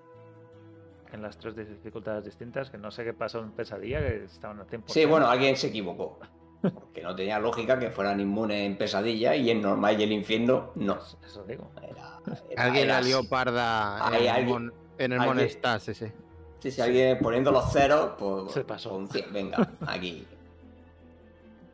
en 1.14 1.22
las 1.22 1.38
tres 1.38 1.56
dificultades 1.56 2.26
distintas, 2.26 2.70
que 2.70 2.78
no 2.78 2.92
sé 2.92 3.04
qué 3.04 3.14
pasó 3.14 3.40
en 3.40 3.52
pesadilla, 3.52 4.00
que 4.00 4.26
estaban 4.26 4.60
al 4.60 4.68
100%. 4.68 4.84
Sí, 4.88 5.06
bueno, 5.06 5.28
alguien 5.30 5.56
se 5.56 5.68
equivocó. 5.68 6.20
Porque 6.62 7.02
no 7.04 7.14
tenía 7.16 7.40
lógica 7.40 7.78
que 7.78 7.92
fueran 7.92 8.20
inmunes 8.22 8.66
en 8.66 8.78
pesadilla 8.78 9.36
y 9.36 9.50
en 9.50 9.62
normal 9.62 10.00
y 10.00 10.04
el 10.04 10.12
infierno 10.14 10.72
no. 10.76 10.96
Eso, 10.96 11.18
eso 11.26 11.44
digo. 11.44 11.70
Era- 11.78 12.20
era- 12.50 12.64
Alguien 12.64 12.86
era 12.86 12.94
la 12.96 13.02
lió 13.02 13.20
así. 13.20 13.28
parda 13.28 14.08
en 14.08 14.14
el, 14.16 14.28
alguien- 14.30 14.48
mon, 14.48 14.74
en 14.98 15.12
el 15.12 15.20
alguien- 15.20 15.36
Monestas 15.38 15.90
ese. 15.90 16.14
Sí, 16.60 16.72
sí, 16.72 16.82
alguien 16.82 17.20
poniendo 17.20 17.52
los 17.52 17.70
ceros, 17.74 18.14
pues. 18.18 18.54
Se 18.54 18.64
pasó. 18.64 18.92
con 18.92 19.10
cien, 19.10 19.26
venga, 19.34 19.70
aquí. 19.86 20.26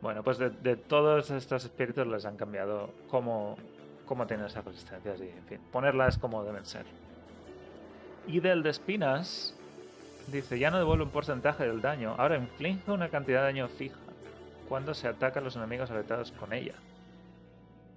Bueno, 0.00 0.22
pues 0.24 0.38
de, 0.38 0.50
de 0.50 0.76
todos 0.76 1.30
estos 1.30 1.64
espíritus 1.64 2.06
les 2.06 2.24
han 2.24 2.36
cambiado 2.36 2.90
cómo, 3.08 3.56
cómo 4.06 4.26
tienen 4.26 4.46
esas 4.46 4.64
resistencias 4.64 5.20
y, 5.20 5.28
en 5.28 5.44
fin, 5.46 5.60
ponerlas 5.70 6.18
como 6.18 6.42
deben 6.42 6.64
ser. 6.66 6.84
Y 8.26 8.40
del 8.40 8.62
de 8.62 8.70
espinas, 8.70 9.54
dice, 10.28 10.58
ya 10.58 10.70
no 10.70 10.78
devuelve 10.78 11.04
un 11.04 11.10
porcentaje 11.10 11.66
del 11.66 11.80
daño, 11.80 12.14
ahora 12.18 12.36
inflige 12.36 12.90
una 12.90 13.08
cantidad 13.08 13.40
de 13.40 13.44
daño 13.46 13.68
fija 13.68 13.96
cuando 14.68 14.94
se 14.94 15.08
atacan 15.08 15.42
los 15.42 15.56
enemigos 15.56 15.90
afectados 15.90 16.30
con 16.32 16.52
ella. 16.52 16.74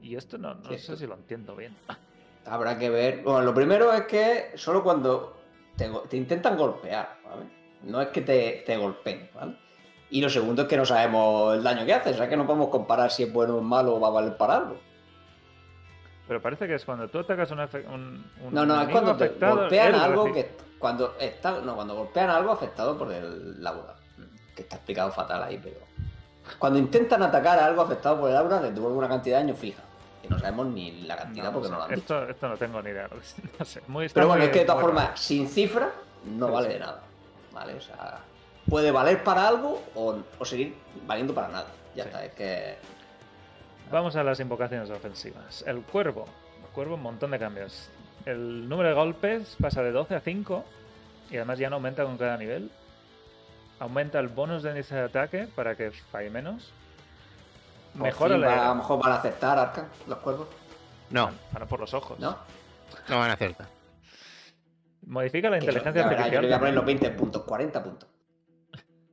Y 0.01 0.15
esto 0.15 0.37
no, 0.37 0.55
no 0.55 0.63
Sí, 0.63 0.69
sé 0.69 0.75
esto- 0.75 0.95
si 0.97 1.07
lo 1.07 1.15
entiendo 1.15 1.55
bien. 1.55 1.75
Habrá 2.45 2.77
que 2.77 2.89
ver. 2.89 3.21
Bueno, 3.23 3.41
lo 3.41 3.53
primero 3.53 3.93
es 3.93 4.01
que 4.03 4.51
solo 4.55 4.83
cuando 4.83 5.37
te 5.77 6.17
intentan 6.17 6.57
golpear, 6.57 7.17
¿vale? 7.23 7.45
No 7.83 8.01
es 8.01 8.09
que 8.09 8.21
te, 8.21 8.63
te 8.65 8.75
golpeen, 8.75 9.29
¿vale? 9.33 9.55
Y 10.09 10.19
lo 10.21 10.29
segundo 10.29 10.63
es 10.63 10.67
que 10.67 10.75
no 10.77 10.85
sabemos 10.85 11.55
el 11.55 11.63
daño 11.63 11.85
que 11.85 11.93
hace, 11.93 12.09
o 12.09 12.13
sea 12.13 12.27
que 12.27 12.35
no 12.37 12.45
podemos 12.45 12.67
comparar 12.69 13.11
si 13.11 13.23
es 13.23 13.31
bueno 13.33 13.57
o 13.57 13.61
malo 13.61 13.95
o 13.95 13.99
va 13.99 14.09
a 14.09 14.11
valer 14.11 14.35
para 14.37 14.57
algo. 14.57 14.77
Pero 16.27 16.41
parece 16.41 16.67
que 16.67 16.75
es 16.75 16.85
cuando 16.85 17.07
tú 17.09 17.19
atacas 17.19 17.51
un, 17.51 17.59
un, 17.59 18.25
un 18.45 18.53
No, 18.53 18.65
no, 18.65 18.81
es 18.81 18.89
cuando 18.89 19.15
te 19.17 19.27
golpean 19.29 19.95
algo 19.95 20.25
recibe- 20.27 20.33
que. 20.33 20.57
Cuando 20.79 21.15
está. 21.19 21.59
No, 21.61 21.75
cuando 21.75 21.95
golpean 21.95 22.29
algo 22.29 22.51
afectado 22.51 22.97
por 22.97 23.11
el 23.11 23.65
aura. 23.65 23.95
Que 24.55 24.61
está 24.63 24.75
explicado 24.77 25.11
fatal 25.11 25.43
ahí, 25.43 25.59
pero. 25.61 25.77
Cuando 26.59 26.77
intentan 26.79 27.23
atacar 27.23 27.57
a 27.59 27.65
algo 27.65 27.81
afectado 27.81 28.19
por 28.19 28.29
el 28.29 28.35
aura, 28.37 28.61
les 28.61 28.73
devuelve 28.73 28.97
una 28.97 29.07
cantidad 29.09 29.37
de 29.39 29.43
daño 29.45 29.55
fija. 29.55 29.81
Que 30.21 30.29
no 30.29 30.39
sabemos 30.39 30.67
ni 30.67 31.01
la 31.03 31.17
cantidad 31.17 31.51
porque 31.51 31.69
no 31.69 31.77
lo 31.77 31.83
han 31.83 31.89
dicho. 31.89 32.01
esto, 32.01 32.29
esto 32.29 32.47
no 32.49 32.57
tengo 32.57 32.81
ni 32.81 32.89
idea. 32.91 33.09
No 33.59 33.65
sé, 33.65 33.81
muy, 33.87 34.07
Pero 34.09 34.27
bueno, 34.27 34.43
es 34.45 34.49
que 34.51 34.59
de 34.59 34.65
todas 34.65 34.81
formas, 34.81 35.19
sin 35.19 35.47
cifra, 35.49 35.91
no 36.25 36.49
vale 36.51 36.67
sí. 36.67 36.73
de 36.73 36.79
nada. 36.79 37.01
¿Vale? 37.51 37.73
O 37.75 37.81
sea, 37.81 38.19
puede 38.69 38.91
valer 38.91 39.23
para 39.23 39.47
algo 39.47 39.81
o, 39.95 40.15
o 40.39 40.45
seguir 40.45 40.75
valiendo 41.05 41.33
para 41.33 41.49
nada. 41.49 41.65
Ya 41.95 42.03
Sí. 42.03 42.09
está, 42.09 42.25
es 42.25 42.33
que. 42.33 42.77
Vamos 43.93 44.15
a 44.15 44.23
las 44.23 44.39
invocaciones 44.39 44.89
ofensivas. 44.89 45.63
El 45.67 45.83
cuervo. 45.83 46.25
El 46.63 46.69
cuervo, 46.71 46.95
un 46.95 47.03
montón 47.03 47.29
de 47.29 47.37
cambios. 47.37 47.91
El 48.25 48.67
número 48.67 48.89
de 48.89 48.95
golpes 48.95 49.55
pasa 49.61 49.83
de 49.83 49.91
12 49.91 50.15
a 50.15 50.19
5 50.19 50.65
y 51.29 51.35
además 51.35 51.59
ya 51.59 51.69
no 51.69 51.75
aumenta 51.75 52.03
con 52.03 52.17
cada 52.17 52.35
nivel. 52.37 52.71
Aumenta 53.79 54.19
el 54.19 54.29
bonus 54.29 54.63
de 54.63 54.71
índice 54.71 54.95
de 54.95 55.01
ataque 55.01 55.47
para 55.55 55.75
que 55.75 55.91
falle 55.91 56.31
menos. 56.31 56.73
Mejora 57.93 58.35
la. 58.35 58.65
a 58.65 58.69
lo 58.69 58.75
mejor 58.77 58.99
van 59.03 59.11
a 59.11 59.15
aceptar 59.17 59.59
Arcan, 59.59 59.87
los 60.07 60.17
cuervos, 60.17 60.47
No, 61.11 61.29
Ahora 61.53 61.67
por 61.67 61.79
los 61.79 61.93
ojos. 61.93 62.17
¿no? 62.19 62.35
no 63.09 63.19
van 63.19 63.29
a 63.29 63.33
acertar. 63.33 63.67
Modifica 65.05 65.51
la 65.51 65.57
yo- 65.59 65.65
inteligencia 65.65 66.01
yo 66.01 66.07
artificial. 66.09 66.41
le 66.41 66.47
voy 66.47 66.55
a 66.55 66.59
poner 66.59 66.73
los 66.73 66.81
también. 66.83 66.99
20 66.99 67.19
puntos, 67.19 67.43
40 67.43 67.83
puntos. 67.83 68.09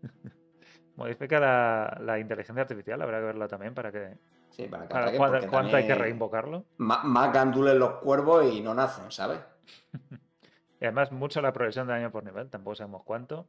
Modifica 0.96 1.38
la, 1.38 1.98
la 2.00 2.18
inteligencia 2.18 2.62
artificial. 2.62 3.02
Habrá 3.02 3.18
que 3.18 3.24
verla 3.26 3.46
también 3.46 3.74
para 3.74 3.92
que. 3.92 4.14
Sí, 4.50 4.64
para 4.64 4.82
que 4.84 4.88
Para 4.88 5.06
ataquen, 5.06 5.48
cuánto, 5.50 5.76
hay 5.76 5.86
que 5.86 5.94
reinvocarlo. 5.94 6.64
Más, 6.78 7.04
más 7.04 7.32
gandules 7.32 7.74
los 7.76 7.92
cuervos 7.94 8.44
y 8.52 8.60
no 8.60 8.74
nacen, 8.74 9.10
¿sabes? 9.10 9.40
Y 10.80 10.86
además, 10.86 11.12
mucho 11.12 11.42
la 11.42 11.52
progresión 11.52 11.86
de 11.86 11.92
daño 11.92 12.10
por 12.10 12.24
nivel. 12.24 12.48
Tampoco 12.48 12.74
sabemos 12.74 13.02
cuánto. 13.04 13.46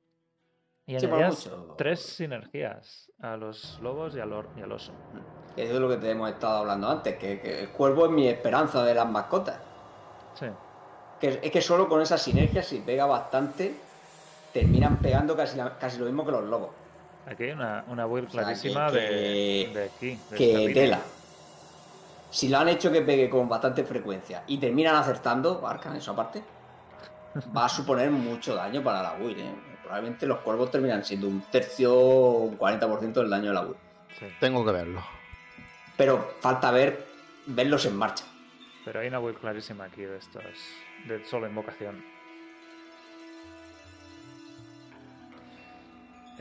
Y 0.86 1.00
Sí, 1.00 1.08
mucho. 1.08 1.76
tres 1.78 2.02
sinergias 2.02 3.10
a 3.22 3.38
los 3.38 3.80
lobos 3.82 4.14
y 4.18 4.20
al, 4.20 4.34
or- 4.34 4.50
y 4.58 4.62
al 4.62 4.72
oso. 4.74 4.92
Eso 5.56 5.74
es 5.76 5.80
lo 5.80 5.88
que 5.88 5.96
te 5.96 6.10
hemos 6.12 6.30
estado 6.30 6.58
hablando 6.58 6.90
antes, 6.90 7.16
que, 7.18 7.40
que 7.40 7.62
el 7.62 7.70
cuervo 7.70 8.08
es 8.08 8.12
mi 8.12 8.28
esperanza 8.28 8.84
de 8.84 8.94
las 8.96 9.10
mascotas. 9.10 9.58
Sí. 10.34 10.48
Que 11.22 11.40
es 11.42 11.52
que 11.52 11.62
solo 11.62 11.88
con 11.88 12.02
esa 12.02 12.18
sinergia, 12.18 12.62
si 12.64 12.80
pega 12.80 13.06
bastante, 13.06 13.76
terminan 14.52 14.98
pegando 14.98 15.34
casi, 15.38 15.56
la- 15.58 15.78
casi 15.78 16.00
lo 16.00 16.06
mismo 16.08 16.26
que 16.26 16.32
los 16.34 16.44
lobos. 16.44 16.72
Aquí 17.26 17.44
hay 17.44 17.52
una, 17.52 17.84
una 17.88 18.06
build 18.06 18.28
O 18.28 18.32
sea, 18.32 18.44
clarísima 18.44 18.92
que- 18.92 19.70
de, 19.74 19.84
aquí. 19.96 20.20
de 20.32 20.36
que 20.38 20.72
tela. 20.74 21.00
Si 22.30 22.48
lo 22.50 22.58
han 22.60 22.70
hecho 22.70 22.92
que 22.92 23.02
pegue 23.02 23.30
con 23.30 23.48
bastante 23.50 23.84
frecuencia 23.84 24.44
y 24.48 24.58
terminan 24.58 24.96
acertando, 24.96 25.66
Arcan, 25.68 25.96
eso 25.96 26.12
aparte, 26.12 26.42
va 27.56 27.66
a 27.66 27.70
suponer 27.70 28.10
mucho 28.10 28.56
daño 28.56 28.82
para 28.84 29.04
la 29.04 29.14
Will. 29.14 29.40
¿eh? 29.40 29.54
Probablemente 29.84 30.26
los 30.26 30.40
cuervos 30.40 30.72
terminan 30.72 31.04
siendo 31.04 31.28
un 31.28 31.42
tercio 31.52 31.94
o 31.94 32.38
un 32.44 32.58
40% 32.58 33.14
del 33.14 33.30
daño 33.30 33.50
de 33.50 33.54
la 33.54 33.62
Will. 33.62 33.76
Sí, 34.18 34.26
Tengo 34.40 34.66
que 34.66 34.72
verlo. 34.72 35.04
Pero 35.98 36.36
falta 36.40 36.72
ver 36.72 37.06
verlos 37.46 37.86
en 37.86 37.96
marcha. 37.98 38.24
pero 38.86 39.02
hay 39.02 39.08
una 39.10 39.20
build 39.20 39.38
clarísima 39.40 39.86
aquí 39.86 40.02
de 40.04 40.18
estos. 40.18 40.44
De 41.06 41.24
solo 41.26 41.48
invocación. 41.48 42.04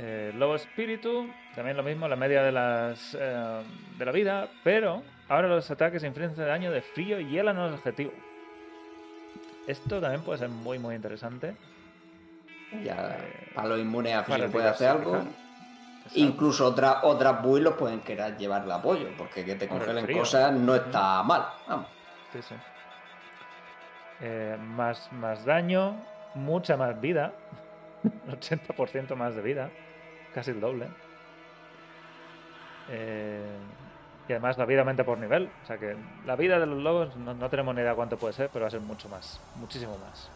Eh, 0.02 0.32
Lobo 0.34 0.54
Espíritu, 0.54 1.28
también 1.54 1.76
lo 1.76 1.82
mismo, 1.82 2.08
la 2.08 2.16
media 2.16 2.42
de 2.42 2.52
las 2.52 3.14
eh, 3.20 3.62
de 3.98 4.04
la 4.06 4.12
vida, 4.12 4.48
pero 4.64 5.02
ahora 5.28 5.46
los 5.46 5.70
ataques 5.70 6.02
infligen 6.04 6.34
daño 6.36 6.70
de 6.70 6.80
frío 6.80 7.20
y 7.20 7.26
hielan 7.26 7.58
a 7.58 7.66
los 7.66 7.74
objetivos. 7.74 8.14
Esto 9.66 10.00
también 10.00 10.22
puede 10.22 10.38
ser 10.38 10.48
muy 10.48 10.78
muy 10.78 10.94
interesante. 10.94 11.54
Ya 12.82 13.14
Eh, 13.14 13.50
para 13.54 13.68
los 13.68 13.78
inmunes 13.78 14.14
a 14.14 14.22
frío 14.24 14.50
puede 14.50 14.68
hacer 14.68 14.88
algo. 14.88 15.16
Exacto. 15.16 15.34
Incluso 16.14 16.66
otras 16.66 16.96
otras 17.02 17.42
builds 17.42 17.64
los 17.64 17.74
pueden 17.74 18.00
querer 18.00 18.38
llevarle 18.38 18.72
apoyo, 18.72 19.08
porque 19.18 19.44
que 19.44 19.54
te 19.56 19.68
congelen 19.68 20.06
frío. 20.06 20.20
cosas 20.20 20.50
no 20.54 20.76
está 20.76 21.22
mal. 21.22 21.44
Vamos. 21.68 21.88
Sí, 22.32 22.40
sí. 22.40 22.54
Eh, 24.22 24.56
más, 24.58 25.12
más 25.12 25.44
daño, 25.44 25.94
mucha 26.34 26.78
más 26.78 26.98
vida. 26.98 27.34
80% 28.30 29.14
más 29.14 29.36
de 29.36 29.42
vida. 29.42 29.70
Casi 30.34 30.50
el 30.52 30.60
doble. 30.60 30.88
Eh, 32.88 33.56
y 34.28 34.32
además 34.32 34.58
la 34.58 34.64
vida 34.64 34.80
aumenta 34.80 35.04
por 35.04 35.18
nivel. 35.18 35.50
O 35.62 35.66
sea 35.66 35.78
que 35.78 35.96
la 36.26 36.36
vida 36.36 36.58
de 36.58 36.66
los 36.66 36.78
lobos 36.78 37.16
no, 37.16 37.34
no 37.34 37.48
tenemos 37.50 37.74
ni 37.74 37.80
idea 37.82 37.94
cuánto 37.94 38.16
puede 38.16 38.32
ser, 38.32 38.48
pero 38.52 38.64
va 38.64 38.68
a 38.68 38.70
ser 38.70 38.80
mucho 38.80 39.08
más. 39.08 39.40
Muchísimo 39.56 39.96
más. 39.98 40.30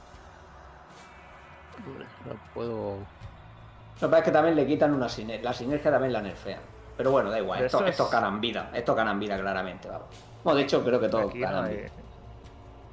No 2.26 2.34
puedo. 2.54 2.96
Lo 2.98 4.00
que 4.00 4.06
pasa 4.06 4.18
es 4.18 4.24
que 4.24 4.30
también 4.32 4.56
le 4.56 4.66
quitan 4.66 4.92
una 4.92 5.08
sinergia. 5.08 5.44
La 5.44 5.52
sinergia 5.54 5.90
también 5.90 6.12
la 6.12 6.22
nerfean. 6.22 6.60
Pero 6.96 7.10
bueno, 7.10 7.30
da 7.30 7.38
igual. 7.38 7.62
Estos, 7.62 7.80
estos- 7.80 7.90
estos 7.90 8.10
ganan 8.10 8.40
vida. 8.40 8.70
Estos 8.72 8.94
ganan 8.96 9.18
vida 9.18 9.38
claramente, 9.38 9.88
vamos. 9.88 10.06
Bueno, 10.42 10.58
de 10.58 10.64
hecho, 10.64 10.84
creo 10.84 11.00
que 11.00 11.08
todos 11.08 11.30
Aquí 11.30 11.38
no 11.40 11.46
ganan 11.46 11.64
hay, 11.64 11.76
vida. 11.76 11.88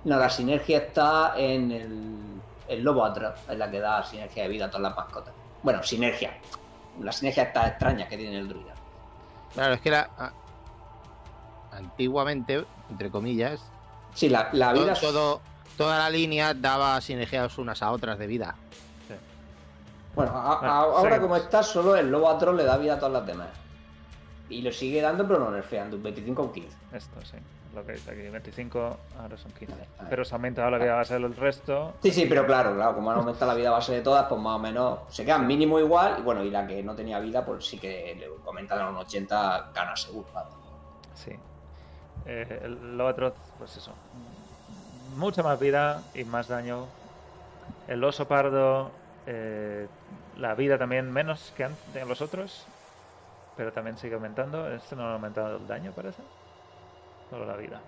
No, 0.06 0.18
la 0.18 0.30
sinergia 0.30 0.78
está 0.80 1.34
en 1.38 1.72
el, 1.72 2.20
el 2.68 2.84
lobo 2.84 3.06
atrás, 3.06 3.40
es 3.50 3.58
la 3.58 3.70
que 3.70 3.80
da 3.80 4.02
sinergia 4.04 4.44
de 4.44 4.50
vida 4.50 4.66
a 4.66 4.70
todas 4.70 4.82
las 4.84 4.96
mascotas. 4.96 5.34
Bueno, 5.62 5.84
sinergia. 5.84 6.32
La 7.00 7.12
sinergia 7.12 7.44
está 7.44 7.68
extraña 7.68 8.08
que 8.08 8.18
tiene 8.18 8.38
el 8.40 8.48
druida. 8.48 8.74
Claro, 9.54 9.74
es 9.74 9.82
que 9.82 9.92
la, 9.92 10.10
a- 10.18 10.32
antiguamente, 11.72 12.66
entre 12.90 13.10
comillas, 13.10 13.62
Sí, 14.14 14.28
la, 14.30 14.50
la 14.52 14.74
vida 14.74 14.94
todo- 14.94 15.42
toda 15.78 15.98
la 15.98 16.10
línea 16.10 16.54
daba 16.54 17.00
sinergias 17.00 17.58
unas 17.58 17.82
a 17.82 17.92
otras 17.92 18.18
de 18.20 18.28
vida. 18.28 18.56
Bueno, 20.14 20.32
a- 20.34 20.54
a- 20.54 20.60
Bueno, 20.60 20.74
ahora 20.98 21.22
como 21.22 21.36
está, 21.38 21.64
solo 21.64 21.96
el 21.96 22.12
lobo 22.12 22.30
atroz 22.30 22.56
le 22.56 22.64
da 22.66 22.76
vida 22.78 22.96
a 22.96 23.00
todas 23.00 23.14
las 23.14 23.26
demás. 23.26 23.48
Y 24.50 24.62
lo 24.62 24.72
sigue 24.74 25.02
dando, 25.02 25.26
pero 25.26 25.40
no 25.40 25.50
nerfeando, 25.52 25.96
un 25.96 26.04
25 26.04 26.42
o 26.42 26.46
un 26.46 26.52
15. 26.52 26.78
Esto 26.92 27.22
sí, 27.24 27.38
lo 27.74 27.86
que 27.86 27.94
dice 27.94 28.12
aquí, 28.12 28.22
25, 28.22 28.98
ahora 29.20 29.38
son 29.38 29.52
15. 29.52 29.74
Vale, 29.74 29.88
vale. 29.98 30.10
Pero 30.10 30.26
se 30.26 30.34
ha 30.34 30.38
aumentado 30.38 30.70
la 30.70 30.78
vida 30.78 30.96
base 30.96 31.14
del 31.14 31.36
resto. 31.36 31.94
Sí, 32.02 32.12
sí, 32.12 32.26
pero 32.28 32.46
claro, 32.46 32.76
claro, 32.76 32.96
como 32.96 33.12
han 33.12 33.18
aumentado 33.18 33.52
la 33.52 33.58
vida 33.58 33.72
base 33.72 33.94
de 33.94 34.02
todas, 34.02 34.26
pues 34.28 34.42
más 34.42 34.56
o 34.56 34.60
menos 34.60 35.00
se 35.10 35.24
quedan 35.24 35.48
mínimo 35.48 35.80
igual. 35.80 36.16
Y 36.20 36.22
bueno, 36.22 36.44
y 36.44 36.50
la 36.50 36.68
que 36.68 36.84
no 36.84 36.96
tenía 36.96 37.20
vida, 37.20 37.46
pues 37.46 37.66
sí 37.66 37.78
que 37.78 38.16
le 38.20 38.28
comentan 38.44 38.80
a 38.80 38.92
los 38.92 39.06
80 39.06 39.72
gana 39.74 39.96
seguro. 39.96 40.28
Sí. 41.14 41.32
Eh, 42.26 42.62
el 42.64 42.98
Lobatroz, 42.98 43.34
pues 43.58 43.78
eso. 43.78 43.94
Mucha 45.16 45.44
más 45.44 45.60
vida 45.60 46.02
y 46.14 46.24
más 46.24 46.48
daño. 46.48 46.86
El 47.88 48.04
oso 48.04 48.28
pardo, 48.28 48.92
eh, 49.26 49.88
la 50.38 50.56
vida 50.56 50.78
también 50.78 51.12
menos 51.12 51.54
que 51.56 51.66
antes 51.66 52.08
los 52.08 52.22
otros. 52.22 52.66
Pero 53.58 53.72
también 53.72 53.98
sigue 53.98 54.16
aumentando. 54.16 54.72
Este 54.72 54.96
no 54.96 55.04
ha 55.04 55.14
aumentado 55.14 55.58
el 55.58 55.68
daño, 55.68 55.92
parece. 55.92 56.22
Solo 57.32 57.46
la 57.46 57.56
vida. 57.56 57.82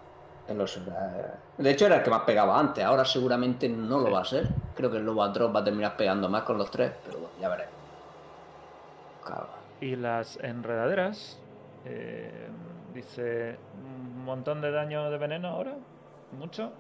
De 1.58 1.72
hecho, 1.72 1.86
era 1.86 1.98
el 1.98 2.04
que 2.04 2.10
más 2.10 2.22
pegaba 2.22 2.60
antes. 2.60 2.84
Ahora 2.84 3.06
seguramente 3.06 3.70
no 3.70 4.00
lo 4.00 4.12
va 4.12 4.22
a 4.22 4.26
ser. 4.26 4.48
Creo 4.76 4.90
que 4.90 4.98
el 4.98 5.06
lobo 5.06 5.24
atroz 5.24 5.54
va 5.56 5.60
a 5.60 5.64
terminar 5.64 5.96
pegando 5.96 6.28
más 6.28 6.44
con 6.44 6.58
los 6.58 6.72
tres, 6.72 6.92
pero 7.06 7.20
bueno, 7.20 7.34
ya 7.40 7.50
veremos. 7.50 7.74
Claro. 9.24 9.48
Y 9.80 9.96
las 9.96 10.38
enredaderas. 10.38 11.40
eh, 11.86 12.48
dice 12.94 13.58
un 13.84 14.24
montón 14.24 14.62
de 14.62 14.72
daño 14.72 15.10
de 15.12 15.18
veneno 15.18 15.50
ahora. 15.50 15.76
Mucho. 16.38 16.72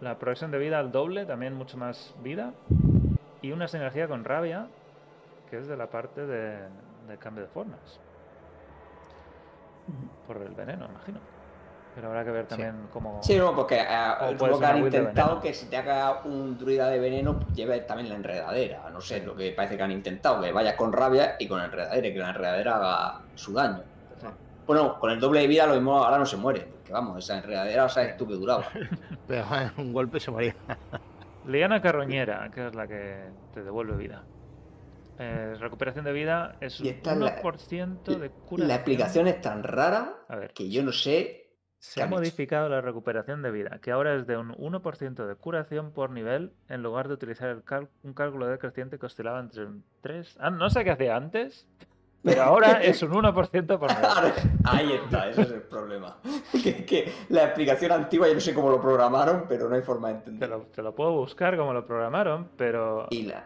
La 0.00 0.18
progresión 0.18 0.50
de 0.50 0.58
vida 0.58 0.78
al 0.78 0.92
doble, 0.92 1.26
también 1.26 1.54
mucho 1.54 1.76
más 1.76 2.14
vida. 2.22 2.52
Y 3.42 3.52
una 3.52 3.66
sinergia 3.66 4.08
con 4.08 4.24
rabia, 4.24 4.68
que 5.50 5.58
es 5.58 5.66
de 5.66 5.76
la 5.76 5.88
parte 5.88 6.26
de, 6.26 6.68
cambio 7.18 7.44
de 7.44 7.50
formas. 7.50 7.98
Por 10.26 10.36
el 10.38 10.54
veneno, 10.54 10.86
imagino. 10.86 11.37
Pero 11.98 12.10
habrá 12.10 12.24
que 12.24 12.30
ver 12.30 12.46
también 12.46 12.86
cómo. 12.92 13.20
Sí, 13.24 13.36
no, 13.36 13.56
porque 13.56 13.74
eh, 13.74 13.86
O 14.20 14.24
es 14.26 14.36
puede 14.38 14.52
lo 14.52 14.58
ser 14.58 14.66
que 14.68 14.72
han 14.72 14.78
intentado 14.84 15.40
que 15.40 15.52
si 15.52 15.66
te 15.66 15.76
haga 15.78 16.20
un 16.26 16.56
druida 16.56 16.88
de 16.90 17.00
veneno, 17.00 17.40
pues, 17.40 17.52
lleve 17.54 17.80
también 17.80 18.08
la 18.08 18.14
enredadera. 18.14 18.88
No 18.92 19.00
sé, 19.00 19.20
lo 19.26 19.34
que 19.34 19.50
parece 19.50 19.76
que 19.76 19.82
han 19.82 19.90
intentado, 19.90 20.40
que 20.40 20.52
vayas 20.52 20.76
con 20.76 20.92
rabia 20.92 21.34
y 21.40 21.48
con 21.48 21.60
enredadera, 21.60 22.06
y 22.06 22.12
que 22.12 22.18
la 22.20 22.28
enredadera 22.28 22.76
haga 22.76 23.22
su 23.34 23.52
daño. 23.52 23.82
Sí. 24.20 24.28
Bueno, 24.64 24.96
con 25.00 25.10
el 25.10 25.18
doble 25.18 25.40
de 25.40 25.48
vida 25.48 25.66
lo 25.66 25.74
mismo 25.74 25.98
ahora 26.04 26.18
no 26.18 26.26
se 26.26 26.36
muere. 26.36 26.68
Porque 26.72 26.92
vamos, 26.92 27.18
esa 27.18 27.38
enredadera, 27.38 27.88
sabes 27.88 28.16
tú 28.16 28.28
que 28.28 28.34
duraba. 28.34 28.68
Pero 29.26 29.44
un 29.78 29.92
golpe 29.92 30.20
se 30.20 30.30
moría. 30.30 30.54
Liana 31.46 31.82
carroñera, 31.82 32.48
que 32.54 32.68
es 32.68 32.76
la 32.76 32.86
que 32.86 33.24
te 33.52 33.64
devuelve 33.64 33.96
vida. 33.96 34.22
Eh, 35.18 35.56
recuperación 35.58 36.04
de 36.04 36.12
vida 36.12 36.54
es 36.60 36.78
un 36.78 36.86
Y 36.86 36.90
esta 36.90 37.12
es 37.14 37.18
la- 37.18 37.42
1% 37.42 38.04
de 38.20 38.30
curación. 38.30 38.68
La 38.68 38.74
explicación 38.76 39.26
es 39.26 39.40
tan 39.40 39.64
rara 39.64 40.14
A 40.28 40.36
ver, 40.36 40.52
que 40.52 40.70
yo 40.70 40.84
no 40.84 40.92
sé. 40.92 41.47
Se 41.78 42.00
¿qué 42.00 42.02
ha 42.02 42.06
hecho? 42.06 42.14
modificado 42.16 42.68
la 42.68 42.80
recuperación 42.80 43.42
de 43.42 43.50
vida, 43.50 43.78
que 43.80 43.90
ahora 43.92 44.14
es 44.14 44.26
de 44.26 44.36
un 44.36 44.50
1% 44.54 45.26
de 45.26 45.34
curación 45.36 45.92
por 45.92 46.10
nivel 46.10 46.52
en 46.68 46.82
lugar 46.82 47.08
de 47.08 47.14
utilizar 47.14 47.48
el 47.48 47.62
un 48.02 48.12
cálculo 48.14 48.46
decreciente 48.46 48.98
que 48.98 49.06
oscilaba 49.06 49.40
entre 49.40 49.64
un 49.66 49.84
3. 50.02 50.36
Ah, 50.40 50.50
no 50.50 50.70
sé 50.70 50.84
qué 50.84 50.90
hacía 50.90 51.16
antes, 51.16 51.66
pero 52.22 52.42
ahora 52.44 52.82
es 52.82 53.02
un 53.02 53.12
1% 53.12 53.78
por 53.78 53.90
nivel. 53.90 54.32
Ahí 54.64 54.92
está, 54.92 55.28
ese 55.28 55.42
es 55.42 55.50
el 55.50 55.62
problema. 55.62 56.16
Que, 56.62 56.84
que 56.84 57.12
la 57.28 57.44
explicación 57.44 57.92
antigua 57.92 58.26
yo 58.26 58.34
no 58.34 58.40
sé 58.40 58.52
cómo 58.54 58.70
lo 58.70 58.80
programaron, 58.80 59.44
pero 59.48 59.68
no 59.68 59.76
hay 59.76 59.82
forma 59.82 60.08
de 60.08 60.14
Te 60.14 60.18
entenderlo. 60.20 60.58
lo, 60.58 60.64
te 60.64 60.82
lo 60.82 60.94
puedo 60.94 61.12
buscar 61.12 61.56
como 61.56 61.72
lo 61.72 61.86
programaron, 61.86 62.48
pero 62.56 63.06
Y 63.10 63.22
la. 63.22 63.44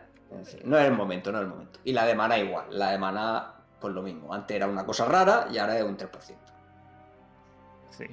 No 0.64 0.78
es 0.78 0.86
el 0.86 0.94
momento, 0.94 1.30
no 1.30 1.38
es 1.38 1.42
el 1.44 1.50
momento. 1.50 1.78
Y 1.84 1.92
la 1.92 2.06
de 2.06 2.14
maná 2.14 2.38
igual. 2.38 2.64
La 2.70 2.90
de 2.92 2.98
maná, 2.98 3.52
pues 3.78 3.92
lo 3.92 4.00
mismo. 4.00 4.32
Antes 4.32 4.56
era 4.56 4.66
una 4.66 4.86
cosa 4.86 5.04
rara 5.04 5.46
y 5.52 5.58
ahora 5.58 5.76
es 5.76 5.84
un 5.84 5.96
3%. 5.98 6.08
Sí. 7.92 8.06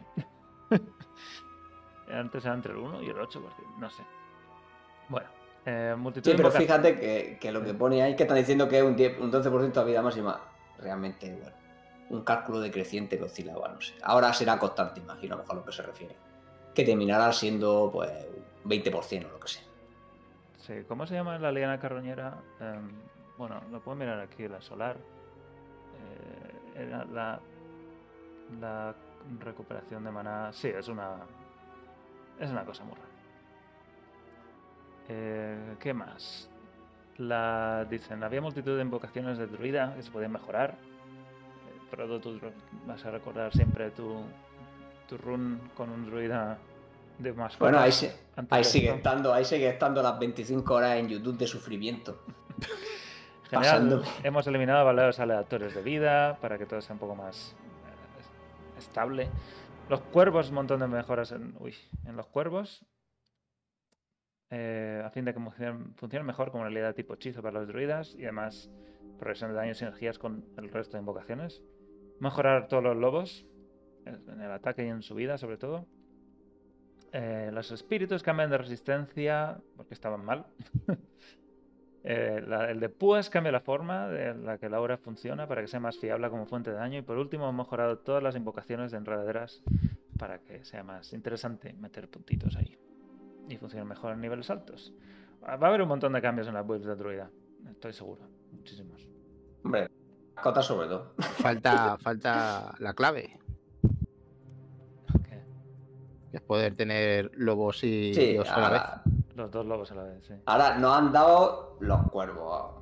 Antes 2.12 2.46
era 2.46 2.54
entre 2.54 2.74
el 2.74 2.80
1 2.80 3.04
y 3.04 3.10
el 3.10 3.16
8%, 3.16 3.42
no 3.78 3.90
sé. 3.90 4.04
Bueno, 5.10 5.28
eh, 5.66 5.96
multitud 5.98 6.32
Sí, 6.32 6.38
pero 6.38 6.50
de 6.50 6.60
fíjate 6.60 7.00
que, 7.00 7.38
que 7.40 7.52
lo 7.52 7.64
que 7.64 7.74
pone 7.74 8.02
ahí, 8.02 8.16
que 8.16 8.24
están 8.24 8.38
diciendo 8.38 8.68
que 8.68 8.80
es 8.80 8.84
un, 8.84 8.96
10 8.96 9.20
un 9.20 9.32
12% 9.32 9.72
de 9.72 9.86
vida 9.86 10.02
máxima, 10.02 10.42
realmente, 10.80 11.36
bueno, 11.36 11.56
un 12.10 12.24
cálculo 12.24 12.60
decreciente 12.60 13.18
que 13.18 13.26
oscilaba, 13.26 13.68
no 13.70 13.82
sé. 13.82 13.94
Ahora 14.02 14.34
será 14.34 14.58
constante, 14.58 15.00
imagino, 15.00 15.36
a 15.36 15.38
lo 15.38 15.44
mejor 15.44 15.58
a 15.58 15.60
lo 15.60 15.66
que 15.66 15.72
se 15.72 15.84
refiere. 15.84 16.16
Que 16.74 16.84
terminará 16.84 17.32
siendo, 17.32 17.90
pues, 17.92 18.12
un 18.64 18.72
20% 18.72 19.28
o 19.28 19.32
lo 19.32 19.40
que 19.40 19.48
sea. 19.48 19.64
Sí, 20.58 20.74
¿cómo 20.88 21.06
se 21.06 21.16
llama 21.16 21.38
la 21.38 21.52
liana 21.52 21.80
carroñera? 21.80 22.38
Em, 22.60 22.92
bueno, 23.38 23.62
lo 23.72 23.80
puedo 23.82 23.96
mirar 23.96 24.20
aquí, 24.20 24.48
la 24.48 24.62
solar. 24.62 24.98
Eh, 26.76 26.84
era 26.84 27.06
la, 27.06 27.40
la 28.60 28.96
recuperación 29.40 30.04
de 30.04 30.12
maná. 30.12 30.52
Sí, 30.54 30.68
es 30.70 30.88
una. 30.88 31.18
Es 32.40 32.50
una 32.50 32.64
cosa 32.66 32.84
muy 32.84 32.96
rara. 32.96 33.08
Eh, 35.10 35.76
¿Qué 35.80 35.94
más? 35.94 36.50
La, 37.18 37.86
dicen, 37.90 38.24
había 38.24 38.42
multitud 38.42 38.76
de 38.78 38.82
invocaciones 38.84 39.38
de 39.38 39.48
druida 39.48 39.94
que 39.96 40.04
se 40.04 40.12
podían 40.12 40.32
mejorar. 40.32 40.76
Frodo, 41.92 42.20
tú 42.20 42.40
vas 42.86 43.04
a 43.06 43.12
recordar 43.12 43.52
siempre 43.52 43.90
tu, 43.92 44.22
tu 45.08 45.18
run 45.18 45.60
con 45.76 45.90
un 45.90 46.06
druida 46.06 46.58
de 47.18 47.34
más 47.34 47.58
Bueno, 47.58 47.80
ahí, 47.80 47.92
se- 47.92 48.16
ahí 48.50 48.64
sigue 48.64 48.92
estando, 48.94 49.34
ahí 49.34 49.44
sigue 49.44 49.68
estando 49.68 50.02
las 50.04 50.18
25 50.20 50.74
horas 50.74 50.98
en 50.98 51.10
YouTube 51.10 51.38
de 51.38 51.48
sufrimiento. 51.48 52.20
En 53.52 53.62
general, 53.64 53.90
Pasando. 53.90 54.04
hemos 54.24 54.46
eliminado 54.46 54.86
valores 54.86 55.20
aleatorios 55.20 55.74
de 55.74 55.82
vida 55.82 56.38
para 56.40 56.60
que 56.60 56.68
todo 56.68 56.82
sea 56.84 56.94
un 56.94 57.00
poco 57.00 57.16
más 57.16 57.56
estable. 58.80 59.30
Los 59.90 60.02
cuervos, 60.02 60.50
un 60.50 60.56
montón 60.56 60.80
de 60.80 60.88
mejoras 60.88 61.32
en, 61.32 61.56
en 62.06 62.16
los 62.16 62.28
cuervos. 62.28 62.86
eh, 64.52 65.02
a 65.06 65.10
fin 65.12 65.26
de 65.26 65.34
que 65.34 65.40
funcionen, 65.40 66.26
mejor 66.26 66.52
como 66.52 66.62
una 66.62 66.68
habilidad 66.68 66.96
tipo 66.96 67.14
hechizo 67.14 67.42
para 67.42 67.60
los 67.60 67.68
druidas 67.68 68.16
y 68.16 68.24
además 68.24 68.70
progresión 69.20 69.52
de 69.52 69.58
daño 69.58 69.72
y 69.72 69.76
sinergias 69.76 70.18
con 70.18 70.46
el 70.58 70.70
resto 70.72 70.98
de 70.98 71.02
invocaciones. 71.02 71.62
Mejorar 72.20 72.68
todos 72.68 72.84
los 72.84 72.98
lobos 72.98 73.46
en 74.06 74.42
el 74.42 74.52
ataque 74.52 74.86
y 74.86 74.90
en 74.90 75.02
su 75.04 75.16
vida, 75.16 75.38
sobre 75.38 75.58
todo. 75.58 75.86
Eh, 77.12 77.50
los 77.54 77.72
espíritus 77.72 78.24
cambian 78.24 78.50
de 78.50 78.58
resistencia 78.58 79.60
porque 79.76 79.94
estaban 79.94 80.24
mal. 80.24 80.46
Eh, 82.12 82.44
la- 82.48 82.72
el 82.72 82.80
de 82.80 82.90
púas 82.90 83.30
cambia 83.30 83.52
la 83.52 83.60
forma 83.60 84.08
de 84.08 84.34
la 84.34 84.58
que 84.58 84.68
la 84.68 84.82
obra 84.82 84.98
funciona 84.98 85.48
para 85.48 85.62
que 85.62 85.68
sea 85.68 85.80
más 85.80 85.96
fiable 86.00 86.28
como 86.32 86.48
fuente 86.48 86.72
de 86.72 86.78
daño. 86.78 86.98
Y 86.98 87.02
por 87.04 87.18
último, 87.20 87.48
hemos 87.48 87.66
mejorado 87.68 88.00
todas 88.00 88.24
las 88.24 88.36
invocaciones 88.36 88.90
de 88.92 88.98
enredaderas 88.98 89.62
para 90.18 90.40
que 90.40 90.66
sea 90.66 90.84
más 90.84 91.14
interesante 91.14 91.72
meter 91.74 92.10
puntitos 92.10 92.56
ahí 92.56 92.78
y 93.48 93.58
funcione 93.58 93.86
mejor 93.86 94.14
en 94.14 94.22
niveles 94.22 94.50
altos. 94.50 94.92
Ah, 95.44 95.56
Va 95.56 95.68
a 95.68 95.70
haber 95.70 95.84
un 95.84 95.88
montón 95.88 96.12
de 96.14 96.22
cambios 96.22 96.48
en 96.48 96.56
las 96.56 96.66
builds 96.66 96.88
de 96.88 96.96
druida, 96.96 97.30
estoy 97.70 97.94
seguro. 97.94 98.22
Muchísimos. 98.54 99.08
Hombre, 99.64 99.90
cota 100.42 100.64
sobre 100.64 100.88
todo. 100.88 101.14
Falta, 101.20 101.96
falta 102.02 102.74
la 102.80 102.94
clave, 102.96 103.38
que 106.32 106.38
es 106.38 106.42
poder 106.42 106.76
tener 106.76 107.32
lobos 107.36 107.84
y, 107.84 108.14
Sí, 108.14 108.38
oso 108.38 108.54
a 108.56 108.60
la 108.60 108.70
vez. 109.06 109.19
Ahora, 109.40 109.44
los 109.44 109.52
dos 109.52 109.66
lobos 109.66 109.92
a 109.92 109.96
la 109.96 110.04
vez, 110.04 110.26
sí. 110.26 110.34
ahora 110.46 110.78
nos 110.78 110.98
han 110.98 111.12
dado 111.12 111.78
los 111.80 112.02
cuervos. 112.12 112.76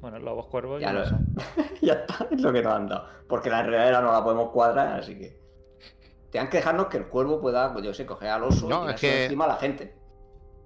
Bueno, 0.00 0.18
lobos 0.18 0.46
cuervos 0.46 0.80
y 0.80 0.84
Ya 0.84 0.92
lo- 0.92 1.02
oso. 1.02 1.16
ya 1.82 1.92
está, 1.92 2.26
es 2.30 2.40
lo 2.40 2.52
que 2.52 2.62
nos 2.62 2.72
han 2.74 2.88
dado. 2.88 3.06
Porque 3.28 3.50
la 3.50 3.60
enredadera 3.60 4.00
no 4.00 4.10
la 4.12 4.24
podemos 4.24 4.50
cuadrar, 4.50 4.98
así 4.98 5.18
que. 5.18 5.38
Tengan 6.30 6.48
que 6.48 6.58
dejarnos 6.58 6.86
que 6.86 6.96
el 6.98 7.08
cuervo 7.08 7.40
pueda, 7.40 7.72
pues 7.72 7.84
yo 7.84 7.92
sé, 7.92 8.06
coger 8.06 8.28
al 8.30 8.44
oso 8.44 8.68
No, 8.68 8.86
y 8.88 8.94
es 8.94 9.00
que- 9.00 9.24
encima 9.24 9.44
a 9.44 9.48
la 9.48 9.56
gente. 9.56 9.94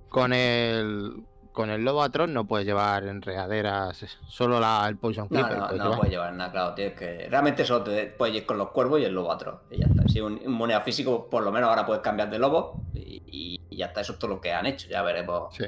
Con 0.08 0.32
el 0.32 1.24
con 1.54 1.70
el 1.70 1.84
lobo 1.84 2.02
atrón 2.02 2.34
no 2.34 2.46
puedes 2.46 2.66
llevar 2.66 3.04
enredaderas, 3.04 4.02
es 4.02 4.18
solo 4.26 4.58
la, 4.58 4.84
el 4.88 4.96
poison 4.96 5.28
No, 5.30 5.38
clipper 5.38 5.56
no, 5.56 5.66
puedes 5.68 5.78
no 5.78 5.84
llevar. 5.84 5.98
puedes 5.98 6.12
llevar 6.12 6.32
nada, 6.34 6.50
claro. 6.50 6.74
Tienes 6.74 6.94
que... 6.98 7.28
Realmente 7.30 7.64
solo 7.64 7.84
te 7.84 8.06
puedes 8.08 8.34
ir 8.34 8.44
con 8.44 8.58
los 8.58 8.70
cuervos 8.72 9.00
y 9.00 9.04
el 9.04 9.14
lobo 9.14 9.30
atroz. 9.30 9.60
Y 9.70 9.78
ya 9.78 9.86
está. 9.86 10.02
Si 10.08 10.20
un, 10.20 10.40
un 10.44 10.52
moneda 10.52 10.80
físico, 10.80 11.30
por 11.30 11.44
lo 11.44 11.52
menos 11.52 11.70
ahora 11.70 11.86
puedes 11.86 12.02
cambiar 12.02 12.28
de 12.28 12.40
lobo. 12.40 12.82
Y, 12.92 13.60
ya 13.70 13.86
está. 13.86 14.00
Eso 14.00 14.14
es 14.14 14.18
todo 14.18 14.32
lo 14.32 14.40
que 14.40 14.52
han 14.52 14.66
hecho. 14.66 14.88
Ya 14.88 15.02
veremos. 15.02 15.54
Sí. 15.54 15.64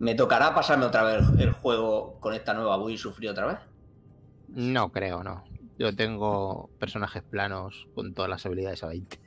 ¿Me 0.00 0.16
tocará 0.16 0.52
pasarme 0.54 0.84
otra 0.86 1.04
vez 1.04 1.24
el 1.38 1.52
juego 1.52 2.18
con 2.18 2.34
esta 2.34 2.52
nueva 2.52 2.76
build 2.76 2.94
y 2.94 2.98
sufrir 2.98 3.30
otra 3.30 3.46
vez? 3.46 3.58
No 4.48 4.90
creo, 4.90 5.22
no. 5.22 5.44
Yo 5.78 5.94
tengo 5.94 6.68
personajes 6.80 7.22
planos 7.22 7.86
con 7.94 8.12
todas 8.12 8.28
las 8.28 8.44
habilidades 8.44 8.82
a 8.82 8.88
20. 8.88 9.20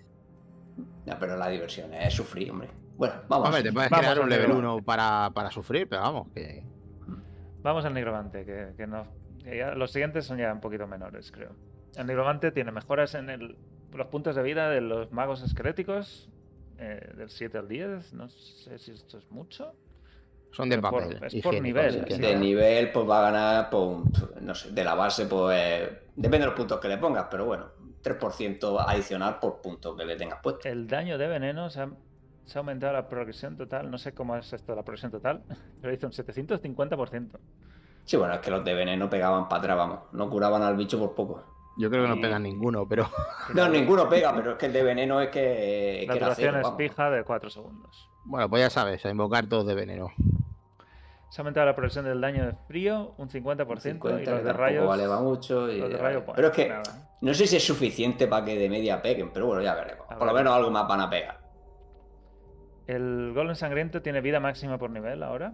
Ya, 1.06 1.18
pero 1.18 1.38
la 1.38 1.48
diversión 1.48 1.94
es 1.94 2.14
sufrir, 2.14 2.52
hombre. 2.52 2.70
Bueno, 3.00 3.16
vamos. 3.30 3.48
Hombre, 3.48 3.64
te 3.64 3.72
puedes 3.72 3.90
Vamos 3.90 4.06
crear 4.06 4.20
un 4.20 4.30
level 4.30 4.48
nivel 4.50 4.66
1 4.66 4.84
para, 4.84 5.32
para 5.34 5.50
sufrir, 5.52 5.88
pero 5.88 6.02
vamos, 6.02 6.28
que. 6.36 6.64
Vamos 7.64 7.86
al 7.86 7.94
nigromante, 7.94 8.46
que, 8.46 8.74
que 8.76 8.86
no. 8.88 9.08
que 9.42 9.58
ya- 9.58 9.74
los 9.74 9.92
siguientes 9.92 10.26
son 10.26 10.38
ya 10.38 10.52
un 10.52 10.60
poquito 10.60 10.86
menores, 10.86 11.32
creo. 11.32 11.52
El 11.96 12.08
nigromante 12.08 12.52
tiene 12.52 12.72
mejoras 12.74 13.16
en 13.16 13.30
el, 13.30 13.58
los 13.94 14.08
puntos 14.08 14.36
de 14.36 14.44
vida 14.44 14.70
de 14.70 14.82
los 14.82 15.12
magos 15.14 15.42
esqueléticos, 15.42 16.30
eh, 16.78 17.14
del 17.16 17.30
7 17.30 17.58
al 17.58 17.70
10. 17.70 18.14
No 18.14 18.28
sé 18.28 18.78
si 18.78 18.92
esto 18.92 19.18
es 19.18 19.32
mucho. 19.32 19.74
Son 20.52 20.68
de 20.68 20.78
Pero 20.78 20.90
por- 20.90 21.04
papel. 21.04 21.24
es 21.24 21.42
por 21.42 21.62
nivel, 21.62 21.86
así 21.88 22.02
que 22.06 22.16
sí. 22.16 22.22
no. 22.22 22.28
de 22.28 22.36
nivel, 22.36 22.92
pues 22.92 23.08
va 23.10 23.20
a 23.20 23.32
ganar, 23.32 23.70
pues, 23.70 23.98
no 24.42 24.54
sé, 24.56 24.72
de 24.72 24.84
la 24.84 24.96
base, 24.96 25.26
pues 25.26 25.58
eh, 25.58 26.00
depende 26.18 26.40
de 26.40 26.46
los 26.48 26.56
puntos 26.56 26.80
que 26.82 26.88
le 26.90 26.98
pongas, 26.98 27.28
pero 27.32 27.46
bueno, 27.46 27.68
3% 28.04 28.84
adicional 28.86 29.40
por 29.40 29.62
punto 29.62 29.96
que 29.96 30.04
le 30.06 30.16
tengas 30.18 30.40
puesto. 30.42 30.68
El 30.68 30.88
daño 30.88 31.18
de 31.18 31.28
veneno 31.28 31.70
se 31.70 31.82
ha, 31.82 31.90
se 32.50 32.58
ha 32.58 32.62
aumentado 32.62 32.94
la 32.94 33.08
progresión 33.08 33.56
total. 33.56 33.92
No 33.92 33.98
sé 34.00 34.14
cómo 34.14 34.36
es 34.36 34.52
esto 34.52 34.72
de 34.72 34.76
la 34.78 34.84
progresión 34.84 35.12
total, 35.12 35.44
pero 35.82 35.92
dice 35.92 36.06
un 36.06 36.12
750%. 36.12 37.30
Sí, 38.06 38.18
bueno, 38.18 38.34
es 38.34 38.40
que 38.40 38.50
los 38.50 38.66
de 38.66 38.74
veneno 38.74 39.08
pegaban 39.10 39.48
para 39.48 39.60
atrás, 39.60 39.78
vamos, 39.78 40.00
no 40.14 40.30
curaban 40.30 40.64
al 40.64 40.76
bicho 40.76 40.98
por 40.98 41.14
poco. 41.14 41.44
Yo 41.78 41.90
creo 41.90 42.04
que 42.04 42.10
no 42.10 42.20
pegan 42.20 42.44
ninguno, 42.44 42.88
pero. 42.88 43.08
No, 43.54 43.70
ninguno 43.70 44.10
pega, 44.10 44.36
pero 44.36 44.52
es 44.52 44.58
que 44.58 44.66
el 44.66 44.74
de 44.74 44.84
veneno 44.84 45.22
es 45.22 45.30
que, 45.30 46.06
La 46.08 46.16
duración 46.16 46.56
es 46.58 46.68
fija 46.78 47.10
de 47.10 47.24
4 47.24 47.50
segundos. 47.50 48.10
Bueno, 48.26 48.50
pues 48.50 48.62
ya 48.62 48.70
sabes, 48.70 49.06
a 49.06 49.10
invocar 49.10 49.48
todos 49.48 49.66
de 49.66 49.76
veneno. 49.76 50.12
Se 51.30 51.40
ha 51.40 51.44
aumentado 51.44 51.68
la 51.68 51.76
progresión 51.76 52.06
del 52.06 52.20
daño 52.20 52.46
de 52.46 52.54
frío 52.68 53.14
un 53.18 53.30
50%, 53.30 53.80
50, 53.80 54.22
y 54.22 54.26
los 54.26 54.44
de 54.44 54.54
rayos. 54.54 54.88
vale 54.88 55.08
va 55.08 55.22
mucho. 55.22 55.72
y- 55.72 55.78
los 55.78 55.90
de 55.90 55.98
rayos, 55.98 56.24
pero 56.36 56.48
es 56.48 56.54
pues, 56.56 56.68
que 56.68 56.74
nada. 56.74 57.10
no 57.22 57.34
sé 57.34 57.46
si 57.48 57.56
es 57.58 57.66
suficiente 57.66 58.28
para 58.28 58.44
que 58.46 58.58
de 58.58 58.70
media 58.70 59.02
peguen, 59.02 59.32
pero 59.32 59.46
bueno, 59.46 59.62
ya 59.62 59.76
veremos. 59.76 60.08
Por 60.08 60.28
lo 60.28 60.34
menos 60.34 60.54
algo 60.54 60.72
más 60.72 60.88
van 60.88 61.02
a 61.02 61.10
pegar. 61.10 61.49
El 62.90 63.34
golem 63.36 63.54
sangriento 63.54 64.02
tiene 64.02 64.20
vida 64.20 64.40
máxima 64.40 64.80
por 64.80 64.90
nivel 64.90 65.22
ahora. 65.22 65.54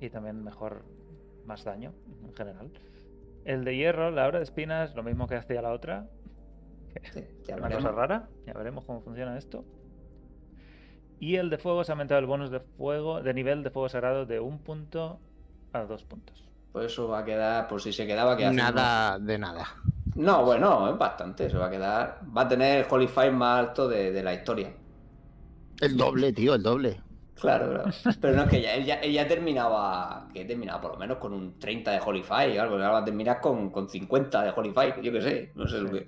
Y 0.00 0.10
también 0.10 0.44
mejor, 0.44 0.84
más 1.44 1.64
daño 1.64 1.92
en 2.24 2.32
general. 2.32 2.70
El 3.44 3.64
de 3.64 3.76
hierro, 3.76 4.12
la 4.12 4.28
hora 4.28 4.38
de 4.38 4.44
espinas, 4.44 4.94
lo 4.94 5.02
mismo 5.02 5.26
que 5.26 5.34
hacía 5.34 5.60
la 5.60 5.72
otra. 5.72 6.06
Sí, 7.12 7.24
ya 7.42 7.56
Una 7.56 7.68
cosa 7.68 7.90
rara. 7.90 8.28
Ya 8.46 8.52
veremos 8.52 8.84
cómo 8.84 9.00
funciona 9.00 9.36
esto. 9.36 9.64
Y 11.18 11.34
el 11.34 11.50
de 11.50 11.58
fuego 11.58 11.82
se 11.82 11.90
ha 11.90 11.94
aumentado 11.94 12.20
el 12.20 12.26
bonus 12.26 12.52
de 12.52 12.60
fuego, 12.60 13.20
de 13.20 13.34
nivel 13.34 13.64
de 13.64 13.70
fuego 13.70 13.88
sagrado 13.88 14.24
de 14.24 14.38
un 14.38 14.60
punto 14.60 15.18
a 15.72 15.82
dos 15.82 16.04
puntos. 16.04 16.48
Pues 16.70 16.92
eso 16.92 17.08
va 17.08 17.18
a 17.18 17.24
quedar, 17.24 17.66
por 17.66 17.82
si 17.82 17.92
se 17.92 18.06
quedaba, 18.06 18.36
que 18.36 18.48
Nada 18.50 19.18
de 19.18 19.36
nada. 19.36 19.66
No, 20.14 20.44
bueno, 20.44 20.92
es 20.92 20.96
bastante. 20.96 21.50
Se 21.50 21.56
va 21.56 21.66
a 21.66 21.70
quedar. 21.70 22.20
Va 22.36 22.42
a 22.42 22.48
tener 22.48 22.84
el 22.84 22.86
Holy 22.88 23.08
Fire 23.08 23.32
más 23.32 23.58
alto 23.58 23.88
de, 23.88 24.12
de 24.12 24.22
la 24.22 24.32
historia. 24.32 24.83
El 25.80 25.96
doble, 25.96 26.32
tío, 26.32 26.54
el 26.54 26.62
doble. 26.62 27.00
Claro, 27.34 27.70
claro. 27.70 27.90
Pero 28.20 28.36
no 28.36 28.42
es 28.44 28.48
que 28.48 28.60
ya, 28.62 28.74
él 28.74 28.84
ya, 28.84 28.94
él 28.96 29.12
ya 29.12 29.26
terminaba. 29.26 30.28
Que 30.32 30.44
terminaba 30.44 30.80
por 30.80 30.92
lo 30.92 30.98
menos 30.98 31.18
con 31.18 31.32
un 31.32 31.58
30 31.58 31.90
de 31.90 32.00
Holy 32.04 32.22
Fire 32.22 32.58
o 32.58 32.62
algo. 32.62 32.74
Ahora 32.76 32.90
va 32.90 32.98
a 32.98 33.04
terminar 33.04 33.40
con, 33.40 33.70
con 33.70 33.88
50 33.88 34.42
de 34.44 34.52
Holy 34.54 34.70
Fire. 34.70 35.00
Yo 35.02 35.12
qué 35.12 35.20
sé. 35.20 35.52
No 35.54 35.66
sé 35.66 35.78
lo 35.80 35.90
que. 35.90 36.06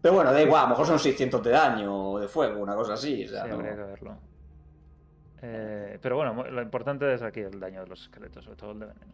Pero 0.00 0.14
bueno, 0.14 0.32
da 0.32 0.40
igual. 0.40 0.60
A 0.60 0.64
lo 0.64 0.68
mejor 0.70 0.86
son 0.86 0.98
600 0.98 1.42
de 1.42 1.50
daño 1.50 2.12
o 2.12 2.20
de 2.20 2.28
fuego, 2.28 2.60
una 2.62 2.74
cosa 2.76 2.94
así. 2.94 3.24
O 3.24 3.28
sea, 3.28 3.42
Sí, 3.44 3.48
no- 3.50 3.54
habría 3.56 3.72
que 3.74 3.82
verlo. 3.82 4.16
Eh, 5.42 5.98
pero 6.00 6.16
bueno, 6.16 6.44
lo 6.50 6.62
importante 6.62 7.12
es 7.14 7.22
aquí 7.22 7.40
el 7.40 7.60
daño 7.60 7.82
de 7.82 7.88
los 7.88 8.02
esqueletos, 8.02 8.44
sobre 8.44 8.56
todo 8.56 8.72
el 8.72 8.78
de 8.80 8.86
veneno. 8.86 9.12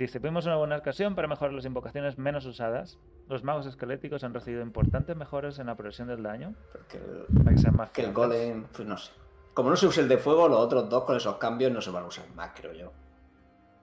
Dice, 0.00 0.18
vimos 0.18 0.46
una 0.46 0.56
buena 0.56 0.78
ocasión 0.78 1.14
para 1.14 1.28
mejorar 1.28 1.52
las 1.52 1.66
invocaciones 1.66 2.16
menos 2.16 2.46
usadas. 2.46 2.98
Los 3.28 3.44
magos 3.44 3.66
esqueléticos 3.66 4.24
han 4.24 4.32
recibido 4.32 4.62
importantes 4.62 5.14
mejoras 5.14 5.58
en 5.58 5.66
la 5.66 5.74
progresión 5.74 6.08
del 6.08 6.22
daño, 6.22 6.54
porque 6.72 6.96
el- 6.96 7.26
para 7.44 7.54
que 7.54 7.58
sean 7.60 7.76
más 7.76 7.90
que 7.90 8.00
el 8.04 8.14
golem, 8.14 8.64
pues 8.74 8.88
no 8.88 8.96
sé. 8.96 9.12
Como 9.52 9.68
no 9.68 9.76
se 9.76 9.86
usa 9.86 10.02
el 10.02 10.08
de 10.08 10.16
fuego, 10.16 10.48
los 10.48 10.58
otros 10.58 10.88
dos 10.88 11.04
con 11.04 11.18
esos 11.18 11.36
cambios 11.36 11.70
no 11.70 11.82
se 11.82 11.90
van 11.90 12.04
a 12.04 12.06
usar 12.06 12.24
más, 12.34 12.52
creo 12.58 12.72
yo. 12.72 12.92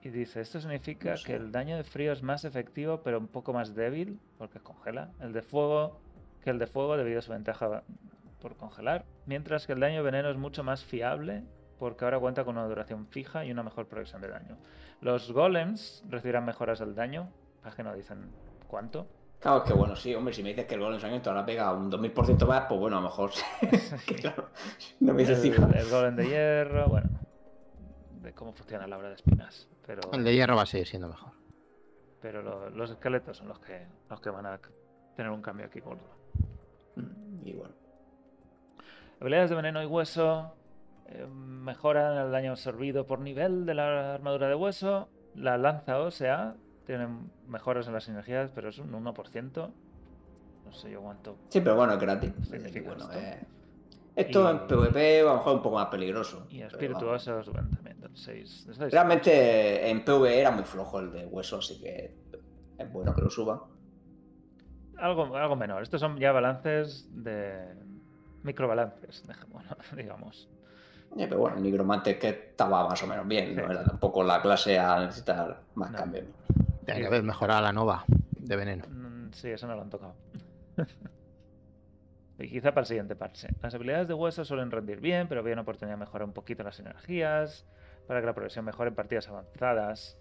Y 0.02 0.08
dice, 0.08 0.40
esto 0.40 0.60
significa 0.60 1.12
No 1.12 1.16
sé. 1.18 1.24
que 1.24 1.34
el 1.36 1.52
daño 1.52 1.76
de 1.76 1.84
frío 1.84 2.12
es 2.12 2.24
más 2.24 2.44
efectivo, 2.44 3.00
pero 3.04 3.18
un 3.18 3.28
poco 3.28 3.52
más 3.52 3.76
débil, 3.76 4.18
porque 4.38 4.58
congela. 4.58 5.10
El 5.20 5.32
de 5.32 5.42
fuego, 5.42 6.00
que 6.42 6.50
el 6.50 6.58
de 6.58 6.66
fuego 6.66 6.96
debido 6.96 7.20
a 7.20 7.22
su 7.22 7.30
ventaja 7.30 7.84
por 8.42 8.56
congelar. 8.56 9.04
Mientras 9.26 9.68
que 9.68 9.72
el 9.72 9.78
daño 9.78 9.98
de 9.98 10.02
veneno 10.02 10.30
es 10.30 10.36
mucho 10.36 10.64
más 10.64 10.82
fiable, 10.84 11.44
porque 11.78 12.04
ahora 12.04 12.18
cuenta 12.18 12.42
con 12.44 12.58
una 12.58 12.66
duración 12.66 13.06
fija 13.06 13.44
y 13.44 13.52
una 13.52 13.62
mejor 13.62 13.86
progresión 13.86 14.20
de 14.20 14.26
daño. 14.28 14.56
Los 15.00 15.30
golems 15.32 16.04
recibirán 16.08 16.44
mejoras 16.44 16.78
del 16.80 16.94
daño, 16.94 17.30
que 17.76 17.82
no 17.82 17.94
dicen 17.94 18.30
cuánto. 18.66 19.06
Claro, 19.40 19.58
es 19.58 19.64
que 19.64 19.72
bueno, 19.74 19.94
sí, 19.94 20.14
hombre, 20.14 20.32
si 20.34 20.42
me 20.42 20.48
dices 20.48 20.64
que 20.66 20.74
el 20.74 20.80
golem 20.80 20.98
sangriento 20.98 21.30
ahora 21.30 21.44
pega 21.46 21.72
un 21.72 21.90
2000% 21.90 22.46
más, 22.46 22.64
pues 22.66 22.80
bueno, 22.80 22.96
a 22.98 23.00
lo 23.00 23.06
mejor. 23.08 23.30
que 24.06 24.14
claro, 24.16 24.48
no 25.00 25.12
me 25.14 25.24
dices 25.24 25.44
El, 25.44 25.52
el 25.76 25.90
golem 25.90 26.16
de 26.16 26.26
hierro, 26.28 26.88
bueno, 26.88 27.10
de 28.22 28.32
cómo 28.32 28.52
funciona 28.52 28.86
la 28.86 28.98
hora 28.98 29.08
de 29.10 29.14
espinas. 29.14 29.68
Pero, 29.86 30.00
El 30.12 30.24
de 30.24 30.34
hierro 30.34 30.56
va 30.56 30.62
a 30.62 30.66
seguir 30.66 30.86
siendo 30.88 31.08
mejor. 31.08 31.32
pero 32.20 32.42
lo- 32.42 32.70
los 32.70 32.90
esqueletos 32.90 33.36
son 33.36 33.48
los 33.48 33.58
que, 33.60 33.86
los 34.10 34.20
que 34.20 34.30
van 34.30 34.46
a 34.46 34.58
tener 35.14 35.30
un 35.30 35.40
cambio 35.42 35.66
aquí 35.66 35.80
gordo. 35.80 36.08
Mm, 36.96 37.46
Y 37.46 37.52
bueno. 37.52 37.74
Habilidades 39.20 39.50
de 39.50 39.56
veneno 39.56 39.82
y 39.82 39.86
hueso 39.86 40.54
eh, 41.08 41.26
mejoran 41.26 42.16
el 42.18 42.30
daño 42.32 42.52
absorbido 42.52 43.06
por 43.06 43.18
nivel 43.20 43.66
de 43.66 43.74
la 43.74 44.14
armadura 44.14 44.48
de 44.48 44.54
hueso. 44.54 45.08
La 45.34 45.56
lanza 45.58 45.98
ósea 46.00 46.54
tiene 46.86 47.08
mejoras 47.46 47.86
en 47.86 47.92
las 47.94 48.08
energías, 48.08 48.50
pero 48.54 48.68
es 48.70 48.78
un 48.78 48.92
1%. 48.92 49.70
No 50.64 50.72
sé 50.72 50.90
yo 50.90 51.00
cuánto. 51.00 51.36
Sí, 51.48 51.60
pero 51.60 51.76
bueno, 51.76 51.94
es 51.94 52.00
gratis. 52.00 52.32
Significa 52.42 52.88
Bueno, 52.90 53.04
esto. 53.04 53.18
eh, 53.18 53.46
esto 54.16 54.42
Y- 54.44 54.50
en 54.50 54.66
PvP 54.66 55.20
a 55.20 55.24
lo 55.24 55.34
mejor 55.34 55.52
es 55.52 55.56
un 55.56 55.62
poco 55.62 55.76
más 55.76 55.86
peligroso. 55.86 56.46
Y 56.50 56.62
óseo 56.62 57.42
suben 57.42 57.70
también 57.70 58.00
del 58.00 58.16
6. 58.16 58.66
del 58.66 58.74
6. 58.76 58.92
Realmente 58.92 59.88
en 59.90 60.04
PvE 60.04 60.40
era 60.40 60.50
muy 60.50 60.64
flojo 60.64 61.00
el 61.00 61.10
de 61.12 61.26
hueso, 61.26 61.58
así 61.58 61.80
que 61.80 62.14
es 62.78 62.92
bueno 62.92 63.14
que 63.14 63.22
lo 63.22 63.30
suban. 63.30 63.60
Algo, 64.98 65.36
algo 65.36 65.56
menor. 65.56 65.82
Estos 65.82 66.00
son 66.00 66.18
ya 66.18 66.32
balances 66.32 67.08
de. 67.12 67.72
microbalances, 68.42 69.22
digamos. 69.96 70.48
Eh, 71.16 71.26
pero 71.28 71.38
bueno, 71.40 71.56
el 71.56 71.62
nigromante 71.62 72.18
que 72.18 72.28
estaba 72.28 72.88
más 72.88 73.02
o 73.02 73.06
menos 73.06 73.26
bien, 73.26 73.48
Sí. 73.48 73.54
no 73.54 73.70
era 73.70 73.84
tampoco 73.84 74.22
la 74.22 74.40
clase 74.42 74.78
a 74.78 75.00
necesitar 75.00 75.60
más 75.74 75.90
No. 75.90 75.98
cambios. 75.98 76.24
Tiene 76.84 77.00
que 77.00 77.06
haber 77.06 77.22
mejorado 77.22 77.62
la 77.62 77.72
nova 77.72 78.04
de 78.08 78.56
veneno. 78.56 78.84
Mm, 78.88 79.32
Sí, 79.32 79.48
eso 79.50 79.66
no 79.66 79.74
lo 79.74 79.82
han 79.82 79.90
tocado. 79.90 80.14
y 82.38 82.48
quizá 82.48 82.70
para 82.70 82.80
el 82.82 82.86
siguiente 82.86 83.16
parche. 83.16 83.48
Las 83.62 83.74
habilidades 83.74 84.06
de 84.08 84.14
hueso 84.14 84.44
suelen 84.44 84.70
rendir 84.70 85.00
bien, 85.00 85.28
pero 85.28 85.40
había 85.40 85.54
una 85.54 85.62
oportunidad 85.62 85.96
de 85.96 86.00
mejorar 86.00 86.26
un 86.26 86.32
poquito 86.34 86.62
las 86.62 86.78
energías, 86.78 87.66
para 88.06 88.20
que 88.20 88.26
la 88.26 88.32
progresión 88.34 88.64
mejore 88.64 88.88
en 88.90 88.94
partidas 88.94 89.28
avanzadas. 89.28 90.16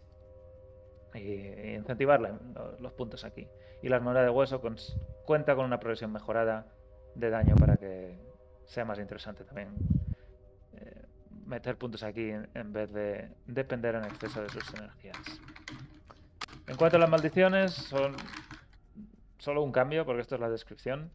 Y, 1.14 1.20
y 1.20 1.76
incentivar 1.76 2.20
la- 2.22 2.38
lo- 2.54 2.78
los 2.80 2.92
puntos 2.94 3.24
aquí. 3.24 3.48
Y 3.82 3.90
la 3.90 3.96
armadura 3.98 4.24
de 4.24 4.30
hueso 4.30 4.62
cuenta 5.26 5.56
con 5.56 5.66
una 5.66 5.80
progresión 5.80 6.12
mejorada 6.12 6.66
de 7.16 7.30
daño 7.30 7.56
para 7.56 7.78
que 7.78 8.18
sea 8.66 8.84
más 8.84 9.00
interesante 9.00 9.44
también 9.46 9.70
meter 11.48 11.78
puntos 11.78 12.04
aquí 12.04 12.30
en, 12.30 12.74
vez 12.74 12.92
de 12.92 13.30
depender 13.46 13.96
en 13.96 14.04
exceso 14.06 14.42
de 14.42 14.50
sus 14.50 14.74
energías. 14.74 15.18
En 16.68 16.76
cuanto 16.76 16.98
a 16.98 17.00
las 17.00 17.10
maldiciones, 17.10 17.72
son 17.74 18.16
solo 19.38 19.64
un 19.64 19.72
cambio, 19.72 20.06
porque 20.06 20.22
esto 20.22 20.36
es 20.36 20.42
la 20.42 20.50
descripción. 20.50 21.12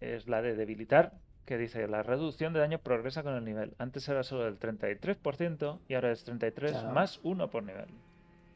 Es 0.00 0.26
la 0.28 0.40
de 0.40 0.54
debilitar, 0.56 1.12
que 1.44 1.58
dice 1.58 1.86
la 1.86 2.02
reducción 2.02 2.54
de 2.54 2.60
daño 2.60 2.78
progresa 2.78 3.22
con 3.22 3.34
el 3.34 3.44
nivel. 3.44 3.74
Antes 3.78 4.08
era 4.08 4.22
solo 4.22 4.44
del 4.44 4.58
33% 4.58 5.80
y 5.88 5.94
ahora 5.94 6.12
es 6.12 6.24
33 6.24 6.72
Claro. 6.72 6.90
más 6.92 7.20
1 7.22 7.50
por 7.50 7.62
nivel. 7.62 7.86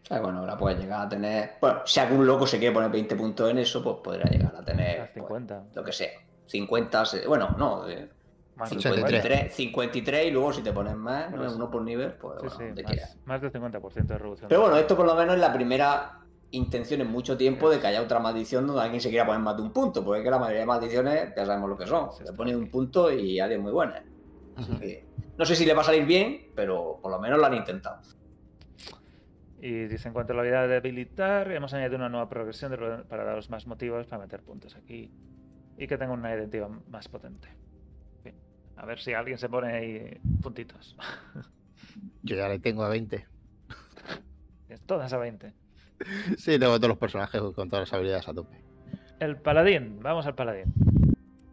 Sea, 0.05 0.21
bueno, 0.21 0.41
ahora 0.41 0.57
puede 0.57 0.77
llegar 0.79 1.07
a 1.07 1.09
tener. 1.09 1.53
Bueno, 1.61 1.81
si 1.87 2.01
algún 2.01 2.27
loco 2.27 2.47
se 2.47 2.59
quiere 2.59 2.75
poner 2.75 2.91
20 2.91 3.17
puntos 3.17 3.51
en 3.51 3.59
eso, 3.59 3.83
pues 3.83 3.97
podrá 4.03 4.25
llegar 4.31 4.55
a 4.57 4.63
tener. 4.65 5.01
A 5.01 5.07
50. 5.09 5.61
pues, 5.61 5.77
lo 5.77 5.85
que 5.85 5.93
sea. 5.93 6.11
50, 6.47 7.05
se- 7.07 7.27
bueno, 7.27 7.55
no, 7.59 7.85
de 7.85 8.09
Más 8.57 8.69
53. 8.71 9.11
53, 9.23 9.55
53 9.55 10.27
y 10.27 10.31
luego 10.31 10.53
si 10.53 10.63
te 10.63 10.73
pones 10.73 10.95
más, 10.95 11.25
Por 11.31 11.39
¿no? 11.41 11.47
eso. 11.47 11.57
uno 11.57 11.71
por 11.71 11.83
nivel, 11.83 12.13
pues 12.15 12.37
Sí, 12.41 12.47
bueno, 12.47 12.57
sí, 12.59 12.65
donde 12.67 12.85
quieras. 12.85 13.17
más, 13.25 13.43
más 13.43 13.53
del 13.53 13.53
50% 13.53 14.07
de 14.07 14.19
reducción. 14.19 14.49
Pero 14.49 14.61
bueno, 14.61 14.77
esto 14.77 14.97
por 14.97 15.07
lo 15.07 15.15
menos 15.17 15.35
es 15.35 15.41
la 15.41 15.53
primera 15.53 16.21
intención 16.53 17.01
en 17.01 17.09
mucho 17.11 17.37
tiempo 17.37 17.69
de 17.69 17.81
que 17.81 17.89
haya 17.89 18.01
otra 18.01 18.21
maldición 18.21 18.65
donde 18.67 18.83
alguien 18.83 19.01
se 19.01 19.09
quiera 19.11 19.27
poner 19.27 19.41
más 19.41 19.57
de 19.57 19.63
un 19.63 19.73
punto, 19.73 20.05
porque 20.05 20.21
es 20.21 20.25
que 20.25 20.31
la 20.31 20.39
mayoría 20.39 20.61
de 20.61 20.67
maldiciones 20.67 21.33
ya 21.37 21.45
sabemos 21.47 21.69
lo 21.69 21.77
que 21.77 21.87
son. 21.87 22.13
Se 22.13 22.23
está 22.23 22.33
pone 22.37 22.55
un 22.55 22.71
punto 22.71 23.11
y 23.11 23.41
alguien 23.41 23.61
muy 23.61 23.73
buena. 23.73 24.03
Ujú. 24.57 24.79
Que 24.79 25.05
No 25.37 25.45
sé 25.45 25.57
si 25.57 25.67
le 25.67 25.75
va 25.75 25.81
a 25.81 25.85
salir 25.85 26.05
bien, 26.07 26.53
pero 26.55 27.01
por 27.03 27.11
lo 27.11 27.19
menos 27.19 27.39
lo 27.41 27.47
han 27.47 27.55
intentado. 27.55 27.99
Y 29.61 29.87
dice, 29.87 30.09
en 30.09 30.15
cuanto 30.15 30.33
a 30.33 30.37
la 30.37 30.43
habilidad 30.43 30.69
de 30.69 30.75
debilitar, 30.75 31.51
hemos 31.51 31.73
añadido 31.73 31.97
una 31.97 32.09
nueva 32.09 32.29
progresión 32.29 32.71
de 32.71 32.77
para 33.09 33.25
daros 33.25 33.49
más 33.51 33.67
motivos 33.67 34.07
para 34.07 34.23
meter 34.23 34.43
puntos 34.43 34.77
aquí. 34.77 35.11
Y 35.79 35.87
que 35.87 35.97
tenga 35.99 36.13
una 36.13 36.35
identidad 36.35 36.69
más 36.89 37.09
potente. 37.09 37.49
A 38.77 38.87
ver 38.87 38.99
si 39.01 39.13
alguien 39.13 39.39
se 39.39 39.49
pone 39.49 39.73
ahí 39.73 40.21
puntitos. 40.43 40.97
Yo 42.23 42.37
ya 42.37 42.49
le 42.49 42.59
tengo 42.59 42.85
a 42.85 42.89
20. 42.89 43.27
Es 44.69 44.81
todas 44.83 45.13
a 45.13 45.19
20. 45.19 45.53
Sí, 46.37 46.59
tengo 46.59 46.77
todos 46.77 46.89
los 46.89 46.99
personajes 46.99 47.41
con 47.55 47.71
todas 47.71 47.89
las 47.89 47.93
habilidades 47.93 48.29
a 48.29 48.35
tope. 48.35 48.61
El 49.21 49.37
paladín, 49.37 50.01
vamos 50.01 50.27
al 50.27 50.35
paladín. 50.35 50.75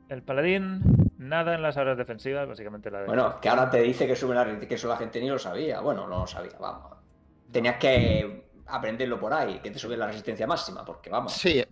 El 0.10 0.24
paladín 0.24 1.02
Nada 1.22 1.54
en 1.54 1.62
las 1.62 1.78
áreas 1.78 1.98
defensivas, 2.00 2.48
básicamente 2.48 2.90
la 2.90 3.02
de... 3.02 3.06
Bueno, 3.06 3.40
que 3.40 3.48
ahora 3.48 3.70
te 3.70 3.80
dice 3.80 4.08
que 4.08 4.16
sube 4.16 4.34
la 4.34 4.44
resistencia, 4.44 4.70
que 4.70 4.74
eso 4.74 4.88
la 4.88 4.98
gente 4.98 5.22
ni 5.22 5.30
lo 5.30 5.38
sabía. 5.38 5.80
Bueno, 5.80 6.08
no 6.08 6.22
lo 6.22 6.28
sabía, 6.28 6.58
vamos. 6.60 6.98
Tenías 7.52 7.76
que 7.76 8.50
aprenderlo 8.66 9.20
por 9.20 9.32
ahí, 9.32 9.60
que 9.60 9.70
te 9.70 9.78
sube 9.78 9.96
la 9.96 10.08
resistencia 10.08 10.48
máxima, 10.48 10.84
porque 10.84 11.12
vamos. 11.12 11.34
Sí, 11.34 11.64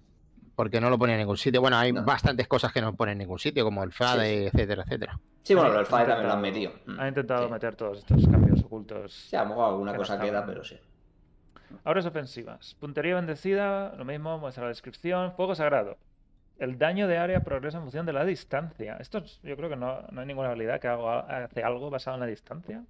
porque 0.60 0.82
no 0.82 0.90
lo 0.90 0.98
pone 1.00 1.14
en 1.14 1.20
ningún 1.20 1.38
sitio. 1.38 1.62
Bueno, 1.62 1.78
hay 1.78 1.94
No. 1.94 2.04
bastantes 2.04 2.46
cosas 2.46 2.74
que 2.74 2.82
no 2.82 2.94
ponen 2.94 3.14
en 3.14 3.20
ningún 3.20 3.40
sitio, 3.40 3.64
como 3.64 3.82
el 3.82 3.94
FADE, 3.94 4.26
Sí, 4.28 4.40
sí. 4.42 4.46
etcétera, 4.48 4.84
etcétera. 4.84 5.20
Sí, 5.42 5.54
bueno, 5.54 5.70
Ha 5.70 5.72
lo 5.72 5.78
del 5.78 5.86
FAE 5.86 6.06
también 6.06 6.28
lo 6.28 6.34
han 6.34 6.42
metido. 6.42 6.74
Ha 6.98 7.08
intentado 7.08 7.46
Sí. 7.48 7.54
meter 7.54 7.76
todos 7.78 8.00
estos 8.00 8.28
cambios 8.28 8.62
ocultos. 8.66 9.14
Sí, 9.30 9.38
a 9.38 9.44
lo 9.44 9.50
mejor 9.52 9.70
alguna 9.70 9.94
que 9.94 9.98
cosa 10.00 10.20
queda, 10.20 10.46
pero 10.46 10.66
sí. 10.66 10.78
Auras 11.86 12.06
ofensivas. 12.06 12.76
Puntería 12.78 13.16
bendecida, 13.16 13.96
lo 13.96 14.04
mismo, 14.04 14.38
muestra 14.38 14.64
la 14.64 14.68
descripción. 14.68 15.32
Fuego 15.32 15.56
sagrado. 15.56 15.96
El 16.58 16.78
daño 16.78 17.08
de 17.08 17.18
área 17.18 17.42
progresa 17.42 17.78
en 17.78 17.84
función 17.84 18.06
de 18.06 18.12
la 18.12 18.26
distancia. 18.26 18.98
Esto 19.00 19.20
es- 19.20 19.40
yo 19.42 19.56
creo 19.56 19.70
que 19.70 19.78
no, 19.78 20.02
no 20.12 20.20
hay 20.20 20.28
ninguna 20.28 20.50
habilidad 20.50 20.82
que 20.82 20.90
haga- 20.90 21.46
hace 21.46 21.64
algo 21.64 21.90
basado 21.90 22.16
en 22.16 22.20
la 22.20 22.26
distancia. 22.28 22.84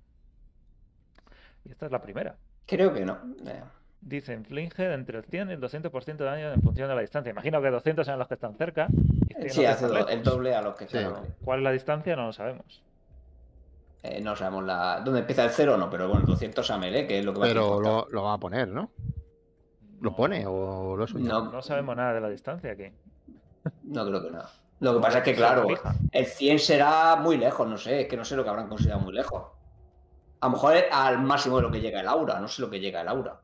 Y 1.66 1.70
esta 1.72 1.86
es 1.86 1.92
la 1.92 2.02
primera. 2.02 2.36
Creo 2.66 2.92
que 2.92 3.06
no. 3.06 3.16
Eh, 3.46 3.62
Dice, 4.02 4.34
inflige 4.34 4.94
entre 4.94 5.18
el 5.20 5.26
100 5.26 5.50
y 5.50 5.54
el 5.54 5.60
200% 5.62 6.18
de 6.18 6.26
daño 6.26 6.54
en 6.54 6.62
función 6.62 6.88
de 6.88 6.96
la 6.96 7.02
distancia. 7.02 7.32
Imagino 7.32 7.62
que 7.62 7.70
200 7.70 8.06
sean 8.06 8.18
los 8.18 8.28
que 8.28 8.34
están 8.36 8.56
cerca. 8.56 8.88
y 9.28 9.34
100 9.34 9.44
los 9.44 9.54
Sí, 9.54 9.66
hace 9.66 9.88
do- 9.88 10.08
el 10.08 10.24
doble 10.24 10.56
a 10.56 10.62
los 10.62 10.76
que 10.76 10.88
Sí. 10.88 10.98
están. 10.98 11.24
¿Cuál 11.44 11.60
es 11.60 11.64
la 11.64 11.72
distancia? 11.72 12.16
No 12.16 12.28
lo 12.28 12.34
sabemos. 12.34 12.82
Eh, 14.04 14.22
no 14.22 14.36
sabemos 14.36 14.64
la... 14.64 15.02
dónde 15.04 15.20
empieza 15.20 15.44
el 15.44 15.50
cero, 15.50 15.76
no, 15.78 15.90
pero 15.90 16.08
bueno, 16.08 16.26
200 16.26 16.70
a 16.72 16.78
melee, 16.78 17.06
que 17.06 17.20
es 17.20 17.26
lo 17.26 17.34
que 17.34 17.40
va 17.40 17.46
a 17.46 17.50
Pero 17.50 17.80
lo, 17.82 18.08
lo 18.10 18.24
va 18.24 18.34
a 18.34 18.38
poner, 18.38 18.70
¿no? 18.70 18.90
¿Lo 20.00 20.16
pone 20.16 20.46
o 20.48 20.96
lo 20.96 21.06
suyo? 21.06 21.26
No. 21.28 21.52
No 21.52 21.62
sabemos 21.62 21.98
nada 21.98 22.14
de 22.14 22.22
la 22.22 22.30
distancia 22.30 22.72
aquí. 22.72 22.90
No 23.84 24.06
creo 24.08 24.24
que 24.24 24.32
no. 24.32 24.42
Lo 24.80 24.94
que 24.96 25.00
pasa 25.02 25.18
es 25.18 25.24
que, 25.26 25.36
claro, 25.36 25.68
el 26.14 26.26
100 26.26 26.60
será 26.60 27.18
muy 27.18 27.38
lejos, 27.38 27.68
no 27.68 27.78
sé, 27.78 28.02
es 28.02 28.08
que 28.08 28.16
no 28.16 28.24
sé 28.24 28.38
lo 28.38 28.44
que 28.46 28.50
habrán 28.50 28.70
considerado 28.70 29.02
muy 29.02 29.14
lejos. 29.14 29.44
A 30.40 30.46
lo 30.46 30.54
mejor 30.54 30.78
es 30.78 30.86
al 30.90 31.22
máximo 31.22 31.58
de 31.58 31.64
lo 31.64 31.70
que 31.72 31.82
llega 31.82 32.00
el 32.00 32.08
aura, 32.08 32.40
no 32.40 32.48
sé 32.48 32.62
lo 32.62 32.70
que 32.70 32.80
llega 32.80 33.02
el 33.02 33.10
aura. 33.10 33.42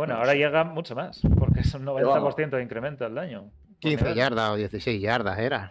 Bueno, 0.00 0.14
No 0.14 0.20
ahora 0.20 0.32
llega 0.32 0.64
mucho 0.64 0.94
más, 0.94 1.20
porque 1.38 1.60
es 1.60 1.74
un 1.74 1.84
Pero 1.84 2.08
vamos. 2.08 2.34
90% 2.34 2.56
de 2.56 2.62
incremento 2.62 3.04
del 3.04 3.14
daño. 3.14 3.42
por 3.50 3.78
15 3.80 3.96
nivel. 4.04 4.14
yardas 4.16 4.50
o 4.50 4.56
16 4.56 4.98
yardas 5.02 5.38
era. 5.38 5.70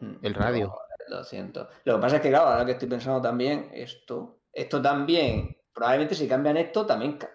Mm, 0.00 0.14
El 0.22 0.34
radio. 0.34 0.74
pero 0.98 1.18
200. 1.18 1.68
Lo 1.84 1.94
que 1.94 2.00
pasa 2.00 2.16
es 2.16 2.22
que, 2.22 2.30
claro, 2.30 2.46
ahora 2.48 2.64
que 2.66 2.72
estoy 2.72 2.88
pensando 2.88 3.22
también, 3.22 3.70
esto, 3.72 4.40
esto 4.52 4.82
también, 4.82 5.56
probablemente 5.72 6.16
si 6.16 6.26
cambian 6.26 6.56
esto, 6.56 6.84
también, 6.84 7.18
ca- 7.18 7.30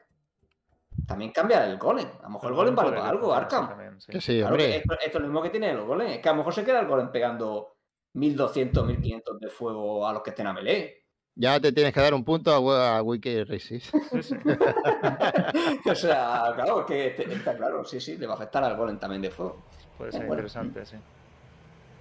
también 1.07 1.31
cambia 1.31 1.65
el 1.65 1.77
golem. 1.77 2.07
A 2.19 2.23
lo 2.23 2.29
mejor 2.31 2.49
el 2.51 2.55
golem 2.57 2.75
vale 2.75 2.89
para 2.91 3.07
algo, 3.07 3.33
Arkham. 3.33 3.69
también, 3.69 4.01
sí. 4.01 4.11
Claro 4.39 4.57
esto, 4.57 4.93
esto 4.95 5.17
es 5.17 5.21
lo 5.21 5.27
mismo 5.29 5.41
que 5.41 5.49
tiene 5.49 5.69
el 5.71 5.81
golem. 5.81 6.07
Es 6.09 6.19
que 6.19 6.27
a 6.27 6.33
lo 6.33 6.39
mejor 6.39 6.53
se 6.53 6.65
queda 6.65 6.81
el 6.81 6.87
golem 6.87 7.09
pegando 7.09 7.77
1200, 8.15 8.85
1500 8.85 9.39
de 9.39 9.49
fuego 9.49 10.05
a 10.05 10.11
los 10.11 10.21
que 10.23 10.31
estén 10.31 10.47
a 10.47 10.51
melee. 10.53 11.00
Ya 11.35 11.59
te 11.59 11.71
tienes 11.71 11.93
que 11.93 12.01
dar 12.01 12.13
un 12.13 12.23
punto 12.23 12.51
a, 12.71 12.97
a 12.97 13.01
Wiki 13.01 13.45
sí. 13.59 13.81
o 15.89 15.95
sea, 15.95 16.51
claro, 16.55 16.85
que 16.85 17.11
te- 17.11 17.31
está 17.33 17.55
claro, 17.55 17.83
sí, 17.85 17.99
sí, 18.01 18.17
le 18.17 18.27
va 18.27 18.33
a 18.33 18.35
afectar 18.35 18.63
al 18.63 18.75
golem 18.75 18.97
también 18.99 19.21
de 19.21 19.31
fuego. 19.31 19.57
Puede 19.97 20.11
ser 20.11 20.21
Bueno. 20.25 20.33
interesante, 20.41 20.85
sí. 20.85 20.95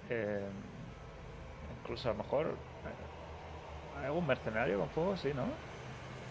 Eh, 0.09 0.41
incluso 1.81 2.09
a 2.09 2.11
lo 2.13 2.17
mejor. 2.19 2.47
eh, 2.47 3.99
¿Hay 3.99 4.05
algún 4.05 4.27
mercenario 4.27 4.79
con 4.79 4.89
fuego? 4.89 5.17
Sí, 5.17 5.29
¿no? 5.33 5.43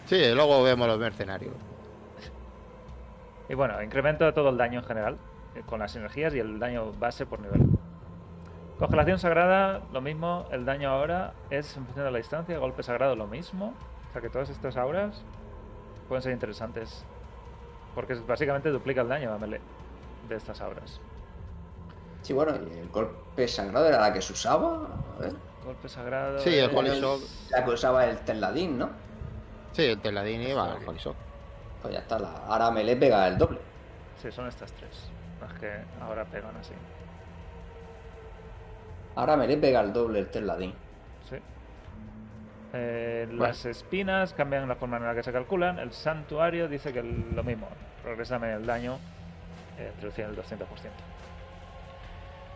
Sí, 0.05 0.21
luego 0.33 0.61
vemos 0.63 0.87
los 0.87 0.99
mercenarios. 0.99 1.53
Y 3.49 3.53
bueno, 3.55 3.81
incremento 3.81 4.31
todo 4.33 4.49
el 4.49 4.57
daño 4.57 4.79
en 4.79 4.85
general, 4.85 5.17
eh, 5.55 5.63
con 5.65 5.79
las 5.79 5.95
energías 5.95 6.33
y 6.35 6.39
el 6.39 6.59
daño 6.59 6.91
base 6.93 7.25
por 7.25 7.39
nivel. 7.39 7.61
Congelación 8.81 9.19
sagrada, 9.19 9.83
lo 9.93 10.01
mismo, 10.01 10.47
el 10.49 10.65
daño 10.65 10.89
ahora 10.89 11.33
es 11.51 11.77
en 11.77 11.85
función 11.85 12.03
de 12.03 12.11
la 12.11 12.17
distancia, 12.17 12.57
golpe 12.57 12.81
sagrado 12.81 13.15
lo 13.15 13.27
mismo. 13.27 13.75
O 14.09 14.11
sea 14.11 14.23
que 14.23 14.29
todas 14.29 14.49
estas 14.49 14.75
auras 14.75 15.21
pueden 16.07 16.23
ser 16.23 16.31
interesantes. 16.31 17.05
Porque 17.93 18.15
básicamente 18.15 18.69
duplica 18.71 19.01
el 19.01 19.07
daño 19.07 19.31
a 19.31 19.37
melee 19.37 19.61
de 20.27 20.35
estas 20.35 20.61
auras. 20.61 20.99
Sí, 22.23 22.33
bueno, 22.33 22.53
y 22.55 22.79
el 22.79 22.89
golpe 22.89 23.47
sagrado 23.47 23.87
era 23.87 24.01
la 24.01 24.13
que 24.13 24.19
se 24.19 24.33
usaba. 24.33 24.87
A 25.15 25.21
ver. 25.21 25.33
Golpe 25.63 25.87
sagrado. 25.87 26.39
Sí, 26.39 26.57
el 26.57 26.75
Holy 26.75 26.99
Shock. 26.99 27.21
La 27.51 27.63
que 27.63 27.69
usaba 27.69 28.05
el 28.07 28.17
Teladín, 28.21 28.79
¿no? 28.79 28.89
Sí, 29.73 29.83
el 29.83 30.01
Teladín 30.01 30.41
iba 30.41 30.73
al 30.73 30.87
Holy 30.87 30.97
Shock. 30.97 31.15
Pues 31.83 31.93
ya 31.93 31.99
está, 31.99 32.17
la, 32.17 32.31
ahora 32.47 32.71
me 32.71 32.83
le 32.83 32.95
pega 32.95 33.27
el 33.27 33.37
doble. 33.37 33.59
Sí, 34.19 34.31
son 34.31 34.47
estas 34.47 34.71
tres. 34.73 35.11
Las 35.39 35.53
que 35.59 35.71
ahora 36.01 36.25
pegan 36.25 36.55
así. 36.55 36.73
Ahora 39.15 39.35
me 39.37 39.47
le 39.47 39.57
pega 39.57 39.81
el 39.81 39.91
doble 39.93 40.19
el 40.19 40.27
Teladín. 40.29 40.73
Sí. 41.29 41.37
Eh, 42.73 43.27
Las 43.31 43.65
espinas 43.65 44.33
cambian 44.33 44.67
la 44.67 44.75
forma 44.75 44.97
en 44.97 45.03
la 45.05 45.13
que 45.13 45.23
se 45.23 45.31
calculan. 45.31 45.79
El 45.79 45.91
santuario 45.91 46.67
dice 46.67 46.93
que 46.93 46.99
el- 46.99 47.35
lo 47.35 47.43
mismo. 47.43 47.67
Progresan 48.03 48.43
el 48.45 48.65
daño 48.65 48.97
eh, 49.77 49.91
entre 49.93 50.07
el 50.07 50.13
100 50.13 50.27
y 50.27 50.29
el 50.31 50.35
200%. 50.37 50.65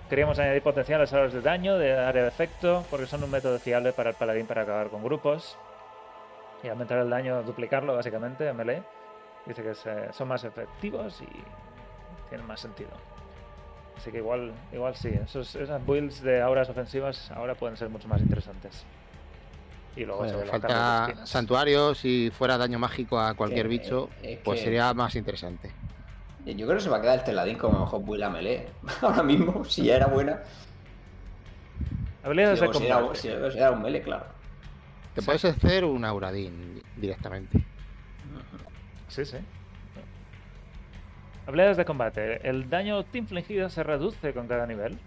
Queríamos 0.10 0.38
añadir 0.40 0.62
potenciales 0.62 1.12
a 1.14 1.20
los 1.22 1.34
de 1.34 1.42
daño 1.42 1.78
de 1.78 1.98
área 1.98 2.22
de 2.24 2.28
efecto 2.28 2.86
porque 2.92 3.08
son 3.08 3.24
un 3.24 3.32
método 3.32 3.58
fiable 3.60 3.92
para 3.92 4.12
el 4.12 4.16
paladín 4.16 4.46
para 4.46 4.62
acabar 4.62 4.88
con 4.90 5.04
grupos. 5.04 5.58
Y 6.64 6.68
aumentar 6.70 7.00
el 7.00 7.10
daño, 7.10 7.44
duplicarlo 7.44 7.96
básicamente 7.96 8.48
en 8.48 8.56
melee. 8.56 8.84
Dice 9.46 9.62
que 9.64 9.76
se- 9.76 10.14
son 10.14 10.28
más 10.28 10.44
efectivos 10.44 11.22
y 11.22 11.28
tienen 12.30 12.48
más 12.48 12.60
sentido. 12.60 12.90
Así 13.98 14.12
que 14.12 14.18
igual, 14.18 14.54
igual 14.74 14.96
sí, 14.96 15.10
esos, 15.10 15.56
esas 15.56 15.84
builds 15.86 16.22
de 16.22 16.42
auras 16.42 16.70
ofensivas 16.70 17.32
ahora 17.32 17.56
pueden 17.56 17.78
ser 17.78 17.90
mucho 17.90 18.08
más 18.08 18.22
interesantes. 18.22 18.84
Y 19.96 20.04
luego 20.06 20.28
sobre 20.28 20.42
de 20.44 20.52
falta 20.52 21.06
espinas. 21.08 21.30
santuario. 21.30 21.96
Si 21.96 22.30
fuera 22.38 22.58
daño 22.58 22.78
mágico 22.78 23.18
a 23.20 23.34
cualquier 23.34 23.64
Que- 23.64 23.70
bicho, 23.70 24.10
es 24.22 24.38
pues 24.40 24.60
que- 24.60 24.66
sería 24.66 24.94
más 24.94 25.16
interesante. 25.16 25.72
Yo 26.46 26.54
creo 26.68 26.78
que 26.78 26.84
se 26.84 26.90
va 26.90 26.98
a 26.98 27.02
quedar 27.02 27.20
el 27.20 27.24
Teladín 27.24 27.58
como 27.58 27.80
mejor 27.80 28.04
build 28.04 28.24
a 28.24 28.30
melee. 28.30 28.68
Ahora 29.02 29.24
mismo, 29.24 29.64
si 29.66 29.84
ya 29.86 29.96
era 29.96 30.08
buena. 30.08 30.42
Habilidades 32.24 32.60
Si 32.60 32.62
de 32.62 32.68
lo 32.68 32.74
considera- 32.74 32.96
combate. 33.00 33.20
si 33.20 33.30
considera 33.30 33.72
un 33.72 33.82
melee, 33.82 34.02
claro. 34.02 34.26
Te 35.16 35.22
puedes 35.22 35.46
hacer 35.46 35.86
un 35.86 36.04
Auradín 36.04 36.84
directamente. 36.98 37.64
Sí, 39.08 39.24
sí. 39.26 39.38
Habilidades 41.48 41.78
de 41.78 41.86
combate. 41.86 42.48
El 42.48 42.70
daño 42.70 43.04
infligido 43.14 43.70
se 43.70 43.84
reduce 43.84 44.34
con 44.34 44.48
cada 44.48 44.66
nivel. 44.66 44.98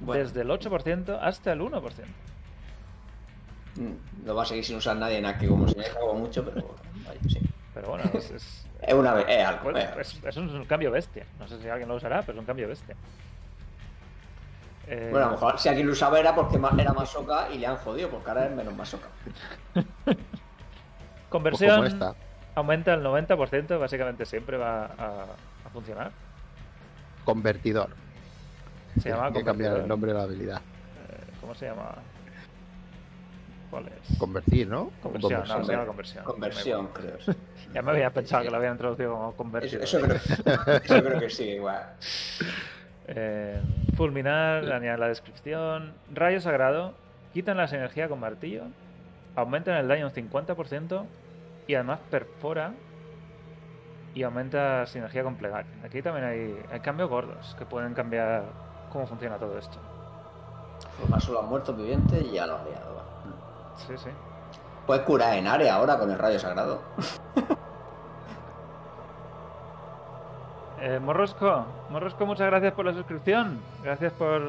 Bueno, 0.00 0.22
Desde 0.22 0.40
el 0.42 0.50
8% 0.50 1.18
hasta 1.20 1.52
el 1.52 1.60
1%. 1.60 1.80
mm, 3.76 4.26
lo 4.26 4.34
va 4.34 4.42
a 4.42 4.46
seguir 4.46 4.64
sin 4.64 4.76
usar 4.76 4.96
nadie 4.96 5.18
en 5.18 5.26
Aki 5.26 5.46
como 5.46 5.68
si 5.68 5.76
me 5.76 5.84
cago 5.84 6.14
mucho, 6.14 6.44
pero 6.44 6.74
sí. 7.28 7.38
Pero 7.74 7.88
bueno, 7.88 8.04
es, 8.14 8.30
es- 8.30 8.66
Es 8.82 8.94
una 8.94 9.14
vez, 9.14 9.26
es 9.28 9.46
algo. 9.46 9.70
bueno, 9.70 9.78
es 10.00 10.36
un 10.36 10.64
cambio 10.64 10.90
bestia. 10.90 11.24
No 11.38 11.46
sé 11.46 11.62
si 11.62 11.68
alguien 11.68 11.88
lo 11.88 11.94
usará, 11.94 12.22
pero 12.22 12.32
es 12.32 12.40
un 12.40 12.46
cambio 12.46 12.66
bestia. 12.66 12.96
Eh, 14.88 15.06
Bueno, 15.12 15.26
a 15.26 15.28
lo 15.28 15.34
mejor 15.36 15.56
si 15.60 15.68
alguien 15.68 15.86
lo 15.86 15.92
usaba 15.92 16.18
era 16.18 16.34
porque 16.34 16.56
era 16.56 16.92
más 16.92 17.08
soca 17.08 17.48
y 17.52 17.58
le 17.58 17.66
han 17.68 17.76
jodido, 17.76 18.08
porque 18.10 18.28
ahora 18.28 18.46
es 18.46 18.50
menos 18.50 18.74
más 18.74 18.88
soca. 18.88 19.06
Pues 19.72 20.16
conversión 21.28 21.70
como 21.76 21.84
esta. 21.84 22.14
Aumenta 22.54 22.94
el 22.94 23.02
90%, 23.02 23.78
básicamente 23.78 24.24
siempre 24.26 24.56
va 24.56 24.84
a, 24.86 25.24
a 25.66 25.70
funcionar. 25.72 26.10
Convertidor. 27.24 27.90
Se 29.00 29.08
llama 29.08 29.26
Hay 29.26 29.32
que 29.32 29.44
cambiar 29.44 29.70
convertidor. 29.72 29.80
el 29.82 29.88
nombre 29.88 30.12
de 30.12 30.18
la 30.18 30.24
habilidad. 30.24 30.56
Eh, 30.58 31.24
¿Cómo 31.40 31.54
se 31.54 31.66
llama? 31.66 31.94
¿Cuál 33.70 33.86
es? 33.88 34.18
Convertir, 34.18 34.68
¿no? 34.68 34.90
Conversión, 35.02 35.32
no, 35.32 35.38
conversión. 35.38 35.64
se 35.64 35.72
llama 35.72 35.86
conversión. 35.86 36.24
Conversión, 36.24 36.86
creo. 36.88 37.18
Ya 37.72 37.80
me 37.80 37.92
había 37.92 38.10
pensado 38.10 38.42
que 38.42 38.50
lo 38.50 38.58
habían 38.58 38.72
introducido 38.72 39.12
como 39.14 39.28
Eso, 39.28 39.36
convertido. 39.38 39.82
eso 39.82 39.98
creo, 40.02 40.16
eso 40.16 41.02
creo 41.04 41.20
que 41.20 41.30
sí, 41.30 41.44
igual. 41.50 41.82
Eh, 43.08 43.60
fulminar, 43.96 44.62
añadir 44.72 44.98
la 44.98 45.08
descripción. 45.08 45.92
Rayo 46.14 46.40
sagrado. 46.40 46.94
Quitan 47.34 47.56
las 47.56 47.72
energías 47.72 48.08
con 48.08 48.20
martillo. 48.20 48.62
Aumentan 49.34 49.76
el 49.76 49.88
daño 49.88 50.06
un 50.06 50.12
50%. 50.12 51.04
Y 51.72 51.74
además 51.74 52.00
perfora. 52.10 52.74
Y 54.14 54.22
aumenta 54.24 54.84
sinergia 54.84 55.22
con. 55.24 55.38
Aquí 55.82 56.02
también 56.02 56.26
hay, 56.26 56.62
hay 56.70 56.80
cambios 56.80 57.08
gordos 57.08 57.56
que 57.58 57.64
pueden 57.64 57.94
cambiar 57.94 58.42
cómo 58.92 59.06
funciona 59.06 59.38
todo 59.38 59.56
esto. 59.56 59.78
Formar 61.00 61.22
solo 61.22 61.38
a 61.38 61.42
muertos 61.44 61.74
vivientes 61.74 62.22
y 62.26 62.32
ya 62.32 62.46
lo 62.46 62.58
ha 62.58 62.64
liado. 62.64 62.94
va. 62.94 63.04
Sí, 63.78 63.94
sí. 63.96 64.10
Puedes 64.86 65.02
curar 65.04 65.34
en 65.38 65.46
área 65.46 65.76
ahora 65.76 65.98
con 65.98 66.10
el 66.10 66.18
rayo 66.18 66.38
sagrado. 66.38 66.82
Eh, 70.82 70.98
Morrosco, 71.00 71.64
Morrosco, 71.88 72.26
muchas 72.26 72.48
gracias 72.48 72.74
por 72.74 72.84
la 72.84 72.92
suscripción. 72.92 73.60
Gracias 73.82 74.12
por, 74.12 74.42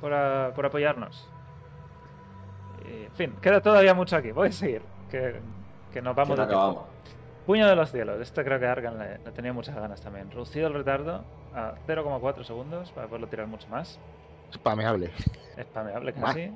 por, 0.00 0.12
a- 0.12 0.50
por 0.56 0.66
apoyarnos. 0.66 1.28
Y, 2.84 3.04
en 3.04 3.12
fin, 3.12 3.36
queda 3.40 3.60
todavía 3.60 3.94
mucho 3.94 4.16
aquí. 4.16 4.32
Voy 4.32 4.48
a 4.48 4.52
seguir, 4.52 4.82
que, 5.08 5.40
que 5.92 6.02
nos 6.02 6.14
vamos 6.14 6.38
de 6.38 6.46
tiempo. 6.46 6.86
Puño 7.46 7.66
de 7.66 7.74
los 7.74 7.90
cielos. 7.90 8.20
Este 8.20 8.44
creo 8.44 8.60
que 8.60 8.66
Argan 8.66 8.98
le, 8.98 9.18
le 9.18 9.32
tenía 9.32 9.52
muchas 9.52 9.74
ganas 9.74 10.00
también. 10.00 10.30
Reducido 10.30 10.68
el 10.68 10.74
retardo 10.74 11.24
a 11.54 11.74
0,4 11.86 12.44
segundos 12.44 12.90
para 12.92 13.08
poderlo 13.08 13.26
tirar 13.28 13.46
mucho 13.46 13.68
más. 13.68 13.98
Spameable. 14.52 15.10
Spameable 15.60 16.12
casi. 16.12 16.52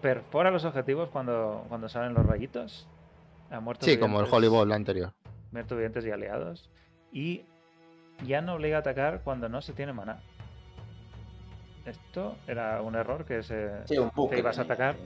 Perfora 0.00 0.50
los 0.50 0.64
objetivos 0.64 1.08
cuando, 1.10 1.64
cuando 1.68 1.88
salen 1.88 2.14
los 2.14 2.24
rayitos. 2.24 2.88
Ha 3.50 3.60
muerto 3.60 3.84
Sí, 3.84 3.98
como 3.98 4.20
el 4.20 4.26
Hollyball 4.30 4.72
anterior. 4.72 5.12
Muerto 5.52 5.74
vivientes 5.76 6.04
y 6.06 6.10
aliados. 6.10 6.70
Y 7.12 7.44
ya 8.24 8.40
no 8.40 8.54
obliga 8.54 8.78
a 8.78 8.80
atacar 8.80 9.20
cuando 9.22 9.48
no 9.48 9.60
se 9.60 9.72
tiene 9.72 9.92
maná. 9.92 10.20
Esto 11.84 12.36
era 12.46 12.82
un 12.82 12.96
error 12.96 13.24
que 13.24 13.42
se 13.42 13.86
Sí, 13.86 13.96
un 13.98 14.10
te 14.28 14.38
ibas 14.38 14.58
a 14.58 14.62
atacar. 14.62 14.96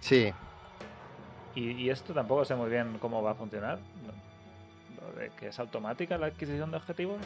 Sí, 0.00 0.32
Y, 1.54 1.72
y 1.72 1.90
esto 1.90 2.12
tampoco 2.14 2.44
sé 2.44 2.54
muy 2.54 2.70
bien 2.70 2.98
cómo 3.00 3.22
va 3.22 3.32
a 3.32 3.34
funcionar. 3.34 3.78
Lo, 4.06 5.20
de 5.20 5.30
que 5.38 5.48
es 5.48 5.58
automática 5.58 6.18
la 6.18 6.26
adquisición 6.26 6.70
de 6.70 6.76
objetivos. 6.76 7.18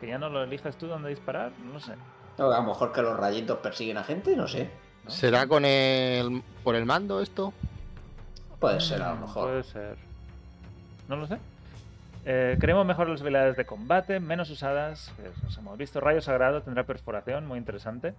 Que 0.00 0.08
ya 0.08 0.18
no 0.18 0.28
lo 0.28 0.42
eliges 0.42 0.76
tú 0.76 0.86
dónde 0.86 1.08
disparar. 1.08 1.52
No 1.72 1.80
sé. 1.80 1.94
No, 2.38 2.50
a 2.50 2.60
lo 2.60 2.64
mejor 2.64 2.92
que 2.92 3.02
los 3.02 3.16
rayitos 3.16 3.58
persiguen 3.58 3.96
a 3.96 4.04
gente, 4.04 4.36
no 4.36 4.46
sé. 4.46 4.70
¿no? 5.04 5.10
¿será 5.10 5.46
con 5.46 5.64
el 5.64 6.42
por 6.62 6.74
el 6.74 6.84
mando 6.84 7.20
esto? 7.20 7.52
Puede 8.58 8.80
ser, 8.80 9.02
a 9.02 9.14
lo 9.14 9.20
mejor. 9.20 9.48
Puede 9.48 9.62
ser. 9.62 9.96
No 11.08 11.16
lo 11.16 11.26
sé. 11.26 11.38
Eh, 12.24 12.56
queremos 12.60 12.84
mejorar 12.84 13.10
las 13.10 13.20
habilidades 13.20 13.56
de 13.56 13.64
combate, 13.64 14.18
menos 14.18 14.50
usadas. 14.50 15.12
que 15.16 15.30
Nos 15.44 15.56
hemos 15.56 15.78
visto. 15.78 16.00
Rayo 16.00 16.20
Sagrado 16.20 16.62
tendrá 16.62 16.84
perforación, 16.84 17.46
muy 17.46 17.58
interesante. 17.58 18.14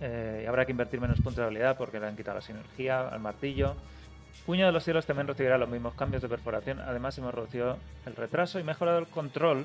Eh, 0.00 0.42
y 0.44 0.46
habrá 0.46 0.66
que 0.66 0.72
invertir 0.72 1.00
menos 1.00 1.16
puntos 1.16 1.36
de 1.36 1.44
habilidad 1.44 1.78
porque 1.78 1.98
le 1.98 2.06
han 2.06 2.16
quitado 2.16 2.36
la 2.36 2.42
sinergia 2.42 3.08
al 3.08 3.20
martillo. 3.20 3.74
Puño 4.46 4.66
de 4.66 4.72
los 4.72 4.84
cielos 4.84 5.06
también 5.06 5.26
recibirá 5.26 5.56
los 5.56 5.68
mismos 5.68 5.94
cambios 5.94 6.20
de 6.22 6.28
perforación. 6.28 6.78
Además, 6.80 7.16
hemos 7.18 7.32
reducido 7.34 7.78
el 8.04 8.14
retraso 8.14 8.58
y 8.58 8.62
mejorado 8.62 8.98
el 8.98 9.06
control 9.06 9.64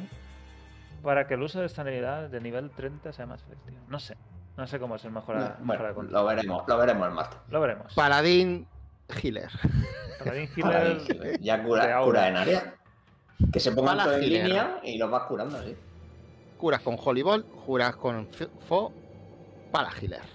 para 1.03 1.27
que 1.27 1.33
el 1.33 1.41
uso 1.43 1.59
de 1.59 1.65
esta 1.65 1.81
habilidad 1.81 2.29
de 2.29 2.39
nivel 2.41 2.69
30 2.71 3.11
sea 3.11 3.25
más 3.25 3.41
efectivo. 3.43 3.77
No 3.89 3.99
sé. 3.99 4.15
No 4.57 4.67
sé 4.67 4.79
cómo 4.79 4.95
es 4.95 5.05
el 5.05 5.11
mejora, 5.11 5.57
mejora 5.61 5.89
de 5.89 5.93
Bueno, 5.93 5.95
control. 5.95 6.13
lo 6.13 6.25
veremos, 6.25 6.63
lo 6.67 6.77
veremos 6.77 7.07
el 7.07 7.13
martes. 7.13 7.39
Lo 7.49 7.61
veremos. 7.61 7.93
Paladín 7.93 8.67
Healer. 9.21 9.49
Paladín 10.19 10.49
Healer 10.55 11.39
Ya 11.41 11.63
cura, 11.63 12.01
cura 12.01 12.27
en 12.27 12.37
área. 12.37 12.73
Que 13.53 13.59
se 13.59 13.71
pongan 13.71 13.97
todos 13.99 14.15
en 14.17 14.29
línea 14.29 14.79
y 14.83 14.97
los 14.97 15.09
vas 15.09 15.23
curando 15.23 15.57
así. 15.57 15.75
Curas 16.57 16.81
con 16.81 16.97
Hollyball, 17.01 17.45
juras 17.65 17.95
con 17.95 18.27
Fo, 18.67 18.91
Pala 19.71 19.91
Healer. 20.01 20.21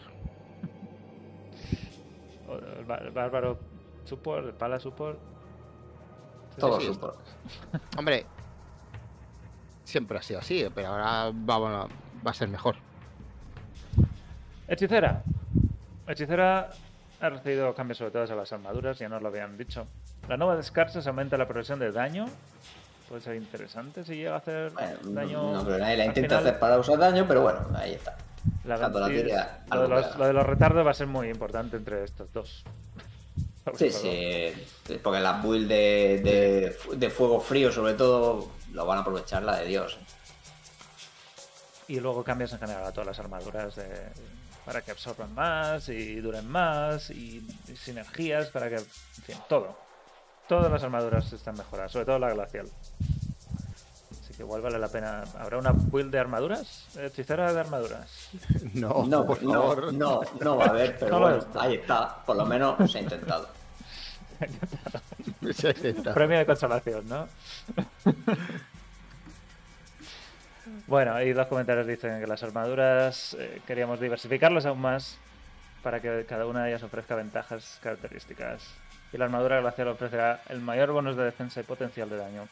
O 2.49 2.55
El, 2.57 2.87
bá- 2.87 3.01
el 3.03 3.11
bárbaro 3.11 3.59
support, 4.05 4.47
el 4.47 4.53
pala 4.55 4.79
support. 4.81 5.19
Sí, 6.55 6.61
Todo 6.61 6.81
sí, 6.81 6.87
super. 6.87 7.11
Hombre, 7.99 8.27
siempre 9.85 10.19
ha 10.19 10.23
sido 10.23 10.41
así, 10.41 10.67
pero 10.75 10.89
ahora 10.89 11.31
va, 11.49 11.87
va 11.87 12.31
a 12.31 12.35
ser 12.35 12.49
mejor. 12.49 12.77
Hechicera. 14.69 15.23
Hechicera 16.07 16.71
ha 17.21 17.29
recibido 17.31 17.75
cambios 17.75 17.99
sobre 17.99 18.11
todo 18.11 18.23
a 18.23 18.37
las 18.37 18.53
armaduras, 18.53 18.99
ya 18.99 19.09
nos 19.09 19.23
lo 19.23 19.29
habían 19.29 19.57
dicho. 19.57 19.87
La 20.29 20.37
nueva 20.37 20.57
descarga 20.57 21.01
se 21.01 21.09
aumenta 21.09 21.37
la 21.37 21.47
progresión 21.47 21.79
de 21.79 21.93
daño. 21.93 22.27
Puede 23.09 23.21
ser 23.21 23.37
interesante 23.37 24.03
si 24.05 24.17
llega 24.17 24.35
a 24.35 24.39
hacer 24.39 24.73
Bueno, 24.73 24.97
daño. 25.05 25.53
no 25.53 25.65
creo 25.65 25.77
que 25.77 25.83
nadie 25.83 25.97
la 25.99 26.13
final. 26.13 26.33
hacer 26.39 26.59
para 26.59 26.79
usar 26.79 26.99
daño, 26.99 27.27
pero 27.29 27.43
bueno, 27.43 27.61
ahí 27.77 27.93
está. 27.93 28.17
La 28.65 28.77
la 28.77 28.89
de 28.89 29.89
los, 29.89 30.17
lo 30.17 30.27
de 30.27 30.33
los 30.33 30.47
retardos 30.47 30.87
va 30.87 30.91
a 30.91 30.95
ser 30.95 31.07
muy 31.07 31.29
importante 31.29 31.77
entre 31.77 32.05
estos 32.05 32.33
dos. 32.33 32.65
Sí, 33.77 33.91
sí. 33.91 34.99
Porque 35.03 35.21
las 35.21 35.43
builds 35.43 35.69
de, 35.69 36.21
de, 36.23 36.97
de 36.97 37.11
fuego 37.11 37.41
frío, 37.41 37.73
sobre 37.73 37.95
todo, 37.95 38.51
lo 38.73 38.85
van 38.87 38.99
a 38.99 39.01
aprovechar 39.01 39.43
la 39.43 39.57
de 39.59 39.67
Dios. 39.67 39.99
Y 41.89 42.01
luego 42.01 42.23
cambios 42.25 42.53
en 42.53 42.59
general 42.59 42.85
a 42.85 42.93
todas 42.93 43.07
las 43.07 43.19
armaduras 43.19 43.77
de- 43.77 44.09
para 44.65 44.81
que 44.83 44.91
absorban 44.91 45.35
más 45.35 45.89
y 45.91 46.17
duren 46.21 46.49
más 46.49 47.11
y, 47.11 47.47
y 47.69 47.77
sinergias 47.77 48.49
para 48.49 48.69
que, 48.71 48.77
en 48.77 48.85
fin, 49.25 49.37
todo. 49.49 49.77
Todas 50.49 50.71
las 50.73 50.83
armaduras 50.83 51.31
están 51.33 51.57
mejoradas, 51.57 51.93
sobre 51.93 52.07
todo 52.07 52.19
la 52.19 52.33
glacial. 52.33 52.69
Que 54.37 54.43
igual 54.43 54.63
vale 54.63 54.79
la 54.79 54.89
pena. 54.89 55.23
¿Habrá 55.39 55.59
una 55.59 55.73
build 55.73 56.11
de 56.11 56.19
armaduras? 56.19 56.87
Hechicera 56.97 57.53
de 57.53 57.61
armaduras. 57.61 58.31
No, 58.75 59.05
no, 59.07 59.25
por 59.25 59.43
no, 59.43 59.53
favor. 59.53 59.95
no, 59.95 60.21
no 60.41 60.57
va 60.57 60.67
a 60.67 60.69
haber, 60.71 60.99
pero 60.99 61.21
bueno, 61.21 61.45
ahí 61.55 61.75
está. 61.75 62.25
Por 62.25 62.37
lo 62.37 62.45
menos 62.45 62.91
se 62.91 62.99
ha 62.99 63.03
intentado. 63.03 63.49
Se 65.55 65.71
intenta. 65.71 66.13
Premio 66.13 66.39
de 66.39 66.47
consolación, 66.47 67.09
¿no? 67.09 67.29
bueno, 70.87 71.21
y 71.23 71.33
los 71.33 71.47
comentarios 71.47 71.87
dicen 71.87 72.21
que 72.21 72.27
las 72.27 72.43
armaduras 72.43 73.37
eh, 73.39 73.61
queríamos 73.67 74.01
diversificarlas 74.01 74.67
aún 74.67 74.81
más 74.81 75.17
para 75.83 76.01
que 76.01 76.25
cada 76.27 76.47
una 76.47 76.65
de 76.65 76.71
ellas 76.71 76.83
ofrezca 76.83 77.15
ventajas 77.15 77.79
características. 77.83 78.63
Y 79.13 79.19
la 79.19 79.27
armadura 79.27 79.61
glacial 79.61 79.89
ofrecerá 79.89 80.43
el 80.49 80.61
mayor 80.61 80.91
bonus 80.91 81.17
de 81.17 81.25
defensa 81.25 81.61
y 81.61 81.63
potencial 81.63 82.11
de 82.11 82.17
daño, 82.17 82.49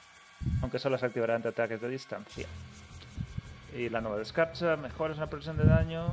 aunque 0.60 0.78
solo 0.78 0.96
se 0.98 1.06
activará 1.06 1.34
ante 1.34 1.48
ataques 1.48 1.80
de 1.80 1.88
distancia. 1.88 2.46
Y 3.76 3.88
la 3.88 4.00
nueva 4.00 4.18
descarga 4.18 4.76
mejora 4.76 5.14
una 5.14 5.26
presión 5.28 5.56
de 5.56 5.64
daño 5.64 6.12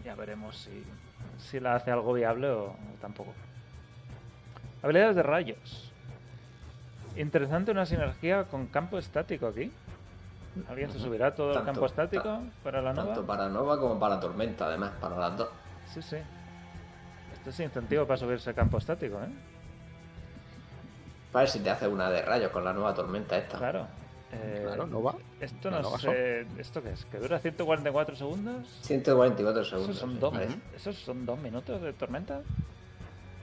y 0.00 0.04
ya 0.04 0.14
veremos 0.14 0.56
si, 0.56 0.84
si 1.38 1.58
la 1.60 1.74
hace 1.74 1.90
algo 1.90 2.12
viable 2.12 2.48
o, 2.50 2.66
o 2.66 2.76
tampoco. 3.00 3.32
Habilidades 4.82 5.16
de 5.16 5.22
rayos. 5.24 5.92
Interesante 7.16 7.72
una 7.72 7.84
sinergia 7.84 8.44
con 8.44 8.66
campo 8.66 8.96
estático 8.98 9.48
aquí. 9.48 9.72
¿Alguien 10.68 10.90
se 10.90 10.98
subirá 11.00 11.34
todo 11.34 11.48
el 11.50 11.54
Tanto- 11.56 11.72
campo 11.72 11.86
estático 11.86 12.42
para 12.62 12.80
la 12.80 12.92
nueva? 12.92 13.08
Tanto 13.14 13.26
para 13.26 13.48
Nova 13.48 13.78
como 13.78 13.98
para 13.98 14.18
Tormenta, 14.20 14.66
además, 14.66 14.92
para 15.00 15.16
las 15.16 15.36
dos. 15.36 15.48
Sí, 15.92 16.00
sí. 16.00 16.16
Este 17.32 17.50
es 17.50 17.60
incentivo 17.60 18.06
para 18.06 18.16
subirse 18.18 18.54
campo 18.54 18.78
estático, 18.78 19.16
¿eh? 19.20 19.28
Para 21.32 21.42
ver 21.42 21.50
si 21.50 21.60
te 21.60 21.70
hace 21.70 21.86
una 21.86 22.10
de 22.10 22.22
rayos 22.22 22.50
con 22.50 22.64
la 22.64 22.72
nueva 22.72 22.94
Tormenta 22.94 23.36
esta. 23.36 23.58
Claro. 23.58 23.86
Eh, 24.32 24.62
Claro, 24.66 24.86
no 24.86 25.02
va. 25.02 25.14
Esto 25.40 25.70
no 25.70 25.80
nueva 25.80 25.98
sé. 25.98 26.46
¿Esto 26.58 26.82
qué 26.82 26.90
es? 26.90 27.04
¿Que 27.06 27.18
dura 27.18 27.38
144 27.38 28.16
segundos? 28.16 28.66
144 28.82 29.62
¿Esos 29.62 29.70
segundos. 29.70 29.98
son, 29.98 30.12
sí, 30.12 30.18
dos. 30.18 30.34
¿Esos 30.76 30.96
son 30.96 31.24
dos 31.26 31.38
minutos 31.38 31.80
de 31.80 31.92
tormenta? 31.92 32.42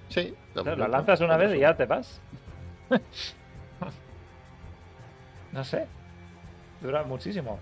Sí. 0.09 0.35
Claro, 0.53 0.75
la 0.75 0.87
lanzas 0.87 1.21
una 1.21 1.37
vez 1.37 1.55
y 1.55 1.59
ya 1.59 1.75
te 1.75 1.85
vas. 1.85 2.19
no 5.51 5.63
sé. 5.63 5.87
Dura 6.81 7.03
muchísimo. 7.03 7.59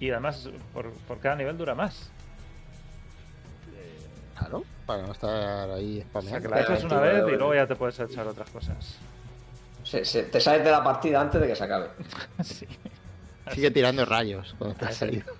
Y 0.00 0.10
además, 0.10 0.48
por, 0.72 0.90
por 0.92 1.18
cada 1.20 1.36
nivel 1.36 1.56
dura 1.56 1.74
más. 1.74 2.10
Claro, 4.38 4.64
para 4.90 5.02
no 5.06 5.12
estar 5.12 5.70
ahí 5.70 5.98
O 5.98 6.02
sea, 6.02 6.08
spameando. 6.10 6.48
que 6.48 6.54
la 6.54 6.60
echas 6.62 6.84
una 6.84 7.00
vez 7.00 7.24
y 7.28 7.30
luego 7.36 7.54
ya 7.54 7.66
te 7.66 7.76
puedes 7.76 7.98
echar 8.00 8.26
otras 8.26 8.50
cosas. 8.50 8.96
Se- 9.84 10.04
se- 10.04 10.24
te 10.24 10.40
sales 10.40 10.64
de 10.64 10.70
la 10.70 10.82
partida 10.82 11.20
antes 11.20 11.40
de 11.40 11.46
que 11.46 11.54
se 11.54 11.62
acabe. 11.64 11.90
sí. 12.42 12.66
Sigue 13.52 13.70
tirando 13.70 14.04
rayos 14.04 14.54
cuando 14.58 14.76
te 14.76 14.86
has 14.86 14.96
salido. 14.96 15.32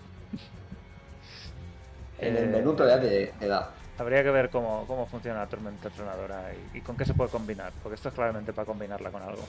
En 2.19 2.37
el 2.37 2.49
menú 2.49 2.75
todavía 2.75 3.01
te, 3.09 3.27
te 3.39 3.47
da. 3.49 3.71
Habría 3.99 4.23
que 4.23 4.31
ver 4.31 4.51
cómo, 4.51 4.85
cómo 4.87 5.07
funciona 5.07 5.41
la 5.41 5.47
tormenta 5.47 5.91
tronadora 5.91 6.53
y, 6.75 6.79
y 6.79 6.81
con 6.81 6.97
qué 6.97 7.05
se 7.05 7.15
puede 7.15 7.31
combinar, 7.31 7.73
porque 7.83 7.97
esto 7.97 8.09
es 8.09 8.15
claramente 8.15 8.53
para 8.53 8.67
combinarla 8.67 9.11
con 9.11 9.23
algo. 9.23 9.43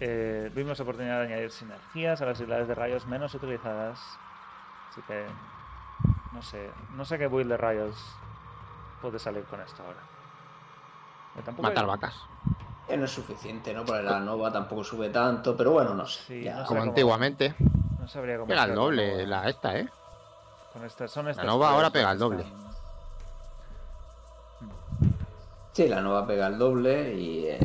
Eh, 0.00 0.50
vimos 0.54 0.78
oportunidad 0.80 1.20
de 1.20 1.26
añadir 1.26 1.50
sinergias 1.50 2.20
a 2.20 2.26
las 2.26 2.38
habilidades 2.38 2.66
de 2.68 2.74
rayos 2.74 3.06
menos 3.06 3.34
utilizadas. 3.34 3.98
Así 4.90 5.00
que 5.06 5.24
no 6.34 6.42
sé, 6.42 6.70
no 6.96 7.04
sé 7.04 7.16
qué 7.18 7.26
build 7.28 7.48
de 7.50 7.56
rayos 7.56 7.94
puede 9.00 9.18
salir 9.18 9.44
con 9.44 9.60
esto 9.60 9.82
ahora. 9.82 10.00
Eh, 11.36 11.42
tampoco 11.44 11.68
Matar 11.68 11.84
hay- 11.84 11.90
vacas. 11.90 12.14
Que 12.86 12.96
no 12.98 13.06
es 13.06 13.10
suficiente, 13.12 13.72
¿no? 13.72 13.84
Porque 13.84 14.02
la 14.02 14.20
Nova 14.20 14.52
tampoco 14.52 14.84
sube 14.84 15.08
tanto, 15.08 15.56
pero 15.56 15.70
bueno, 15.72 15.94
no 15.94 16.06
sé. 16.06 16.20
Sí, 16.26 16.42
ya. 16.42 16.56
no 16.56 16.60
sé 16.62 16.66
Como 16.66 16.80
cómo- 16.80 16.90
antiguamente. 16.90 17.54
No 17.98 18.06
sabría 18.08 18.36
cómo. 18.36 18.46
Pega 18.48 18.64
el 18.64 18.74
doble 18.74 19.12
Nova. 19.24 19.42
la 19.42 19.48
esta, 19.48 19.78
¿eh? 19.78 19.88
Con 20.72 20.84
estas, 20.84 21.10
son 21.10 21.28
estas 21.28 21.46
Nova 21.46 21.68
tres 21.68 21.74
ahora 21.76 21.90
pega 21.90 22.12
el 22.12 22.18
doble. 22.18 22.42
están- 22.42 22.64
Sí, 25.72 25.88
la 25.88 26.00
Nova 26.00 26.26
pega 26.26 26.46
el 26.46 26.58
doble 26.58 27.14
y, 27.14 27.46
eh, 27.46 27.58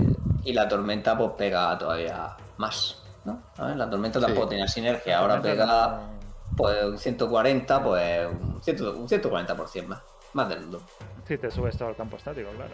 y 0.43 0.53
la 0.53 0.67
Tormenta 0.67 1.17
pues 1.17 1.31
pega 1.37 1.77
todavía 1.77 2.35
más, 2.57 3.03
¿no? 3.25 3.39
La 3.57 3.89
Tormenta 3.89 4.19
Sí. 4.19 4.25
tampoco 4.25 4.47
tenía 4.47 4.67
sinergia, 4.67 5.19
ahora 5.19 5.41
pega 5.41 5.65
no- 5.65 6.18
pues 6.57 6.83
un 6.85 6.97
140, 6.97 7.83
pues 7.83 8.27
un, 8.27 8.61
100 8.61 8.81
un 8.87 9.07
140% 9.07 9.87
más. 9.87 10.01
Más 10.33 10.49
del 10.49 10.69
doble. 10.69 10.85
Sí, 11.27 11.37
te 11.37 11.49
subes 11.49 11.77
todo 11.77 11.89
el 11.89 11.95
campo 11.95 12.17
estático, 12.17 12.49
claro. 12.55 12.71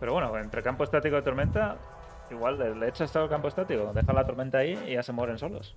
Pero 0.00 0.12
bueno, 0.12 0.36
entre 0.38 0.62
campo 0.62 0.84
estático 0.84 1.18
y 1.18 1.22
tormenta, 1.22 1.76
igual 2.30 2.58
le, 2.58 2.74
le 2.74 2.88
echas 2.88 3.10
todo 3.10 3.24
el 3.24 3.30
campo 3.30 3.48
estático, 3.48 3.90
deja 3.94 4.12
la 4.12 4.24
tormenta 4.24 4.58
ahí 4.58 4.78
y 4.86 4.92
ya 4.94 5.02
se 5.02 5.12
mueren 5.12 5.38
solos. 5.38 5.74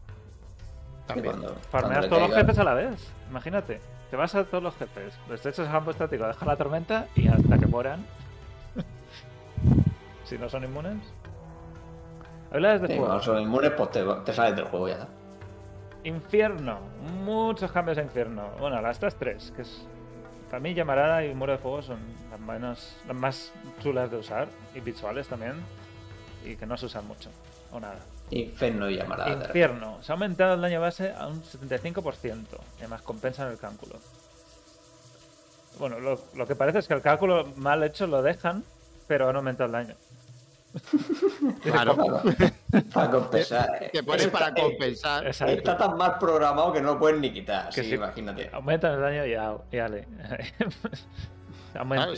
También. 1.07 1.35
cuando- 1.35 1.55
Farmeas 1.69 2.07
todos 2.07 2.29
los 2.29 2.35
jefes 2.37 2.59
a 2.59 2.63
la 2.63 2.73
vez, 2.75 3.11
imagínate. 3.29 3.79
Te 4.09 4.17
vas 4.17 4.35
a 4.35 4.43
todos 4.43 4.63
los 4.63 4.75
jefes, 4.75 5.17
les 5.29 5.39
echas 5.45 5.65
el 5.65 5.71
campo 5.71 5.91
estático, 5.91 6.27
deja 6.27 6.45
la 6.45 6.55
tormenta 6.57 7.07
y 7.15 7.27
hasta 7.27 7.57
que 7.57 7.65
mueran. 7.65 8.05
si 10.25 10.37
no 10.37 10.49
son 10.49 10.63
inmunes. 10.63 10.97
Habilidades 12.51 12.81
de 12.81 12.87
Sí, 12.87 12.93
fuego. 12.93 13.05
cuando 13.07 13.23
son 13.23 13.39
inmunes, 13.41 13.71
pues 13.77 13.91
te, 13.91 14.03
te 14.25 14.33
sales 14.33 14.55
del 14.55 14.65
juego 14.65 14.87
ya. 14.89 15.07
Infierno. 16.03 16.79
Muchos 17.23 17.71
cambios 17.71 17.97
a 17.97 18.01
infierno. 18.01 18.49
Bueno, 18.59 18.81
las 18.81 18.97
estas 18.97 19.15
tres, 19.15 19.51
que 19.55 19.61
es. 19.61 19.85
Para 20.49 20.59
mí, 20.59 20.73
llamarada 20.73 21.23
y 21.25 21.33
muro 21.33 21.53
de 21.53 21.57
fuego 21.57 21.81
son 21.81 21.99
las, 22.29 22.39
menos, 22.39 22.97
las 23.07 23.15
más 23.15 23.51
chulas 23.81 24.11
de 24.11 24.17
usar. 24.17 24.47
Y 24.75 24.79
visuales 24.79 25.27
también. 25.27 25.53
Y 26.45 26.55
que 26.55 26.65
no 26.65 26.75
se 26.75 26.87
usan 26.87 27.07
mucho. 27.07 27.29
O 27.71 27.79
nada. 27.79 27.99
Inferno 28.31 28.89
y 28.89 28.97
llamarada. 28.97 29.31
Infierno. 29.45 29.99
Se 30.01 30.11
ha 30.11 30.13
aumentado 30.13 30.55
el 30.55 30.61
daño 30.61 30.81
base 30.81 31.13
a 31.13 31.27
un 31.27 31.41
75%. 31.41 32.33
Y 32.33 32.79
además 32.79 33.01
compensan 33.01 33.51
el 33.51 33.57
cálculo. 33.57 33.95
Bueno, 35.79 35.99
lo, 35.99 36.19
lo 36.35 36.47
que 36.47 36.55
parece 36.55 36.79
es 36.79 36.87
que 36.87 36.93
el 36.93 37.01
cálculo 37.01 37.45
mal 37.55 37.83
hecho 37.83 38.07
lo 38.07 38.21
dejan, 38.21 38.63
pero 39.07 39.29
han 39.29 39.35
aumentado 39.35 39.67
el 39.67 39.71
daño. 39.71 39.95
Claro. 41.63 41.95
Para 42.93 43.11
compensar. 43.11 43.89
Que 43.91 44.03
pones 44.03 44.25
Está- 44.25 44.39
para 44.39 44.53
compensar. 44.53 45.27
Exacto. 45.27 45.53
Está 45.53 45.77
tan 45.77 45.97
mal 45.97 46.17
programado 46.17 46.71
que 46.73 46.81
no 46.81 46.93
lo 46.93 46.99
puedes 46.99 47.19
ni 47.19 47.31
quitar. 47.33 47.69
Que 47.69 47.83
sí, 47.83 47.89
sí. 47.89 47.95
imagínate. 47.95 48.49
Aumentan 48.53 48.93
el 48.95 49.01
daño 49.01 49.25
y 49.25 49.31
ya. 49.31 49.47
Aumenta. 51.79 52.05
Claro, 52.07 52.13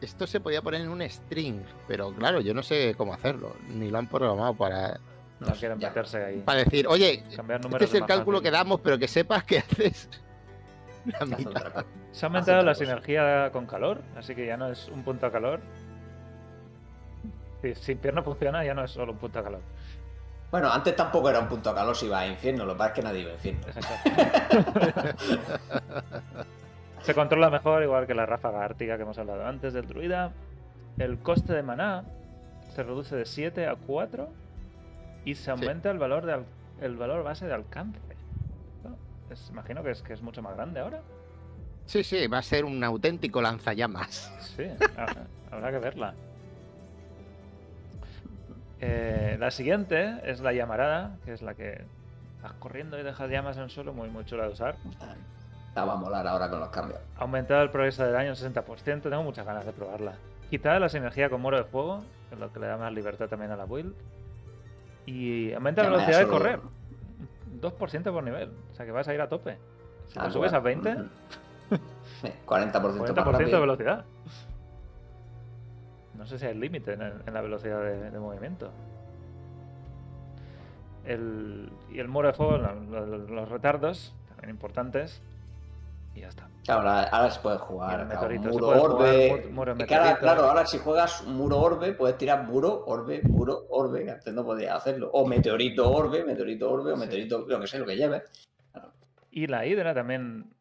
esto 0.00 0.26
se 0.26 0.40
podía 0.40 0.62
poner 0.62 0.80
en 0.80 0.88
un 0.88 1.02
string, 1.08 1.62
pero 1.86 2.12
claro, 2.12 2.40
yo 2.40 2.54
no 2.54 2.62
sé 2.62 2.94
cómo 2.96 3.14
hacerlo. 3.14 3.54
Ni 3.68 3.88
lo 3.90 3.98
han 3.98 4.08
programado 4.08 4.54
para, 4.54 4.98
no 5.40 5.48
No, 5.48 5.52
quieren 5.54 5.78
ya. 5.78 5.88
meterse 5.88 6.24
ahí. 6.24 6.38
para 6.40 6.64
decir, 6.64 6.86
oye, 6.88 7.22
este 7.28 7.84
es 7.84 7.94
el 7.94 8.06
cálculo 8.06 8.38
fácil. 8.38 8.50
que 8.50 8.56
damos, 8.56 8.80
pero 8.80 8.98
que 8.98 9.06
sepas 9.06 9.44
que 9.44 9.58
haces 9.58 10.08
la 11.20 11.26
mitad. 11.26 11.84
Se 12.10 12.24
ha 12.24 12.28
aumentado 12.28 12.62
la 12.62 12.74
sinergia 12.74 13.50
con 13.52 13.66
calor, 13.66 14.00
así 14.16 14.34
que 14.34 14.46
ya 14.46 14.56
no 14.56 14.72
es 14.72 14.88
un 14.88 15.04
punto 15.04 15.26
a 15.26 15.30
calor. 15.32 15.60
Si, 17.62 17.74
si 17.76 17.92
infierno 17.92 18.22
funciona, 18.22 18.62
ya 18.64 18.74
no 18.74 18.84
es 18.84 18.90
solo 18.90 19.12
un 19.12 19.18
punto 19.18 19.38
a 19.38 19.42
calor. 19.44 19.60
Bueno, 20.50 20.70
antes 20.70 20.94
tampoco 20.94 21.30
era 21.30 21.40
un 21.40 21.48
punto 21.48 21.70
a 21.70 21.74
calor 21.74 21.96
si 21.96 22.06
iba 22.06 22.18
a 22.20 22.26
infierno. 22.26 22.66
Lo 22.66 22.74
que 22.74 22.78
pasa 22.78 22.90
es 22.90 22.94
que 22.96 23.02
nadie 23.02 23.20
iba 23.20 23.30
a 23.30 23.34
infierno. 23.34 23.66
Se 27.02 27.14
controla 27.14 27.50
mejor, 27.50 27.82
igual 27.82 28.06
que 28.06 28.14
la 28.14 28.26
ráfaga 28.26 28.64
ártica 28.64 28.96
que 28.96 29.02
hemos 29.02 29.18
hablado 29.18 29.44
antes 29.46 29.72
del 29.72 29.86
druida. 29.88 30.32
El 30.98 31.18
coste 31.18 31.52
de 31.52 31.62
maná 31.62 32.04
se 32.74 32.82
reduce 32.82 33.16
de 33.16 33.24
7 33.26 33.66
a 33.66 33.74
4 33.76 34.28
y 35.24 35.34
se 35.34 35.50
aumenta 35.50 35.90
el 35.90 35.98
valor 35.98 36.26
de 36.26 36.32
al- 36.34 36.44
el 36.80 36.96
valor 36.96 37.24
base 37.24 37.46
de 37.46 37.54
alcance. 37.54 37.98
¿No? 38.84 38.96
Es- 39.30 39.48
imagino 39.50 39.82
que 39.82 39.90
es, 39.92 40.02
que 40.02 40.12
es 40.12 40.22
mucho 40.22 40.42
más 40.42 40.54
grande 40.54 40.80
ahora. 40.80 41.00
Sí, 41.86 42.04
sí, 42.04 42.26
va 42.28 42.38
a 42.38 42.42
ser 42.42 42.64
un 42.64 42.82
auténtico 42.84 43.42
lanzallamas. 43.42 44.32
Sí, 44.56 44.64
habrá, 44.96 45.26
habrá 45.50 45.70
que 45.72 45.78
verla. 45.78 46.14
Eh, 48.84 49.36
la 49.38 49.50
siguiente 49.52 50.18
es 50.24 50.40
la 50.40 50.52
llamarada, 50.52 51.16
que 51.24 51.32
es 51.32 51.40
la 51.40 51.54
que 51.54 51.84
vas 52.42 52.52
corriendo 52.54 52.98
y 52.98 53.04
dejas 53.04 53.30
llamas 53.30 53.56
en 53.56 53.62
el 53.62 53.70
suelo, 53.70 53.92
muy, 53.92 54.08
muy 54.10 54.24
chula 54.24 54.44
de 54.46 54.50
usar. 54.52 54.74
La 55.76 55.84
va 55.84 55.92
a 55.92 55.96
molar 55.96 56.26
ahora 56.26 56.50
con 56.50 56.58
los 56.58 56.68
cambios. 56.70 56.98
Ha 57.16 57.22
aumentado 57.22 57.62
el 57.62 57.70
progreso 57.70 58.04
de 58.04 58.10
daño 58.10 58.30
un 58.30 58.36
60%, 58.36 59.02
tengo 59.02 59.22
muchas 59.22 59.46
ganas 59.46 59.64
de 59.64 59.72
probarla. 59.72 60.14
Quitada 60.50 60.80
la 60.80 60.88
sinergia 60.88 61.30
con 61.30 61.40
muro 61.40 61.56
de 61.58 61.64
fuego, 61.64 62.02
que 62.28 62.34
es 62.34 62.40
lo 62.40 62.52
que 62.52 62.58
le 62.58 62.66
da 62.66 62.76
más 62.76 62.92
libertad 62.92 63.28
también 63.28 63.52
a 63.52 63.56
la 63.56 63.64
build. 63.66 63.94
Y 65.06 65.52
aumenta 65.52 65.84
la 65.84 65.90
velocidad 65.90 66.18
de 66.18 66.26
correr. 66.28 66.60
2% 67.60 68.12
por 68.12 68.24
nivel, 68.24 68.50
o 68.72 68.74
sea 68.74 68.84
que 68.84 68.90
vas 68.92 69.06
a 69.06 69.14
ir 69.14 69.20
a 69.20 69.28
tope. 69.28 69.56
Si 70.08 70.18
Ah, 70.18 70.28
subes 70.28 70.50
bueno. 70.50 70.56
a 70.56 70.60
20, 70.60 70.90
Eh, 72.24 72.34
40% 72.44 73.14
más 73.14 73.24
40% 73.26 73.46
de 73.46 73.60
velocidad. 73.60 74.04
No 76.22 76.28
sé 76.28 76.38
si 76.38 76.46
hay 76.46 76.54
límite 76.54 76.92
en, 76.92 77.00
la 77.34 77.40
velocidad 77.40 77.80
de, 77.82 78.12
de 78.12 78.18
movimiento. 78.20 78.70
El, 81.04 81.68
y 81.90 81.98
el 81.98 82.06
muro 82.06 82.28
de 82.28 82.34
fuego, 82.34 82.58
lo- 82.58 82.74
lo- 83.06 83.18
los 83.18 83.48
retardos, 83.48 84.14
también 84.28 84.50
importantes. 84.50 85.20
Y 86.14 86.20
ya 86.20 86.28
está. 86.28 86.46
Claro, 86.64 86.88
ahora, 86.88 87.28
se 87.32 87.40
puede 87.40 87.58
jugar. 87.58 88.06
claro, 88.06 88.40
muro 88.40 88.66
puede 88.66 88.80
orbe. 88.80 89.28
jugar 89.30 89.50
muro 89.52 89.72
ahora, 89.72 90.16
claro, 90.18 90.42
ahora 90.44 90.64
si 90.64 90.78
juegas 90.78 91.26
muro 91.26 91.58
orbe, 91.58 91.92
puedes 91.92 92.16
tirar 92.18 92.44
muro, 92.46 92.84
orbe, 92.86 93.20
muro, 93.24 93.64
orbe. 93.70 94.04
que 94.04 94.12
Antes 94.12 94.32
no 94.32 94.44
podías 94.44 94.76
hacerlo. 94.76 95.10
O 95.12 95.26
meteorito 95.26 95.90
orbe, 95.90 96.22
meteorito 96.24 96.70
orbe, 96.70 96.92
o 96.92 96.94
Sí. 96.94 97.00
meteorito, 97.00 97.46
lo 97.48 97.58
que 97.58 97.66
sé, 97.66 97.80
lo 97.80 97.86
que 97.86 97.96
lleves. 97.96 98.22
Y 99.32 99.48
la 99.48 99.66
hidra 99.66 99.92
también 99.92 100.52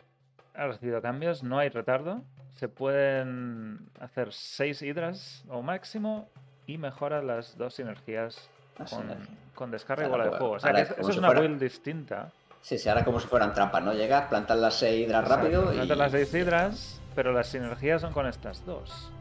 ha 0.55 0.65
recibido 0.65 1.03
cambios, 1.03 1.43
no 1.43 1.59
hay 1.59 1.69
retardo. 1.69 2.23
Se 2.61 2.69
pueden 2.69 3.89
hacer 3.99 4.31
6 4.31 4.83
hidras 4.83 5.43
o 5.49 5.63
máximo 5.63 6.29
y 6.67 6.77
mejora 6.77 7.23
las 7.23 7.57
dos 7.57 7.73
sinergias 7.73 8.37
La 8.77 8.85
con, 8.85 9.07
con 9.55 9.71
descarga 9.71 10.07
bola 10.07 10.25
de 10.25 10.29
fuego. 10.37 10.51
O 10.51 10.59
sea 10.59 10.69
ahora 10.69 10.85
que 10.85 10.91
eso 10.93 11.01
es 11.09 11.13
si 11.15 11.17
una 11.17 11.29
fuera- 11.29 11.41
build 11.41 11.59
distinta. 11.59 12.29
Sí, 12.61 12.77
sí, 12.77 12.87
ahora 12.87 13.03
como 13.03 13.19
si 13.19 13.27
fueran 13.27 13.51
trampas, 13.55 13.83
¿no? 13.83 13.93
Llegas, 13.95 14.27
plantas 14.27 14.59
las 14.59 14.75
seis 14.75 15.07
hidras 15.07 15.27
rápido 15.27 15.73
y. 15.73 15.77
Plantas 15.77 15.97
las 15.97 16.11
6 16.11 16.33
hidras, 16.35 17.01
pero 17.15 17.33
las 17.33 17.47
sinergias 17.47 17.99
son 18.01 18.13
con 18.13 18.27
estas 18.27 18.63
dos. 18.63 19.11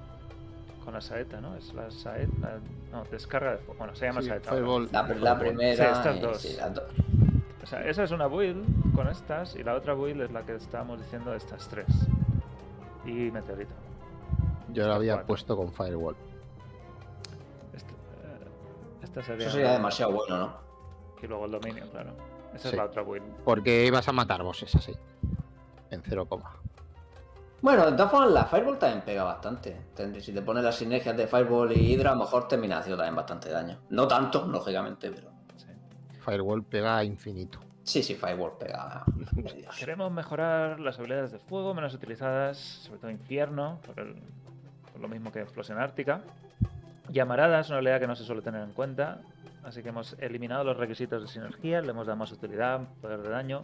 Con 0.85 0.93
la 0.93 1.01
saeta, 1.01 1.41
¿no? 1.41 1.57
Es 1.57 1.73
la 1.73 1.91
saeta. 1.91 2.59
No, 2.93 3.05
descarga 3.05 3.53
de 3.53 3.57
fuego. 3.57 3.77
Bueno, 3.79 3.95
se 3.95 4.05
llama 4.05 4.21
Sí, 4.21 4.29
saeta. 4.29 4.53
La, 4.53 5.03
la 5.15 5.39
primera. 5.39 5.77
Sí, 5.95 5.99
estas 5.99 6.21
dos. 6.21 6.43
sí, 6.43 6.57
las 6.59 6.75
dos. 6.75 6.85
O 7.63 7.67
sea, 7.67 7.87
esa 7.87 8.03
es 8.05 8.11
una 8.11 8.27
build 8.27 8.95
con 8.95 9.09
estas 9.09 9.57
y 9.57 9.63
la 9.63 9.73
otra 9.77 9.95
build 9.95 10.21
es 10.21 10.31
la 10.31 10.43
que 10.43 10.57
estábamos 10.57 11.01
diciendo 11.01 11.31
de 11.31 11.39
estas 11.39 11.67
tres. 11.71 11.87
Y 13.05 13.31
meteorito. 13.31 13.75
Yo 14.73 14.87
lo 14.87 14.95
había 14.95 15.15
Cuatro. 15.15 15.27
puesto 15.27 15.57
con 15.57 15.73
Firewall. 15.73 16.17
Este, 17.73 17.93
eh, 17.93 18.49
esta 19.03 19.23
sería 19.23 19.47
Eso 19.47 19.57
sería 19.57 19.73
demasiado 19.73 20.13
bueno, 20.13 20.39
¿no? 20.39 20.53
Y 21.23 21.27
luego 21.27 21.45
el 21.47 21.51
dominio, 21.53 21.89
claro. 21.91 22.11
Esa 22.55 22.63
Sí. 22.63 22.69
es 22.69 22.75
la 22.77 22.85
otra 22.85 23.03
build. 23.03 23.25
Porque 23.45 23.85
ibas 23.87 24.09
a 24.09 24.13
matar 24.13 24.43
bosses 24.43 24.75
así. 24.75 24.93
En 25.91 26.03
0, 26.03 26.27
Bueno, 27.63 27.85
de 27.91 27.93
todas 27.93 28.11
formas, 28.11 28.31
la 28.31 28.45
Fireball 28.47 28.79
también 28.79 29.03
pega 29.05 29.25
bastante. 29.25 29.77
Te- 29.95 30.21
Si 30.21 30.33
te 30.33 30.41
pones 30.43 30.63
las 30.65 30.77
sinergias 30.77 31.17
de 31.17 31.27
Fireball 31.27 31.73
y 31.73 31.93
Hydra, 31.93 32.11
a 32.13 32.15
lo 32.15 32.21
mejor 32.21 32.49
termina 32.49 32.79
haciendo 32.79 32.97
también 32.97 33.17
bastante 33.17 33.51
daño. 33.51 33.79
No 33.91 34.07
tanto, 34.09 34.47
lógicamente, 34.47 35.11
pero. 35.11 35.31
Sí. 35.57 35.67
Firewall 36.25 36.63
pega 36.65 37.03
infinito. 37.05 37.59
Sí, 37.85 38.03
sí, 38.03 38.15
Fireball 38.15 38.53
pega. 38.59 39.05
Queremos 39.79 40.13
mejorar 40.13 40.81
las 40.81 40.99
habilidades 40.99 41.33
de 41.33 41.39
fuego 41.39 41.75
menos 41.75 41.95
utilizadas, 41.95 42.59
sobre 42.59 43.01
todo 43.01 43.11
infierno, 43.11 43.81
por, 43.85 43.97
lo 45.01 45.09
mismo 45.09 45.33
que 45.33 45.41
explosión 45.41 45.79
ártica. 45.79 46.21
Llamarada 47.09 47.63
una 47.67 47.77
habilidad 47.77 48.01
que 48.01 48.07
no 48.07 48.15
se 48.15 48.25
suele 48.25 48.43
tener 48.43 48.63
en 48.63 48.73
cuenta, 48.73 49.23
así 49.65 49.83
que 49.83 49.89
hemos 49.89 50.15
eliminado 50.21 50.63
los 50.63 50.77
requisitos 50.77 51.23
de 51.23 51.29
sinergia, 51.29 51.81
le 51.81 51.91
hemos 51.91 52.07
dado 52.07 52.19
más 52.19 52.31
utilidad, 52.33 52.81
poder 53.01 53.23
de 53.23 53.31
daño. 53.31 53.63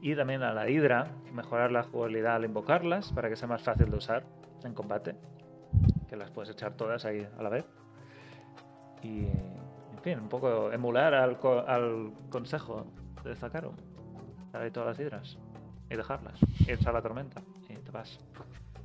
Y 0.00 0.16
también 0.16 0.42
a 0.42 0.52
la 0.52 0.68
Hidra, 0.68 1.08
mejorar 1.32 1.70
la 1.70 1.82
jugabilidad 1.84 2.36
al 2.36 2.44
invocarlas 2.44 3.12
para 3.12 3.28
que 3.28 3.36
sea 3.36 3.48
más 3.48 3.62
fácil 3.62 3.90
de 3.90 3.96
usar 3.96 4.24
en 4.64 4.74
combate. 4.74 5.14
Que 6.08 6.16
las 6.16 6.30
puedes 6.30 6.50
echar 6.50 6.74
todas 6.74 7.04
ahí 7.04 7.26
a 7.38 7.42
la 7.42 7.48
vez. 7.48 7.64
Y, 9.02 9.28
en 10.04 10.16
fin, 10.16 10.18
un 10.22 10.28
poco 10.28 10.70
emular 10.70 11.14
al, 11.14 11.38
co- 11.38 11.64
al 11.66 12.12
consejo 12.30 12.86
de 13.24 13.34
Zakaru. 13.36 13.72
Dar 14.52 14.62
ahí 14.62 14.70
todas 14.70 14.90
las 14.90 15.00
hidras 15.06 15.38
y 15.90 15.96
dejarlas. 15.96 16.38
Y 16.66 16.72
echar 16.72 16.92
la 16.92 17.00
tormenta. 17.02 17.42
Y 17.68 17.74
te 17.76 17.90
vas. 17.90 18.18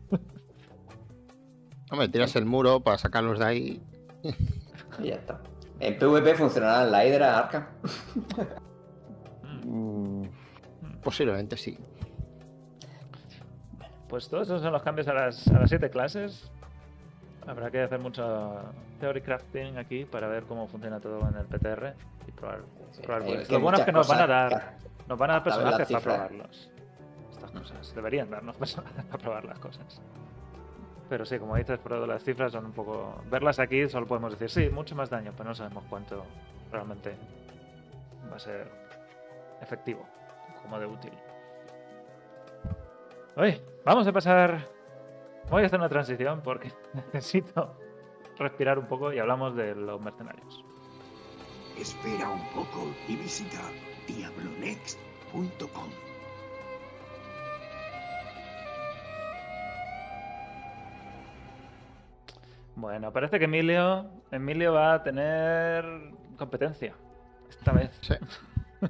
Hombre, 1.91 2.07
tiras 2.07 2.35
el 2.35 2.45
muro 2.45 2.79
para 2.79 2.97
sacarlos 2.97 3.39
de 3.39 3.45
ahí. 3.45 3.83
Y 4.99 5.03
ya 5.07 5.15
está. 5.15 5.41
En 5.79 5.97
PvP 5.97 6.35
funcionará 6.35 6.85
la 6.85 7.05
Hydra 7.05 7.37
Arca. 7.39 7.69
Mm. 9.65 10.21
Mm, 10.23 10.29
Posiblemente 11.03 11.57
sí. 11.57 11.77
Pues 14.07 14.27
todos 14.29 14.47
esos 14.47 14.61
son 14.61 14.71
los 14.71 14.81
cambios 14.81 15.07
a 15.09 15.13
las, 15.13 15.47
a 15.49 15.59
las 15.59 15.69
siete 15.69 15.89
clases. 15.91 16.49
Habrá 17.49 17.71
que 17.71 17.81
hacer 17.81 17.99
mucho 17.99 18.61
theory 18.99 19.21
crafting 19.21 19.77
aquí 19.79 20.05
para 20.05 20.27
ver 20.27 20.43
cómo 20.43 20.67
funciona 20.67 20.99
todo 20.99 21.27
en 21.27 21.35
el 21.35 21.45
PTR 21.47 21.93
y 22.27 22.31
probar. 22.31 22.59
probar 23.01 23.21
Eh, 23.23 23.25
builds. 23.25 23.47
que 23.47 23.53
Lo 23.53 23.59
bueno 23.59 23.77
es 23.79 23.85
que 23.85 23.91
nos 23.91 24.07
van 24.07 24.21
a 24.21 24.27
dar, 24.27 24.73
nos 25.07 25.17
van 25.17 25.29
a 25.31 25.33
dar 25.33 25.43
personajes 25.43 25.87
para 25.91 26.03
probarlos. 26.03 26.69
Estas 27.31 27.51
cosas. 27.51 27.95
Deberían 27.95 28.29
darnos 28.29 28.55
personajes 28.57 29.03
para 29.05 29.17
probar 29.17 29.45
las 29.45 29.57
cosas. 29.57 29.99
Pero 31.09 31.25
sí, 31.25 31.39
como 31.39 31.55
dices, 31.55 31.79
pero 31.81 32.05
las 32.05 32.23
cifras 32.23 32.51
son 32.51 32.65
un 32.65 32.71
poco. 32.71 33.19
Verlas 33.31 33.57
aquí 33.57 33.89
solo 33.89 34.05
podemos 34.05 34.37
decir, 34.37 34.49
sí, 34.51 34.69
mucho 34.71 34.95
más 34.95 35.09
daño, 35.09 35.33
pero 35.35 35.49
no 35.49 35.55
sabemos 35.55 35.83
cuánto 35.89 36.23
realmente 36.71 37.15
va 38.31 38.35
a 38.35 38.39
ser 38.39 38.67
efectivo, 39.59 40.05
como 40.61 40.79
de 40.79 40.85
útil. 40.85 41.13
Oye, 43.37 43.59
vamos 43.83 44.05
a 44.05 44.11
pasar. 44.11 44.59
Voy 45.49 45.63
a 45.63 45.65
hacer 45.65 45.79
una 45.79 45.89
transición 45.89 46.41
porque 46.43 46.71
necesito 47.13 47.75
respirar 48.37 48.77
un 48.77 48.85
poco 48.85 49.11
y 49.11 49.17
hablamos 49.17 49.55
de 49.55 49.73
los 49.73 49.99
mercenarios. 49.99 50.63
Espera 51.77 52.29
un 52.29 52.47
poco 52.49 52.87
y 53.07 53.15
visita 53.15 53.59
diablonext.com. 54.07 55.89
Bueno, 62.75 63.11
parece 63.11 63.39
que 63.39 63.45
Emilio, 63.45 64.05
Emilio 64.31 64.73
va 64.73 64.93
a 64.93 65.03
tener 65.03 65.83
competencia 66.37 66.93
esta 67.49 67.73
vez. 67.73 67.89
Sí. 68.01 68.13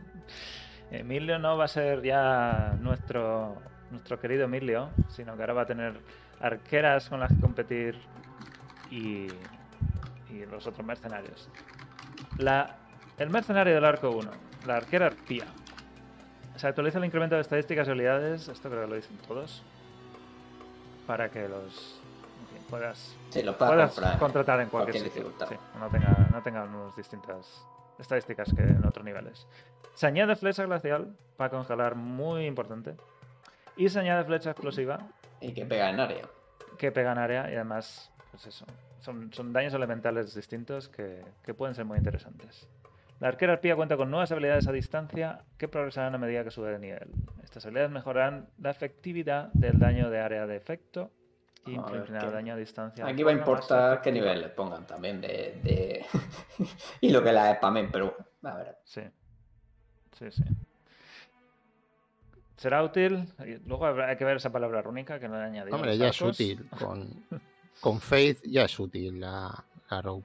Emilio 0.91 1.39
no 1.39 1.57
va 1.57 1.65
a 1.65 1.69
ser 1.69 2.03
ya 2.03 2.75
nuestro, 2.81 3.55
nuestro 3.91 4.19
querido 4.19 4.43
Emilio, 4.43 4.89
sino 5.07 5.35
que 5.35 5.41
ahora 5.41 5.53
va 5.53 5.61
a 5.61 5.65
tener 5.65 5.99
arqueras 6.41 7.09
con 7.09 7.19
las 7.19 7.29
que 7.33 7.39
competir 7.39 7.99
y, 8.91 9.27
y 10.29 10.45
los 10.49 10.65
otros 10.67 10.85
mercenarios. 10.85 11.49
La, 12.37 12.77
el 13.17 13.29
mercenario 13.29 13.73
del 13.75 13.85
arco 13.85 14.09
1, 14.11 14.31
la 14.65 14.77
arquera 14.77 15.07
arpía. 15.07 15.45
Se 16.55 16.67
actualiza 16.67 16.97
el 16.97 17.05
incremento 17.05 17.35
de 17.35 17.41
estadísticas 17.41 17.87
y 17.87 17.91
habilidades, 17.91 18.47
esto 18.47 18.69
creo 18.69 18.83
que 18.83 18.87
lo 18.89 18.95
dicen 18.95 19.17
todos, 19.27 19.63
para 21.07 21.29
que 21.29 21.47
los 21.47 21.99
en 22.41 22.47
fin, 22.57 22.65
puedas 22.69 23.15
Sí, 23.29 23.43
lo 23.43 23.57
puedes 23.57 23.73
puedas 23.73 23.91
comprar. 23.93 24.19
contratar 24.19 24.59
en 24.61 24.69
cualquier, 24.69 24.95
cualquier 25.03 25.13
sitio. 25.13 25.29
dificultad. 25.29 25.47
Sí, 25.49 25.79
no 25.79 25.89
tenga, 25.89 26.27
no 26.31 26.41
tenga 26.43 26.63
unas 26.63 26.95
distintas 26.95 27.65
estadísticas 27.97 28.53
que 28.53 28.61
en 28.63 28.85
otros 28.85 29.05
niveles. 29.05 29.47
Se 29.93 30.07
añade 30.07 30.35
flecha 30.35 30.65
glacial 30.65 31.15
para 31.37 31.49
congelar, 31.49 31.95
muy 31.95 32.45
importante. 32.45 32.95
Y 33.77 33.89
se 33.89 33.99
añade 33.99 34.23
flecha 34.25 34.51
explosiva 34.51 34.99
Y 35.41 35.53
que 35.53 35.65
pega 35.65 35.89
en 35.89 35.99
área. 35.99 36.21
que 36.77 36.91
pega 36.91 37.11
en 37.11 37.17
área 37.17 37.51
y 37.51 37.55
además, 37.55 38.11
pues 38.31 38.45
eso, 38.47 38.65
son, 38.99 39.31
son 39.33 39.51
daños 39.53 39.73
elementales 39.73 40.33
distintos 40.35 40.87
que, 40.89 41.23
que 41.43 41.53
pueden 41.53 41.75
ser 41.75 41.85
muy 41.85 41.97
interesantes. 41.97 42.67
La 43.19 43.27
arquera 43.27 43.53
arpía 43.53 43.75
cuenta 43.75 43.97
con 43.97 44.09
nuevas 44.09 44.31
habilidades 44.31 44.67
a 44.67 44.71
distancia 44.71 45.43
que 45.57 45.67
progresarán 45.67 46.15
a 46.15 46.17
medida 46.17 46.43
que 46.43 46.51
sube 46.51 46.71
de 46.71 46.79
nivel. 46.79 47.09
Estas 47.43 47.65
habilidades 47.65 47.91
mejorarán 47.91 48.47
la 48.57 48.71
efectividad 48.71 49.47
del 49.53 49.77
daño 49.77 50.09
de 50.09 50.19
área 50.19 50.47
de 50.47 50.55
efecto 50.55 51.11
y 51.65 51.75
daño 52.31 52.53
a 52.53 52.55
distancia. 52.57 53.05
Aquí 53.05 53.23
va 53.23 53.31
a 53.31 53.33
importar 53.33 54.01
qué 54.01 54.11
nivel 54.11 54.39
les 54.39 54.51
pongan 54.51 54.87
también 54.87 55.19
de. 55.19 55.59
de- 55.63 56.05
y 57.01 57.09
lo 57.09 57.21
que 57.21 57.33
la 57.33 57.53
spamen, 57.55 57.91
pero 57.91 58.15
a 58.43 58.55
ver. 58.55 58.77
Sí. 58.85 59.01
Sí, 60.17 60.31
sí. 60.31 60.43
Será 62.59 62.83
útil. 62.83 63.25
y 63.45 63.57
Luego 63.67 63.85
habrá 63.85 64.09
hay 64.09 64.17
que 64.17 64.25
ver 64.25 64.37
esa 64.37 64.51
palabra 64.51 64.81
rúnica 64.81 65.19
que 65.19 65.27
no 65.27 65.35
le 65.35 65.41
he 65.41 65.45
añadido. 65.45 65.75
Hombre, 65.75 65.97
ya 65.97 66.09
es 66.09 66.21
útil. 66.21 66.67
Con, 66.79 67.07
con 67.81 67.99
Faith 68.01 68.41
ya 68.45 68.63
es 68.65 68.77
útil 68.79 69.19
la, 69.21 69.63
la 69.89 70.01
Rogue. 70.01 70.23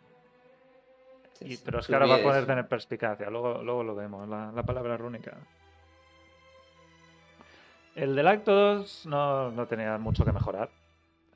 Y- 1.40 1.56
pero 1.58 1.78
es 1.80 1.86
que 1.86 1.94
ahora 1.94 2.06
va 2.06 2.16
a 2.16 2.22
poder 2.22 2.44
tener 2.46 2.66
perspicacia. 2.68 3.30
Luego, 3.30 3.62
luego 3.62 3.84
lo 3.84 3.94
vemos, 3.94 4.28
la, 4.28 4.50
la 4.52 4.62
palabra 4.64 4.96
rúnica. 4.96 5.36
El 7.94 8.16
del 8.16 8.26
acto 8.26 8.52
2 8.52 9.06
no, 9.06 9.50
no 9.52 9.66
tenía 9.66 9.96
mucho 9.98 10.24
que 10.24 10.32
mejorar. 10.32 10.70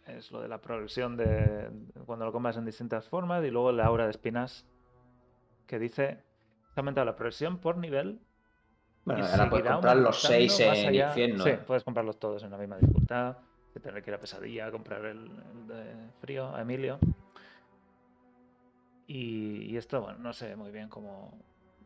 Es 0.07 0.33
lo 0.33 0.41
de 0.41 0.49
la 0.49 0.59
progresión 0.59 1.17
de 1.17 1.71
cuando 2.07 2.25
lo 2.25 2.33
combas 2.33 2.57
en 2.57 2.65
distintas 2.65 3.09
formas. 3.09 3.45
Y 3.45 3.51
luego 3.51 3.71
la 3.73 3.85
aura 3.87 4.05
de 4.05 4.11
espinas 4.11 4.67
que 5.67 5.79
dice 5.79 6.19
que 6.75 6.81
ha 6.81 6.81
aumentado 6.81 7.05
la 7.05 7.15
progresión 7.15 7.59
por 7.59 7.77
nivel. 7.77 8.19
Bueno, 9.09 9.27
y 9.29 9.31
ahora 9.33 9.51
puedes 9.51 9.67
comprar 9.71 9.97
los 9.97 10.25
aumentando 10.25 10.55
6 10.57 10.69
más 10.69 10.79
en 10.79 10.89
allá. 10.89 11.09
infierno. 11.09 11.45
Sí, 11.45 11.51
puedes 11.67 11.85
comprarlos 11.85 12.19
todos 12.19 12.43
en 12.43 12.51
la 12.51 12.57
misma 12.59 12.77
dificultad. 12.79 13.37
Que 13.75 13.81
tener 13.81 14.03
que 14.03 14.11
ir 14.11 14.15
a 14.15 14.21
pesadilla, 14.21 14.71
comprar 14.71 15.05
el, 15.05 15.19
el 15.53 15.67
de 15.69 15.85
frío 16.21 16.55
a 16.55 16.63
Emilio. 16.63 16.99
Y, 19.07 19.63
y 19.73 19.77
esto, 19.77 20.01
bueno, 20.03 20.19
no 20.19 20.33
sé 20.33 20.55
muy 20.57 20.71
bien 20.71 20.89
cómo, 20.89 21.33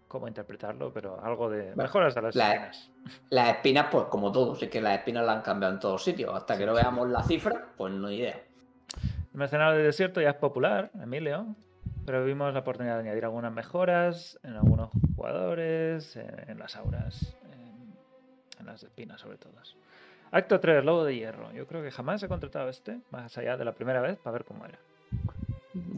cómo 0.09 0.27
interpretarlo, 0.28 0.93
pero 0.93 1.23
algo 1.23 1.49
de 1.49 1.66
Bueno, 1.66 1.82
mejoras 1.85 2.16
a 2.16 2.20
las 2.23 2.35
la- 2.35 2.53
espinas. 2.55 2.90
Las 3.31 3.49
espinas, 3.51 3.86
pues 3.90 4.05
como 4.07 4.32
todos, 4.32 4.62
es 4.62 4.69
que 4.69 4.81
las 4.81 4.99
espinas 4.99 5.24
las 5.24 5.36
han 5.36 5.43
cambiado 5.43 5.74
en 5.74 5.81
todos 5.81 6.03
sitios. 6.03 6.35
Hasta 6.35 6.57
que 6.59 6.66
no 6.66 6.74
veamos 6.74 7.09
la 7.09 7.23
cifra, 7.23 7.69
pues 7.77 7.93
no 7.93 8.09
hay 8.09 8.19
idea. 8.20 8.40
El 9.32 9.39
mercenario 9.39 9.78
de 9.78 9.85
desierto 9.85 10.20
ya 10.20 10.31
es 10.31 10.36
popular, 10.36 10.90
Emilio, 11.01 11.47
pero 12.05 12.24
vimos 12.24 12.53
la 12.53 12.61
oportunidad 12.61 12.95
de 12.95 13.01
añadir 13.01 13.24
algunas 13.24 13.53
mejoras 13.53 14.39
en 14.43 14.55
algunos 14.55 14.91
jugadores, 15.16 16.16
en, 16.16 16.51
en 16.51 16.59
las 16.59 16.77
auras, 16.77 17.37
en, 17.53 17.95
en 18.61 18.66
las 18.66 18.83
espinas 18.83 19.20
sobre 19.20 19.39
todo. 19.39 19.53
Acto 20.31 20.61
3, 20.61 20.83
Lobo 20.83 21.05
de 21.05 21.15
Hierro. 21.15 21.53
Yo 21.53 21.66
creo 21.66 21.83
que 21.83 21.91
jamás 21.91 22.23
he 22.23 22.29
contratado 22.29 22.70
este, 22.70 23.01
más 23.11 23.37
allá 23.37 23.59
de 23.59 23.66
la 23.66 23.73
primera 23.73 24.01
vez, 24.01 24.19
para 24.19 24.33
ver 24.33 24.45
cómo 24.47 24.65
era. 24.65 24.79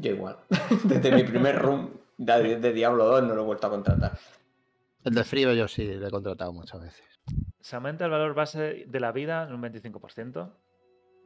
Yo 0.00 0.10
igual. 0.10 0.38
Desde 0.84 1.12
mi 1.12 1.22
primer 1.22 1.56
run 1.56 2.00
de, 2.18 2.58
de 2.58 2.72
Diablo 2.72 3.04
2 3.04 3.22
no 3.22 3.34
lo 3.34 3.42
he 3.42 3.44
vuelto 3.44 3.68
a 3.68 3.70
contratar. 3.70 4.18
El 5.04 5.14
de 5.14 5.22
frío 5.22 5.52
yo 5.52 5.68
sí 5.68 5.84
le 5.84 6.08
he 6.08 6.10
contratado 6.10 6.52
muchas 6.52 6.80
veces. 6.80 7.04
Se 7.60 7.76
aumenta 7.76 8.06
el 8.06 8.10
valor 8.10 8.34
base 8.34 8.84
de 8.86 9.00
la 9.00 9.12
vida 9.12 9.44
en 9.44 9.54
un 9.54 9.62
25%, 9.62 10.50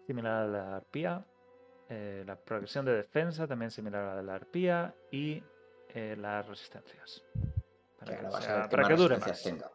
similar 0.07 0.43
a 0.43 0.47
la 0.47 0.77
arpía. 0.77 1.25
Eh, 1.91 2.23
la 2.27 2.37
progresión 2.37 2.85
de 2.85 2.93
defensa 2.95 3.47
también 3.47 3.71
similar 3.71 4.03
a 4.05 4.07
la 4.11 4.17
de 4.17 4.23
la 4.23 4.35
arpía. 4.35 4.95
Y 5.11 5.43
eh, 5.95 6.17
las 6.19 6.47
resistencias. 6.47 7.25
Para 7.99 8.19
Que 8.19 8.31
sea- 8.43 8.69
para 8.69 8.95
dure 8.97 9.19
más. 9.19 9.43
tenga. 9.43 9.71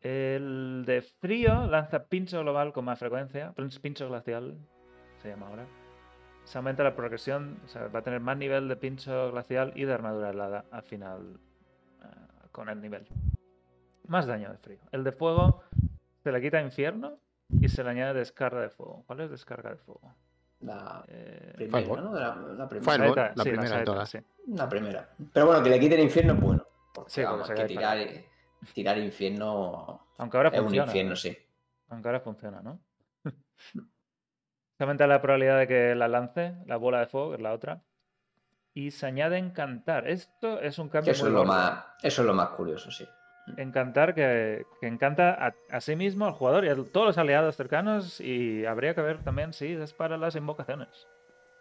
El 0.00 0.82
de 0.86 1.02
frío 1.02 1.66
lanza 1.66 2.04
pincho 2.06 2.40
global 2.40 2.72
con 2.72 2.84
más 2.84 2.98
frecuencia. 2.98 3.52
pin- 3.54 3.80
Pincho 3.80 4.08
glacial 4.08 4.56
se 5.20 5.28
llama 5.28 5.46
ahora. 5.48 5.66
Se 6.44 6.58
aumenta 6.58 6.82
la 6.82 6.96
progresión, 6.96 7.60
o 7.64 7.68
sea, 7.68 7.86
va 7.86 8.00
a 8.00 8.02
tener 8.02 8.18
más 8.18 8.36
nivel 8.36 8.66
de 8.68 8.74
pincho 8.76 9.30
glacial 9.30 9.72
y 9.76 9.84
de 9.84 9.92
armadura 9.92 10.30
helada 10.30 10.64
al 10.72 10.82
final 10.82 11.38
eh, 12.02 12.48
con 12.50 12.68
el 12.68 12.80
nivel. 12.80 13.06
Más 14.08 14.26
daño 14.26 14.50
de 14.50 14.58
frío. 14.58 14.80
El 14.90 15.04
de 15.04 15.12
fuego 15.12 15.62
se 16.24 16.32
le 16.32 16.40
quita 16.40 16.60
infierno 16.60 17.18
y 17.60 17.68
se 17.68 17.82
le 17.84 17.90
añade 17.90 18.18
descarga 18.18 18.60
de 18.60 18.70
fuego. 18.70 19.04
¿Cuál 19.06 19.20
es 19.20 19.30
descarga 19.30 19.70
de 19.70 19.76
fuego? 19.76 20.00
La 20.60 21.04
Eh, 21.08 21.52
primera. 21.56 22.00
¿no? 22.00 22.14
La, 22.14 22.34
la 22.36 22.68
primera. 22.68 23.32
La 23.34 23.44
sí, 23.44 23.50
primera 23.50 23.78
de 23.78 23.84
todas. 23.84 24.08
sí. 24.10 24.18
La 24.48 24.68
primera. 24.68 25.08
Pero 25.32 25.46
bueno, 25.46 25.62
que 25.62 25.70
le 25.70 25.80
quiten 25.80 26.00
infierno 26.00 26.34
es 26.34 26.40
bueno. 26.40 26.66
Porque 26.94 27.10
Sí, 27.10 27.20
porque 27.22 27.32
vamos, 27.32 27.46
se 27.48 27.54
que 27.54 27.64
tirar, 27.64 27.98
para- 27.98 28.72
tirar 28.74 28.98
infierno 28.98 30.06
Aunque 30.18 30.36
ahora 30.36 30.50
es 30.50 30.58
un 30.58 30.64
funciona. 30.66 30.86
infierno, 30.86 31.12
¿eh? 31.14 31.16
sí. 31.16 31.38
Aunque 31.88 32.08
ahora 32.08 32.20
funciona, 32.20 32.62
¿no? 32.62 32.80
se 33.72 34.84
aumenta 34.84 35.06
la 35.06 35.20
probabilidad 35.20 35.58
de 35.58 35.66
que 35.68 35.94
la 35.94 36.08
lance, 36.08 36.54
la 36.66 36.76
bola 36.76 37.00
de 37.00 37.06
fuego, 37.06 37.30
que 37.30 37.36
es 37.36 37.42
la 37.42 37.52
otra. 37.52 37.82
Y 38.74 38.90
se 38.90 39.06
añade 39.06 39.36
encantar. 39.38 40.08
Esto 40.08 40.60
es 40.60 40.78
un 40.78 40.88
cambio 40.88 41.12
eso, 41.12 41.24
muy 41.24 41.30
es 41.32 41.34
lo 41.34 41.44
más, 41.44 41.84
eso 42.02 42.22
es 42.22 42.26
lo 42.26 42.34
más 42.34 42.48
curioso, 42.50 42.90
sí. 42.90 43.06
Encantar 43.56 44.14
que, 44.14 44.64
que 44.80 44.86
encanta 44.86 45.30
a, 45.34 45.54
a 45.70 45.80
sí 45.80 45.96
mismo, 45.96 46.26
al 46.26 46.32
jugador 46.32 46.64
y 46.64 46.68
a 46.68 46.76
todos 46.76 47.06
los 47.06 47.18
aliados 47.18 47.56
cercanos. 47.56 48.20
Y 48.20 48.64
habría 48.66 48.94
que 48.94 49.00
ver 49.02 49.22
también 49.24 49.52
si 49.52 49.72
es 49.72 49.92
para 49.92 50.16
las 50.16 50.36
invocaciones. 50.36 51.08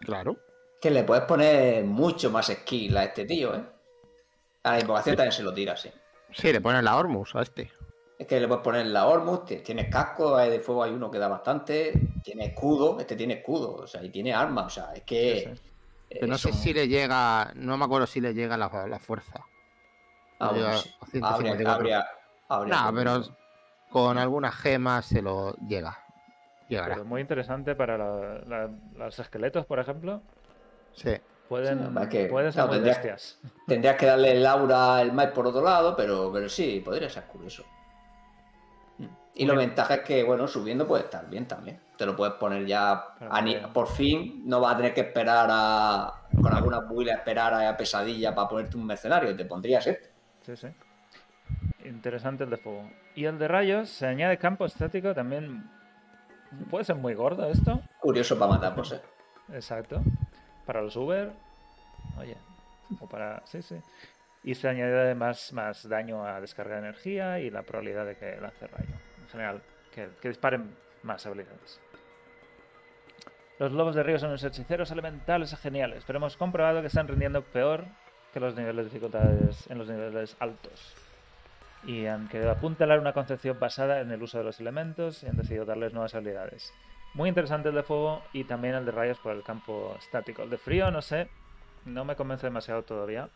Claro. 0.01 0.37
Que 0.79 0.91
le 0.91 1.03
puedes 1.03 1.23
poner 1.25 1.83
mucho 1.83 2.31
más 2.31 2.47
skill 2.47 2.97
a 2.97 3.05
este 3.05 3.25
tío, 3.25 3.55
¿eh? 3.55 3.63
A 4.63 4.73
la 4.73 4.79
invocación 4.81 5.15
también 5.15 5.31
se 5.31 5.43
lo 5.43 5.53
tira, 5.53 5.75
sí. 5.75 5.89
Sí, 6.31 6.51
le 6.53 6.61
ponen 6.61 6.85
la 6.85 6.95
Hormus 6.97 7.35
a 7.35 7.41
este. 7.41 7.71
Es 8.17 8.27
que 8.27 8.39
le 8.39 8.47
puedes 8.47 8.63
poner 8.63 8.85
la 8.85 9.07
Ormus, 9.07 9.45
ti- 9.45 9.57
tiene 9.57 9.89
casco, 9.89 10.35
hay 10.35 10.51
de 10.51 10.59
fuego 10.59 10.83
hay 10.83 10.91
uno 10.91 11.09
que 11.09 11.17
da 11.17 11.27
bastante, 11.27 11.91
tiene 12.23 12.45
escudo, 12.45 12.99
este 12.99 13.15
tiene 13.15 13.33
escudo, 13.35 13.73
o 13.73 13.87
sea, 13.87 14.03
y 14.03 14.09
tiene 14.09 14.31
arma, 14.33 14.65
o 14.65 14.69
sea, 14.69 14.91
es 14.93 15.01
que... 15.03 15.39
Sí, 15.49 15.55
sí. 15.55 15.71
Pero 16.09 16.27
no 16.27 16.37
sé 16.37 16.49
un- 16.49 16.53
si 16.53 16.73
le 16.73 16.87
llega. 16.87 17.51
No 17.55 17.77
me 17.77 17.85
acuerdo 17.85 18.05
si 18.05 18.19
le 18.21 18.33
llega 18.33 18.57
la, 18.57 18.85
la 18.87 18.99
fuerza. 18.99 19.45
Ah, 20.41 20.51
le 20.53 20.59
bueno, 20.61 20.68
llega 20.69 20.77
sí. 20.77 20.95
a 20.99 21.05
154. 21.07 21.72
Habría, 21.72 21.73
habría, 21.73 22.07
habría 22.49 22.84
No, 22.84 22.93
pero 22.95 23.22
con 23.89 24.18
algunas 24.18 24.55
gemas 24.55 25.05
se 25.05 25.22
lo 25.22 25.53
llega. 25.68 25.97
Llegará. 26.68 26.95
Pero 26.95 27.05
muy 27.05 27.22
interesante 27.22 27.76
para 27.76 27.97
la- 27.97 28.39
la- 28.47 28.69
los 28.95 29.19
esqueletos, 29.19 29.65
por 29.65 29.80
ejemplo. 29.80 30.22
Sí. 30.93 31.11
Pueden, 31.49 31.80
Sí, 31.80 31.84
además 31.84 32.07
que, 32.07 32.26
pueden 32.27 32.51
ser 32.53 32.59
claro, 32.63 32.68
muy 32.69 32.76
tendría- 32.77 32.93
bestias. 32.93 33.39
Tendrías 33.68 33.95
que 33.97 34.05
darle 34.05 34.31
el 34.31 34.45
aura, 34.45 35.01
el 35.01 35.11
más 35.11 35.27
por 35.27 35.47
otro 35.47 35.61
lado, 35.61 35.95
pero, 35.97 36.31
pero 36.31 36.47
sí, 36.47 36.81
podría 36.84 37.09
ser 37.09 37.23
curioso. 37.26 37.63
Y 39.34 39.45
la 39.45 39.53
ventaja 39.53 39.95
es 39.95 39.99
que, 40.01 40.23
bueno, 40.23 40.47
subiendo 40.47 40.85
puede 40.88 41.03
estar 41.03 41.30
bien 41.30 41.47
también. 41.47 41.80
Te 41.97 42.05
lo 42.05 42.15
puedes 42.15 42.34
poner 42.35 42.65
ya 42.65 42.91
a 43.30 43.73
por 43.73 43.88
fin, 43.88 44.43
no 44.45 44.59
vas 44.59 44.73
a 44.73 44.77
tener 44.77 44.93
que 44.93 45.01
esperar 45.01 45.47
a. 45.51 46.13
con 46.41 46.53
algunas 46.53 46.88
builds 46.88 47.13
esperar 47.13 47.53
a 47.53 47.76
pesadilla 47.77 48.34
para 48.35 48.47
ponerte 48.49 48.77
un 48.77 48.85
mercenario, 48.85 49.35
te 49.35 49.45
pondrías 49.45 49.85
este. 49.88 50.10
Sí, 50.41 50.55
sí. 50.55 50.68
Interesante 51.85 52.43
el 52.43 52.49
de 52.49 52.57
fuego. 52.57 52.89
Y 53.15 53.26
el 53.26 53.38
de 53.38 53.47
rayos 53.47 53.89
se 53.89 54.07
añade 54.07 54.38
campo 54.38 54.65
estético 54.65 55.13
también. 55.13 55.69
Puede 56.69 56.85
ser 56.85 56.95
muy 56.95 57.13
gordo 57.13 57.49
esto. 57.49 57.81
Curioso 57.99 58.38
para 58.38 58.51
matar, 58.53 58.76
pues. 58.76 58.91
eh. 58.93 59.01
Exacto. 59.53 60.01
Para 60.65 60.81
los 60.81 60.95
Uber. 60.95 61.31
Oye. 62.18 62.38
O 62.99 63.07
para. 63.07 63.41
Sí, 63.45 63.61
sí. 63.61 63.76
Y 64.43 64.55
se 64.55 64.68
añade 64.68 65.13
más, 65.15 65.53
más 65.53 65.88
daño 65.88 66.26
a 66.26 66.41
descarga 66.41 66.76
de 66.76 66.81
energía 66.81 67.39
y 67.39 67.49
la 67.49 67.61
probabilidad 67.63 68.05
de 68.05 68.15
que 68.15 68.39
lance 68.41 68.68
rayo. 68.68 68.95
En 69.22 69.30
general, 69.30 69.61
que, 69.93 70.09
que 70.22 70.30
disparen 70.30 70.76
más 71.03 71.26
habilidades. 71.26 71.80
Los 73.59 73.72
lobos 73.72 73.93
de 73.93 74.01
río 74.01 74.18
son 74.18 74.30
unos 74.30 74.43
hechiceros 74.43 74.89
elementales 74.89 75.55
geniales, 75.59 76.03
pero 76.07 76.18
hemos 76.18 76.35
comprobado 76.35 76.81
que 76.81 76.88
están 76.88 77.07
rindiendo 77.07 77.43
peor 77.43 77.85
que 78.33 78.39
los 78.39 78.55
niveles 78.55 78.77
de 78.77 78.83
dificultades 78.85 79.69
en 79.69 79.77
los 79.77 79.87
niveles 79.87 80.35
altos. 80.39 80.93
Y 81.85 82.05
han 82.05 82.27
querido 82.27 82.51
apuntalar 82.51 82.99
una 82.99 83.13
concepción 83.13 83.59
basada 83.59 84.01
en 84.01 84.11
el 84.11 84.21
uso 84.21 84.37
de 84.37 84.43
los 84.43 84.59
elementos 84.59 85.23
y 85.23 85.27
han 85.27 85.37
decidido 85.37 85.65
darles 85.65 85.93
nuevas 85.93 86.13
habilidades. 86.13 86.71
Muy 87.13 87.27
interesante 87.29 87.69
el 87.69 87.75
de 87.75 87.83
fuego 87.83 88.21
y 88.33 88.43
también 88.43 88.75
el 88.75 88.85
de 88.85 88.91
rayos 88.91 89.17
por 89.17 89.33
el 89.35 89.43
campo 89.43 89.95
estático. 89.99 90.43
El 90.43 90.49
de 90.49 90.57
frío, 90.57 90.91
no 90.91 91.01
sé, 91.01 91.27
no 91.85 92.05
me 92.05 92.15
convence 92.15 92.45
demasiado 92.45 92.83
todavía. 92.83 93.29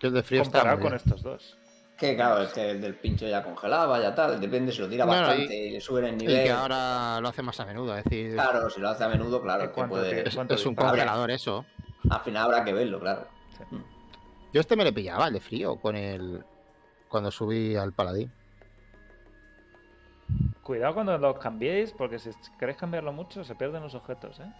Que 0.00 0.08
el 0.08 0.14
de 0.14 0.22
frío 0.22 0.42
está 0.42 0.58
comparado 0.60 0.76
muy 0.78 0.82
con 0.82 0.92
bien. 0.92 1.02
estos 1.06 1.22
dos. 1.22 1.58
Que 1.96 2.16
claro, 2.16 2.42
es 2.42 2.52
que 2.52 2.70
el 2.72 2.80
del 2.80 2.96
pincho 2.96 3.28
ya 3.28 3.44
congelaba, 3.44 4.00
ya 4.00 4.12
tal. 4.12 4.40
Depende 4.40 4.72
si 4.72 4.80
lo 4.80 4.88
tira 4.88 5.04
Bueno, 5.04 5.28
bastante 5.28 5.54
y, 5.54 5.70
le 5.70 5.80
suben 5.80 6.06
el 6.06 6.14
Y 6.14 6.16
nivel. 6.26 6.42
que 6.44 6.50
ahora 6.50 7.20
lo 7.20 7.28
hace 7.28 7.42
más 7.42 7.60
a 7.60 7.66
menudo, 7.66 7.96
es 7.96 8.02
decir, 8.02 8.32
Claro, 8.32 8.68
si 8.68 8.80
lo 8.80 8.88
hace 8.88 9.04
a 9.04 9.08
menudo, 9.08 9.40
claro, 9.40 9.64
¿Y 9.64 9.68
que 9.68 9.84
puede. 9.84 10.28
es, 10.28 10.34
¿cuánto 10.34 10.54
es 10.54 10.66
un 10.66 10.74
congelador 10.74 11.30
eso. 11.30 11.64
Al 12.10 12.20
final 12.22 12.44
habrá 12.46 12.64
que 12.64 12.72
verlo, 12.72 12.98
claro. 12.98 13.28
Yo 14.54 14.60
este 14.60 14.76
me 14.76 14.84
le 14.84 14.92
pillaba, 14.92 15.26
el 15.26 15.34
de 15.34 15.40
frío, 15.40 15.76
con 15.76 15.96
el. 15.96 16.42
Cuando 17.08 17.30
subí 17.30 17.76
al 17.76 17.92
paladín. 17.92 18.32
Cuidado 20.62 20.94
cuando 20.94 21.18
los 21.18 21.38
cambiéis, 21.38 21.92
porque 21.92 22.18
si 22.18 22.30
queréis 22.58 22.78
cambiarlo 22.78 23.12
mucho, 23.12 23.44
se 23.44 23.54
pierden 23.54 23.82
los 23.82 23.94
objetos, 23.94 24.40
¿eh? 24.40 24.50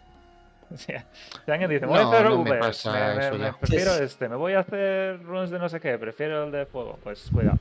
O 0.71 0.77
sea, 0.77 1.07
alguien 1.47 1.71
dice, 1.71 1.87
voy 1.87 1.99
a 1.99 2.03
No, 2.03 2.11
hacer 2.13 2.25
no 2.31 2.39
me 2.43 2.55
pasa 2.55 2.93
me- 2.93 3.15
me- 3.17 3.27
eso 3.29 3.35
me 3.39 3.45
ya. 3.45 3.53
prefiero 3.59 3.95
este, 4.03 4.29
me 4.29 4.37
voy 4.37 4.55
a 4.55 4.61
hacer 4.61 5.23
runes 5.23 5.51
de 5.51 5.59
no 5.59 5.69
sé 5.69 5.79
qué, 5.81 5.97
prefiero 5.99 6.45
el 6.45 6.51
de 6.53 6.67
fuego, 6.67 6.99
pues 7.03 7.31
cuidado. 7.33 7.59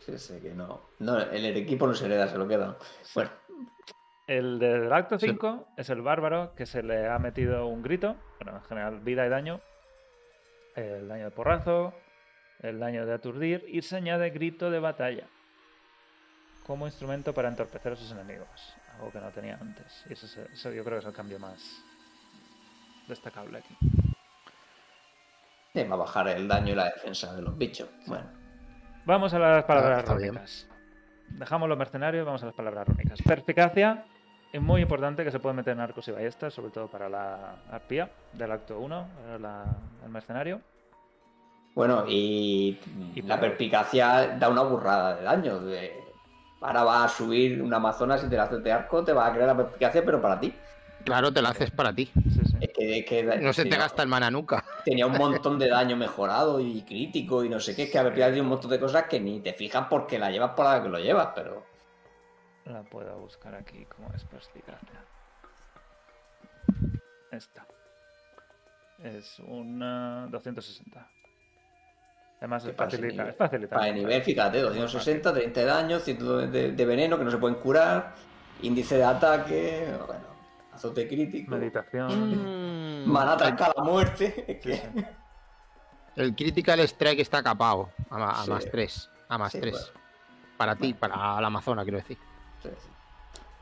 Sí, 0.00 0.18
sí, 0.18 0.40
que 0.40 0.54
no. 0.54 0.80
No, 1.00 1.18
el, 1.20 1.44
el 1.44 1.56
equipo 1.56 1.86
no 1.86 1.94
se 1.94 2.06
hereda, 2.06 2.28
se 2.28 2.38
lo 2.38 2.46
quedan. 2.48 2.76
Bueno, 3.14 3.30
El 4.26 4.58
del 4.58 4.92
acto 4.92 5.18
Sí. 5.18 5.26
5 5.28 5.66
es 5.76 5.90
el 5.90 6.00
bárbaro 6.02 6.54
que 6.54 6.64
se 6.66 6.82
le 6.82 7.08
ha 7.08 7.18
metido 7.18 7.66
un 7.66 7.82
grito, 7.82 8.16
bueno, 8.42 8.58
en 8.58 8.64
general 8.64 9.00
vida 9.00 9.26
y 9.26 9.28
daño, 9.28 9.60
el 10.76 11.08
daño 11.08 11.24
de 11.24 11.30
porrazo, 11.30 11.94
el 12.60 12.78
daño 12.78 13.06
de 13.06 13.14
aturdir 13.14 13.64
y 13.68 13.82
se 13.82 13.96
añade 13.96 14.30
grito 14.30 14.70
de 14.70 14.78
batalla 14.78 15.26
como 16.66 16.86
instrumento 16.86 17.34
para 17.34 17.48
entorpecer 17.48 17.92
a 17.92 17.96
sus 17.96 18.10
enemigos, 18.10 18.48
algo 18.94 19.10
que 19.12 19.18
no 19.20 19.28
tenía 19.30 19.58
antes. 19.60 20.04
Y 20.08 20.14
eso, 20.14 20.26
es- 20.26 20.36
eso 20.52 20.72
yo 20.72 20.82
creo 20.84 20.96
que 20.96 21.00
es 21.02 21.06
el 21.06 21.12
cambio 21.12 21.38
más 21.38 21.60
destacable 23.08 23.58
aquí. 23.58 23.76
va 25.76 25.94
a 25.94 25.98
bajar 25.98 26.28
el 26.28 26.46
daño 26.48 26.72
y 26.72 26.76
la 26.76 26.84
defensa 26.86 27.34
de 27.34 27.42
los 27.42 27.56
bichos. 27.58 27.88
Bueno, 28.06 28.24
Vamos 29.06 29.34
a 29.34 29.38
las 29.38 29.64
palabras 29.64 30.04
Ah, 30.08 30.14
bien. 30.14 30.40
Dejamos 31.28 31.68
los 31.68 31.76
mercenarios 31.76 32.22
y 32.22 32.24
vamos 32.24 32.42
a 32.42 32.46
las 32.46 32.54
palabras 32.54 32.88
rúnicas. 32.88 33.20
Perspicacia 33.22 34.04
es 34.54 34.62
muy 34.62 34.82
importante 34.82 35.24
que 35.24 35.32
se 35.32 35.40
puede 35.40 35.56
meter 35.56 35.72
en 35.72 35.80
arcos 35.80 36.06
y 36.06 36.12
ballestas, 36.12 36.54
sobre 36.54 36.70
todo 36.70 36.86
para 36.86 37.08
la 37.08 37.56
arpía 37.72 38.08
del 38.32 38.52
acto 38.52 38.78
1, 38.78 39.06
el 40.04 40.10
mercenario. 40.10 40.60
bueno 41.74 42.04
y, 42.06 42.78
Y 43.16 43.22
la 43.22 43.34
para- 43.36 43.48
perspicacia 43.48 44.36
da 44.38 44.48
una 44.48 44.62
burrada 44.62 45.16
de 45.16 45.24
daño. 45.24 45.58
de- 45.60 45.92
Ahora 46.60 46.84
va 46.84 47.04
a 47.04 47.08
subir 47.08 47.60
una 47.60 47.76
Amazonas 47.78 48.22
y 48.24 48.28
te 48.30 48.36
la 48.36 48.44
haces 48.44 48.62
de 48.62 48.70
arco, 48.72 49.02
te 49.04 49.12
va 49.12 49.26
a 49.26 49.32
crear 49.32 49.48
la 49.48 49.56
perspicacia, 49.56 50.02
pero 50.04 50.22
para 50.22 50.38
ti. 50.40 50.54
Claro, 51.04 51.30
te 51.32 51.42
la 51.42 51.50
haces 51.50 51.70
para 51.72 51.92
ti. 51.92 52.06
Sí, 52.14 52.40
sí. 52.46 52.56
Es 52.60 52.70
que, 52.72 52.98
es 53.00 53.04
que 53.06 53.22
No 53.42 53.52
se 53.52 53.64
te 53.66 53.76
gasta 53.76 54.02
el 54.02 54.08
mana 54.08 54.30
nunca. 54.30 54.64
Tenía 54.84 55.06
un 55.06 55.12
montón 55.18 55.58
de 55.58 55.68
daño 55.68 55.96
mejorado 55.96 56.60
y 56.60 56.80
crítico 56.82 57.44
y 57.44 57.48
no 57.50 57.58
sé 57.60 57.74
qué. 57.76 57.82
Es 57.82 57.90
que 57.90 57.98
a 57.98 58.04
ver, 58.04 58.14
tiene 58.14 58.40
un 58.40 58.46
montón 58.46 58.70
de 58.70 58.78
cosas 58.80 59.02
que 59.10 59.18
ni 59.20 59.40
te 59.40 59.52
fijas 59.52 59.88
porque 59.90 60.18
la 60.18 60.30
llevas 60.30 60.52
por 60.52 60.64
la 60.64 60.80
que 60.82 60.88
lo 60.88 60.98
llevas, 60.98 61.30
pero. 61.34 61.73
La 62.66 62.82
puedo 62.82 63.18
buscar 63.18 63.54
aquí 63.54 63.84
como 63.86 64.12
es 64.14 64.24
perspicacia. 64.24 65.00
Esta. 67.30 67.66
Es 69.02 69.38
una 69.40 70.26
260. 70.30 71.06
Además 72.38 72.64
¿Qué 72.64 72.70
es 72.70 72.76
facilita, 72.76 73.28
es 73.28 73.36
facilita. 73.36 73.74
Para 73.76 73.88
el 73.88 73.94
nivel, 73.96 74.22
fíjate, 74.22 74.60
260, 74.60 75.32
30 75.32 75.60
de 75.60 75.66
daño, 75.66 75.98
100 75.98 76.50
de, 76.52 76.72
de 76.72 76.86
veneno 76.86 77.18
que 77.18 77.24
no 77.24 77.30
se 77.30 77.38
pueden 77.38 77.56
curar, 77.58 78.14
índice 78.62 78.96
de 78.96 79.04
ataque, 79.04 79.94
bueno, 80.06 80.24
azote 80.72 81.06
crítico, 81.08 81.52
Meditación. 81.56 83.02
Mm. 83.04 83.10
maná 83.10 83.36
tranca 83.36 83.66
a 83.66 83.72
la 83.76 83.82
muerte. 83.84 84.44
es 84.48 84.60
que- 84.60 84.76
Sí, 84.76 84.82
sí. 84.94 85.04
El 86.16 86.34
Critical 86.36 86.78
Strike 86.80 87.20
está 87.20 87.42
capado 87.42 87.90
a, 88.08 88.18
ma- 88.18 88.30
a 88.40 88.44
Sí. 88.44 88.50
más 88.50 88.70
3. 88.70 89.10
A 89.28 89.38
más 89.38 89.52
Sí, 89.52 89.60
3. 89.60 89.72
bueno. 89.72 89.86
Para 90.56 90.76
ti, 90.76 90.94
para 90.94 91.16
la 91.40 91.46
Amazona, 91.48 91.82
quiero 91.82 91.98
decir. 91.98 92.16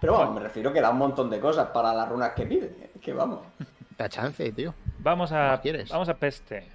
Pero 0.00 0.14
vamos, 0.14 0.34
me 0.34 0.40
refiero 0.40 0.72
que 0.72 0.80
da 0.80 0.90
un 0.90 0.98
montón 0.98 1.30
de 1.30 1.38
cosas 1.38 1.68
para 1.68 1.94
las 1.94 2.08
runas 2.08 2.32
que 2.32 2.44
pide. 2.46 2.90
Que 3.00 3.12
vamos. 3.12 3.40
Da 3.98 4.08
chance, 4.08 4.50
tío. 4.52 4.74
Vamos 5.00 5.30
¿Qué 5.30 5.36
a, 5.36 5.60
vamos 5.90 6.08
a 6.08 6.14
peste. 6.14 6.66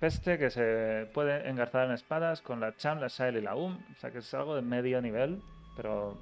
Peste 0.00 0.36
que 0.38 0.50
se 0.50 1.08
puede 1.14 1.48
engarzar 1.48 1.86
en 1.86 1.92
espadas 1.92 2.42
con 2.42 2.58
la 2.58 2.76
Cham, 2.76 2.98
la 2.98 3.06
Shael 3.06 3.36
y 3.36 3.40
la 3.40 3.54
Um. 3.54 3.78
O 3.96 4.00
sea 4.00 4.10
que 4.10 4.18
es 4.18 4.34
algo 4.34 4.56
de 4.56 4.62
medio 4.62 5.00
nivel, 5.00 5.40
pero 5.76 6.18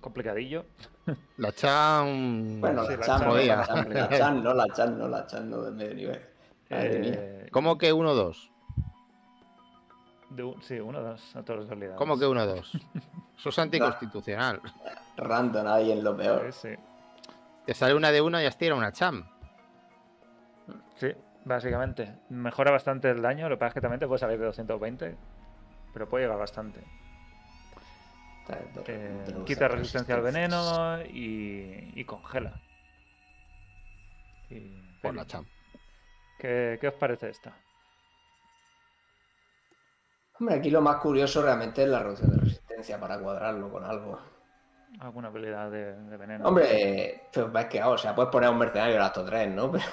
complicadillo. 0.00 0.64
La 1.38 1.52
Chan. 1.52 2.60
Bueno, 2.60 2.84
Sí, 2.86 2.92
la, 2.92 2.96
la 2.96 3.04
chan, 3.04 3.22
no, 3.24 3.34
la 3.34 3.66
chan, 3.66 3.92
la 3.92 4.08
chan, 4.08 4.42
no, 4.42 4.54
la 4.54 4.66
chan, 4.72 4.98
no, 4.98 5.08
la 5.08 5.26
chan, 5.26 5.50
no 5.50 5.62
de 5.62 5.70
medio 5.72 5.94
nivel. 5.94 6.20
Madre 6.70 6.98
mía. 6.98 7.12
Eh, 7.14 7.48
¿Cómo 7.52 7.78
que 7.78 7.92
1-2? 7.92 8.50
De 10.30 10.42
un- 10.42 10.62
sí, 10.62 10.78
uno, 10.80 11.00
dos, 11.00 11.36
a 11.36 11.42
todos 11.42 11.60
los 11.60 11.70
habilidades. 11.70 11.98
¿Cómo 11.98 12.18
que 12.18 12.24
1-2? 12.26 12.80
Eso 13.38 13.48
es 13.48 13.58
anticonstitucional. 13.58 14.60
Random 15.16 15.66
ahí 15.66 15.92
en 15.92 16.02
lo 16.04 16.16
peor. 16.16 16.52
Sí, 16.52 16.68
sí. 16.70 16.82
Te 17.64 17.74
sale 17.74 17.94
una 17.94 18.10
de 18.12 18.20
una 18.20 18.42
y 18.42 18.46
has 18.46 18.56
tirado 18.58 18.78
una 18.78 18.92
Cham. 18.92 19.26
Sí, 20.96 21.08
básicamente. 21.44 22.14
Mejora 22.30 22.70
bastante 22.70 23.10
el 23.10 23.20
daño, 23.22 23.48
lo 23.48 23.56
que 23.56 23.60
pasa 23.60 23.68
es 23.68 23.74
que 23.74 23.80
también 23.80 24.00
te 24.00 24.06
puede 24.06 24.18
salir 24.20 24.38
de 24.38 24.46
220, 24.46 25.16
pero 25.92 26.08
puede 26.08 26.24
llegar 26.24 26.38
bastante. 26.38 26.80
Eh, 28.86 29.24
quita 29.44 29.66
resistencia 29.66 30.14
al 30.14 30.22
veneno 30.22 31.02
y, 31.04 31.90
y 31.94 32.04
congela. 32.04 32.60
Y- 34.50 34.80
Por 35.02 35.14
la 35.16 35.24
Cham. 35.26 35.44
¿Qué, 36.38 36.78
qué 36.80 36.88
os 36.88 36.94
parece 36.94 37.30
esta? 37.30 37.56
Hombre, 40.38 40.56
aquí 40.56 40.70
lo 40.70 40.80
más 40.80 40.96
curioso 40.96 41.42
realmente 41.42 41.82
es 41.82 41.88
la 41.88 42.00
reducción 42.02 42.30
de 42.30 42.36
resistencia 42.38 43.00
para 43.00 43.18
cuadrarlo 43.18 43.70
con 43.70 43.84
algo. 43.84 44.20
¿Alguna 45.00 45.28
habilidad 45.28 45.70
de, 45.70 45.94
de 45.94 46.16
veneno? 46.16 46.46
Hombre, 46.48 47.28
pues 47.32 47.46
es 47.54 47.66
que, 47.66 47.82
o 47.82 47.98
sea, 47.98 48.14
puedes 48.14 48.30
poner 48.30 48.48
a 48.48 48.50
un 48.50 48.58
mercenario 48.58 48.96
en 48.96 49.02
acto 49.02 49.24
3, 49.24 49.54
¿no? 49.54 49.70
Pero, 49.72 49.84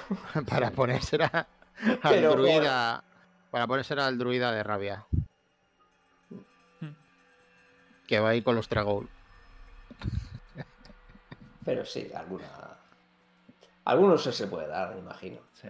Para 0.48 0.70
ponérsela 0.70 1.26
al 2.02 2.14
Pero, 2.14 2.32
druida. 2.32 3.02
Para 3.50 3.66
ponérsela 3.66 4.06
al 4.06 4.18
druida 4.18 4.52
de 4.52 4.62
rabia. 4.62 5.06
Hmm. 6.80 6.90
Que 8.06 8.20
va 8.20 8.30
a 8.30 8.34
ir 8.34 8.44
con 8.44 8.54
los 8.56 8.68
Tragol. 8.68 9.08
pero 11.64 11.84
sí, 11.84 12.10
alguna. 12.14 12.44
Algunos 13.86 14.22
se, 14.22 14.32
se 14.32 14.46
puede 14.46 14.68
dar, 14.68 14.94
me 14.94 15.00
imagino. 15.00 15.38
Sí. 15.52 15.68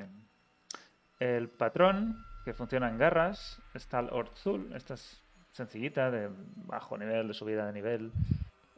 El 1.21 1.49
patrón, 1.49 2.24
que 2.45 2.55
funciona 2.55 2.89
en 2.89 2.99
garras, 2.99 3.59
está 3.75 4.01
el 4.01 4.11
Orzul. 4.11 4.73
Esta 4.75 4.95
es 4.95 5.21
sencillita, 5.53 6.11
de 6.11 6.29
bajo 6.67 6.97
nivel, 6.99 7.29
de 7.29 7.35
subida 7.35 7.67
de 7.67 7.73
nivel. 7.73 8.13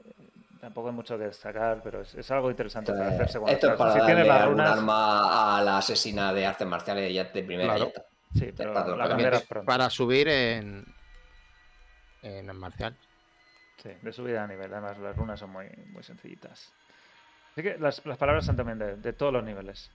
Eh, 0.05 0.13
Tampoco 0.61 0.89
hay 0.89 0.95
mucho 0.95 1.19
que 1.19 1.25
destacar, 1.25 1.81
pero 1.83 2.01
es, 2.01 2.15
es 2.15 2.31
algo 2.31 2.51
interesante 2.51 2.93
para 2.93 3.09
hacer 3.09 3.29
según 3.29 3.49
Esto 3.51 3.71
es 3.71 3.77
clases. 3.77 3.79
para 3.95 4.01
Si 4.01 4.07
tienes 4.07 4.27
darle 4.27 4.41
las 4.41 4.49
runas, 4.49 4.79
arma 4.79 5.59
a 5.59 5.63
la 5.63 5.79
asesina 5.79 6.33
de 6.33 6.47
artes 6.47 6.67
marciales 6.67 7.13
ya 7.13 7.25
de 7.25 7.43
primera 7.43 7.75
Claro. 7.77 7.93
ya 7.95 8.41
sí, 8.41 8.53
pero 8.57 8.73
para 9.65 9.85
la 9.85 9.91
subir 9.91 10.29
en. 10.29 10.85
En 12.23 12.49
el 12.51 12.57
marcial. 12.57 12.97
Sí, 13.83 13.91
de 14.03 14.13
subida 14.13 14.43
de 14.43 14.49
nivel. 14.55 14.73
Además, 14.73 14.99
las 14.99 15.17
runas 15.17 15.39
son 15.39 15.51
muy, 15.51 15.67
muy 15.93 16.03
sencillitas. 16.03 16.73
Así 17.53 17.63
que 17.63 17.79
las, 17.79 18.05
las 18.05 18.19
palabras 18.19 18.45
son 18.45 18.57
también 18.57 18.79
de, 18.79 18.97
de 18.97 19.13
todos 19.13 19.33
los 19.33 19.45
niveles. 19.45 19.91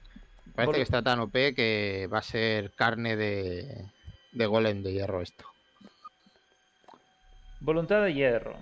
Parece 0.56 0.74
que 0.76 0.82
está 0.82 1.02
tan 1.02 1.20
OP 1.20 1.54
que 1.56 2.08
va 2.12 2.20
a 2.20 2.24
ser 2.24 2.72
carne 2.74 3.16
de. 3.16 3.86
De 4.34 4.46
golem 4.46 4.82
de 4.82 4.94
hierro 4.94 5.22
esto. 5.22 5.46
Voluntad 7.60 8.02
de 8.04 8.14
hierro. 8.14 8.56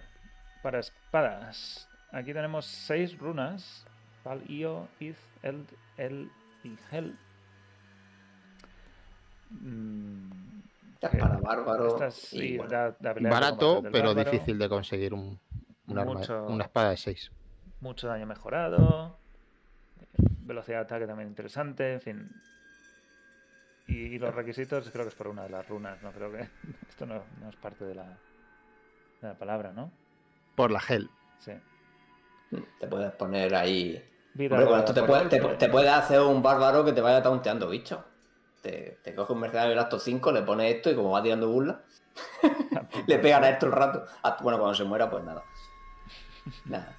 Para 0.63 0.79
espadas. 0.79 1.87
Aquí 2.11 2.33
tenemos 2.33 2.65
seis 2.65 3.17
runas. 3.17 3.85
Pal, 4.23 4.41
Io, 4.49 4.87
Iz, 4.99 5.17
Eld, 5.43 5.67
El 5.97 6.29
y 6.63 6.75
Hel. 6.91 7.15
Mm, 9.51 10.29
para 11.01 11.37
bárbaro. 11.39 11.87
estas 11.87 12.33
y 12.33 12.39
sí, 12.39 12.57
bueno, 12.57 12.71
da- 12.71 12.95
da 12.99 13.09
habilidades 13.11 13.21
de 13.23 13.29
Barato, 13.29 13.81
pero 13.91 14.09
bárbaro, 14.13 14.31
difícil 14.31 14.57
de 14.59 14.69
conseguir 14.69 15.13
un, 15.13 15.39
un 15.87 15.97
arma- 15.97 16.13
Mucho- 16.19 16.45
una 16.47 16.63
espada 16.65 16.89
de 16.91 16.97
6. 16.97 17.31
Mucho 17.81 18.07
daño 18.07 18.25
mejorado. 18.25 19.17
Velocidad 20.49 20.77
de 20.79 20.83
ataque 20.83 21.05
también 21.05 21.29
interesante. 21.29 21.93
En 21.93 22.01
fin. 22.01 22.31
Y, 23.85 23.93
y 23.93 24.17
los 24.17 24.33
requisitos 24.33 24.89
creo 24.89 25.05
que 25.05 25.09
es 25.09 25.15
por 25.15 25.27
una 25.27 25.43
de 25.43 25.49
las 25.49 25.67
runas. 25.67 26.01
No 26.01 26.11
creo 26.11 26.31
que. 26.31 26.49
Esto 26.89 27.05
no, 27.05 27.23
no 27.39 27.49
es 27.49 27.55
parte 27.55 27.85
de 27.85 27.93
la, 27.93 28.05
de 29.21 29.27
la 29.27 29.35
palabra, 29.35 29.71
¿no? 29.71 29.91
Por 30.55 30.71
la 30.71 30.79
gel. 30.79 31.07
Sí. 31.37 31.51
te 32.79 32.87
puedes 32.87 33.11
poner 33.11 33.53
ahí. 33.53 34.03
Vida 34.33 34.55
Hombre, 34.55 34.67
con 34.67 34.77
de 34.77 34.85
esto 34.85 34.93
te 34.93 35.03
puede, 35.03 35.57
te, 35.57 35.69
puede 35.69 35.89
hacer 35.89 36.19
un 36.21 36.41
bárbaro 36.41 36.83
que 36.83 36.93
te 36.93 37.01
vaya 37.01 37.21
taunteando 37.21 37.69
bicho. 37.69 38.03
Te, 38.63 38.99
te 39.03 39.13
coge 39.13 39.33
un 39.33 39.39
mercenario 39.39 39.69
del 39.69 39.79
acto 39.79 39.99
5, 39.99 40.31
le 40.31 40.41
pone 40.41 40.69
esto 40.69 40.89
y 40.89 40.95
como 40.95 41.11
va 41.11 41.23
tirando 41.23 41.47
burla, 41.49 41.81
le 43.07 43.19
pegan 43.19 43.43
a 43.43 43.49
esto 43.49 43.67
el 43.67 43.71
rato. 43.71 44.05
Bueno, 44.41 44.57
cuando 44.57 44.73
se 44.73 44.83
muera, 44.83 45.09
pues 45.09 45.23
nada. 45.23 45.43
Nada. 46.65 46.97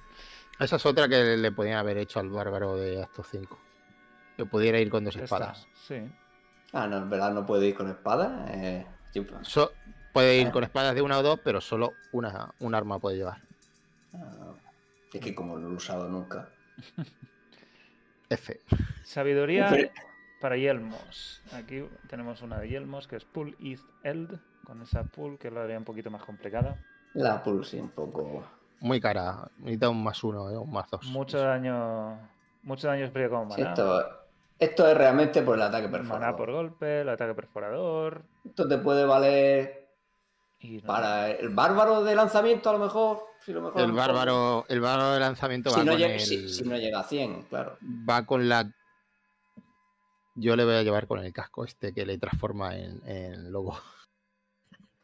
Esa 0.61 0.75
es 0.75 0.85
otra 0.85 1.07
que 1.09 1.37
le 1.37 1.51
podían 1.51 1.77
haber 1.77 1.97
hecho 1.97 2.19
al 2.19 2.29
bárbaro 2.29 2.75
de 2.75 3.01
Acto 3.03 3.23
5. 3.23 3.59
Que 4.37 4.45
pudiera 4.45 4.79
ir 4.79 4.89
con 4.89 5.03
dos 5.03 5.15
Esta, 5.15 5.23
espadas. 5.25 5.67
Sí. 5.87 5.95
Ah, 6.73 6.87
no, 6.87 6.97
en 6.97 7.09
verdad 7.09 7.33
no 7.33 7.45
puede 7.45 7.67
ir 7.67 7.75
con 7.75 7.89
espada. 7.89 8.45
Eh, 8.49 8.85
So- 9.41 9.71
Puede 10.13 10.37
ir 10.39 10.47
Ah. 10.47 10.51
con 10.51 10.63
espadas 10.65 10.93
de 10.93 11.01
una 11.01 11.17
o 11.19 11.23
dos, 11.23 11.39
pero 11.43 11.61
solo 11.61 11.93
una, 12.11 12.53
un 12.59 12.75
arma 12.75 12.99
puede 12.99 13.17
llevar. 13.17 13.41
Ah, 14.13 14.53
Es 15.13 15.21
que 15.21 15.33
como 15.33 15.57
no 15.57 15.67
lo 15.67 15.73
he 15.73 15.77
usado 15.77 16.07
nunca. 16.09 16.49
F. 18.29 18.59
Sabiduría 19.03 19.69
para 20.41 20.57
yelmos. 20.57 21.41
Aquí 21.53 21.83
tenemos 22.09 22.41
una 22.41 22.59
de 22.59 22.69
yelmos 22.69 23.07
que 23.07 23.15
es 23.17 23.25
Pull 23.25 23.55
East 23.61 23.85
Eld, 24.03 24.39
con 24.65 24.81
esa 24.81 25.03
pull 25.03 25.37
que 25.37 25.49
lo 25.51 25.61
haría 25.61 25.77
un 25.77 25.83
poquito 25.85 26.09
más 26.11 26.23
complicada. 26.23 26.75
La 27.13 27.41
pulse 27.43 27.79
un 27.79 27.89
poco. 27.89 28.45
Muy 28.81 28.99
cara. 28.99 29.49
Necesita 29.59 29.89
un 29.89 30.03
más 30.03 30.21
uno, 30.23 30.49
¿eh? 30.49 30.57
un 30.57 30.71
más 30.71 30.89
dos. 30.89 31.05
Mucho 31.05 31.37
daño. 31.39 32.19
Mucho 32.63 32.87
daño 32.87 33.09
frío 33.11 33.29
como 33.29 33.53
Sí, 33.55 33.61
maná. 33.61 33.69
esto, 33.73 34.03
esto 34.59 34.87
es 34.87 34.97
realmente 34.97 35.41
por 35.43 35.55
el 35.55 35.61
ataque 35.61 35.87
Maná 35.87 35.97
perforador. 35.99 36.35
por 36.35 36.51
golpe, 36.51 37.01
el 37.01 37.09
ataque 37.09 37.33
perforador. 37.33 38.23
Esto 38.43 38.67
te 38.67 38.77
puede 38.79 39.05
valer 39.05 39.87
Y 40.59 40.77
no- 40.77 40.87
para 40.87 41.29
el 41.31 41.49
bárbaro 41.49 42.03
de 42.03 42.13
lanzamiento, 42.15 42.69
a 42.69 42.73
lo 42.73 42.79
mejor. 42.79 43.23
Si 43.45 43.51
lo 43.53 43.61
mejor 43.61 43.81
El 43.81 43.91
bárbaro, 43.93 44.65
el 44.67 44.79
bárbaro 44.81 45.13
de 45.13 45.19
lanzamiento 45.19 45.71
Si 45.71 45.77
va 45.79 45.83
no, 45.83 45.91
con 45.93 45.99
llega, 45.99 46.13
el- 46.13 46.19
si- 46.19 46.49
si 46.49 46.63
no 46.63 46.77
llega 46.77 46.99
a 46.99 47.03
100, 47.03 47.43
claro. 47.43 47.77
va 48.07 48.25
con 48.25 48.47
la. 48.49 48.71
Yo 50.35 50.55
le 50.55 50.63
voy 50.63 50.75
a 50.75 50.83
llevar 50.83 51.07
con 51.07 51.19
el 51.19 51.33
casco 51.33 51.65
este 51.65 51.93
que 51.93 52.05
le 52.05 52.17
transforma 52.17 52.75
en, 52.75 53.01
en 53.07 53.51
lobo. 53.51 53.77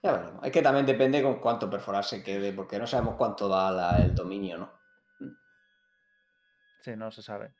Ya 0.04 0.12
veremos. 0.14 0.44
Es 0.44 0.52
que 0.52 0.62
también 0.62 0.86
depende 0.86 1.22
con 1.24 1.40
cuánto 1.40 1.70
perforar 1.70 2.04
se 2.04 2.24
quede, 2.24 2.54
porque 2.54 2.78
no 2.80 2.86
sabemos 2.88 3.16
cuánto 3.16 3.48
da 3.48 3.72
la- 3.72 3.98
el 3.98 4.14
dominio, 4.14 4.58
¿no? 4.58 4.72
Sí, 6.82 6.96
no 6.96 7.12
se 7.12 7.22
sabe. 7.22 7.54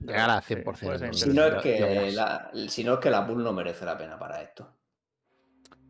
Llegar 0.00 0.30
a 0.30 0.40
Sí, 0.40 0.54
100%. 0.54 0.86
puede 0.86 0.98
ser 0.98 1.08
¿no? 1.08 1.14
Si 1.14 1.28
no, 1.30 1.44
es 1.44 1.54
que 1.62 2.12
la, 2.12 2.50
si 2.68 2.84
no 2.84 2.94
es 2.94 2.98
que 3.00 3.10
la 3.10 3.26
pool 3.26 3.42
no 3.42 3.52
merece 3.52 3.84
la 3.84 3.98
pena 3.98 4.18
para 4.18 4.40
esto. 4.42 4.74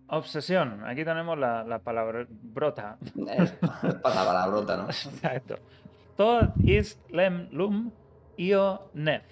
Obsesión. 0.08 0.84
Aquí 0.86 1.04
tenemos 1.04 1.36
la, 1.38 1.62
la 1.64 1.80
palabra 1.80 2.26
brota. 2.28 2.96
Eh, 3.28 3.58
Pasa 4.02 4.24
palabrota, 4.24 4.76
¿no? 4.78 4.84
Exacto. 4.88 5.56
Thod 6.16 6.50
is 6.64 6.98
lem 7.10 7.48
lum 7.52 7.92
io 8.38 8.90
nef. 8.94 9.22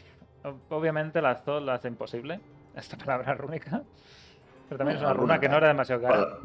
Ob- 0.45 0.61
Obviamente 0.69 1.23
la 1.23 1.35
Zod 1.37 1.63
la 1.63 1.75
hace 1.75 1.89
imposible. 1.89 2.41
Esta 2.75 2.97
palabra 2.99 3.35
rúnica. 3.35 3.83
Pero 4.69 4.79
también 4.79 4.97
es 4.99 5.03
una 5.03 5.13
runa 5.13 5.39
que 5.39 5.49
no 5.49 5.57
era 5.57 5.69
demasiado 5.69 6.03
cara. 6.03 6.17
Para, 6.19 6.39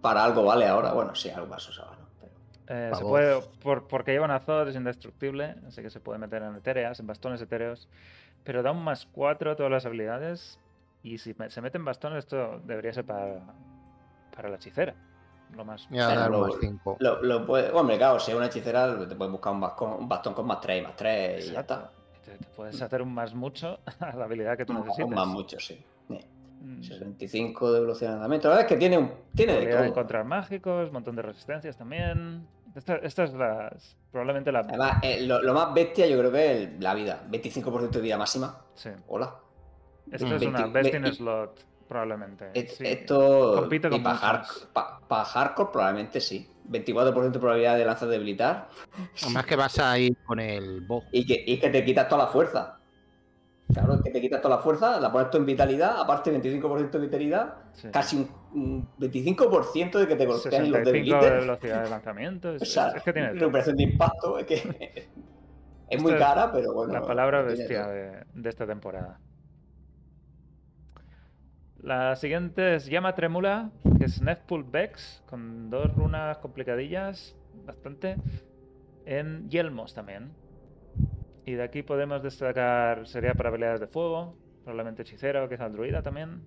para 0.00 0.24
algo 0.24 0.44
vale 0.44 0.66
ahora. 0.66 0.92
Bueno, 0.92 1.14
sí, 1.14 1.28
algo 1.30 1.46
más 1.46 1.68
usaba, 1.68 1.92
¿no? 1.92 2.06
Pero- 2.20 2.32
Eh, 2.70 2.90
se 2.94 3.02
puede, 3.04 3.40
por- 3.62 3.88
porque 3.88 4.12
lleva 4.12 4.26
una 4.26 4.40
Zod, 4.40 4.68
es 4.68 4.76
indestructible, 4.76 5.56
así 5.66 5.82
que 5.82 5.90
se 5.90 6.00
puede 6.00 6.18
meter 6.18 6.42
en 6.42 6.54
etéreas, 6.56 7.00
en 7.00 7.06
bastones 7.06 7.40
etéreos. 7.40 7.88
Pero 8.44 8.62
da 8.62 8.70
un 8.72 8.82
más 8.84 9.06
4 9.12 9.50
a 9.52 9.56
todas 9.56 9.72
las 9.72 9.86
habilidades. 9.86 10.58
Y 11.02 11.18
si 11.18 11.34
me- 11.38 11.50
se 11.50 11.60
mete 11.60 11.78
en 11.78 11.84
bastones, 11.84 12.18
esto 12.20 12.60
debería 12.64 12.92
ser 12.92 13.04
para, 13.04 13.40
para 14.34 14.48
la 14.48 14.56
hechicera. 14.56 14.94
Lo 15.56 15.64
más. 15.64 15.90
Me 15.90 15.98
va 15.98 16.04
a 16.04 16.08
Bueno, 16.08 16.20
dar 16.20 16.30
un 16.30 16.40
lo- 16.40 16.46
más 16.48 16.56
5. 16.60 16.96
Lo, 17.00 17.22
lo 17.22 17.46
puede, 17.46 17.70
hombre, 17.72 17.96
claro, 17.96 18.20
si 18.20 18.30
es 18.32 18.36
una 18.36 18.46
hechicera, 18.46 18.98
te 19.08 19.14
puedes 19.16 19.32
buscar 19.32 19.52
un 19.54 19.60
bastón, 19.60 19.92
un 20.00 20.08
bastón 20.08 20.34
con 20.34 20.46
más 20.46 20.60
3 20.60 20.80
y 20.80 20.82
más 20.84 20.94
3 20.96 21.48
y 21.48 21.52
ya 21.52 21.60
está. 21.60 21.90
Te, 22.24 22.32
te 22.36 22.44
puedes 22.54 22.80
hacer 22.82 23.00
un 23.00 23.14
más 23.14 23.32
mucho 23.34 23.78
a 24.00 24.14
la 24.14 24.24
habilidad 24.26 24.56
que 24.58 24.66
tú 24.66 24.72
Un, 24.74 24.80
necesites. 24.80 25.06
un 25.06 25.14
más 25.14 25.26
mucho, 25.26 25.58
sí. 25.58 25.82
Eh, 26.60 26.64
Mm, 26.64 26.82
65 26.82 27.72
de 27.72 27.80
velocidad 27.80 28.10
de 28.10 28.14
lanzamiento. 28.16 28.48
La 28.48 28.54
verdad 28.56 28.66
es 28.70 28.74
que 28.74 28.78
tiene, 28.78 28.98
un, 28.98 29.12
tiene 29.34 29.52
de 29.54 29.66
todo. 29.66 29.84
encontrar 29.84 30.24
mágicos, 30.24 30.88
un 30.88 30.92
montón 30.94 31.14
de 31.16 31.22
resistencias 31.22 31.76
también. 31.76 32.46
Esta, 32.74 32.96
esta 32.96 33.24
es 33.24 33.32
la, 33.32 33.74
probablemente 34.12 34.52
la. 34.52 34.60
Además, 34.60 34.98
eh, 35.02 35.20
lo, 35.26 35.40
lo 35.42 35.54
más 35.54 35.72
bestia 35.74 36.06
yo 36.06 36.18
creo 36.18 36.30
que 36.32 36.62
es 36.64 36.70
la 36.80 36.94
vida. 36.94 37.24
25% 37.30 37.90
de 37.90 38.00
vida 38.00 38.18
máxima. 38.18 38.60
Sí. 38.74 38.90
Hola. 39.08 39.34
Esto 40.10 40.26
Mm. 40.26 40.32
es 40.34 40.42
una 40.42 40.66
20 40.66 40.82
best 40.82 40.94
in 40.94 41.14
slot, 41.14 41.64
probablemente. 41.88 42.50
Et- 42.54 42.70
sí. 42.70 42.84
Esto. 42.86 43.54
Compite 43.60 43.88
y 43.94 43.98
para, 44.00 44.38
muchos. 44.38 44.68
hardcore 45.32 45.70
probablemente 45.72 46.20
sí. 46.20 46.48
24% 46.70 47.32
de 47.32 47.38
probabilidad 47.40 47.76
de 47.78 47.84
lanzar 47.84 48.08
debilitar. 48.08 48.68
Además 49.22 49.46
que 49.46 49.56
vas 49.56 49.78
a 49.78 49.98
ir 49.98 50.16
con 50.24 50.38
el 50.38 50.82
bow. 50.82 51.02
Y 51.12 51.24
que, 51.26 51.42
y 51.46 51.58
que 51.58 51.70
te 51.70 51.84
quitas 51.84 52.08
toda 52.08 52.24
la 52.24 52.30
fuerza. 52.30 52.77
Claro, 53.72 53.94
es 53.96 54.00
que 54.02 54.10
te 54.10 54.20
quitas 54.20 54.40
toda 54.40 54.56
la 54.56 54.62
fuerza, 54.62 54.98
la 54.98 55.12
pones 55.12 55.30
tú 55.30 55.36
en 55.36 55.44
vitalidad, 55.46 56.00
aparte 56.00 56.32
25% 56.32 56.90
de 56.90 56.98
vitalidad, 57.00 57.54
Sí. 57.74 57.88
casi 57.92 58.16
un, 58.16 58.28
un 58.54 58.88
25% 58.98 59.98
de 59.98 60.08
que 60.08 60.16
te 60.16 60.24
golpean 60.26 60.66
y 60.66 60.68
los 60.70 60.78
65 60.78 60.78
de 60.78 60.92
debilites. 60.92 61.30
velocidad 61.46 61.84
de 61.84 61.90
lanzamiento. 61.90 62.54
Es, 62.54 62.62
O 62.62 62.64
sea, 62.64 62.88
es 62.92 63.02
que 63.02 63.12
tiene 63.12 63.30
recuperación 63.32 63.76
de 63.76 63.82
impacto, 63.82 64.38
es 64.38 64.46
que 64.46 65.08
es 65.90 66.02
muy 66.02 66.16
cara, 66.16 66.50
pero 66.50 66.72
bueno. 66.72 66.92
la 66.94 67.02
palabra 67.02 67.42
bestia 67.42 67.86
de, 67.88 68.24
de 68.34 68.48
esta 68.48 68.66
temporada. 68.66 69.20
La 71.82 72.16
siguiente 72.16 72.74
es 72.74 72.86
Llama 72.86 73.14
Tremula, 73.14 73.70
que 73.98 74.06
es 74.06 74.20
Nefpool 74.20 74.64
Vex, 74.64 75.22
con 75.28 75.70
dos 75.70 75.94
runas 75.94 76.38
complicadillas, 76.38 77.36
bastante, 77.64 78.16
en 79.06 79.48
Yelmos 79.48 79.94
también. 79.94 80.32
Y 81.48 81.54
de 81.54 81.62
aquí 81.62 81.82
podemos 81.82 82.22
destacar, 82.22 83.06
sería 83.06 83.32
para 83.32 83.48
habilidades 83.48 83.80
de 83.80 83.86
fuego, 83.86 84.36
probablemente 84.64 85.00
hechicero, 85.00 85.48
que 85.48 85.54
es 85.54 85.60
al 85.62 85.72
druida 85.72 86.02
también. 86.02 86.42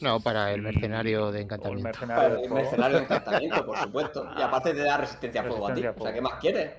No, 0.00 0.18
para 0.20 0.50
el 0.52 0.62
mercenario 0.62 1.30
de 1.30 1.40
o 1.40 1.40
el 1.40 1.42
encantamiento. 1.44 1.82
mercenario 1.82 2.22
Para 2.22 2.34
de 2.36 2.42
el 2.42 2.48
fuego. 2.48 2.62
mercenario 2.64 2.96
de 2.96 3.02
encantamiento, 3.04 3.66
por 3.66 3.76
supuesto. 3.84 4.30
Y 4.38 4.40
aparte 4.42 4.72
te 4.72 4.80
da 4.82 4.96
resistencia 4.96 5.42
a 5.42 5.44
fuego 5.44 5.68
a 5.68 5.74
ti. 5.74 5.86
O 5.86 5.92
sea. 6.00 6.14
¿qué 6.14 6.20
más 6.22 6.34
quieres? 6.40 6.72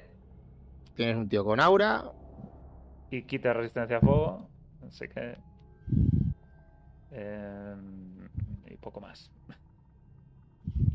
Tienes 0.95 1.17
un 1.17 1.29
tío 1.29 1.43
con 1.45 1.59
aura. 1.59 2.03
y 3.11 3.21
quita 3.23 3.53
resistencia 3.53 3.97
a 3.97 4.01
fuego. 4.01 4.49
Así 4.87 5.07
que. 5.07 5.37
eh, 7.11 7.75
y 8.71 8.75
poco 8.77 9.01
más. 9.01 9.29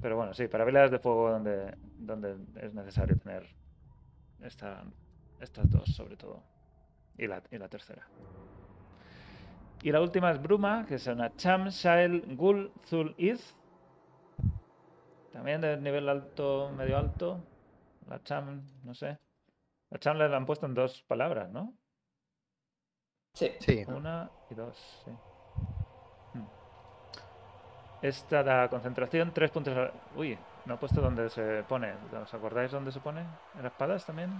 Pero 0.02 0.16
bueno, 0.16 0.35
sí, 0.35 0.48
para 0.48 0.65
habilidades 0.65 0.90
de 0.90 0.98
fuego 0.98 1.31
donde, 1.31 1.77
donde 1.98 2.36
es 2.61 2.74
necesario 2.74 3.16
tener 3.19 3.47
esta, 4.43 4.85
estas 5.45 5.71
dos, 5.71 5.89
sobre 5.95 6.16
todo. 6.16 6.43
Y 7.16 7.27
la, 7.27 7.43
y 7.51 7.59
la 7.59 7.69
tercera. 7.69 8.07
Y 9.83 9.93
la 9.93 10.01
última 10.01 10.31
es 10.31 10.41
Bruma, 10.43 10.85
que 10.87 10.95
es 10.97 11.07
una 11.07 11.35
Cham 11.37 11.69
Shael 11.69 12.37
Gul 12.37 12.73
Zul 12.87 13.15
Iz. 13.19 13.55
También 15.33 15.61
de 15.61 15.77
nivel 15.77 16.09
alto, 16.09 16.71
medio 16.77 16.97
alto. 16.97 17.41
La 18.09 18.23
Cham, 18.23 18.62
no 18.83 18.95
sé. 18.95 19.19
La 19.91 19.99
Cham 19.99 20.16
le 20.19 20.25
han 20.25 20.47
puesto 20.47 20.66
en 20.66 20.75
dos 20.75 21.03
palabras, 21.03 21.51
¿no? 21.51 21.75
Sí. 23.35 23.51
Sí. 23.61 23.85
Una 23.89 24.31
y 24.51 24.55
dos, 24.55 24.77
sí. 25.05 25.11
Hmm. 26.35 26.47
Esta 28.03 28.43
da 28.43 28.69
concentración, 28.69 29.33
tres 29.33 29.51
puntos. 29.51 29.77
a- 29.77 29.93
Uy, 30.16 30.39
no 30.66 30.75
he 30.75 30.79
puesto 30.79 31.01
dónde 31.01 31.29
se 31.31 31.62
pone. 31.65 31.93
¿Os 32.23 32.33
acordáis 32.35 32.71
dónde 32.71 32.93
se 32.93 33.01
pone? 33.01 33.21
¿En 33.55 33.62
las 33.62 33.73
espadas 33.73 34.05
también? 34.07 34.31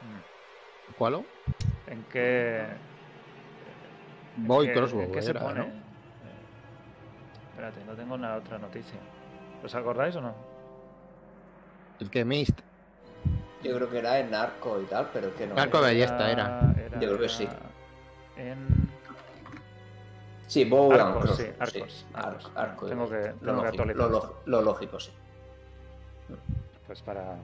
Hmm. 0.00 0.92
¿Cuál? 0.96 1.14
o? 1.14 1.24
¿En 1.86 2.02
qué. 2.04 2.60
en 4.36 4.46
Boy 4.46 4.66
qué- 4.68 4.72
Crossbow 4.74 5.02
¿En 5.02 5.12
qué 5.12 5.22
se 5.22 5.30
era, 5.30 5.40
pone? 5.40 5.60
¿no? 5.60 5.64
Eh, 5.66 5.70
espérate, 7.50 7.84
no 7.84 7.94
tengo 7.94 8.14
una 8.14 8.36
otra 8.36 8.58
noticia. 8.58 8.98
¿Os 9.64 9.74
acordáis 9.74 10.14
o 10.16 10.20
no? 10.20 10.34
El 12.00 12.10
que 12.10 12.24
Mist. 12.24 12.60
Yo 13.62 13.74
creo 13.74 13.90
que 13.90 13.98
era 13.98 14.20
en 14.20 14.30
narco 14.30 14.80
y 14.80 14.84
tal, 14.84 15.10
pero 15.12 15.28
es 15.28 15.34
que 15.34 15.46
no. 15.46 15.54
Narco 15.56 15.80
ballesta 15.80 16.30
era. 16.30 16.72
Yo 17.00 17.08
creo 17.08 17.18
que 17.18 17.28
sí. 17.28 17.48
En. 18.36 18.88
Sí, 20.46 20.64
Bow 20.64 20.90
Arcos, 20.92 21.36
sí, 21.36 21.44
Crossbow, 21.58 21.82
arcos, 22.14 22.52
arcos. 22.54 22.88
Tengo 22.88 23.08
que- 23.10 23.16
lo 23.16 23.20
tengo 23.20 23.36
que 23.38 23.44
lógico, 23.44 23.66
actualizar 23.68 24.10
lo, 24.10 24.16
esto. 24.18 24.42
lo- 24.46 24.58
lo 24.58 24.62
lógico, 24.64 25.00
sí. 25.00 25.12
Pues 26.86 27.02
para 27.02 27.36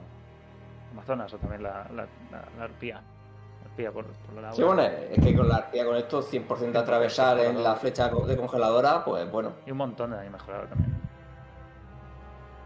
Amazonas 0.95 1.33
o 1.33 1.37
también 1.37 1.63
la, 1.63 1.87
la, 1.93 2.07
la, 2.31 2.45
la 2.57 2.63
arpía. 2.63 2.95
La 2.95 3.69
arpía 3.69 3.91
por, 3.91 4.05
por 4.05 4.41
la 4.41 4.51
Sí, 4.53 4.63
bueno, 4.63 4.81
es 4.83 5.23
que 5.23 5.35
con 5.35 5.49
la 5.49 5.57
arpía 5.57 5.85
con 5.85 5.97
esto 5.97 6.23
100% 6.23 6.71
de 6.71 6.79
atravesar 6.79 7.39
en 7.39 7.61
la 7.61 7.75
flecha 7.75 8.09
de 8.09 8.37
congeladora, 8.37 9.03
pues 9.03 9.29
bueno. 9.29 9.53
Y 9.65 9.71
un 9.71 9.77
montón 9.77 10.11
de 10.11 10.19
ahí 10.19 10.29
mejorado 10.29 10.67
también. 10.67 10.95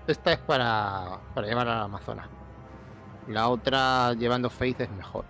Esta 0.08 0.32
es 0.34 0.40
para, 0.40 1.20
para 1.34 1.48
llevar 1.48 1.68
a 1.68 1.76
la 1.76 1.84
Amazona. 1.84 2.28
La 3.28 3.50
otra, 3.50 4.14
llevando 4.14 4.50
Faith, 4.50 4.82
es 4.82 4.90
mejor. 4.92 5.26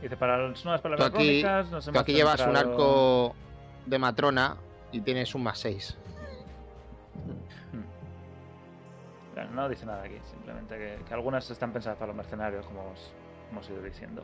Dice, 0.00 0.16
para 0.16 0.36
las 0.36 0.64
nuevas 0.64 0.80
Tú 0.80 0.82
palabras 0.82 1.08
aquí, 1.08 1.18
rúnicas 1.28 1.70
nos 1.70 1.84
tú 1.84 1.90
hemos 1.90 2.02
aquí 2.02 2.12
llevas 2.12 2.40
un 2.44 2.56
arco 2.56 3.36
de 3.86 3.98
matrona 3.98 4.56
y 4.90 5.00
tienes 5.00 5.32
un 5.36 5.44
más 5.44 5.60
6. 5.60 5.96
Bueno, 7.70 7.86
No 9.52 9.68
dice 9.68 9.86
nada 9.86 10.02
aquí, 10.02 10.18
simplemente 10.30 10.76
que, 10.76 11.04
que 11.06 11.14
algunas 11.14 11.50
están 11.50 11.72
pensadas 11.72 11.98
para 11.98 12.08
los 12.08 12.16
mercenarios, 12.16 12.66
como 12.66 12.90
os 12.90 13.12
hemos 13.50 13.68
ido 13.70 13.82
diciendo. 13.82 14.22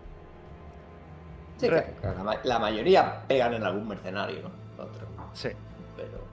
Sí, 1.56 1.68
Re- 1.68 1.94
que 2.00 2.06
la, 2.06 2.22
ma- 2.22 2.36
la 2.44 2.58
mayoría 2.58 3.22
pegan 3.26 3.54
en 3.54 3.64
algún 3.64 3.88
mercenario, 3.88 4.42
¿no? 4.42 4.82
Otro, 4.82 5.06
Sí. 5.32 5.48
pero 5.96 6.24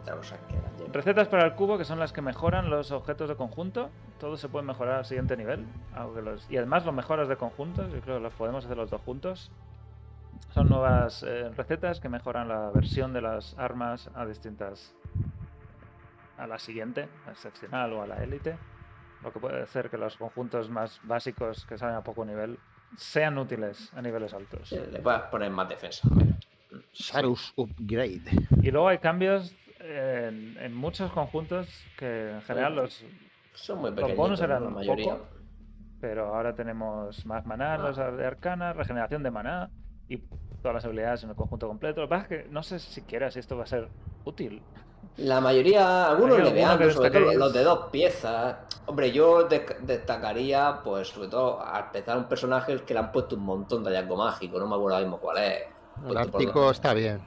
otra 0.00 0.16
cosa 0.16 0.36
que. 0.48 0.90
Recetas 0.92 1.28
para 1.28 1.44
el 1.44 1.54
cubo 1.54 1.76
que 1.76 1.84
son 1.84 1.98
las 1.98 2.12
que 2.12 2.22
mejoran 2.22 2.70
los 2.70 2.90
objetos 2.92 3.28
de 3.28 3.36
conjunto. 3.36 3.90
Todos 4.18 4.40
se 4.40 4.48
pueden 4.48 4.66
mejorar 4.66 4.96
al 4.98 5.04
siguiente 5.04 5.36
nivel. 5.36 5.66
Aunque 5.94 6.22
los... 6.22 6.50
Y 6.50 6.56
además 6.56 6.84
los 6.86 6.94
mejoras 6.94 7.28
de 7.28 7.36
conjuntos, 7.36 7.92
yo 7.92 8.00
creo 8.00 8.16
que 8.16 8.22
los 8.22 8.32
podemos 8.34 8.64
hacer 8.64 8.76
los 8.76 8.90
dos 8.90 9.00
juntos. 9.02 9.50
son 10.54 10.68
nuevas 10.68 11.22
eh, 11.24 11.50
recetas 11.56 12.00
que 12.00 12.08
mejoran 12.08 12.48
la 12.48 12.70
versión 12.70 13.12
de 13.12 13.20
las 13.22 13.56
armas 13.58 14.08
a 14.14 14.24
distintas. 14.26 14.94
A 16.40 16.46
la 16.46 16.58
siguiente, 16.58 17.08
a 17.26 17.30
excepcional 17.32 17.92
o 17.92 18.02
a 18.02 18.06
la 18.06 18.22
élite. 18.22 18.56
Lo 19.22 19.32
que 19.32 19.38
puede 19.38 19.62
hacer 19.62 19.90
que 19.90 19.98
los 19.98 20.16
conjuntos 20.16 20.70
más 20.70 21.00
básicos 21.04 21.66
que 21.66 21.76
salen 21.76 21.96
a 21.96 22.02
poco 22.02 22.24
nivel 22.24 22.58
sean 22.96 23.36
útiles 23.38 23.92
a 23.94 24.02
niveles 24.02 24.32
altos. 24.34 24.68
Sí, 24.68 24.78
le 24.90 25.00
puedes 25.00 25.20
poner 25.22 25.50
más 25.50 25.68
defensa. 25.68 26.08
Sarus 26.92 27.52
Upgrade. 27.56 28.22
Y 28.62 28.70
luego 28.70 28.88
hay 28.88 28.98
cambios 28.98 29.54
en, 29.80 30.56
en 30.58 30.74
muchos 30.74 31.12
conjuntos 31.12 31.68
que 31.98 32.30
en 32.32 32.42
general 32.42 32.76
los, 32.76 33.04
Son 33.52 33.80
muy 33.80 33.90
los 33.90 34.16
bonus 34.16 34.40
eran 34.40 34.64
la 34.64 34.70
mayoría. 34.70 35.12
poco, 35.14 35.26
pero 36.00 36.34
ahora 36.34 36.54
tenemos 36.54 37.24
más 37.26 37.44
maná, 37.46 37.76
los 37.78 37.96
de 37.96 38.26
arcana, 38.26 38.72
regeneración 38.72 39.22
de 39.22 39.30
maná 39.30 39.70
y 40.08 40.18
todas 40.62 40.74
las 40.74 40.84
habilidades 40.84 41.22
en 41.24 41.30
el 41.30 41.36
conjunto 41.36 41.68
completo. 41.68 42.00
Lo 42.00 42.06
que 42.08 42.10
pasa 42.10 42.22
es 42.22 42.28
que 42.44 42.50
no 42.50 42.62
sé 42.62 42.78
siquiera 42.78 43.30
si 43.30 43.38
esto 43.38 43.56
va 43.56 43.64
a 43.64 43.66
ser 43.66 43.88
útil. 44.24 44.62
La 45.16 45.40
mayoría, 45.40 46.06
algunos 46.08 46.36
¿Hay 46.38 46.42
alguno 46.42 46.54
leveando, 46.56 46.86
que 46.86 46.92
sobre 46.92 47.10
todo 47.10 47.32
los 47.34 47.52
de 47.52 47.62
dos 47.64 47.86
piezas. 47.90 48.56
Hombre, 48.86 49.12
yo 49.12 49.44
destacaría, 49.44 50.80
pues, 50.82 51.08
sobre 51.08 51.28
todo, 51.28 51.60
al 51.64 51.84
empezar 51.84 52.16
un 52.16 52.24
personaje 52.24 52.72
el 52.72 52.82
que 52.84 52.94
le 52.94 53.00
han 53.00 53.12
puesto 53.12 53.36
un 53.36 53.42
montón 53.44 53.84
de 53.84 53.90
hallazgo 53.90 54.16
mágico, 54.16 54.58
no 54.58 54.66
me 54.66 54.74
acuerdo 54.74 54.96
ahora 54.96 55.06
mismo 55.06 55.18
cuál 55.18 55.38
es. 55.38 55.62
El 56.08 56.16
Ártico 56.16 56.60
los- 56.60 56.72
está 56.72 56.94
bien. 56.94 57.20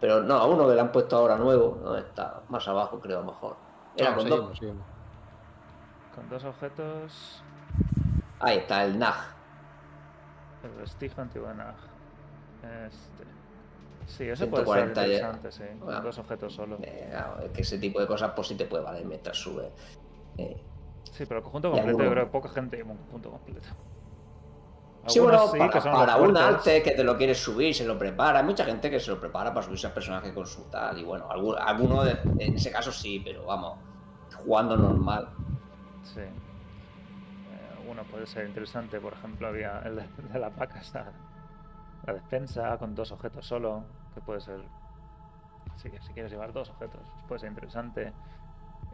Pero 0.00 0.22
no, 0.22 0.34
a 0.34 0.46
uno 0.46 0.68
que 0.68 0.74
le 0.74 0.80
han 0.80 0.92
puesto 0.92 1.16
ahora 1.16 1.36
nuevo, 1.36 1.78
no 1.82 1.96
está 1.96 2.42
más 2.48 2.66
abajo, 2.68 3.00
creo, 3.00 3.18
a 3.18 3.20
lo 3.22 3.26
mejor. 3.32 3.56
Era 3.96 4.10
No, 4.10 4.16
con 4.16 4.24
seguimos, 4.24 4.48
dos. 4.50 4.58
seguimos. 4.58 4.86
Con 6.14 6.28
dos 6.28 6.44
objetos, 6.44 7.42
Ahí 8.40 8.58
está, 8.58 8.84
el 8.84 8.98
Nag. 8.98 9.14
el 10.64 10.70
vestigio 10.72 11.22
antiguo 11.22 11.48
de 11.48 11.54
Nag. 11.54 11.74
Este. 12.86 13.24
Sí, 14.06 14.24
eso 14.24 14.48
puede 14.48 14.64
140 14.64 15.00
ser 15.00 15.10
ya. 15.10 15.16
interesante, 15.16 15.52
sí. 15.52 15.64
Bueno. 15.80 16.00
dos 16.02 16.18
objetos 16.18 16.52
solo. 16.54 16.78
Eh, 16.82 17.06
claro, 17.10 17.40
es 17.42 17.50
que 17.52 17.62
ese 17.62 17.78
tipo 17.78 18.00
de 18.00 18.06
cosas, 18.06 18.32
pues 18.36 18.48
sí 18.48 18.54
te 18.54 18.66
puede 18.66 18.82
valer 18.84 19.04
mientras 19.04 19.36
sube. 19.36 19.70
Eh, 20.38 20.56
Sí, 21.12 21.26
pero 21.26 21.38
el 21.38 21.44
conjunto 21.44 21.70
completo, 21.70 22.02
yo 22.02 22.10
creo 22.10 22.24
que 22.24 22.30
poca 22.32 22.48
gente 22.48 22.76
lleva 22.76 22.90
un 22.90 22.96
conjunto 22.98 23.30
completo. 23.30 23.68
Sí, 25.06 25.20
bueno, 25.20 25.46
sí, 25.48 25.58
para, 25.58 25.70
para 25.80 26.16
un 26.16 26.36
arte 26.36 26.82
que 26.82 26.92
te 26.92 27.04
lo 27.04 27.16
quieres 27.16 27.38
subir, 27.38 27.74
se 27.74 27.84
lo 27.84 27.96
prepara. 27.98 28.38
Hay 28.40 28.44
mucha 28.44 28.64
gente 28.64 28.90
que 28.90 28.98
se 28.98 29.10
lo 29.10 29.20
prepara 29.20 29.52
para 29.52 29.64
subirse 29.64 29.86
al 29.86 29.92
personaje 29.92 30.32
con 30.34 30.46
su 30.46 30.64
tal. 30.70 30.98
Y 30.98 31.04
bueno, 31.04 31.28
algu- 31.28 31.56
alguno 31.60 32.02
de- 32.02 32.18
en 32.38 32.54
ese 32.56 32.72
caso 32.72 32.90
sí, 32.90 33.20
pero 33.24 33.44
vamos, 33.44 33.78
jugando 34.38 34.76
normal. 34.76 35.28
Sí. 36.02 36.20
Eh, 36.20 36.30
uno 37.90 38.02
puede 38.04 38.26
ser 38.26 38.46
interesante, 38.48 38.98
por 38.98 39.12
ejemplo, 39.12 39.46
había 39.46 39.80
el 39.84 39.96
de, 39.96 40.08
de 40.32 40.38
la 40.38 40.48
vaca, 40.48 40.80
esta, 40.80 41.12
la 42.06 42.12
despensa 42.12 42.76
con 42.78 42.94
dos 42.94 43.12
objetos 43.12 43.46
solo, 43.46 43.82
que 44.14 44.20
puede 44.20 44.40
ser. 44.40 44.60
Si, 45.76 45.90
si 45.90 46.12
quieres 46.12 46.30
llevar 46.32 46.52
dos 46.52 46.70
objetos, 46.70 47.00
puede 47.28 47.40
ser 47.40 47.50
interesante. 47.50 48.12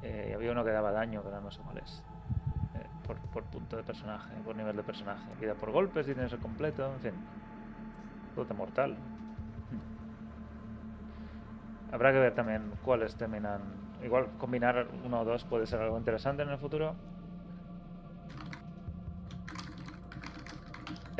Eh, 0.02 0.32
había 0.34 0.52
uno 0.52 0.64
que 0.64 0.70
daba 0.70 0.92
daño, 0.92 1.22
pero 1.22 1.40
no 1.40 1.50
sé 1.50 1.60
cuál 1.62 1.78
es. 1.78 2.02
Eh, 2.74 2.86
por, 3.06 3.16
por 3.18 3.44
punto 3.44 3.76
de 3.76 3.82
personaje, 3.82 4.34
por 4.44 4.56
nivel 4.56 4.76
de 4.76 4.82
personaje. 4.82 5.34
Vida 5.40 5.54
por 5.54 5.70
golpes 5.70 6.06
si 6.06 6.14
tienes 6.14 6.32
el 6.32 6.38
completo, 6.40 6.92
en 6.94 7.00
fin. 7.00 7.12
Dote 8.36 8.54
mortal. 8.54 8.96
Habrá 11.92 12.12
que 12.12 12.18
ver 12.18 12.34
también 12.34 12.62
cuáles 12.84 13.16
terminan. 13.16 13.60
Igual 14.04 14.26
combinar 14.38 14.86
uno 15.04 15.20
o 15.20 15.24
dos 15.24 15.44
puede 15.44 15.66
ser 15.66 15.80
algo 15.80 15.98
interesante 15.98 16.42
en 16.42 16.50
el 16.50 16.58
futuro. 16.58 16.94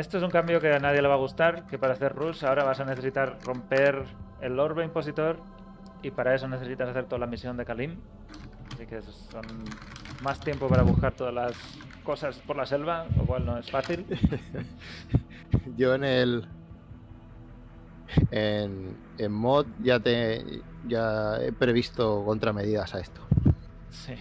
Esto 0.01 0.17
es 0.17 0.25
un 0.25 0.31
cambio 0.31 0.63
que 0.63 0.73
a 0.73 0.79
nadie 0.79 1.03
le 1.03 1.09
va 1.09 1.15
a 1.15 1.19
gustar, 1.19 1.67
que 1.67 1.77
para 1.77 1.93
hacer 1.93 2.15
rush 2.15 2.43
ahora 2.47 2.65
vas 2.65 2.81
a 2.81 2.87
necesitar 2.87 3.37
romper 3.45 4.07
el 4.41 4.59
orbe 4.59 4.83
impositor 4.83 5.37
y 6.03 6.11
para 6.11 6.35
eso 6.35 6.49
necesitas 6.49 6.89
hacer 6.89 7.05
toda 7.05 7.19
la 7.19 7.27
misión 7.27 7.59
de 7.59 7.67
Kalim. 7.67 7.99
Así 8.73 8.87
que 8.87 9.03
son 9.03 9.45
más 10.23 10.41
tiempo 10.41 10.69
para 10.69 10.85
buscar 10.85 11.13
todas 11.13 11.35
las 11.35 11.53
cosas 12.03 12.39
por 12.47 12.57
la 12.57 12.65
selva, 12.65 13.05
lo 13.15 13.27
cual 13.27 13.45
no 13.45 13.59
es 13.59 13.71
fácil. 13.71 14.07
Yo 15.77 15.95
en 15.95 16.05
el. 16.05 16.49
En, 18.31 18.97
en 19.19 19.33
mod 19.33 19.67
ya 19.81 20.01
te 20.01 20.63
ya 20.89 21.37
he 21.43 21.53
previsto 21.53 22.25
contramedidas 22.25 22.95
a 22.95 23.01
esto. 23.01 23.21
Sí, 23.91 24.15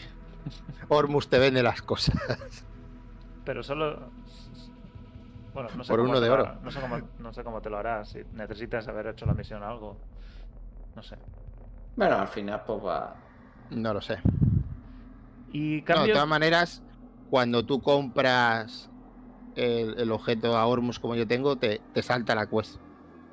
Ormus 0.90 1.30
te 1.30 1.40
vende 1.40 1.64
las 1.64 1.82
cosas. 1.82 2.18
pero 3.46 3.64
solo... 3.64 4.12
Bueno, 5.62 5.76
no 5.76 5.84
sé 5.84 5.90
Por 5.92 6.00
cómo 6.00 6.12
uno 6.12 6.20
te 6.20 6.24
de 6.24 6.28
lo 6.30 6.34
oro. 6.36 6.44
hará- 6.46 6.60
No 6.64 6.72
sé, 6.72 6.80
cómo, 6.80 6.98
no 7.20 7.34
sé 7.34 7.44
cómo 7.44 7.62
te 7.62 7.70
lo 7.70 7.78
harás, 7.78 8.08
si 8.10 8.24
necesitas 8.32 8.88
haber 8.88 9.08
hecho 9.08 9.26
la 9.26 9.34
misión 9.34 9.62
o 9.62 9.68
algo. 9.68 9.98
No 10.96 11.04
sé. 11.04 11.18
Bueno, 11.98 12.16
al 12.18 12.30
final, 12.30 12.64
pues 12.66 12.80
va. 12.86 13.16
No 13.72 13.94
lo 13.94 14.00
sé. 14.00 14.20
Y 15.52 15.84
No, 15.88 16.04
de 16.04 16.14
todas 16.14 16.28
maneras, 16.28 16.82
cuando 17.30 17.66
tú 17.66 17.82
compras 17.82 18.90
el, 19.58 20.00
el 20.00 20.12
objeto 20.14 20.56
a 20.56 20.66
Ormus 20.66 20.98
como 20.98 21.16
yo 21.16 21.28
tengo, 21.28 21.58
te, 21.58 21.82
te 21.94 22.02
salta 22.02 22.36
la 22.36 22.48
quest. 22.48 22.78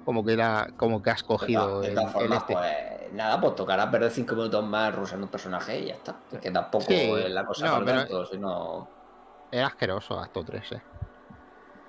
Como 0.05 0.25
que, 0.25 0.37
la, 0.37 0.73
como 0.77 1.01
que 1.03 1.11
has 1.11 1.23
cogido 1.23 1.81
de 1.81 1.89
el, 1.89 1.95
todas 1.95 2.09
el 2.09 2.13
formas, 2.21 2.39
este. 2.39 2.53
pues 2.55 3.13
nada, 3.13 3.41
pues 3.41 3.55
tocará 3.55 3.89
perder 3.91 4.11
5 4.11 4.35
minutos 4.35 4.65
más 4.65 4.93
rusando 4.95 5.27
un 5.27 5.31
personaje 5.31 5.79
y 5.81 5.87
ya 5.87 5.95
está. 5.95 6.17
Es 6.33 6.41
que 6.41 6.51
tampoco 6.51 6.87
Sí, 6.89 6.95
es 6.95 7.31
la 7.31 7.45
cosa 7.47 7.67
no, 7.79 7.85
pero- 7.85 7.99
tanto, 7.99 8.27
sino. 8.27 8.89
Era 9.53 9.69
asqueroso 9.69 10.19
acto 10.19 10.43
3, 10.45 10.73
eh. 10.73 10.83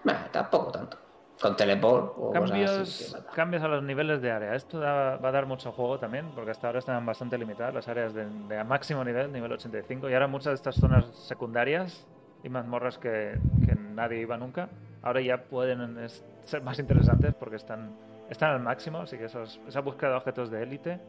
Bueno, 0.03 0.19
tampoco 0.32 0.72
tanto. 0.72 0.98
Con 1.41 1.56
teleport 1.56 2.14
o 2.18 2.32
cosas 2.32 2.49
Cambios, 2.49 2.72
así. 2.80 3.06
que 3.14 3.19
nada. 3.19 3.32
cambios 3.36 3.64
a 3.64 3.68
los 3.68 3.84
niveles 3.84 4.22
de 4.24 4.32
área. 4.32 4.56
Esto 4.56 4.80
da- 4.80 5.18
va 5.18 5.30
a 5.30 5.32
dar 5.32 5.45
mucho 5.45 5.72
juego 5.72 5.99
también, 5.99 6.32
porque 6.34 6.49
hasta 6.52 6.65
ahora 6.68 6.80
estaban 6.80 7.06
bastante 7.06 7.38
limitadas 7.38 7.74
las 7.76 7.88
áreas 7.88 8.14
de, 8.15 8.26
de 8.26 8.57
a 8.57 8.64
máximo 8.64 9.03
nivel, 9.03 9.32
nivel 9.32 9.52
85, 9.52 10.10
y 10.10 10.14
ahora 10.14 10.26
muchas 10.28 10.45
de 10.52 10.56
estas 10.56 10.76
zonas 10.76 11.06
secundarias 11.28 12.07
y 12.44 12.49
mazmorras 12.49 12.98
que, 12.98 13.38
que 13.65 13.76
nadie 13.76 14.22
iba 14.22 14.36
nunca, 14.38 14.69
ahora 15.03 15.22
ya 15.22 15.44
pueden 15.44 16.10
ser 16.41 16.61
más 16.64 16.80
interesantes 16.80 17.36
porque 17.36 17.57
están, 17.57 17.91
están 18.32 18.52
al 18.52 18.60
máximo, 18.61 18.99
así 19.02 19.15
que 19.18 19.26
esos, 19.26 19.60
esa 19.68 19.82
búsqueda 19.82 20.11
de 20.11 20.15
objetos 20.18 20.49
de 20.49 20.64
élite, 20.64 20.99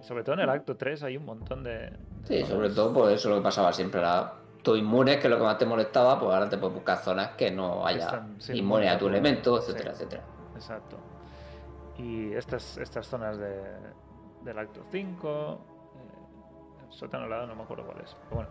sobre 0.00 0.22
todo 0.24 0.36
en 0.36 0.40
el 0.42 0.48
acto 0.50 0.74
3 0.76 1.02
hay 1.02 1.16
un 1.18 1.24
montón 1.26 1.62
de... 1.62 1.70
de 1.90 1.90
Sí, 2.24 2.44
sobre 2.44 2.70
todo, 2.70 2.94
pues 2.94 3.14
eso 3.16 3.28
es 3.28 3.34
lo 3.34 3.40
que 3.40 3.44
pasaba 3.44 3.72
siempre. 3.74 4.00
Era 4.00 4.32
tú 4.64 4.74
inmune, 4.74 5.18
que 5.18 5.26
es 5.26 5.30
lo 5.30 5.36
que 5.36 5.44
más 5.44 5.58
te 5.58 5.66
molestaba, 5.66 6.18
pues 6.18 6.32
ahora 6.32 6.48
te 6.48 6.56
puedes 6.56 6.74
buscar 6.74 6.98
zonas 6.98 7.32
que 7.36 7.50
no 7.50 7.86
haya 7.86 8.06
están 8.06 8.40
sin 8.40 8.56
inmune 8.56 8.88
a 8.88 8.98
tu 8.98 9.06
elemento, 9.06 9.60
sí. 9.60 9.70
etcétera, 9.70 9.92
etcétera. 9.92 10.22
Exacto. 10.54 10.96
Y 11.98 12.32
estas, 12.32 12.78
estas 12.78 13.06
zonas 13.06 13.38
de, 13.38 13.62
del 14.42 14.58
acto 14.58 14.82
5, 14.90 15.28
eh, 15.28 16.86
el 16.86 16.92
sótano 16.92 17.28
lado, 17.28 17.46
no 17.46 17.54
me 17.54 17.62
acuerdo 17.62 17.84
cuál 17.84 18.00
es. 18.00 18.16
Pero 18.24 18.36
bueno, 18.36 18.50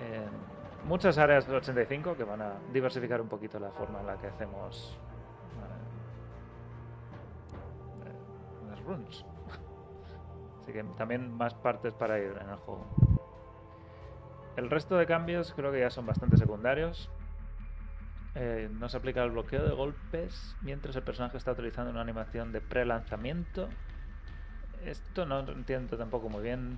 eh, 0.00 0.26
muchas 0.86 1.18
áreas 1.18 1.46
del 1.46 1.56
85 1.56 2.16
que 2.16 2.24
van 2.24 2.42
a 2.42 2.52
diversificar 2.72 3.20
un 3.20 3.28
poquito 3.28 3.58
la 3.58 3.72
forma 3.72 4.00
en 4.00 4.06
la 4.06 4.16
que 4.16 4.28
hacemos 4.28 4.96
eh, 8.04 8.08
eh, 8.08 8.68
las 8.70 8.80
runs. 8.84 9.26
Así 10.62 10.72
que 10.72 10.84
también 10.96 11.36
más 11.36 11.52
partes 11.54 11.92
para 11.94 12.18
ir 12.18 12.38
en 12.40 12.48
el 12.48 12.56
juego. 12.56 12.86
El 14.56 14.70
resto 14.70 14.96
de 14.96 15.06
cambios 15.06 15.52
creo 15.54 15.70
que 15.72 15.80
ya 15.80 15.90
son 15.90 16.06
bastante 16.06 16.36
secundarios. 16.36 17.08
Eh, 18.34 18.68
no 18.70 18.88
se 18.88 18.96
aplica 18.98 19.22
el 19.22 19.30
bloqueo 19.30 19.62
de 19.64 19.74
golpes 19.74 20.56
mientras 20.62 20.94
el 20.96 21.02
personaje 21.02 21.36
está 21.38 21.52
utilizando 21.52 21.90
una 21.90 22.02
animación 22.02 22.52
de 22.52 22.60
pre-lanzamiento. 22.60 23.68
Esto 24.84 25.24
no 25.26 25.40
entiendo 25.40 25.96
tampoco 25.96 26.28
muy 26.28 26.42
bien. 26.42 26.76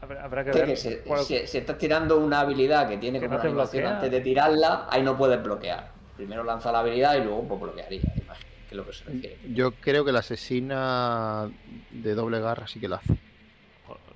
Habrá, 0.00 0.24
habrá 0.24 0.44
que 0.44 0.52
Sí, 0.52 0.58
ver. 0.58 0.68
que 0.68 0.76
si, 0.76 0.96
cuál- 1.06 1.20
si- 1.24 1.46
si 1.46 1.58
estás 1.58 1.78
tirando 1.78 2.18
una 2.18 2.40
habilidad 2.40 2.88
que 2.88 2.98
tiene 2.98 3.20
Que 3.20 3.26
como 3.26 3.36
no 3.38 3.42
una 3.42 3.50
animación 3.50 3.82
bloquea. 3.82 3.96
antes 3.96 4.10
de 4.10 4.20
tirarla, 4.20 4.86
ahí 4.90 5.02
no 5.02 5.16
puedes 5.16 5.42
bloquear. 5.42 5.90
Primero 6.16 6.44
lanza 6.44 6.70
la 6.72 6.80
habilidad 6.80 7.14
y 7.16 7.24
luego 7.24 7.46
pues, 7.48 7.60
bloquearía, 7.60 8.00
imagino, 8.16 8.34
que 8.68 8.70
es 8.70 8.72
lo 8.72 8.84
que 8.86 8.92
se 8.92 9.04
refiere. 9.04 9.38
Yo 9.54 9.72
creo 9.72 10.04
que 10.04 10.12
la 10.12 10.18
asesina 10.20 11.48
de 11.90 12.14
doble 12.14 12.40
garra 12.40 12.66
sí 12.66 12.80
que 12.80 12.86
hace. 12.86 13.16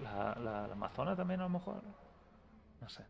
La, 0.03 0.37
la- 0.43 0.67
la 0.67 0.73
Amazona 0.73 1.17
también 1.17 1.41
a 1.41 1.45
lo 1.45 1.51
mejor. 1.51 1.77
No 2.81 2.89
sé. 2.89 3.05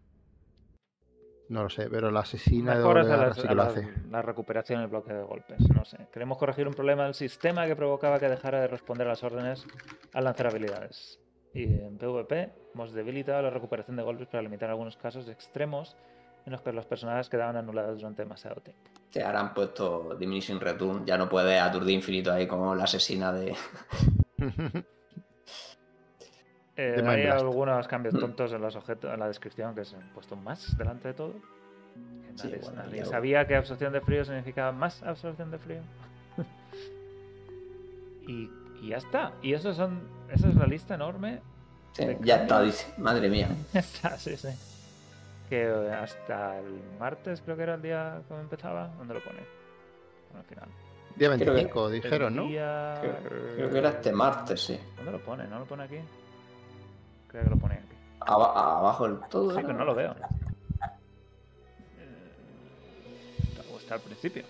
No 1.48 1.62
lo 1.62 1.70
sé, 1.70 1.88
pero 1.88 2.10
la 2.10 2.20
asesina 2.20 2.72
de 2.72 2.78
Mejoras 2.78 3.06
doble 3.06 3.22
a, 3.22 3.26
las- 3.28 3.36
sí 3.36 3.42
a 3.42 3.48
que 3.48 3.54
lo 3.54 3.62
la- 3.62 3.68
hace. 3.68 3.88
la 4.10 4.22
recuperación 4.22 4.80
y 4.80 4.84
el 4.84 4.90
bloqueo 4.90 5.16
de 5.16 5.22
golpes. 5.22 5.58
No 5.70 5.84
sé. 5.84 6.08
Queremos 6.12 6.38
corregir 6.38 6.66
un 6.66 6.74
problema 6.74 7.04
del 7.04 7.14
sistema 7.14 7.66
que 7.66 7.76
provocaba 7.76 8.18
que 8.18 8.28
dejara 8.28 8.60
de 8.60 8.66
responder 8.68 9.06
a 9.06 9.10
las 9.10 9.22
órdenes 9.22 9.64
al 10.12 10.24
lanzar 10.24 10.48
habilidades. 10.48 11.20
Y 11.54 11.62
en 11.64 11.96
PvP 11.98 12.52
hemos 12.74 12.92
debilitado 12.92 13.42
la 13.42 13.50
recuperación 13.50 13.96
de 13.96 14.02
golpes 14.02 14.26
para 14.26 14.42
limitar 14.42 14.68
algunos 14.70 14.96
casos 14.96 15.28
extremos 15.28 15.96
en 16.44 16.52
los 16.52 16.62
que 16.62 16.72
los 16.72 16.84
personajes 16.86 17.28
quedaban 17.28 17.56
anulados 17.56 17.98
durante 18.00 18.22
demasiado 18.22 18.60
tiempo. 18.60 18.82
Te 19.12 19.22
han 19.22 19.54
puesto 19.54 20.16
Diminishing 20.18 20.60
Return, 20.60 21.06
ya 21.06 21.16
no 21.16 21.28
puedes 21.28 21.60
aturdir 21.60 21.94
infinito 21.94 22.32
ahí 22.32 22.46
como 22.46 22.74
la 22.74 22.84
asesina 22.84 23.32
de. 23.32 23.54
Eh, 26.76 27.02
hay 27.06 27.22
Blast. 27.24 27.40
algunos 27.42 27.88
cambios 27.88 28.18
tontos 28.18 28.52
en 28.52 28.60
los 28.60 28.76
objetos, 28.76 29.12
en 29.12 29.18
la 29.20 29.28
descripción 29.28 29.74
que 29.74 29.84
se 29.84 29.96
han 29.96 30.08
puesto 30.12 30.36
más 30.36 30.76
delante 30.76 31.08
de 31.08 31.14
todo. 31.14 31.34
Sí, 32.34 32.48
nadie, 32.48 32.58
bueno, 32.62 32.82
nadie 32.82 33.04
sabía 33.06 33.46
que 33.46 33.56
absorción 33.56 33.92
de 33.94 34.00
frío 34.02 34.24
significaba 34.24 34.72
más 34.72 35.02
absorción 35.02 35.50
de 35.50 35.58
frío. 35.58 35.80
y, 38.26 38.50
y 38.82 38.88
ya 38.88 38.98
está. 38.98 39.32
Y 39.42 39.54
eso 39.54 39.72
son, 39.72 40.00
esa 40.32 40.48
es 40.48 40.54
la 40.56 40.66
lista 40.66 40.94
enorme. 40.94 41.40
Sí, 41.92 42.04
ya 42.20 42.42
está, 42.42 42.60
dice. 42.62 42.92
Madre 42.98 43.28
mía. 43.28 43.48
Ya 43.72 43.80
está, 43.80 44.18
sí, 44.18 44.36
sí. 44.36 44.48
Que 45.48 45.62
eh, 45.62 45.92
hasta 45.92 46.58
el 46.58 46.82
martes 46.98 47.40
creo 47.42 47.56
que 47.56 47.62
era 47.62 47.74
el 47.74 47.82
día 47.82 48.20
que 48.28 48.34
empezaba. 48.34 48.88
¿Dónde 48.98 49.14
lo 49.14 49.20
pone? 49.24 49.38
Bueno, 50.30 50.40
al 50.40 50.44
final. 50.44 50.68
Día 51.16 51.28
Creo 51.30 51.38
que- 51.38 51.44
25, 51.52 51.86
El 51.86 51.92
dijeron, 51.94 52.36
¿no? 52.36 52.42
día- 52.48 52.98
Creo, 53.00 53.54
creo 53.54 53.70
que 53.70 53.78
era 53.78 53.88
este 53.90 54.12
martes, 54.12 54.60
sí. 54.60 54.78
¿Dónde 54.96 55.12
lo 55.12 55.20
pone? 55.24 55.46
¿No 55.48 55.60
lo 55.60 55.64
pone 55.64 55.84
aquí? 55.84 55.96
Creo 57.28 57.44
que 57.44 57.50
lo 57.50 57.56
pone 57.56 57.74
aquí. 57.74 57.96
Aba- 58.20 58.78
abajo 58.78 59.08
del 59.08 59.20
todo. 59.28 59.50
Sí, 59.50 59.58
pero 59.62 59.74
no 59.74 59.84
lo 59.84 59.94
veo. 59.94 60.12
Eh, 61.98 62.32
está- 63.50 63.62
O 63.72 63.78
está 63.78 63.94
al 63.94 64.00
principio. 64.00 64.44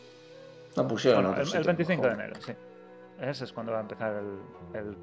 No 0.76 0.86
pusieron 0.86 1.22
Bueno, 1.24 1.30
otro 1.30 1.42
el, 1.42 1.46
el 1.48 1.52
sitio, 1.52 1.66
25 1.66 2.06
de 2.06 2.12
enero, 2.12 2.34
sí. 2.40 2.52
Ese 3.20 3.44
es 3.44 3.52
cuando 3.52 3.72
va 3.72 3.78
a 3.78 3.80
empezar 3.82 4.12
el, 4.14 4.38
el, 4.78 4.96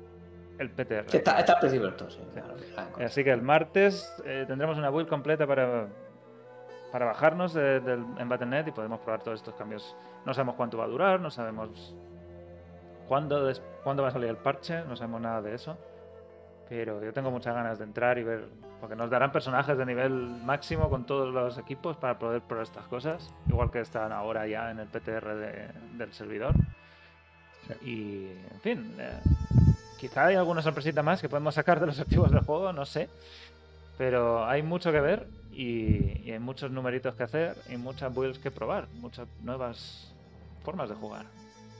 el 0.59 0.69
PTR. 0.69 1.15
Está, 1.17 1.39
está 1.39 1.53
al 1.53 1.59
principio 1.59 1.87
del 1.87 1.95
todo, 1.95 2.09
sí. 2.11 2.19
Así 3.03 3.23
que 3.23 3.31
el 3.31 3.41
martes 3.41 4.11
eh, 4.23 4.45
tendremos 4.47 4.77
una 4.77 4.89
build 4.91 5.07
completa 5.09 5.47
para, 5.47 5.87
para 6.91 7.05
bajarnos 7.07 7.53
de- 7.55 7.79
del, 7.79 8.05
en 8.19 8.29
Battle.net 8.29 8.67
y 8.67 8.71
podemos 8.71 8.99
probar 8.99 9.23
todos 9.23 9.39
estos 9.39 9.55
cambios. 9.55 9.95
No 10.25 10.33
sabemos 10.35 10.55
cuánto 10.55 10.77
va 10.77 10.83
a 10.83 10.87
durar, 10.87 11.19
no 11.19 11.31
sabemos 11.31 11.95
cuándo, 13.07 13.51
cuándo 13.83 14.03
va 14.03 14.09
a 14.09 14.11
salir 14.11 14.29
el 14.29 14.37
parche, 14.37 14.83
no 14.85 14.95
sabemos 14.95 15.21
nada 15.21 15.41
de 15.41 15.55
eso. 15.55 15.75
Pero 16.69 17.03
yo 17.03 17.13
tengo 17.13 17.29
muchas 17.29 17.53
ganas 17.53 17.77
de 17.77 17.83
entrar 17.85 18.17
y 18.17 18.23
ver, 18.23 18.45
porque 18.79 18.95
nos 18.95 19.09
darán 19.09 19.31
personajes 19.31 19.77
de 19.77 19.85
nivel 19.85 20.11
máximo 20.43 20.89
con 20.89 21.05
todos 21.05 21.33
los 21.33 21.57
equipos 21.57 21.97
para 21.97 22.17
poder 22.17 22.41
probar 22.41 22.63
estas 22.65 22.85
cosas, 22.87 23.31
igual 23.47 23.69
que 23.69 23.81
están 23.81 24.11
ahora 24.11 24.47
ya 24.47 24.71
en 24.71 24.79
el 24.79 24.87
PTR 24.87 25.35
de- 25.35 25.67
del 25.97 26.13
servidor. 26.13 26.53
Y, 27.81 28.27
en 28.51 28.59
fin, 28.61 28.95
eh, 28.99 29.19
quizá 29.99 30.25
hay 30.27 30.35
alguna 30.35 30.61
sorpresita 30.61 31.01
más 31.03 31.21
que 31.21 31.29
podemos 31.29 31.55
sacar 31.55 31.79
de 31.79 31.85
los 31.87 31.99
activos 31.99 32.31
del 32.31 32.41
juego, 32.41 32.73
no 32.73 32.85
sé. 32.85 33.09
Pero 33.97 34.45
hay 34.45 34.63
mucho 34.63 34.91
que 34.91 34.99
ver 34.99 35.27
y, 35.51 36.21
y 36.27 36.31
hay 36.31 36.39
muchos 36.39 36.71
numeritos 36.71 37.13
que 37.15 37.23
hacer 37.23 37.55
y 37.69 37.77
muchas 37.77 38.13
builds 38.13 38.39
que 38.39 38.51
probar, 38.51 38.87
muchas 38.95 39.27
nuevas 39.43 40.11
formas 40.63 40.89
de 40.89 40.95
jugar. 40.95 41.25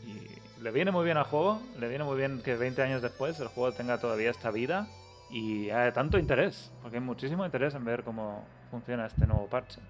Y 0.05 0.27
le 0.63 0.71
viene 0.71 0.91
muy 0.91 1.03
bien 1.03 1.17
al 1.17 1.25
juego, 1.25 1.61
le 1.77 1.89
viene 1.89 2.05
muy 2.05 2.15
bien 2.15 2.41
que 2.41 2.55
20 2.55 2.81
años 2.81 3.01
después 3.01 3.37
el 3.41 3.47
juego 3.49 3.73
tenga 3.73 3.97
todavía 3.97 4.31
esta 4.31 4.49
vida 4.49 4.87
y 5.29 5.69
hay 5.71 5.91
tanto 5.91 6.17
interés, 6.17 6.71
porque 6.81 6.97
hay 6.97 7.03
muchísimo 7.03 7.45
interés 7.45 7.75
en 7.75 7.83
ver 7.83 8.03
cómo 8.03 8.45
funciona 8.71 9.05
este 9.05 9.27
nuevo 9.27 9.45
parche. 9.47 9.81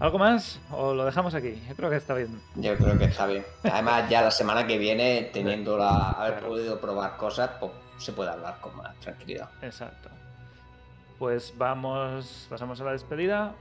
¿Algo 0.00 0.18
más? 0.18 0.58
¿O 0.70 0.94
lo 0.94 1.04
dejamos 1.04 1.34
aquí? 1.34 1.62
Yo 1.68 1.76
creo 1.76 1.90
que 1.90 1.96
está 1.96 2.14
bien. 2.14 2.40
Yo 2.56 2.74
creo 2.76 2.98
que 2.98 3.04
está 3.04 3.26
bien. 3.26 3.44
Además, 3.70 4.08
ya 4.08 4.22
la 4.22 4.30
semana 4.30 4.66
que 4.66 4.78
viene, 4.78 5.30
teniendo 5.32 5.76
la, 5.76 6.12
haber 6.12 6.38
Claro. 6.38 6.48
podido 6.48 6.80
probar 6.80 7.18
cosas, 7.18 7.50
pues 7.60 7.70
se 7.98 8.12
puede 8.12 8.30
hablar 8.30 8.58
con 8.62 8.74
más 8.78 8.98
tranquilidad. 9.00 9.50
Exacto. 9.60 10.08
Pues 11.18 11.52
vamos, 11.58 12.46
pasamos 12.48 12.80
a 12.80 12.84
la 12.84 12.92
despedida 12.92 13.52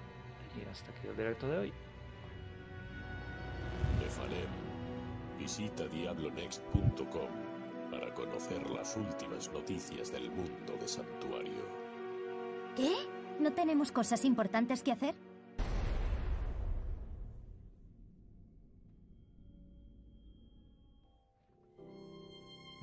y 0.58 0.68
hasta 0.72 0.90
aquí 0.92 1.08
el 1.10 1.18
directo 1.18 1.48
de 1.48 1.58
hoy. 1.58 1.74
Visita 5.42 5.88
diablonext.com 5.88 7.32
para 7.90 8.14
conocer 8.14 8.70
las 8.70 8.96
últimas 8.96 9.52
noticias 9.52 10.12
del 10.12 10.30
mundo 10.30 10.78
de 10.80 10.88
Santuario. 10.88 11.66
¿Qué? 12.76 12.92
¿No 13.40 13.52
tenemos 13.52 13.92
cosas 13.92 14.24
importantes 14.24 14.84
que 14.84 14.92
hacer? 14.92 15.16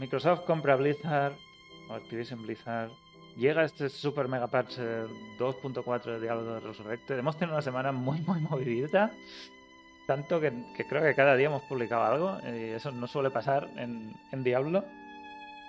Microsoft 0.00 0.44
compra 0.44 0.74
Blizzard 0.74 1.34
o 1.88 1.94
Activision 1.94 2.42
Blizzard. 2.42 2.90
Llega 3.36 3.62
este 3.62 3.88
super 3.88 4.26
mega 4.26 4.48
patch 4.48 4.78
eh, 4.80 5.06
2.4 5.38 6.04
de 6.14 6.20
Diablo 6.20 6.54
de 6.54 6.60
Resurrected. 6.60 7.20
Hemos 7.20 7.36
tenido 7.36 7.54
una 7.54 7.62
semana 7.62 7.92
muy, 7.92 8.20
muy 8.22 8.40
movidita. 8.40 9.12
Tanto 10.08 10.40
que, 10.40 10.50
creo 10.88 11.02
que 11.02 11.14
cada 11.14 11.36
día 11.36 11.48
hemos 11.48 11.64
publicado 11.64 12.02
algo. 12.02 12.38
Y 12.50 12.70
eso 12.70 12.90
no 12.90 13.06
suele 13.06 13.28
pasar 13.28 13.68
en, 13.76 14.14
en 14.32 14.42
Diablo. 14.42 14.82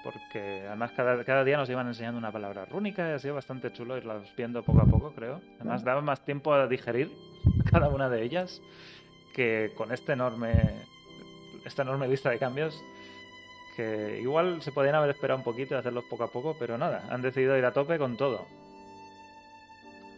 Porque 0.01 0.63
además 0.65 0.93
cada, 0.95 1.21
cada 1.25 1.43
día 1.43 1.57
nos 1.57 1.69
iban 1.69 1.87
enseñando 1.87 2.17
una 2.17 2.31
palabra 2.31 2.63
rúnica 2.63 3.05
y 3.09 3.11
ha 3.11 3.19
sido 3.19 3.35
bastante 3.35 3.73
chulo 3.73 3.97
irlas 3.97 4.33
viendo 4.37 4.63
poco 4.63 4.79
a 4.79 4.85
poco, 4.85 5.11
creo. 5.11 5.41
Además 5.59 5.83
daba 5.83 5.99
más 5.99 6.23
tiempo 6.23 6.53
a 6.53 6.67
digerir 6.67 7.11
cada 7.69 7.89
una 7.89 8.07
de 8.07 8.23
ellas 8.23 8.61
que 9.35 9.73
con 9.75 9.91
este 9.91 10.13
enorme, 10.13 10.53
esta 11.65 11.81
enorme 11.81 12.07
lista 12.07 12.29
de 12.29 12.39
cambios 12.39 12.81
que 13.75 14.21
igual 14.21 14.61
se 14.61 14.71
podían 14.71 14.95
haber 14.95 15.09
esperado 15.09 15.37
un 15.39 15.43
poquito 15.43 15.75
y 15.75 15.79
hacerlos 15.79 16.05
poco 16.09 16.23
a 16.23 16.31
poco, 16.31 16.55
pero 16.57 16.77
nada, 16.77 17.03
han 17.09 17.21
decidido 17.21 17.57
ir 17.57 17.65
a 17.65 17.73
tope 17.73 17.97
con 17.97 18.15
todo. 18.15 18.45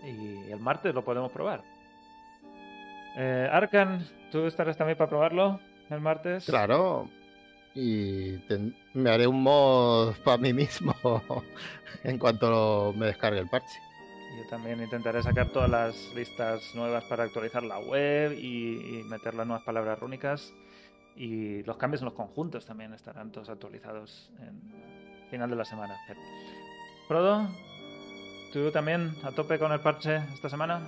Y 0.05 0.51
el 0.51 0.59
martes 0.59 0.93
lo 0.93 1.03
podemos 1.03 1.31
probar. 1.31 1.63
Eh, 3.17 3.49
Arkan, 3.51 4.05
¿tú 4.31 4.45
estarás 4.45 4.77
también 4.77 4.97
para 4.97 5.09
probarlo 5.09 5.59
el 5.89 5.99
martes? 5.99 6.45
Claro. 6.45 7.09
Y 7.73 8.37
me 8.93 9.09
haré 9.09 9.27
un 9.27 9.41
mod 9.43 10.15
para 10.23 10.37
mí 10.37 10.53
mismo 10.53 10.93
en 12.03 12.17
cuanto 12.17 12.93
me 12.97 13.07
descargue 13.07 13.39
el 13.39 13.49
parche. 13.49 13.79
Yo 14.37 14.49
también 14.49 14.81
intentaré 14.81 15.21
sacar 15.23 15.49
todas 15.49 15.69
las 15.69 15.95
listas 16.15 16.61
nuevas 16.75 17.03
para 17.05 17.23
actualizar 17.23 17.63
la 17.63 17.79
web 17.79 18.33
y, 18.33 18.99
y 18.99 19.03
meter 19.03 19.33
las 19.35 19.45
nuevas 19.45 19.63
palabras 19.63 19.99
rúnicas. 19.99 20.53
Y 21.15 21.63
los 21.63 21.77
cambios 21.77 22.01
en 22.01 22.05
los 22.05 22.13
conjuntos 22.13 22.65
también 22.65 22.93
estarán 22.93 23.31
todos 23.31 23.49
actualizados 23.49 24.31
en 24.39 24.61
final 25.29 25.49
de 25.49 25.55
la 25.55 25.65
semana. 25.65 25.97
Frodo, 27.07 27.49
¿tú 28.53 28.71
también 28.71 29.13
a 29.23 29.31
tope 29.31 29.59
con 29.59 29.71
el 29.71 29.81
parche 29.81 30.17
esta 30.33 30.49
semana? 30.49 30.87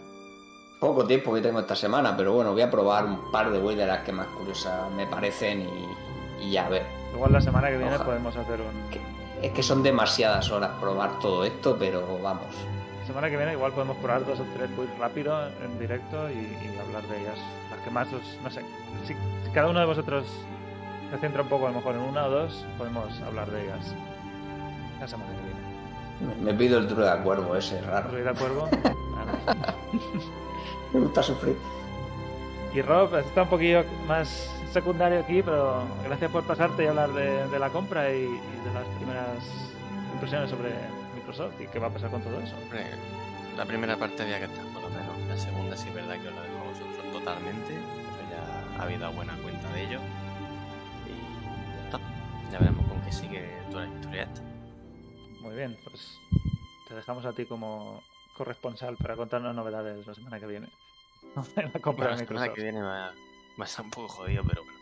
Poco 0.84 1.05
tiempo 1.05 1.34
que 1.34 1.39
tengo 1.39 1.61
esta 1.61 1.77
semana, 1.77 2.14
pero 2.18 2.34
bueno, 2.34 2.51
voy 2.51 2.61
a 2.61 2.69
probar 2.69 3.05
un 3.05 3.31
par 3.31 3.49
de 3.49 3.57
builds 3.57 3.77
de 3.80 3.88
las 3.88 3.99
que 3.99 4.11
más 4.11 4.27
curiosas 4.27 4.91
me 4.91 5.07
parecen 5.07 5.61
y, 5.61 6.43
y 6.43 6.51
ya 6.51 6.65
a 6.65 6.69
ver. 6.69 6.85
Igual 7.14 7.31
la 7.31 7.39
semana 7.39 7.69
que 7.69 7.77
viene 7.77 7.93
Ojalá. 7.93 8.03
podemos 8.03 8.35
hacer 8.35 8.60
un... 8.60 9.41
Es 9.41 9.53
que 9.53 9.64
son 9.64 9.81
demasiadas 9.81 10.51
horas 10.51 10.72
probar 10.81 11.19
todo 11.19 11.45
esto, 11.45 11.77
pero 11.80 12.19
vamos. 12.22 12.47
La 12.99 13.07
semana 13.07 13.30
que 13.30 13.38
viene 13.38 13.53
igual 13.53 13.72
podemos 13.72 13.95
probar 13.95 14.26
dos 14.26 14.41
o 14.41 14.43
tres 14.57 14.76
builds 14.76 14.97
rápido 14.99 15.47
en 15.64 15.80
directo 15.80 16.30
y, 16.30 16.34
y 16.34 16.77
hablar 16.77 17.03
de 17.03 17.22
ellas. 17.22 17.38
Las 17.72 17.80
que 17.80 17.89
más 17.89 18.11
os... 18.11 18.38
No 18.43 18.51
sé. 18.51 18.65
Si, 19.07 19.15
cada 19.53 19.69
uno 19.69 19.80
de 19.80 19.85
vosotros 19.85 20.26
se 21.11 21.18
centra 21.18 21.43
un 21.43 21.47
poco 21.47 21.68
a 21.68 21.69
lo 21.69 21.77
mejor 21.77 21.95
en 21.95 22.01
una 22.01 22.26
o 22.26 22.30
dos, 22.30 22.65
podemos 22.77 23.22
hablar 23.22 23.49
de 23.51 23.64
ellas. 23.64 23.95
La 24.99 25.07
semana 25.07 25.31
que 25.31 26.26
viene. 26.26 26.43
Me, 26.43 26.51
me 26.51 26.57
pido 26.57 26.77
el 26.77 26.89
druida 26.89 27.23
cuervo 27.23 27.55
ese, 27.55 27.80
raro. 27.84 28.10
Ruida 28.11 28.34
Cuervo. 28.34 28.68
Me 30.93 30.99
gusta 30.99 31.23
sufrir. 31.23 31.57
Y 32.73 32.81
Rob 32.81 33.15
está 33.17 33.43
un 33.43 33.49
poquillo 33.49 33.83
más 34.07 34.49
secundario 34.71 35.19
aquí, 35.19 35.43
pero 35.43 35.83
gracias 36.03 36.31
por 36.31 36.43
pasarte 36.43 36.83
y 36.83 36.87
hablar 36.87 37.11
de, 37.13 37.47
de 37.47 37.59
la 37.59 37.69
compra 37.69 38.11
y, 38.11 38.23
y 38.23 38.67
de 38.67 38.73
las 38.73 38.85
primeras 38.97 39.71
impresiones 40.13 40.49
sobre 40.49 40.71
Microsoft 41.15 41.59
y 41.61 41.67
qué 41.67 41.79
va 41.79 41.87
a 41.87 41.89
pasar 41.91 42.09
con 42.09 42.21
todo 42.21 42.39
eso. 42.39 42.55
Hombre, 42.63 42.85
la 43.57 43.65
primera 43.65 43.97
parte 43.97 44.23
había 44.23 44.39
que 44.39 44.45
estar 44.45 44.65
por 44.67 44.81
lo 44.81 44.89
menos. 44.89 45.17
La 45.27 45.37
segunda 45.37 45.77
sí 45.77 45.89
es 45.89 45.93
verdad 45.93 46.19
que 46.19 46.27
os 46.27 46.33
la 46.33 46.41
dejo 46.41 46.57
a 46.59 46.63
vosotros 46.63 47.11
totalmente. 47.11 47.73
Pero 47.73 48.29
ya 48.31 48.79
ha 48.79 48.83
habido 48.83 49.11
buena 49.11 49.35
cuenta 49.37 49.71
de 49.73 49.83
ello. 49.83 49.99
Y 51.05 51.77
ya 51.77 51.85
está. 51.85 51.99
Ya 52.51 52.59
veremos 52.59 52.85
con 52.87 53.01
qué 53.01 53.11
sigue 53.11 53.47
toda 53.69 53.85
la 53.85 53.93
historia 53.93 54.23
esta. 54.23 54.41
Muy 55.41 55.55
bien, 55.55 55.77
pues 55.83 56.17
te 56.87 56.95
dejamos 56.95 57.25
a 57.25 57.33
ti 57.33 57.45
como 57.45 58.01
corresponsal 58.34 58.97
para 58.97 59.15
contarnos 59.15 59.55
novedades 59.55 60.05
la 60.05 60.14
semana 60.14 60.39
que 60.39 60.47
viene. 60.47 60.69
En 61.55 61.72
la 61.73 61.80
compra 61.80 62.11
la 62.11 62.18
semana 62.18 62.53
que 62.53 62.61
viene 62.61 62.81
va, 62.81 63.07
va 63.07 63.14
a 63.60 63.64
estar 63.64 63.85
un 63.85 63.91
poco 63.91 64.07
jodido, 64.07 64.43
pero 64.47 64.64
bueno. 64.64 64.80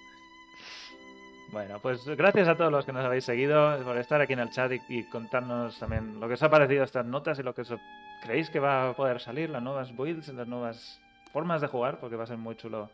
Bueno, 1.52 1.80
pues 1.82 2.06
gracias 2.06 2.48
a 2.48 2.56
todos 2.56 2.72
los 2.72 2.86
que 2.86 2.94
nos 2.94 3.03
habéis 3.03 3.26
seguido 3.26 3.84
por 3.84 3.98
estar 3.98 4.22
aquí 4.22 4.34
en 4.34 4.40
el 4.40 4.52
chat 4.52 4.72
y, 4.72 4.82
y 4.88 5.03
contarnos 5.10 5.78
también 5.78 6.18
lo 6.19 6.28
que 6.30 6.36
os 6.36 6.44
ha 6.44 6.49
parecido 6.49 6.86
estas 6.86 7.06
notas 7.06 7.40
y 7.40 7.44
lo 7.44 7.53
que 7.53 7.61
os 7.61 7.73
creéis 8.22 8.49
que 8.49 8.60
va 8.60 8.90
a 8.90 8.94
poder 8.94 9.19
salir, 9.19 9.49
las 9.49 9.61
nuevas 9.61 9.94
builds, 9.94 10.30
las 10.30 10.48
nuevas 10.48 11.02
formas 11.34 11.60
de 11.60 11.68
jugar, 11.68 11.99
porque 11.99 12.15
va 12.15 12.23
a 12.23 12.28
ser 12.28 12.38
muy 12.38 12.56
chulo 12.56 12.90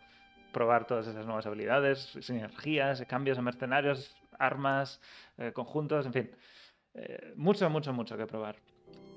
probar 0.52 0.88
todas 0.88 1.06
esas 1.06 1.26
nuevas 1.26 1.46
habilidades, 1.46 2.18
sinergias, 2.22 3.04
cambios 3.08 3.38
en 3.38 3.44
mercenarios, 3.44 4.16
armas, 4.40 5.00
eh, 5.38 5.52
conjuntos, 5.54 6.06
en 6.06 6.14
fin. 6.14 6.32
Eh, 6.96 7.34
mucho, 7.36 7.70
mucho, 7.70 7.94
mucho 7.94 8.18
que 8.18 8.26
probar. 8.26 8.56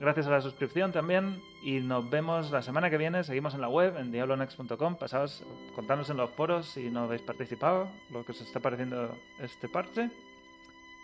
Gracias 0.00 0.26
a 0.28 0.30
la 0.30 0.40
suscripción 0.40 0.92
también 0.92 1.42
y 1.62 1.80
nos 1.80 2.08
vemos 2.08 2.50
la 2.50 2.62
semana 2.62 2.88
que 2.88 2.96
viene. 2.96 3.22
Seguimos 3.22 3.52
en 3.52 3.60
la 3.60 3.68
web, 3.68 3.98
en 3.98 4.10
diablonex.com. 4.10 4.96
Pasaos, 4.96 5.44
contadnos 5.74 6.08
en 6.08 6.16
los 6.16 6.30
foros 6.30 6.70
si 6.70 6.88
no 6.88 7.00
habéis 7.00 7.20
participado, 7.20 7.86
lo 8.10 8.24
que 8.24 8.32
os 8.32 8.40
está 8.40 8.60
pareciendo 8.60 9.14
este 9.38 9.68
parche. 9.68 10.08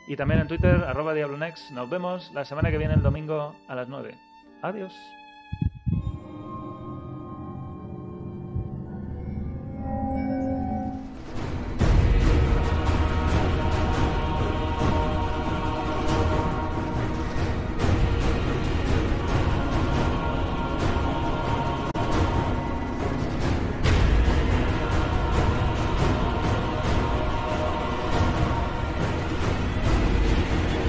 Y 0.07 0.17
también 0.17 0.41
en 0.41 0.49
Twitter, 0.49 0.83
arroba 0.83 1.13
diablonex. 1.13 1.73
Nos 1.73 1.91
vemos 1.91 2.33
la 2.33 2.47
semana 2.47 2.71
que 2.71 2.79
viene, 2.79 2.95
el 2.95 3.03
domingo 3.03 3.55
a 3.69 3.75
las 3.75 3.87
9. 3.87 4.19
Adiós. 4.63 4.95